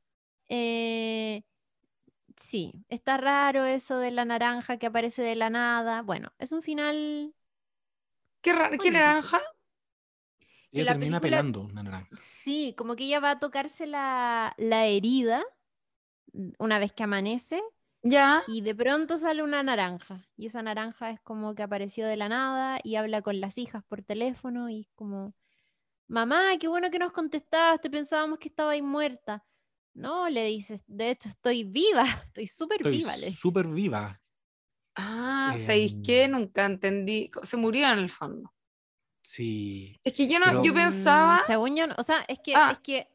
eh, 0.49 1.43
sí, 2.37 2.73
está 2.89 3.17
raro 3.17 3.65
eso 3.65 3.97
de 3.99 4.11
la 4.11 4.25
naranja 4.25 4.77
que 4.77 4.87
aparece 4.87 5.21
de 5.23 5.35
la 5.35 5.49
nada. 5.49 6.01
Bueno, 6.01 6.31
es 6.39 6.51
un 6.51 6.61
final. 6.63 7.33
¿Qué, 8.41 8.51
qué 8.81 8.91
naranja? 8.91 9.41
Ella 10.73 10.85
la 10.85 10.91
termina 10.93 11.19
película- 11.21 11.37
pelando 11.41 11.61
una 11.61 11.83
naranja. 11.83 12.09
Sí, 12.17 12.73
como 12.77 12.95
que 12.95 13.05
ella 13.05 13.19
va 13.19 13.31
a 13.31 13.39
tocarse 13.39 13.85
la, 13.87 14.53
la 14.57 14.85
herida 14.87 15.43
mm, 16.33 16.49
una 16.59 16.79
vez 16.79 16.91
que 16.93 17.03
amanece 17.03 17.61
Ya. 18.01 18.43
y 18.47 18.61
de 18.61 18.73
pronto 18.75 19.17
sale 19.17 19.43
una 19.43 19.63
naranja. 19.63 20.25
Y 20.35 20.47
esa 20.47 20.61
naranja 20.61 21.09
es 21.11 21.19
como 21.21 21.55
que 21.55 21.63
apareció 21.63 22.05
de 22.07 22.17
la 22.17 22.27
nada 22.29 22.79
y 22.83 22.95
habla 22.95 23.21
con 23.21 23.39
las 23.39 23.57
hijas 23.57 23.83
por 23.85 24.01
teléfono 24.01 24.69
y 24.69 24.81
es 24.81 24.89
como, 24.95 25.35
mamá, 26.07 26.57
qué 26.59 26.67
bueno 26.67 26.89
que 26.91 26.99
nos 26.99 27.11
contestaste, 27.13 27.89
pensábamos 27.89 28.39
que 28.39 28.49
estabais 28.49 28.83
muerta. 28.83 29.45
No, 29.95 30.27
le 30.27 30.45
dices, 30.47 30.83
de 30.87 31.11
hecho 31.11 31.29
estoy 31.29 31.63
viva, 31.65 32.03
estoy 32.27 32.47
súper 32.47 32.83
viva. 32.89 33.13
súper 33.13 33.67
viva. 33.67 34.19
Ah, 34.95 35.55
¿sabéis 35.57 35.95
qué? 36.05 36.23
Em. 36.25 36.31
Nunca 36.31 36.65
entendí. 36.65 37.29
Se 37.43 37.57
murió 37.57 37.87
en 37.91 37.99
el 37.99 38.09
fondo. 38.09 38.51
Sí. 39.23 39.97
Es 40.03 40.13
que 40.13 40.27
yo 40.27 40.37
no, 40.39 40.45
Pero- 40.47 40.63
yo 40.63 40.73
Mm, 40.73 40.75
pensaba. 40.75 41.43
según 41.45 41.75
yo, 41.75 41.87
no- 41.87 41.95
o 41.97 42.03
sea, 42.03 42.23
es 42.27 42.39
que, 42.39 42.53
Ah. 42.55 42.71
es 42.73 42.79
que 42.79 43.07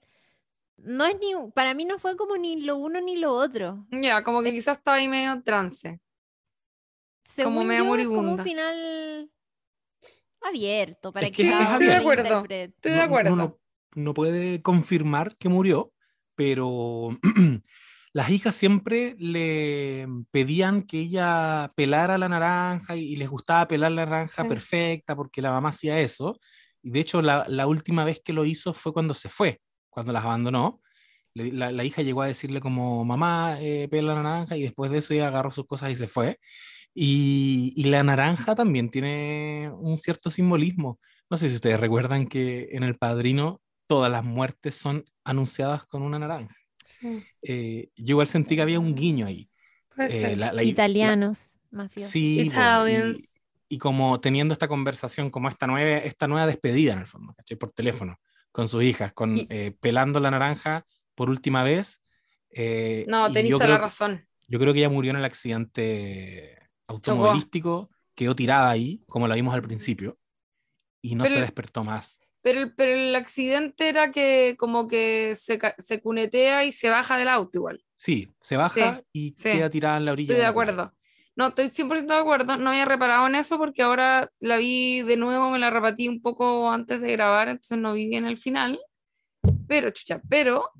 no 0.79 1.05
es 1.05 1.17
ni, 1.21 1.33
para 1.55 1.75
mí 1.75 1.85
no 1.85 1.99
fue 1.99 2.17
como 2.17 2.37
ni 2.37 2.61
lo 2.63 2.77
uno 2.77 3.01
ni 3.01 3.17
lo 3.17 3.33
otro. 3.33 3.87
Ya, 3.91 4.23
como 4.25 4.43
que 4.43 4.51
quizás 4.53 4.79
estaba 4.79 4.97
ahí 4.97 5.09
medio 5.09 5.41
trance. 5.43 6.01
Según 7.25 7.67
medio 7.67 7.85
yo, 7.85 7.95
es 7.97 8.07
como 8.07 8.19
un 8.21 8.25
moribunda. 8.25 8.43
final 8.43 9.31
abierto 10.41 11.13
para 11.13 11.27
Es 11.27 11.33
que 11.37 11.43
que 11.45 11.51
cada 11.51 11.73
Estoy 11.73 11.87
de 11.89 11.95
acuerdo. 11.97 12.45
Estoy 12.49 12.93
de 12.93 12.97
no- 12.99 13.03
acuerdo. 13.03 13.33
Uno 13.35 13.59
no, 13.95 14.03
no 14.03 14.15
puede 14.15 14.63
confirmar 14.63 15.37
que 15.37 15.49
murió, 15.51 15.93
pero 16.35 17.11
las 18.13 18.31
hijas 18.31 18.55
siempre 18.55 19.15
le 19.19 20.07
pedían 20.31 20.83
que 20.83 21.01
ella 21.01 21.73
pelara 21.77 22.19
la 22.19 22.29
naranja 22.29 22.97
y, 22.97 23.01
y 23.13 23.17
les 23.17 23.29
gustaba 23.29 23.69
pelar 23.69 23.93
la 23.93 24.07
naranja 24.07 24.43
Sí. 24.43 24.49
perfecta 24.49 25.15
porque 25.17 25.43
la 25.43 25.51
mamá 25.51 25.69
hacía 25.71 26.01
eso. 26.01 26.39
Y 26.83 26.91
de 26.91 27.01
hecho, 27.01 27.21
la, 27.23 27.45
la 27.49 27.67
última 27.67 28.05
vez 28.05 28.21
que 28.25 28.33
lo 28.33 28.45
hizo 28.45 28.73
fue 28.73 28.93
cuando 28.93 29.13
se 29.15 29.29
fue, 29.29 29.61
cuando 29.91 30.13
las 30.13 30.25
abandonó. 30.25 30.81
Le- 31.35 31.53
la, 31.53 31.71
la 31.73 31.85
hija 31.85 32.03
llegó 32.03 32.23
a 32.23 32.27
decirle 32.27 32.61
como, 32.61 33.05
mamá, 33.05 33.59
eh, 33.61 33.89
pela 33.91 34.15
la 34.15 34.23
naranja, 34.23 34.57
y 34.57 34.63
después 34.63 34.91
de 34.91 34.99
eso 34.99 35.13
ella 35.15 35.29
agarró 35.29 35.51
sus 35.51 35.67
cosas 35.67 35.91
y 35.91 35.97
se 35.97 36.07
fue. 36.09 36.39
Y, 36.95 37.73
y 37.77 37.85
la 37.85 38.03
naranja 38.03 38.55
también 38.55 38.91
tiene 38.91 39.71
un 39.79 39.97
cierto 39.99 40.31
simbolismo. 40.31 40.99
No 41.31 41.37
sé 41.37 41.49
si 41.49 41.57
ustedes 41.57 41.79
recuerdan 41.79 42.27
que 42.27 42.69
en 42.73 42.83
El 42.83 42.97
Padrino 42.97 43.61
todas 43.87 44.11
las 44.11 44.25
muertes 44.25 44.75
son 44.75 45.05
anunciadas 45.25 45.85
con 45.87 46.03
una 46.03 46.19
naranja. 46.19 46.55
Sí, 46.89 47.23
Eh, 47.43 47.91
yo 47.97 48.13
igual 48.13 48.27
sentí 48.29 48.57
que 48.57 48.63
había 48.63 48.81
un 48.81 48.95
guiño 48.95 49.27
ahí. 49.27 49.51
Eh, 49.99 50.37
la- 50.37 50.53
la- 50.53 50.63
Italianos, 50.63 51.51
mafiosos. 51.71 52.11
sí, 52.11 52.51
y- 53.69 53.79
como 53.79 54.19
teniendo 54.21 54.53
esta 54.53 54.69
conversación, 54.69 55.29
como 55.31 55.49
esta 55.51 55.67
nueva, 55.67 55.99
esta 55.99 56.27
nueva 56.27 56.47
despedida 56.47 56.95
en 56.95 57.01
el 57.01 57.07
fondo, 57.07 57.35
¿cachai? 57.35 57.59
Por 57.59 57.73
teléfono, 57.73 58.19
con 58.53 58.69
sus 58.69 58.83
hijas, 58.85 59.13
con, 59.13 59.37
Y- 59.37 59.47
eh, 59.51 59.73
pelando 59.79 60.19
la 60.19 60.31
naranja 60.31 60.87
por 61.15 61.29
última 61.29 61.63
vez. 61.63 62.01
eh, 62.51 63.05
No, 63.07 63.29
yo 63.29 63.35
toda 63.35 63.43
la 63.43 63.59
creo 63.59 63.59
que- 63.59 63.83
razón. 63.83 64.27
Yo 64.47 64.59
creo 64.59 64.73
que 64.73 64.79
ella 64.79 64.89
murió 64.89 65.11
en 65.11 65.19
el 65.19 65.25
accidente 65.27 66.57
automovilístico, 66.87 67.91
quedó 68.15 68.35
tirada 68.35 68.71
ahí, 68.71 69.03
como 69.07 69.29
la 69.29 69.35
vimos 69.35 69.53
al 69.55 69.61
principio, 69.61 70.19
y 71.03 71.15
no 71.15 71.25
Pero- 71.25 71.35
se 71.35 71.41
despertó 71.43 71.85
más. 71.85 72.21
Pero, 72.49 72.61
el- 72.63 72.75
pero 72.75 72.93
el 72.95 73.15
accidente 73.15 73.89
era 73.91 74.11
que 74.11 74.55
como 74.59 74.89
que 74.89 75.35
se, 75.35 75.59
se 75.79 76.01
cunetea 76.01 76.65
y 76.65 76.73
se 76.73 76.89
baja 76.89 77.19
del 77.19 77.29
auto 77.29 77.59
igual. 77.59 77.85
Sí, 77.95 78.31
se 78.41 78.57
baja 78.57 79.03
y 79.13 79.31
sí. 79.37 79.51
queda 79.51 79.69
tirada 79.69 79.99
en 79.99 80.05
la 80.07 80.13
orilla. 80.13 80.33
Estoy 80.33 80.37
de 80.37 80.41
playa. 80.41 80.51
acuerdo. 80.51 80.95
No, 81.37 81.49
estoy 81.49 81.69
100% 81.69 82.15
de 82.15 82.21
acuerdo. 82.21 82.57
No 82.57 82.71
había 82.71 82.85
reparado 82.87 83.27
en 83.27 83.35
eso 83.35 83.59
porque 83.59 83.83
ahora 83.83 84.31
la 84.41 84.57
vi 84.57 85.03
de 85.03 85.17
nuevo, 85.19 85.51
me 85.51 85.59
la 85.59 85.69
repetí 85.71 86.09
un 86.09 86.23
poco 86.23 86.71
antes 86.71 87.01
de 87.03 87.13
grabar, 87.13 87.49
entonces 87.49 87.77
no 87.79 87.93
vi 87.93 88.09
bien 88.09 88.25
el 88.27 88.39
final. 88.39 88.81
Pero, 89.69 89.91
chucha, 89.91 90.21
pero 90.29 90.71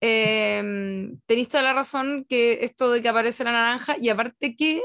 eh, 0.00 1.12
tenéis 1.26 1.48
toda 1.48 1.62
la 1.62 1.74
razón 1.74 2.24
que 2.28 2.64
esto 2.64 2.90
de 2.90 3.02
que 3.02 3.08
aparece 3.08 3.44
la 3.44 3.52
naranja 3.52 3.96
y 4.00 4.08
aparte 4.08 4.56
que 4.56 4.82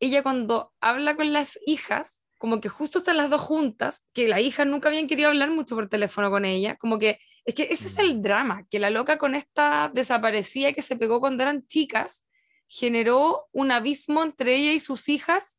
ella 0.00 0.22
cuando 0.22 0.72
habla 0.80 1.16
con 1.16 1.32
las 1.32 1.58
hijas, 1.66 2.23
como 2.44 2.60
que 2.60 2.68
justo 2.68 2.98
están 2.98 3.16
las 3.16 3.30
dos 3.30 3.40
juntas, 3.40 4.04
que 4.12 4.28
las 4.28 4.40
hijas 4.40 4.66
nunca 4.66 4.90
habían 4.90 5.06
querido 5.06 5.30
hablar 5.30 5.48
mucho 5.48 5.74
por 5.74 5.88
teléfono 5.88 6.30
con 6.30 6.44
ella, 6.44 6.76
como 6.76 6.98
que 6.98 7.18
es 7.46 7.54
que 7.54 7.68
ese 7.70 7.86
es 7.86 7.98
el 7.98 8.20
drama, 8.20 8.66
que 8.68 8.78
la 8.78 8.90
loca 8.90 9.16
con 9.16 9.34
esta 9.34 9.90
desaparecida 9.94 10.74
que 10.74 10.82
se 10.82 10.94
pegó 10.94 11.20
cuando 11.20 11.42
eran 11.42 11.66
chicas, 11.66 12.26
generó 12.68 13.46
un 13.52 13.72
abismo 13.72 14.22
entre 14.22 14.56
ella 14.56 14.72
y 14.74 14.80
sus 14.80 15.08
hijas 15.08 15.58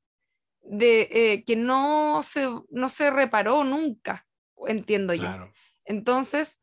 de 0.62 1.10
eh, 1.10 1.44
que 1.44 1.56
no 1.56 2.22
se, 2.22 2.48
no 2.70 2.88
se 2.88 3.10
reparó 3.10 3.64
nunca, 3.64 4.28
entiendo 4.68 5.16
yo. 5.16 5.22
Claro. 5.22 5.53
Entonces, 5.86 6.62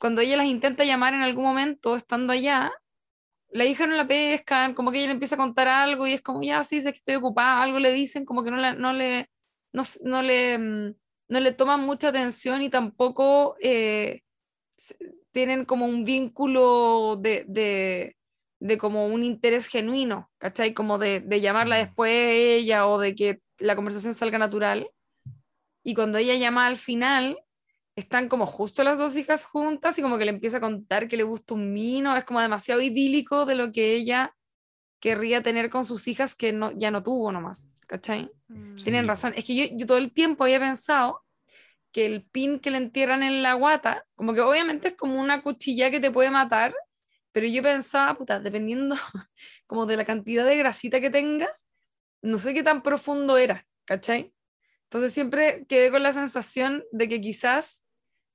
cuando 0.00 0.22
ella 0.22 0.38
las 0.38 0.46
intenta 0.46 0.84
llamar 0.84 1.12
en 1.12 1.20
algún 1.20 1.44
momento 1.44 1.94
estando 1.94 2.32
allá, 2.32 2.72
la 3.50 3.66
hija 3.66 3.86
no 3.86 3.96
la 3.96 4.06
pescan, 4.08 4.72
como 4.72 4.90
que 4.90 4.96
ella 4.96 5.08
le 5.08 5.12
empieza 5.12 5.34
a 5.34 5.38
contar 5.38 5.68
algo 5.68 6.06
y 6.06 6.14
es 6.14 6.22
como, 6.22 6.42
ya, 6.42 6.62
sí, 6.62 6.80
sé 6.80 6.90
que 6.90 6.96
estoy 6.96 7.16
ocupada, 7.16 7.62
algo 7.62 7.78
le 7.78 7.92
dicen, 7.92 8.24
como 8.24 8.42
que 8.42 8.50
no, 8.50 8.56
la- 8.56 8.72
no 8.72 8.94
le, 8.94 9.28
no, 10.02 10.22
le, 10.22 10.58
mm, 10.58 10.94
no 11.28 11.40
le 11.40 11.52
toman 11.52 11.80
mucha 11.80 12.08
atención 12.08 12.62
y 12.62 12.70
tampoco 12.70 13.56
eh, 13.60 14.22
tienen 15.32 15.64
como 15.64 15.86
un 15.86 16.04
vínculo 16.04 17.16
de, 17.20 17.44
de, 17.48 18.16
de 18.60 18.78
como 18.78 19.06
un 19.06 19.24
interés 19.24 19.66
genuino, 19.68 20.30
¿cachai? 20.38 20.74
Como 20.74 20.98
de, 20.98 21.20
de 21.20 21.40
llamarla 21.40 21.76
Mm. 21.76 21.86
después 21.86 22.12
ella 22.12 22.86
o 22.86 22.98
de 22.98 23.14
que 23.14 23.40
la 23.58 23.76
conversación 23.76 24.14
salga 24.14 24.38
natural. 24.38 24.90
Y 25.84 25.94
cuando 25.94 26.18
ella 26.18 26.34
llama 26.36 26.66
al 26.66 26.76
final, 26.76 27.38
están 27.96 28.28
como 28.28 28.46
justo 28.46 28.84
las 28.84 28.98
dos 28.98 29.16
hijas 29.16 29.44
juntas 29.44 29.98
y 29.98 30.02
como 30.02 30.18
que 30.18 30.24
le 30.24 30.30
empieza 30.30 30.58
a 30.58 30.60
contar 30.60 31.08
que 31.08 31.16
le 31.16 31.24
gusta 31.24 31.54
un 31.54 31.74
vino, 31.74 32.16
es 32.16 32.24
como 32.24 32.40
demasiado 32.40 32.80
idílico 32.80 33.46
de 33.46 33.54
lo 33.56 33.72
que 33.72 33.94
ella 33.94 34.34
querría 35.00 35.42
tener 35.42 35.70
con 35.70 35.84
sus 35.84 36.08
hijas 36.08 36.34
que 36.34 36.52
no, 36.52 36.72
ya 36.72 36.90
no 36.90 37.02
tuvo 37.02 37.32
nomás, 37.32 37.70
¿cachai? 37.86 38.30
Mm. 38.48 38.82
Tienen 38.82 39.06
Sí, 39.06 39.08
razón, 39.08 39.32
es 39.36 39.44
que 39.44 39.54
yo, 39.56 39.76
yo 39.76 39.86
todo 39.86 39.98
el 39.98 40.12
tiempo 40.12 40.44
había 40.44 40.60
pensado 40.60 41.24
que 41.92 42.06
el 42.06 42.24
pin 42.24 42.60
que 42.60 42.70
le 42.70 42.78
entierran 42.78 43.22
en 43.22 43.42
la 43.42 43.54
guata, 43.54 44.06
como 44.16 44.34
que 44.34 44.40
obviamente 44.42 44.88
es 44.88 44.94
como 44.96 45.20
una 45.20 45.42
cuchilla 45.42 45.90
que 45.90 46.00
te 46.00 46.10
puede 46.10 46.30
matar, 46.30 46.74
pero 47.32 47.46
yo 47.48 47.62
pensaba, 47.62 48.16
puta, 48.16 48.40
dependiendo 48.40 48.96
como 49.66 49.86
de 49.86 49.96
la 49.96 50.04
cantidad 50.04 50.44
de 50.46 50.56
grasita 50.58 51.00
que 51.00 51.10
tengas, 51.10 51.66
no 52.22 52.38
sé 52.38 52.54
qué 52.54 52.62
tan 52.62 52.82
profundo 52.82 53.38
era, 53.38 53.66
¿cachai? 53.86 54.34
Entonces 54.84 55.12
siempre 55.14 55.66
quedé 55.68 55.90
con 55.90 56.02
la 56.04 56.12
sensación 56.12 56.84
de 56.92 57.08
que 57.08 57.20
quizás, 57.20 57.84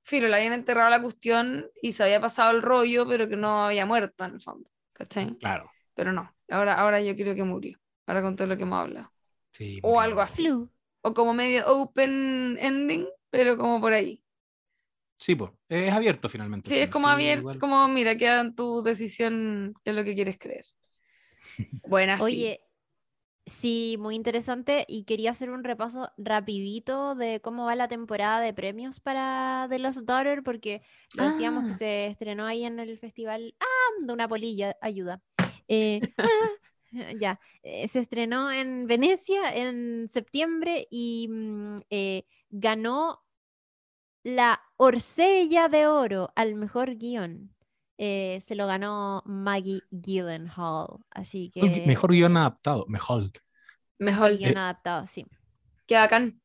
filo, 0.04 0.28
le 0.28 0.36
habían 0.36 0.54
enterrado 0.54 0.90
la 0.90 1.02
cuestión 1.02 1.70
y 1.82 1.92
se 1.92 2.04
había 2.04 2.20
pasado 2.20 2.52
el 2.52 2.62
rollo, 2.62 3.08
pero 3.08 3.28
que 3.28 3.36
no 3.36 3.66
había 3.66 3.86
muerto 3.86 4.24
en 4.24 4.34
el 4.34 4.42
fondo, 4.42 4.70
¿cachai? 4.94 5.38
Claro. 5.38 5.74
Pero 5.94 6.12
no, 6.12 6.34
ahora, 6.50 6.74
ahora 6.76 7.00
yo 7.02 7.16
creo 7.16 7.34
que 7.36 7.44
murió, 7.44 7.78
ahora 8.06 8.22
con 8.22 8.36
todo 8.36 8.48
lo 8.48 8.56
que 8.58 8.64
hemos 8.64 8.80
hablado. 8.80 9.12
Sí, 9.54 9.80
O 9.82 9.98
algo 10.00 10.20
así. 10.20 10.46
O 10.48 11.14
como 11.14 11.32
medio 11.32 11.66
open 11.68 12.58
ending, 12.60 13.06
pero 13.30 13.56
como 13.56 13.80
por 13.80 13.92
ahí. 13.94 14.20
Sí, 15.18 15.34
pues, 15.36 15.52
es 15.68 15.92
abierto 15.92 16.28
finalmente. 16.28 16.68
Sí, 16.68 16.76
es 16.76 16.90
como 16.90 17.06
Sí, 17.06 17.12
abierto, 17.14 17.40
igual. 17.40 17.58
como 17.58 17.88
mira, 17.88 18.16
queda 18.18 18.40
en 18.40 18.54
tu 18.54 18.82
decisión 18.82 19.74
qué 19.84 19.90
es 19.90 19.96
lo 19.96 20.04
que 20.04 20.14
quieres 20.14 20.36
creer. 20.38 20.64
Buena. 21.88 22.16
Oye, 22.20 22.60
sí, 23.46 23.96
muy 24.00 24.16
interesante 24.16 24.84
y 24.88 25.04
quería 25.04 25.30
hacer 25.30 25.50
un 25.50 25.62
repaso 25.64 26.10
rapidito 26.16 27.14
de 27.14 27.40
cómo 27.40 27.66
va 27.66 27.76
la 27.76 27.88
temporada 27.88 28.40
de 28.40 28.52
premios 28.54 29.00
para 29.00 29.66
The 29.70 29.78
Lost 29.78 30.00
Daughter 30.04 30.42
porque 30.42 30.82
lo 31.16 31.24
decíamos 31.24 31.64
que 31.64 31.70
Ah. 31.72 31.78
se 31.78 32.06
estrenó 32.06 32.46
ahí 32.46 32.64
en 32.64 32.80
el 32.80 32.98
festival 32.98 33.54
¡Ah! 33.60 34.12
una 34.12 34.26
polilla, 34.28 34.76
ayuda. 34.80 35.22
Eh, 35.68 36.00
ah, 36.18 36.26
ya, 37.20 37.40
eh, 37.62 37.88
se 37.88 38.00
estrenó 38.00 38.50
en 38.52 38.86
Venecia 38.86 39.52
en 39.54 40.08
septiembre 40.08 40.86
y 40.90 41.28
mm, 41.30 41.76
eh, 41.90 42.24
ganó 42.50 43.24
la 44.22 44.60
Orsella 44.76 45.68
de 45.68 45.86
Oro 45.86 46.32
al 46.36 46.54
mejor 46.56 46.96
guion. 46.96 47.54
Eh, 47.98 48.38
se 48.40 48.54
lo 48.56 48.66
ganó 48.66 49.22
Maggie 49.26 49.86
Gyllenhaal, 49.90 50.98
así 51.10 51.50
que... 51.50 51.60
Mejor 51.60 51.72
gui- 51.72 51.86
Mejor 51.86 52.10
guion 52.12 52.36
adaptado, 52.36 52.84
mejor. 52.88 53.30
Mejor, 53.98 54.30
el 54.30 54.38
guion 54.38 54.56
Eh, 54.56 54.58
adaptado, 54.58 55.06
sí. 55.06 55.26
que 55.86 55.96
bacán. 55.96 56.40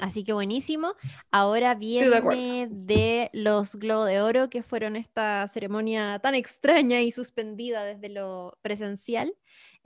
Así 0.00 0.24
que 0.24 0.32
buenísimo. 0.32 0.94
Ahora 1.30 1.74
de 1.98 2.10
viene 2.20 2.68
de 2.70 3.30
los 3.32 3.76
Globo 3.76 4.04
de 4.04 4.20
Oro, 4.20 4.50
que 4.50 4.62
fueron 4.62 4.96
esta 4.96 5.46
ceremonia 5.48 6.18
tan 6.18 6.34
extraña 6.34 7.00
y 7.02 7.12
suspendida 7.12 7.84
desde 7.84 8.08
lo 8.08 8.58
presencial. 8.62 9.32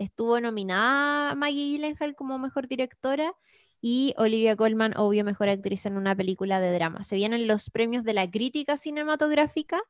Estuvo 0.01 0.41
nominada 0.41 1.35
Maggie 1.35 1.77
Gyllenhaal 1.77 2.17
como 2.17 2.39
mejor 2.39 2.67
directora 2.69 3.33
y 3.81 4.15
Olivia 4.19 4.57
Colman, 4.57 4.95
obvio, 4.97 5.25
mejor 5.25 5.49
actriz 5.49 5.87
en 5.87 5.97
una 5.97 6.17
película 6.17 6.61
de 6.61 6.73
drama. 6.73 7.05
Se 7.05 7.17
vienen 7.17 7.47
los 7.47 7.71
premios 7.71 8.05
de 8.05 8.15
la 8.15 8.31
crítica 8.31 8.77
cinematográfica 8.77 9.81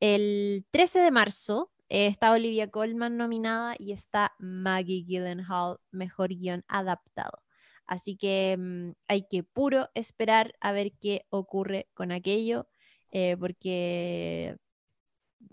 el 0.00 0.64
13 0.70 1.00
de 1.00 1.10
marzo 1.10 1.70
eh, 1.90 2.06
está 2.06 2.32
Olivia 2.32 2.70
Colman 2.70 3.16
nominada 3.18 3.74
y 3.78 3.92
está 3.92 4.32
Maggie 4.38 5.04
Gyllenhaal, 5.04 5.78
mejor 5.90 6.30
guion 6.30 6.64
adaptado. 6.68 7.42
Así 7.86 8.16
que 8.16 8.56
mm, 8.58 8.92
hay 9.08 9.26
que 9.28 9.42
puro 9.44 9.90
esperar 9.94 10.54
a 10.60 10.72
ver 10.72 10.92
qué 11.00 11.26
ocurre 11.30 11.88
con 11.94 12.12
aquello, 12.12 12.66
eh, 13.10 13.36
porque 13.38 14.56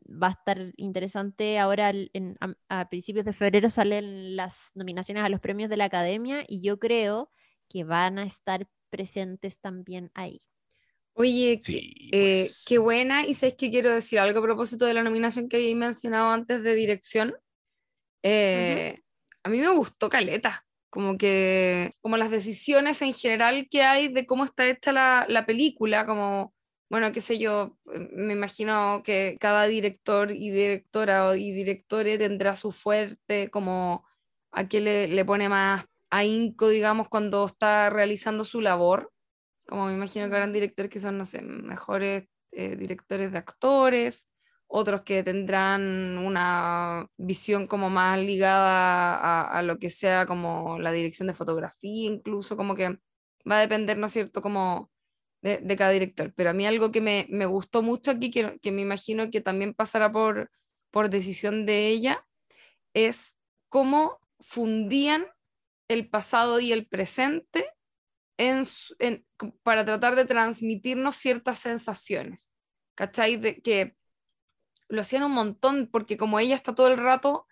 va 0.08 0.28
a 0.28 0.32
estar 0.32 0.74
interesante. 0.78 1.60
Ahora 1.60 1.92
a, 2.70 2.90
principios 2.90 3.26
de 3.26 3.34
febrero 3.34 3.70
salen 3.70 4.36
las 4.36 4.72
nominaciones 4.76 5.24
a 5.24 5.30
los 5.30 5.40
premios 5.40 5.70
de 5.70 5.78
la 5.78 5.86
Academia 5.86 6.44
y 6.48 6.62
yo 6.62 6.80
creo 6.80 7.32
que 7.70 7.84
van 7.84 8.20
a 8.20 8.26
estar 8.26 8.68
presentes 8.90 9.60
también 9.60 10.12
ahí. 10.14 10.40
Oye, 11.14 11.60
eh, 11.68 12.10
pues. 12.12 12.66
qué 12.68 12.78
buena. 12.78 13.26
Y 13.26 13.34
sabes 13.34 13.56
que 13.56 13.72
quiero 13.72 13.92
decir 13.92 14.20
algo 14.20 14.40
a 14.40 14.44
propósito 14.44 14.86
de 14.86 14.94
la 14.94 15.04
nominación 15.04 15.50
que 15.50 15.58
había 15.58 15.76
mencionado 15.76 16.30
antes 16.30 16.62
de 16.62 16.76
dirección. 16.76 17.36
Eh, 18.24 19.00
a 19.44 19.50
mí 19.50 19.60
me 19.60 19.70
gustó 19.70 20.10
Caleta, 20.10 20.66
como 20.90 21.18
que, 21.18 21.92
como 22.02 22.18
las 22.18 22.30
decisiones 22.30 23.02
en 23.02 23.14
general 23.14 23.68
que 23.70 23.82
hay 23.82 24.10
de 24.10 24.26
cómo 24.26 24.46
está 24.46 24.68
hecha 24.68 24.92
la, 24.92 25.26
la 25.28 25.46
película, 25.46 26.06
como 26.06 26.54
bueno, 26.90 27.12
qué 27.12 27.22
sé 27.22 27.38
yo, 27.40 27.78
me 27.86 28.34
imagino 28.34 29.02
que 29.04 29.38
cada 29.40 29.66
director 29.68 30.32
y 30.32 30.50
directora 30.50 31.36
y 31.36 31.52
directore 31.52 32.18
tendrá 32.18 32.56
su 32.56 32.72
fuerte, 32.72 33.50
como 33.50 34.06
a 34.52 34.68
qué 34.68 34.80
le, 34.82 35.08
le 35.08 35.26
pone 35.26 35.50
más 35.50 35.86
ahínco, 36.10 36.70
digamos, 36.70 37.10
cuando 37.10 37.46
está 37.46 37.90
realizando 37.90 38.46
su 38.46 38.62
labor. 38.62 39.12
Como 39.68 39.88
me 39.88 39.94
imagino 39.94 40.30
que 40.30 40.36
habrán 40.36 40.54
directores 40.54 40.92
que 40.92 41.00
son, 41.00 41.18
no 41.18 41.26
sé, 41.26 41.42
mejores 41.42 42.26
eh, 42.52 42.76
directores 42.78 43.32
de 43.32 43.38
actores, 43.38 44.28
otros 44.68 45.04
que 45.04 45.24
tendrán 45.24 46.18
una 46.18 47.08
visión 47.18 47.68
como 47.68 47.90
más 47.90 48.20
ligada 48.20 49.16
a, 49.16 49.60
a, 49.60 49.62
lo 49.64 49.78
que 49.80 49.90
sea 49.90 50.26
como 50.26 50.80
la 50.80 50.92
dirección 50.92 51.28
de 51.28 51.34
fotografía, 51.34 52.10
incluso 52.10 52.58
como 52.58 52.76
que 52.76 53.00
va 53.50 53.58
a 53.58 53.62
depender, 53.62 53.98
¿no 53.98 54.08
es 54.08 54.14
cierto?, 54.14 54.42
como 54.42 54.90
de, 55.42 55.76
cada 55.76 55.92
director. 55.92 56.34
Pero 56.36 56.50
a 56.50 56.54
mí 56.54 56.66
algo 56.66 56.92
que 56.92 57.02
me, 57.02 57.28
me 57.30 57.46
gustó 57.46 57.82
mucho 57.82 58.12
aquí, 58.12 58.32
que, 58.32 58.60
que, 58.60 58.72
me 58.72 58.82
imagino 58.82 59.30
que 59.30 59.42
también 59.42 59.74
pasará 59.74 60.12
por, 60.12 60.52
por 60.92 61.10
decisión 61.10 61.66
de 61.66 61.88
ella, 61.88 62.26
es 62.94 63.38
cómo 63.70 64.20
fundían 64.40 65.26
el 65.88 66.10
pasado 66.10 66.60
y 66.60 66.72
el 66.72 66.88
presente 66.88 67.66
en, 68.38 68.64
en, 69.00 69.26
para 69.64 69.86
tratar 69.86 70.16
de 70.16 70.26
transmitirnos 70.26 71.16
ciertas 71.16 71.60
sensaciones. 71.60 72.56
¿Cachai? 72.96 73.38
De 73.38 73.62
que 73.62 73.96
lo 74.90 75.02
hacían 75.02 75.24
un 75.24 75.34
montón, 75.34 75.90
porque 75.92 76.18
como 76.18 76.40
ella 76.40 76.56
está 76.56 76.74
todo 76.74 76.88
el 76.88 76.98
rato 76.98 77.46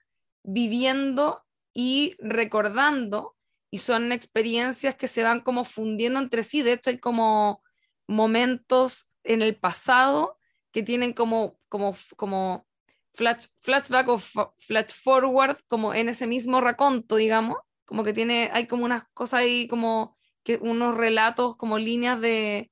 viviendo 0.44 1.44
y 1.74 2.16
recordando, 2.20 3.36
y 3.72 3.80
son 3.80 4.12
experiencias 4.12 4.96
que 4.96 5.08
se 5.08 5.24
van 5.24 5.42
como 5.42 5.66
fundiendo 5.66 6.20
entre 6.20 6.44
sí, 6.44 6.62
de 6.62 6.74
hecho 6.74 6.92
hay 6.92 7.00
como 7.00 7.62
momentos 8.08 9.08
en 9.24 9.42
el 9.42 9.56
pasado 9.56 10.38
que 10.72 10.84
tienen 10.84 11.14
como, 11.14 11.60
como, 11.70 11.96
como 12.16 12.68
flash, 13.14 13.48
flashback 13.58 14.08
o 14.10 14.18
flash 14.18 14.94
forward, 14.94 15.58
como 15.68 15.94
en 15.94 16.10
ese 16.10 16.28
mismo 16.28 16.62
raconto, 16.62 17.16
digamos, 17.16 17.58
como 17.86 18.04
que 18.04 18.14
tiene, 18.14 18.50
hay 18.52 18.68
como 18.68 18.86
unas 18.86 19.04
cosas 19.14 19.42
ahí, 19.42 19.68
como 19.68 20.18
que 20.44 20.58
unos 20.58 20.96
relatos, 20.96 21.56
como 21.58 21.78
líneas 21.78 22.20
de 22.20 22.72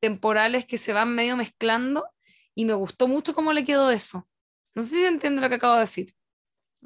temporales 0.00 0.66
que 0.66 0.78
se 0.78 0.92
van 0.92 1.14
medio 1.14 1.36
mezclando, 1.36 2.06
y 2.54 2.64
me 2.64 2.74
gustó 2.74 3.08
mucho 3.08 3.34
cómo 3.34 3.52
le 3.52 3.64
quedó 3.64 3.90
eso. 3.90 4.28
No 4.74 4.82
sé 4.82 4.90
si 4.90 5.00
se 5.02 5.08
entiende 5.08 5.40
lo 5.40 5.48
que 5.48 5.56
acabo 5.56 5.74
de 5.74 5.80
decir, 5.80 6.14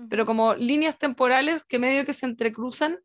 pero 0.08 0.26
como 0.26 0.54
líneas 0.54 0.98
temporales 0.98 1.64
que 1.64 1.78
medio 1.78 2.04
que 2.04 2.12
se 2.12 2.26
entrecruzan 2.26 3.00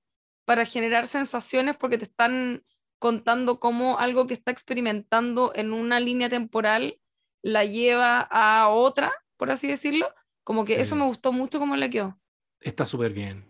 para 0.46 0.66
generar 0.66 1.08
sensaciones 1.08 1.78
porque 1.78 1.98
te 1.98 2.06
están 2.06 2.64
contando 3.00 3.60
cómo 3.60 3.98
algo 3.98 4.28
que 4.28 4.34
está 4.34 4.52
experimentando 4.52 5.54
en 5.56 5.74
una 5.74 6.00
línea 6.00 6.30
temporal 6.30 7.00
la 7.42 7.66
lleva 7.66 8.20
a 8.20 8.70
otra, 8.70 9.12
por 9.38 9.52
así 9.52 9.68
decirlo. 9.68 10.08
Como 10.44 10.66
que 10.66 10.82
eso 10.82 10.96
me 10.96 11.06
gustó 11.06 11.32
mucho 11.32 11.60
cómo 11.60 11.76
le 11.76 11.90
quedó. 11.90 12.20
Está 12.60 12.86
súper 12.86 13.14
bien. 13.14 13.46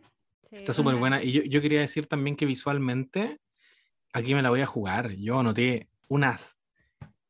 está 0.52 0.74
súper 0.74 0.96
buena. 0.96 1.24
Y 1.24 1.32
yo, 1.32 1.42
yo, 1.44 1.62
quería 1.62 1.80
decir 1.80 2.06
también 2.06 2.36
que 2.36 2.46
visualmente, 2.46 3.40
aquí 4.14 4.36
me 4.36 4.42
la 4.42 4.50
voy 4.50 4.62
a 4.62 4.66
jugar. 4.66 5.12
Yo 5.16 5.42
noté 5.42 5.90
unas 6.10 6.58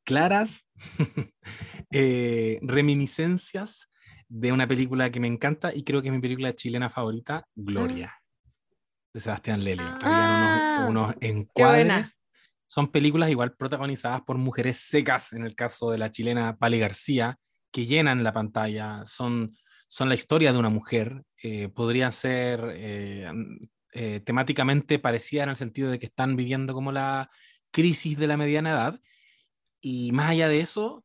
claras 0.04 0.70
eh, 1.92 2.60
reminiscencias 2.62 3.90
de 4.28 4.52
una 4.52 4.68
película 4.68 5.10
que 5.10 5.20
me 5.20 5.28
encanta 5.28 5.74
y 5.74 5.84
creo 5.84 6.02
que 6.02 6.10
es 6.10 6.14
mi 6.14 6.22
película 6.22 6.54
chilena 6.54 6.90
favorita, 6.90 7.48
Gloria 7.56 8.20
de 9.14 9.20
Sebastián 9.20 9.64
Lelio. 9.64 9.98
Ah, 10.04 10.29
Habían 10.80 10.98
unos, 10.98 11.16
encuadres. 11.22 12.18
Son 12.70 12.92
películas 12.92 13.32
igual 13.32 13.56
protagonizadas 13.56 14.22
por 14.22 14.38
mujeres 14.38 14.78
secas, 14.78 15.34
en 15.34 15.44
el 15.44 15.56
caso 15.56 15.90
de 15.90 15.98
la 15.98 16.12
chilena 16.12 16.56
Pali 16.58 16.78
García, 16.78 17.40
que 17.72 17.88
llenan 17.88 18.24
la 18.24 18.32
pantalla. 18.32 19.02
Son, 19.06 19.52
son 19.88 20.08
la 20.08 20.14
historia 20.14 20.54
de 20.54 20.60
una 20.60 20.70
mujer. 20.70 21.24
Eh, 21.42 21.70
podrían 21.70 22.12
ser 22.12 22.62
eh, 22.76 23.32
eh, 23.94 24.20
temáticamente 24.24 25.00
parecidas 25.00 25.46
en 25.46 25.50
el 25.50 25.56
sentido 25.56 25.90
de 25.90 25.98
que 25.98 26.06
están 26.06 26.36
viviendo 26.36 26.76
como 26.76 26.92
la 26.92 27.28
crisis 27.72 28.20
de 28.20 28.28
la 28.28 28.38
mediana 28.38 28.70
edad. 28.70 29.00
Y 29.82 30.12
más 30.12 30.30
allá 30.30 30.48
de 30.48 30.60
eso, 30.60 31.04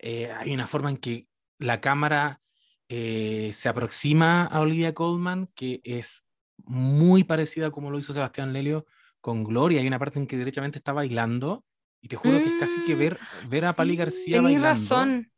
hay 0.00 0.52
una 0.52 0.66
forma 0.66 0.90
en 0.90 0.96
que 0.96 1.28
la 1.58 1.80
cámara 1.80 2.40
se 2.88 3.68
aproxima 3.68 4.44
a 4.44 4.60
Olivia 4.60 4.94
Colman 4.94 5.48
que 5.54 5.80
es 5.84 6.26
muy 6.64 7.24
parecida 7.24 7.70
como 7.70 7.90
lo 7.90 7.98
hizo 7.98 8.12
Sebastián 8.12 8.52
Lelio 8.52 8.86
con 9.22 9.44
Gloria. 9.44 9.80
Hay 9.80 9.86
una 9.86 9.98
parte 9.98 10.18
en 10.18 10.26
que 10.26 10.36
derechamente 10.36 10.76
está 10.76 10.92
bailando 10.92 11.64
y 12.02 12.08
te 12.08 12.16
juro 12.16 12.36
que 12.38 12.44
es 12.48 12.54
casi 12.60 12.84
que 12.84 12.94
ver, 12.94 13.18
Mm, 13.44 13.48
ver 13.48 13.64
a 13.64 13.72
Pali 13.72 13.92
sí, 13.92 13.96
García 13.96 14.36
tenés 14.36 14.42
bailando. 14.52 14.68
razón. 14.68 15.32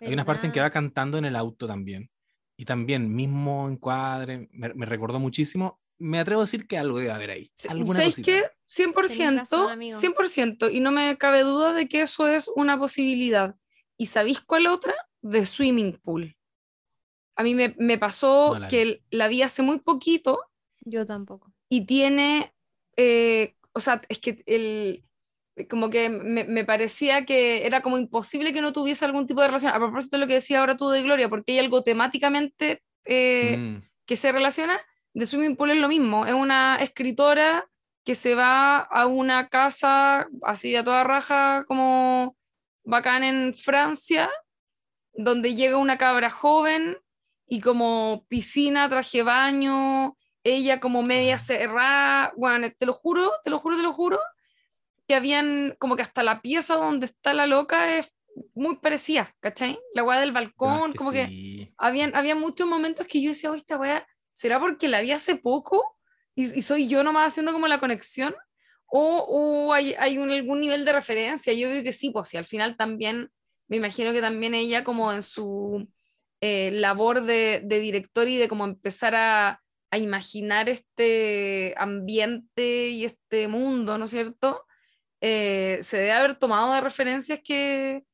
Hay 0.00 0.12
una 0.12 0.24
parte 0.26 0.46
en 0.46 0.52
que 0.52 0.60
va 0.60 0.70
cantando 0.70 1.16
en 1.16 1.24
el 1.24 1.34
auto 1.36 1.66
también. 1.66 2.10
Y 2.56 2.64
también, 2.66 3.10
mismo 3.14 3.68
encuadre, 3.68 4.48
me, 4.52 4.74
me 4.74 4.84
recordó 4.84 5.18
muchísimo. 5.18 5.80
Me 5.98 6.18
atrevo 6.20 6.42
a 6.42 6.44
decir 6.44 6.66
que 6.66 6.76
algo 6.78 6.98
debe 6.98 7.12
haber 7.12 7.30
ahí. 7.30 7.50
Alguna 7.68 7.94
¿Sabéis 8.00 8.16
cosita. 8.16 8.32
qué? 8.32 8.50
100%, 8.66 9.38
razón, 9.38 9.70
amigo. 9.70 9.98
100%, 9.98 10.68
y 10.72 10.80
no 10.80 10.92
me 10.92 11.16
cabe 11.16 11.40
duda 11.42 11.72
de 11.72 11.88
que 11.88 12.02
eso 12.02 12.26
es 12.28 12.48
una 12.54 12.78
posibilidad. 12.78 13.56
¿Y 13.96 14.06
sabéis 14.06 14.40
cuál 14.40 14.66
otra? 14.66 14.94
The 15.28 15.44
Swimming 15.46 15.98
Pool. 16.02 16.36
A 17.36 17.42
mí 17.44 17.54
me, 17.54 17.74
me 17.78 17.98
pasó 17.98 18.54
No 18.54 18.60
la 18.60 18.66
vi. 18.66 18.70
que 18.70 19.02
la 19.10 19.28
vi 19.28 19.42
hace 19.42 19.62
muy 19.62 19.78
poquito 19.78 20.40
Yo 20.80 21.06
tampoco. 21.06 21.52
y 21.68 21.86
tiene, 21.86 22.52
eh, 22.98 23.54
o 23.72 23.80
sea, 23.80 24.02
es 24.10 24.18
que 24.18 24.42
el, 24.44 25.04
como 25.70 25.88
que 25.88 26.10
me, 26.10 26.44
me 26.44 26.64
parecía 26.64 27.24
que 27.24 27.66
era 27.66 27.80
como 27.80 27.96
imposible 27.96 28.52
que 28.52 28.60
no 28.60 28.74
tuviese 28.74 29.06
algún 29.06 29.26
tipo 29.26 29.40
de 29.40 29.46
relación. 29.46 29.72
A 29.72 29.78
propósito 29.78 30.16
de 30.16 30.20
lo 30.20 30.26
que 30.26 30.34
decía 30.34 30.60
ahora 30.60 30.76
tú 30.76 30.88
de 30.90 31.02
Gloria, 31.02 31.30
porque 31.30 31.52
hay 31.52 31.60
algo 31.60 31.82
temáticamente 31.82 32.82
eh, 33.08 33.56
Mm, 33.56 33.82
que 34.06 34.16
se 34.16 34.32
relaciona, 34.32 34.78
de 35.14 35.24
Swimming 35.24 35.56
Pool 35.56 35.70
es 35.70 35.78
lo 35.78 35.88
mismo, 35.88 36.26
es 36.26 36.34
una 36.34 36.76
escritora 36.76 37.66
que 38.04 38.14
se 38.14 38.34
va 38.34 38.78
a 38.78 39.06
una 39.06 39.48
casa 39.48 40.28
así 40.42 40.76
a 40.76 40.84
toda 40.84 41.04
raja 41.04 41.64
como 41.66 42.36
bacán 42.84 43.24
en 43.24 43.54
Francia, 43.54 44.30
donde 45.14 45.54
llega 45.54 45.78
una 45.78 45.96
cabra 45.96 46.28
joven 46.28 46.98
y 47.46 47.60
como 47.60 48.26
piscina, 48.28 48.88
traje 48.90 49.22
baño, 49.22 50.16
ella 50.54 50.80
como 50.80 51.02
media 51.02 51.34
Ah. 51.36 51.38
cerrada, 51.38 52.32
bueno, 52.36 52.68
te 52.76 52.86
lo 52.86 52.92
juro, 52.94 53.32
te 53.42 53.50
lo 53.50 53.58
juro, 53.60 53.76
te 53.76 53.82
lo 53.82 53.92
juro, 53.92 54.20
que 55.06 55.14
habían 55.14 55.76
como 55.78 55.96
que 55.96 56.02
hasta 56.02 56.22
la 56.22 56.40
pieza 56.42 56.74
donde 56.76 57.06
está 57.06 57.34
la 57.34 57.46
loca 57.46 57.96
es 57.98 58.12
muy 58.54 58.76
parecida, 58.76 59.34
¿cachai? 59.40 59.78
La 59.94 60.04
weá 60.04 60.20
del 60.20 60.30
no, 60.30 60.34
balcón, 60.34 60.92
como 60.92 61.10
que 61.12 61.72
habían, 61.76 62.14
había 62.14 62.34
muchos 62.34 62.66
momentos 62.68 63.06
que 63.06 63.20
yo 63.22 63.30
decía, 63.30 63.50
"Oh, 63.50 63.54
esta 63.54 63.76
weá, 63.78 64.06
¿será 64.32 64.60
porque 64.60 64.88
la 64.88 65.00
vi 65.00 65.12
hace 65.12 65.36
poco? 65.36 65.96
Y, 66.34 66.58
y 66.58 66.62
soy 66.62 66.88
yo 66.88 67.02
nomás 67.02 67.32
haciendo 67.32 67.52
como 67.52 67.66
la 67.66 67.80
conexión. 67.80 68.34
O, 68.86 69.18
o 69.28 69.72
hay, 69.74 69.94
hay 69.98 70.18
un, 70.18 70.30
algún 70.30 70.60
nivel 70.60 70.84
de 70.84 70.92
referencia. 70.92 71.52
Yo 71.52 71.68
digo 71.70 71.82
que 71.82 71.92
sí, 71.92 72.10
pues 72.10 72.28
si 72.28 72.36
al 72.36 72.44
final 72.46 72.76
también, 72.76 73.30
me 73.66 73.76
imagino 73.76 74.12
que 74.12 74.20
también 74.20 74.54
ella 74.54 74.82
como 74.84 75.12
en 75.12 75.22
su 75.22 75.88
eh, 76.40 76.70
labor 76.72 77.22
de, 77.22 77.60
de 77.64 77.80
director 77.80 78.28
y 78.28 78.36
de 78.36 78.48
como 78.48 78.64
empezar 78.64 79.14
a, 79.14 79.62
a 79.90 79.98
imaginar 79.98 80.68
este 80.68 81.74
ambiente 81.78 82.88
y 82.88 83.04
este 83.04 83.48
mundo, 83.48 83.98
¿no 83.98 84.04
es 84.04 84.10
cierto? 84.10 84.64
Eh, 85.20 85.78
se 85.82 85.96
debe 85.96 86.12
haber 86.12 86.34
tomado 86.36 86.72
de 86.74 86.80
referencias 86.80 87.40
que, 87.42 88.04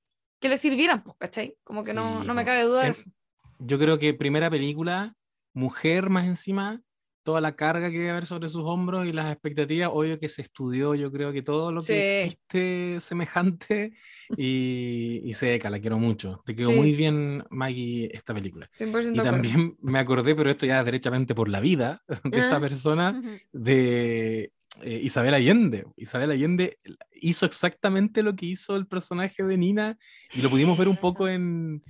que 0.41 0.49
le 0.49 0.57
sirvieran, 0.57 1.03
pues, 1.03 1.17
¿cachai? 1.19 1.57
Como 1.65 1.83
que 1.83 1.93
no, 1.95 2.21
Sí, 2.21 2.27
no 2.27 2.35
me 2.35 2.43
po. 2.43 2.47
cabe 2.47 2.63
duda 2.63 2.85
de 2.85 2.91
eso. 2.91 3.11
Yo 3.59 3.79
creo 3.79 3.99
que 3.99 4.15
primera 4.15 4.51
película, 4.51 5.15
mujer 5.53 6.11
más 6.11 6.25
encima, 6.27 6.81
toda 7.25 7.41
la 7.41 7.57
carga 7.57 7.91
que 7.91 7.99
debe 7.99 8.11
haber 8.11 8.27
sobre 8.27 8.49
sus 8.49 8.63
hombros 8.65 9.07
y 9.07 9.13
las 9.13 9.33
expectativas. 9.33 9.91
Obvio 9.93 10.21
que 10.21 10.29
se 10.29 10.43
estudió, 10.43 10.95
yo 10.95 11.11
creo 11.11 11.33
que 11.33 11.43
todo 11.43 11.73
lo 11.73 11.83
que 11.83 12.07
Sí. 12.07 12.25
existe 12.25 13.01
semejante 13.01 13.95
y, 14.37 15.21
y 15.25 15.35
seca, 15.35 15.71
la 15.71 15.81
quiero 15.81 15.99
mucho. 15.99 16.43
Te 16.47 16.55
quedó 16.55 16.71
Sí. 16.71 16.77
muy 16.77 16.93
bien, 16.93 17.43
Maggie, 17.51 18.11
esta 18.15 18.33
película. 18.35 18.71
100% 18.73 19.19
Y 19.19 19.23
también 19.25 19.77
me 19.81 19.99
acordé, 19.99 20.35
pero 20.35 20.51
esto 20.51 20.67
ya 20.67 20.85
derechamente 20.85 21.35
por 21.35 21.49
la 21.49 21.61
vida 21.61 22.03
de 22.25 22.39
esta 22.39 22.57
Ah. 22.57 22.61
persona, 22.61 23.23
de 23.53 24.53
eh, 24.83 25.01
Isabel 25.03 25.35
Allende. 25.35 25.87
Isabel 25.97 26.31
Allende 26.33 26.79
hizo 27.15 27.47
exactamente 27.47 28.23
lo 28.23 28.35
que 28.37 28.47
hizo 28.47 28.77
el 28.77 28.87
personaje 28.87 29.43
de 29.43 29.57
Nina 29.57 29.97
y 30.35 30.43
lo 30.43 30.51
pudimos 30.51 30.77
ver 30.77 30.89
un 30.89 30.97
poco 30.97 31.27
en, 31.29 31.83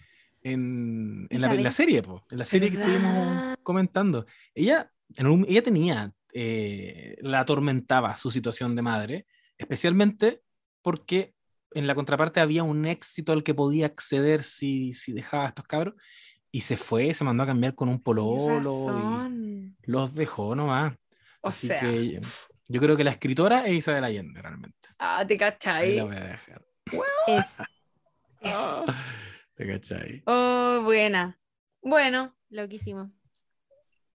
en, 0.43 1.27
en 1.31 1.40
la, 1.40 1.52
en 1.55 1.62
la 1.62 1.73
serie, 1.73 2.02
po, 2.02 2.23
en 2.31 2.39
la 2.39 2.44
serie 2.44 2.70
que 2.70 2.77
estuvimos 2.77 3.56
comentando. 3.62 4.27
Ella, 4.55 4.90
en 5.16 5.26
un- 5.26 5.46
ella 5.48 5.62
tenía, 5.62 6.12
eh, 6.32 7.16
la 7.20 7.40
atormentaba 7.40 8.16
su 8.16 8.30
situación 8.30 8.74
de 8.76 8.82
madre, 8.82 9.26
especialmente 9.58 10.42
porque 10.82 11.34
en 11.72 11.86
la 11.86 11.94
contraparte 11.94 12.40
había 12.40 12.62
un 12.62 12.84
éxito 12.86 13.32
al 13.32 13.42
que 13.42 13.54
podía 13.54 13.86
acceder 13.86 14.42
si, 14.44 14.92
si 14.92 15.12
dejaba 15.12 15.44
a 15.44 15.48
estos 15.48 15.66
cabros. 15.66 15.94
Y 16.52 16.60
se 16.60 16.76
fue, 16.76 17.12
se 17.12 17.24
mandó 17.24 17.42
a 17.42 17.46
cambiar 17.46 17.74
con 17.74 17.88
un 17.88 18.00
pololo 18.00 18.96
y 18.96 19.72
los 19.90 20.14
dejó 20.14 20.54
nomás. 20.54 20.94
O 21.40 21.48
Así 21.48 21.66
sea, 21.66 21.80
que 21.80 22.20
yo 22.68 22.80
creo 22.80 22.96
que 22.96 23.02
la 23.04 23.10
escritora 23.10 23.66
es 23.66 23.74
Isabel 23.74 24.04
Allende, 24.04 24.40
realmente. 24.40 24.88
ah, 25.00 25.24
te 25.26 25.34
Ahí 25.34 25.38
cachai. 25.38 25.96
la 25.96 26.04
voy 26.04 26.16
a 26.16 26.20
dejar. 26.24 26.64
Es, 27.26 27.58
es 28.40 28.56
¿Te 29.54 29.66
cachai? 29.66 30.22
Oh, 30.26 30.80
buena. 30.84 31.40
Bueno, 31.82 32.36
loquísimo. 32.50 33.12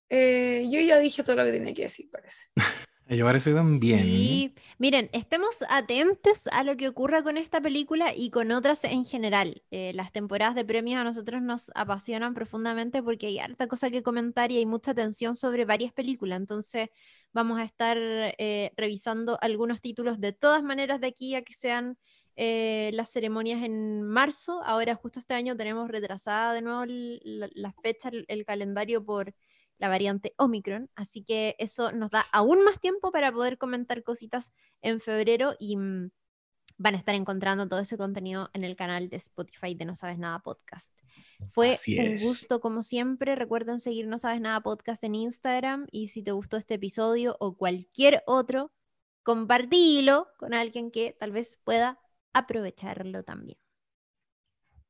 Eh, 0.10 0.68
yo 0.72 0.80
ya 0.81 0.99
dije 0.99 1.23
todo 1.23 1.36
lo 1.38 1.45
que 1.45 1.52
tenía 1.52 1.73
que 1.73 1.84
decir, 1.84 2.10
parece. 2.11 2.48
Llevar 3.10 3.36
eso 3.36 3.52
también. 3.56 4.03
Sí, 4.03 4.53
miren, 4.77 5.10
estemos 5.14 5.64
atentos 5.68 6.45
a 6.52 6.64
lo 6.64 6.77
que 6.77 6.88
ocurra 6.88 7.23
con 7.23 7.38
esta 7.38 7.60
película 7.60 8.14
y 8.15 8.30
con 8.30 8.52
otras 8.52 8.84
en 8.84 9.03
general. 9.03 9.64
Eh, 9.72 9.94
las 9.95 10.11
temporadas 10.11 10.53
de 10.53 10.64
premios 10.64 10.99
a 10.99 11.03
nosotros 11.03 11.41
nos 11.41 11.72
apasionan 11.73 12.36
profundamente 12.36 13.02
porque 13.02 13.26
hay 13.26 13.40
harta 13.40 13.65
cosa 13.68 13.90
que 13.90 14.03
comentar 14.03 14.52
y 14.52 14.57
hay 14.57 14.68
mucha 14.68 14.94
tensión 14.94 15.34
sobre 15.36 15.65
varias 15.65 15.91
películas. 15.91 16.38
Entonces 16.40 16.90
vamos 17.34 17.60
a 17.60 17.64
estar 17.64 17.98
eh, 17.99 18.72
revisando 18.77 19.40
algunos 19.41 19.81
títulos 19.81 20.19
de 20.19 20.31
todas 20.34 20.61
maneras 20.61 21.02
de 21.02 21.07
aquí 21.07 21.34
a 21.34 21.41
que 21.41 21.56
sean 21.56 21.98
eh, 22.36 22.91
las 22.94 23.10
ceremonias 23.10 23.64
en 23.64 24.03
marzo. 24.03 24.61
Ahora 24.64 24.94
justo 24.94 25.18
este 25.18 25.34
año 25.34 25.56
tenemos 25.57 25.90
retrasada 25.90 26.53
de 26.53 26.61
nuevo 26.61 26.84
la, 26.86 27.49
la 27.56 27.73
fecha, 27.81 28.10
el- 28.10 28.26
el 28.27 28.45
calendario 28.45 29.03
por 29.03 29.34
la 29.80 29.89
variante 29.89 30.34
Omicron, 30.38 30.89
así 30.95 31.23
que 31.23 31.56
eso 31.57 31.91
nos 31.91 32.11
da 32.11 32.26
aún 32.31 32.64
más 32.64 32.80
tiempo 32.80 33.11
para 33.11 33.31
poder 33.31 33.57
comentar 33.57 34.03
cositas 34.03 34.53
en 34.81 34.99
febrero 34.99 35.56
y 35.57 35.77
mm, 35.77 36.11
van 36.77 36.95
a 36.95 36.97
estar 36.97 37.15
encontrando 37.15 37.68
todo 37.68 37.80
ese 37.80 37.97
contenido 37.97 38.49
en 38.53 38.64
el 38.64 38.76
canal 38.76 39.10
de 39.10 39.18
Spotify 39.18 39.76
de 39.76 39.85
No 39.85 39.95
Sabes 39.95 40.18
Nada 40.18 40.39
Podcast. 40.39 40.93
Fue 41.49 41.77
un 41.88 42.18
gusto 42.18 42.60
como 42.60 42.81
siempre, 42.81 43.35
recuerden 43.35 43.80
seguir 43.80 44.07
No 44.07 44.18
Sabes 44.18 44.41
Nada 44.41 44.61
Podcast 44.61 45.03
en 45.03 45.15
Instagram 45.15 45.88
y 45.91 46.07
si 46.07 46.23
te 46.23 46.31
gustó 46.31 46.57
este 46.57 46.76
episodio 46.76 47.35
o 47.39 47.56
cualquier 47.56 48.23
otro, 48.27 48.72
compartilo 49.23 50.27
con 50.38 50.53
alguien 50.53 50.91
que 50.91 51.15
tal 51.18 51.31
vez 51.31 51.60
pueda 51.64 51.99
aprovecharlo 52.34 53.23
también. 53.23 53.57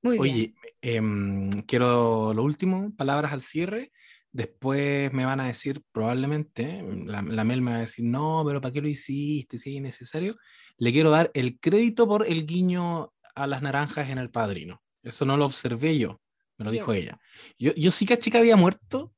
Muy 0.02 0.18
bien. 0.18 0.22
Oye, 0.22 0.56
em, 0.82 1.50
quiero 1.64 2.34
lo 2.34 2.44
último, 2.44 2.92
palabras 2.96 3.34
al 3.34 3.42
cierre. 3.42 3.92
Después 4.32 5.12
me 5.12 5.26
van 5.26 5.40
a 5.40 5.48
decir, 5.48 5.82
probablemente, 5.92 6.84
la, 7.06 7.22
la 7.22 7.44
Mel 7.44 7.62
me 7.62 7.72
va 7.72 7.78
a 7.78 7.82
decir, 7.82 8.06
no, 8.06 8.44
pero 8.46 8.62
¿para 8.62 8.72
qué 8.72 8.82
lo 8.82 8.88
hiciste? 8.88 9.58
Si 9.58 9.72
es 9.72 9.76
innecesario. 9.76 10.36
Le 10.78 10.92
quiero 10.92 11.10
dar 11.10 11.32
el 11.34 11.60
crédito 11.60 12.08
por 12.08 12.28
el 12.28 12.46
guiño 12.46 13.12
a 13.36 13.48
las 13.48 13.62
naranjas 13.62 14.10
en 14.10 14.18
el 14.18 14.30
padrino. 14.30 14.82
Eso 15.02 15.26
no 15.26 15.38
lo 15.38 15.46
observé 15.46 15.98
yo, 15.98 16.22
me 16.58 16.66
lo 16.66 16.72
dijo 16.72 16.94
ella. 16.94 17.20
Yo, 17.58 17.74
yo 17.76 17.92
sí 17.92 18.06
que 18.06 18.38
había 18.38 18.56
muerto, 18.56 19.14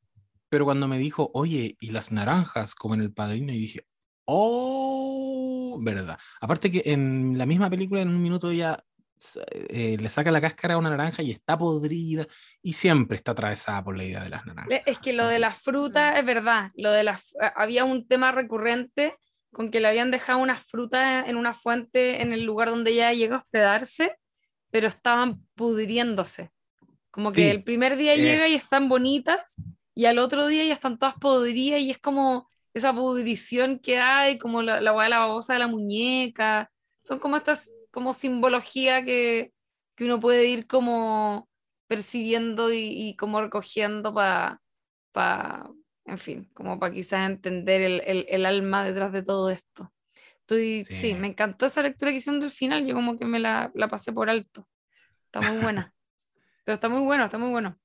pero 0.49 0.65
cuando 0.65 0.87
me 0.87 0.99
dijo, 0.99 1.31
oye, 1.33 1.75
¿y 1.79 1.91
las 1.91 2.11
naranjas 2.11 2.75
como 2.75 2.93
en 2.93 3.01
el 3.01 3.13
padrino? 3.13 3.51
Y 3.51 3.57
dije, 3.57 3.87
oh, 4.25 5.79
verdad. 5.81 6.19
Aparte 6.39 6.71
que 6.71 6.83
en 6.85 7.37
la 7.37 7.45
misma 7.45 7.69
película, 7.69 8.01
en 8.01 8.09
un 8.09 8.21
minuto 8.21 8.51
ella 8.51 8.83
eh, 9.69 9.97
le 9.99 10.09
saca 10.09 10.31
la 10.31 10.41
cáscara 10.41 10.73
a 10.75 10.77
una 10.77 10.89
naranja 10.89 11.21
y 11.21 11.31
está 11.31 11.57
podrida 11.57 12.25
y 12.61 12.73
siempre 12.73 13.15
está 13.17 13.31
atravesada 13.33 13.83
por 13.83 13.95
la 13.97 14.03
idea 14.03 14.23
de 14.23 14.29
las 14.29 14.45
naranjas. 14.45 14.69
Le- 14.85 14.91
Es 14.91 14.97
que 14.99 15.13
lo 15.13 15.27
de 15.27 15.39
las 15.39 15.57
frutas 15.57 16.17
es 16.17 16.25
verdad. 16.25 16.71
Lo 16.75 16.91
de 16.91 17.03
las 17.03 17.35
a- 17.39 17.53
había 17.61 17.85
un 17.85 18.07
tema 18.07 18.31
recurrente 18.31 19.15
con 19.51 19.69
que 19.69 19.79
le 19.79 19.87
habían 19.89 20.11
dejado 20.11 20.39
unas 20.39 20.59
frutas 20.59 21.27
en 21.27 21.35
una 21.37 21.53
fuente 21.53 22.21
en 22.21 22.31
el 22.33 22.43
lugar 22.45 22.69
donde 22.69 22.91
ella 22.91 23.11
llega 23.13 23.35
a 23.35 23.39
hospedarse, 23.39 24.15
pero 24.69 24.87
estaban 24.87 25.45
pudriéndose. 25.55 26.51
Como 27.11 27.31
que 27.33 27.41
Sí, 27.43 27.49
el 27.49 27.63
primer 27.63 27.97
día 27.97 28.15
llega 28.15 28.47
y 28.47 28.53
están 28.55 28.87
bonitas 28.87 29.55
y 29.93 30.05
al 30.05 30.17
otro 30.19 30.47
día 30.47 30.63
ya 30.65 30.73
están 30.73 30.97
todas 30.97 31.15
podridas 31.15 31.81
y 31.81 31.91
es 31.91 31.97
como 31.99 32.49
esa 32.73 32.93
pudrición 32.93 33.79
que 33.79 33.99
hay, 33.99 34.37
como 34.37 34.61
la, 34.61 34.79
la 34.79 34.93
de 34.93 35.09
la 35.09 35.19
babosa 35.19 35.53
de 35.53 35.59
la 35.59 35.67
muñeca. 35.67 36.71
Son 37.01 37.19
como 37.19 37.37
estas, 37.37 37.89
como 37.91 38.13
simbología 38.13 39.05
que, 39.05 39.53
que 39.95 40.05
uno 40.05 40.21
puede 40.21 40.47
ir 40.47 40.67
como 40.67 41.49
percibiendo 41.87 42.73
y, 42.73 42.79
y 43.09 43.17
como 43.17 43.41
recogiendo 43.41 44.13
para, 44.15 44.61
en 46.05 46.17
fin, 46.17 46.49
como 46.53 46.79
para 46.79 46.93
quizás 46.93 47.29
entender 47.29 47.81
el, 47.81 48.01
el- 48.05 48.25
el 48.29 48.45
alma 48.45 48.83
detrás 48.85 49.11
de 49.13 49.23
todo 49.23 49.49
esto. 49.49 49.93
Estoy, 50.41 50.85
sí. 50.85 50.93
Sí. 50.95 51.15
me 51.15 51.27
encantó 51.27 51.65
esa 51.67 51.83
lectura 51.83 52.11
que 52.11 52.17
hicieron 52.19 52.39
del 52.41 52.51
final, 52.51 52.85
yo 52.87 52.95
como 52.95 53.17
que 53.19 53.25
me 53.25 53.39
la, 53.39 53.71
la 53.75 53.87
pasé 53.89 54.13
por 54.13 54.29
alto. 54.29 54.67
Está 55.27 55.41
muy 55.41 55.59
buena. 55.59 55.93
Pero 56.65 56.75
está 56.75 56.89
muy 56.89 57.01
bueno, 57.03 57.25
está 57.25 57.37
muy 57.39 57.51
bueno. 57.51 57.77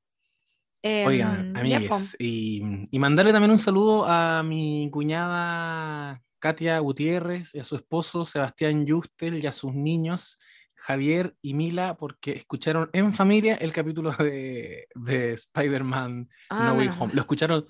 Oigan, 1.02 1.48
ya, 1.68 1.80
po. 1.86 1.96
amigues, 2.00 2.16
y, 2.18 2.62
y 2.90 2.98
mandarle 2.98 3.32
también 3.32 3.52
un 3.52 3.58
saludo 3.60 4.06
a 4.06 4.42
mi 4.42 4.90
cuñada 4.90 6.20
Katia 6.38 6.78
Gutiérrez 6.78 7.54
y 7.54 7.58
a 7.60 7.64
su 7.64 7.76
esposo 7.76 8.24
Sebastián 8.24 8.86
Yustel 8.86 9.42
y 9.42 9.46
a 9.46 9.52
sus 9.52 9.74
niños 9.74 10.38
Javier 10.74 11.34
y 11.40 11.54
Mila, 11.54 11.96
porque 11.96 12.32
escucharon 12.32 12.90
en 12.92 13.12
familia 13.12 13.54
el 13.56 13.72
capítulo 13.72 14.12
de, 14.12 14.86
de 14.94 15.32
Spider-Man 15.32 16.28
Ah, 16.50 16.66
No 16.68 16.74
Way 16.74 16.86
menos 16.86 17.00
Home. 17.00 17.14
Lo 17.14 17.20
escucharon, 17.22 17.66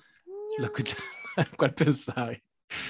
lo 0.57 0.65
escucharon, 0.65 1.03
¿cuál 1.57 1.73
pensaba? 1.73 2.31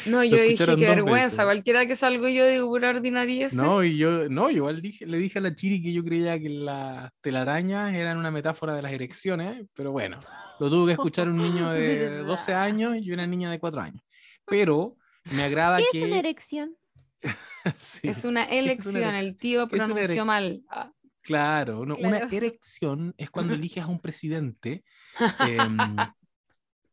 No, 0.08 0.24
yo 0.24 0.42
dije, 0.42 0.66
dos 0.66 0.80
vergüenza. 0.80 1.26
veces. 1.28 1.44
Cualquiera 1.44 1.86
que 1.86 1.96
salgo 1.96 2.28
yo 2.28 2.48
digo 2.48 2.68
pura 2.68 2.90
ordinariez. 2.90 3.54
No, 3.54 3.84
y 3.84 3.96
yo, 3.98 4.28
no, 4.28 4.50
igual 4.50 4.82
dije, 4.82 5.06
le 5.06 5.20
dije 5.20 5.38
a 5.38 5.42
la 5.44 5.54
Chiri 5.54 5.84
que 5.84 5.94
yo 5.94 6.04
creía 6.04 6.40
que 6.40 6.50
las 6.50 7.12
telarañas 7.22 7.94
eran 7.94 8.18
una 8.18 8.32
metáfora 8.32 8.74
de 8.76 8.82
las 8.82 8.92
erecciones, 8.92 9.68
pero 9.76 9.92
bueno, 9.92 10.20
lo 10.60 10.70
tuvo 10.72 10.88
que 10.88 10.94
escuchar 10.94 11.30
un 11.30 11.38
niño 11.38 11.70
de 11.74 12.10
¿Verdad? 12.10 12.26
12 12.26 12.54
años 12.56 12.96
y 13.00 13.12
una 13.12 13.28
niña 13.28 13.52
de 13.52 13.60
4 13.60 13.82
años. 13.82 14.02
Pero 14.48 14.98
me 15.34 15.44
agrada 15.44 15.78
¿Qué 15.78 15.86
que... 15.92 15.98
es 16.00 16.04
una 16.04 16.20
erección? 16.20 16.76
Sí, 17.78 18.08
Es 18.08 18.24
una 18.24 18.46
elección, 18.46 18.96
erección? 18.96 19.16
el 19.16 19.38
tío 19.38 19.64
Es 19.68 19.74
una 19.74 19.88
pronunció 19.88 20.26
mal. 20.26 20.64
Ah, 20.70 20.92
claro, 21.22 21.86
no, 21.86 21.96
una 21.96 22.20
Claro. 22.20 22.30
erección 22.32 23.14
es 23.18 23.30
cuando 23.30 23.56
eliges 23.56 23.84
a 23.84 23.88
un 23.88 24.00
presidente. 24.00 24.86
em, 25.40 25.96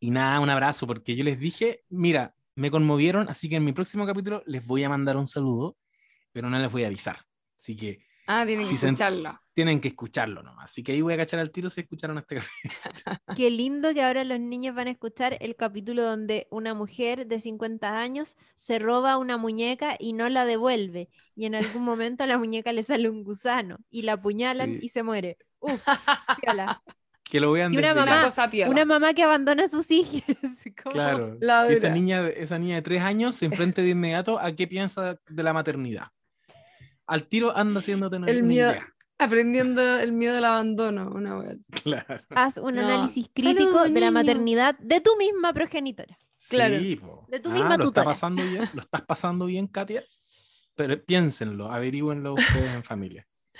y 0.01 0.11
nada, 0.11 0.41
un 0.41 0.51
abrazo, 0.51 0.87
porque 0.87 1.15
yo 1.15 1.23
les 1.23 1.39
dije, 1.39 1.85
mira, 1.89 2.35
me 2.57 2.71
conmovieron, 2.71 3.29
así 3.29 3.49
que 3.49 3.57
en 3.57 3.65
mi 3.65 3.73
próximo 3.73 4.05
capítulo 4.07 4.43
les 4.47 4.67
voy 4.67 4.83
a 4.85 4.89
mandar 4.89 5.17
un 5.17 5.27
saludo, 5.29 5.77
pero 6.33 6.51
no 6.51 6.59
les 6.59 6.71
voy 6.71 6.83
a 6.85 6.89
avisar. 6.89 7.21
Así 7.57 7.77
que 7.77 8.05
Ah, 8.27 8.45
tienen 8.47 8.67
que 8.69 8.77
se 8.77 8.87
escucharla. 8.87 9.43
tienen 9.53 9.81
que 9.81 9.89
escucharlo 9.89 10.43
nomás. 10.43 10.71
Así 10.71 10.83
que 10.83 10.93
ahí 10.93 11.01
voy 11.03 11.15
a 11.15 11.17
cachar 11.19 11.41
al 11.41 11.51
tiro 11.51 11.69
si 11.71 11.83
escucharon 11.83 12.19
este 12.19 12.37
capítulo. 12.41 13.19
Qué 13.37 13.51
lindo 13.51 13.93
que 13.93 14.03
ahora 14.03 14.25
los 14.25 14.41
niños 14.41 14.75
van 14.75 14.89
a 14.89 14.91
escuchar 14.93 15.37
el 15.41 15.57
capítulo 15.57 16.03
donde 16.05 16.47
una 16.51 16.75
mujer 16.75 17.27
de 17.27 17.39
50 17.41 17.99
años 17.99 18.37
se 18.57 18.79
roba 18.79 19.19
una 19.19 19.37
muñeca 19.37 19.97
y 19.99 20.13
no 20.15 20.29
la 20.29 20.45
devuelve. 20.45 21.09
Y 21.37 21.47
en 21.47 21.55
algún 21.55 21.83
momento 21.85 22.25
a 22.25 22.27
la 22.27 22.39
muñeca 22.39 22.73
le 22.73 22.83
sale 22.83 23.09
un 23.11 23.25
gusano 23.25 23.79
y 23.91 24.03
la 24.03 24.15
apuñalan 24.15 24.73
Sí. 24.73 24.79
y 24.83 24.89
se 24.89 25.03
muere. 25.03 25.37
Uf. 25.61 25.81
Que 27.25 27.41
lo 27.41 27.53
vean 27.53 27.73
Y 27.73 27.79
una 27.79 27.89
desde 27.95 28.01
mamá-. 28.01 28.17
Una 28.19 28.25
cosa 28.27 28.51
piola. 28.51 28.71
Una 28.71 28.85
mamá 28.85 29.15
que 29.15 29.23
abandona 29.23 29.65
a 29.65 29.69
sus 29.69 29.91
hijos. 29.91 30.23
Claro. 30.91 31.37
La 31.41 31.67
esa 31.69 31.89
niña, 31.89 32.29
esa 32.29 32.59
niña 32.59 32.77
de 32.77 32.83
tres 32.83 33.03
años 33.03 33.35
se 33.35 33.47
enfrente 33.47 33.81
de 33.83 33.89
inmediato 33.91 34.39
a 34.39 34.53
qué 34.53 34.67
piensa 34.69 35.19
de 35.29 35.43
la 35.43 35.53
maternidad. 35.55 36.09
Al 37.07 37.27
tiro 37.29 37.57
anda 37.57 37.81
haciéndote 37.81 38.17
una, 38.17 38.27
El 38.29 38.39
una 38.39 38.47
miedo- 38.49 38.71
idea. 38.73 38.89
Aprendiendo 39.17 39.99
el 40.01 40.13
miedo 40.13 40.37
al 40.39 40.45
abandono. 40.45 41.11
Una 41.15 41.39
así. 41.41 41.71
Claro. 41.85 42.17
Haz 42.31 42.57
un 42.59 42.75
No. 42.75 42.81
análisis 42.83 43.29
crítico 43.33 43.61
Saludos, 43.73 43.85
de 43.95 44.01
la 44.01 44.11
niños. 44.11 44.13
maternidad 44.15 44.79
de 44.81 45.01
tu 45.01 45.17
misma 45.17 45.53
progenitora. 45.53 46.19
Claro. 46.49 46.79
Sí. 46.79 47.01
De 47.29 47.41
tu 47.41 47.51
Ah, 47.51 47.55
misma 47.55 47.77
¿Lo 47.77 47.85
está 47.87 48.05
pasando 48.05 48.43
bien? 48.45 48.69
¿Lo 48.75 48.81
estás 48.81 49.03
pasando 49.03 49.47
bien, 49.47 49.67
Katia? 49.69 50.05
Pero 50.75 51.03
piénsenlo, 51.05 51.71
averigüenlo 51.71 52.35
ustedes 52.35 52.75
en 52.75 52.85
familia. 52.85 53.27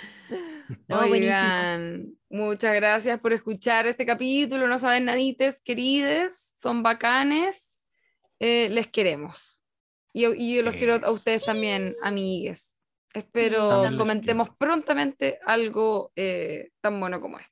No, 0.87 0.97
buenísimo. 1.07 1.37
Oigan, 1.37 2.17
muchas 2.29 2.73
gracias 2.73 3.19
por 3.19 3.31
escuchar 3.33 3.85
este 3.85 4.03
capítulo. 4.03 4.67
No 4.67 4.79
saben 4.79 5.05
nadites, 5.05 5.61
querides, 5.61 6.53
son 6.57 6.81
bacanes. 6.81 7.77
eh, 8.39 8.67
les 8.71 8.87
queremos. 8.87 9.63
Y, 10.11 10.25
y 10.25 10.55
yo 10.55 10.63
los 10.63 10.75
quiero 10.75 10.95
a 10.95 11.11
ustedes 11.11 11.45
también, 11.45 11.95
amigues. 12.01 12.74
Espero 13.15 13.83
comentemos 13.97 14.49
prontamente 14.57 15.39
algo 15.45 16.11
eh, 16.15 16.69
tan 16.81 16.99
bueno 16.99 17.19
como 17.21 17.39
esto. 17.39 17.51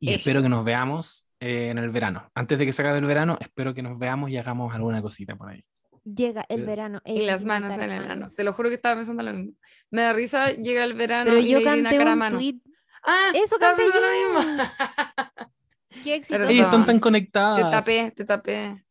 Y 0.00 0.10
Eso. 0.10 0.18
espero 0.18 0.42
que 0.42 0.48
nos 0.50 0.64
veamos 0.64 1.26
eh, 1.40 1.70
en 1.70 1.78
el 1.78 1.90
verano. 1.90 2.30
Antes 2.34 2.58
de 2.58 2.66
que 2.66 2.72
se 2.72 2.82
acabe 2.82 2.98
el 2.98 3.06
verano, 3.06 3.38
espero 3.40 3.72
que 3.74 3.82
nos 3.82 3.98
veamos 3.98 4.30
y 4.30 4.36
hagamos 4.36 4.74
alguna 4.74 5.00
cosita 5.00 5.34
por 5.36 5.48
ahí. 5.48 5.64
Llega 6.04 6.44
el 6.50 6.60
Eh, 6.60 6.64
verano. 6.66 7.00
Y 7.06 7.22
las 7.22 7.44
manos 7.44 7.74
en 7.78 7.90
el 7.90 8.10
ano. 8.10 8.26
Te 8.34 8.44
lo 8.44 8.52
juro 8.52 8.68
que 8.68 8.74
estaba 8.74 8.96
pensando 8.96 9.22
lo 9.22 9.32
mismo. 9.32 9.54
Me 9.90 10.02
da 10.02 10.12
risa, 10.12 10.50
llega 10.52 10.84
el 10.84 10.92
verano 10.94 11.30
Pero 11.30 11.40
y 11.40 11.48
yo 11.50 11.62
canté 11.62 11.94
un 11.94 11.98
Caramanos. 11.98 12.38
tweet. 12.38 12.60
Ah, 13.02 13.30
Eso 13.34 13.56
estaba 13.56 13.74
canté 13.76 13.84
pensando 13.90 14.06
lo 14.06 14.12
yo. 14.42 14.42
mismo. 14.56 14.64
Qué 16.04 16.14
éxito. 16.16 16.34
Perdón. 16.38 16.50
Ellos 16.50 16.64
están 16.66 16.84
tan 16.86 16.96
Te 16.96 17.00
conectadas. 17.00 17.70
tapé, 17.70 18.10
te 18.10 18.24
tapé. 18.26 18.84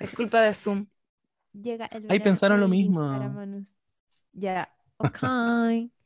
Es 0.00 0.10
culpa 0.14 0.40
de 0.40 0.52
Zoom. 0.54 0.86
Llega 1.52 1.86
el 1.86 1.96
Ahí 2.02 2.08
verano, 2.08 2.24
pensaron 2.24 2.60
lo 2.60 2.68
mismo. 2.68 3.02
Ya. 4.32 4.72
Ok. 4.98 5.18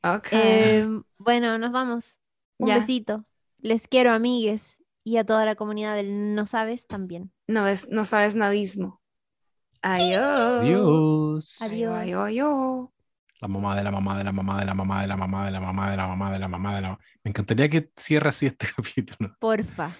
Ok. 0.04 0.28
Em, 0.32 1.02
bueno, 1.18 1.58
nos 1.58 1.72
vamos. 1.72 2.18
Un 2.58 2.68
Ya. 2.68 2.74
besito. 2.76 3.24
Les 3.58 3.88
quiero, 3.88 4.12
amigues. 4.12 4.82
Y 5.04 5.16
a 5.16 5.24
toda 5.24 5.44
la 5.44 5.54
comunidad 5.56 5.96
del 5.96 6.34
No 6.34 6.46
Sabes 6.46 6.86
también. 6.86 7.32
No, 7.46 7.64
ves, 7.64 7.86
no 7.88 8.04
sabes 8.04 8.34
nadismo. 8.34 9.00
Adiós. 9.82 10.60
Adiós. 10.62 11.58
Adiós. 11.62 11.92
Adiós, 11.92 12.26
adiós. 12.26 12.88
La 13.40 13.48
mamá 13.48 13.74
de 13.74 13.82
la 13.82 13.90
mamá 13.90 14.16
de 14.18 14.24
la 14.24 14.32
mamá 14.32 14.60
de 14.60 14.66
la 14.66 14.74
mamá 14.74 15.00
de 15.00 15.06
la 15.08 15.16
mamá 15.16 15.44
de 15.46 15.50
la 15.50 15.60
mamá 15.60 15.90
de 15.90 15.96
la 15.96 16.06
mamá 16.06 16.30
de 16.32 16.38
la 16.38 16.48
mamá 16.48 16.74
de 16.76 16.80
la 16.82 16.88
mamá. 16.88 16.98
Me 17.24 17.30
encantaría 17.30 17.68
que 17.68 17.90
cierre 17.96 18.28
así 18.28 18.46
este 18.46 18.68
capítulo. 18.76 19.34
Porfa. 19.40 19.96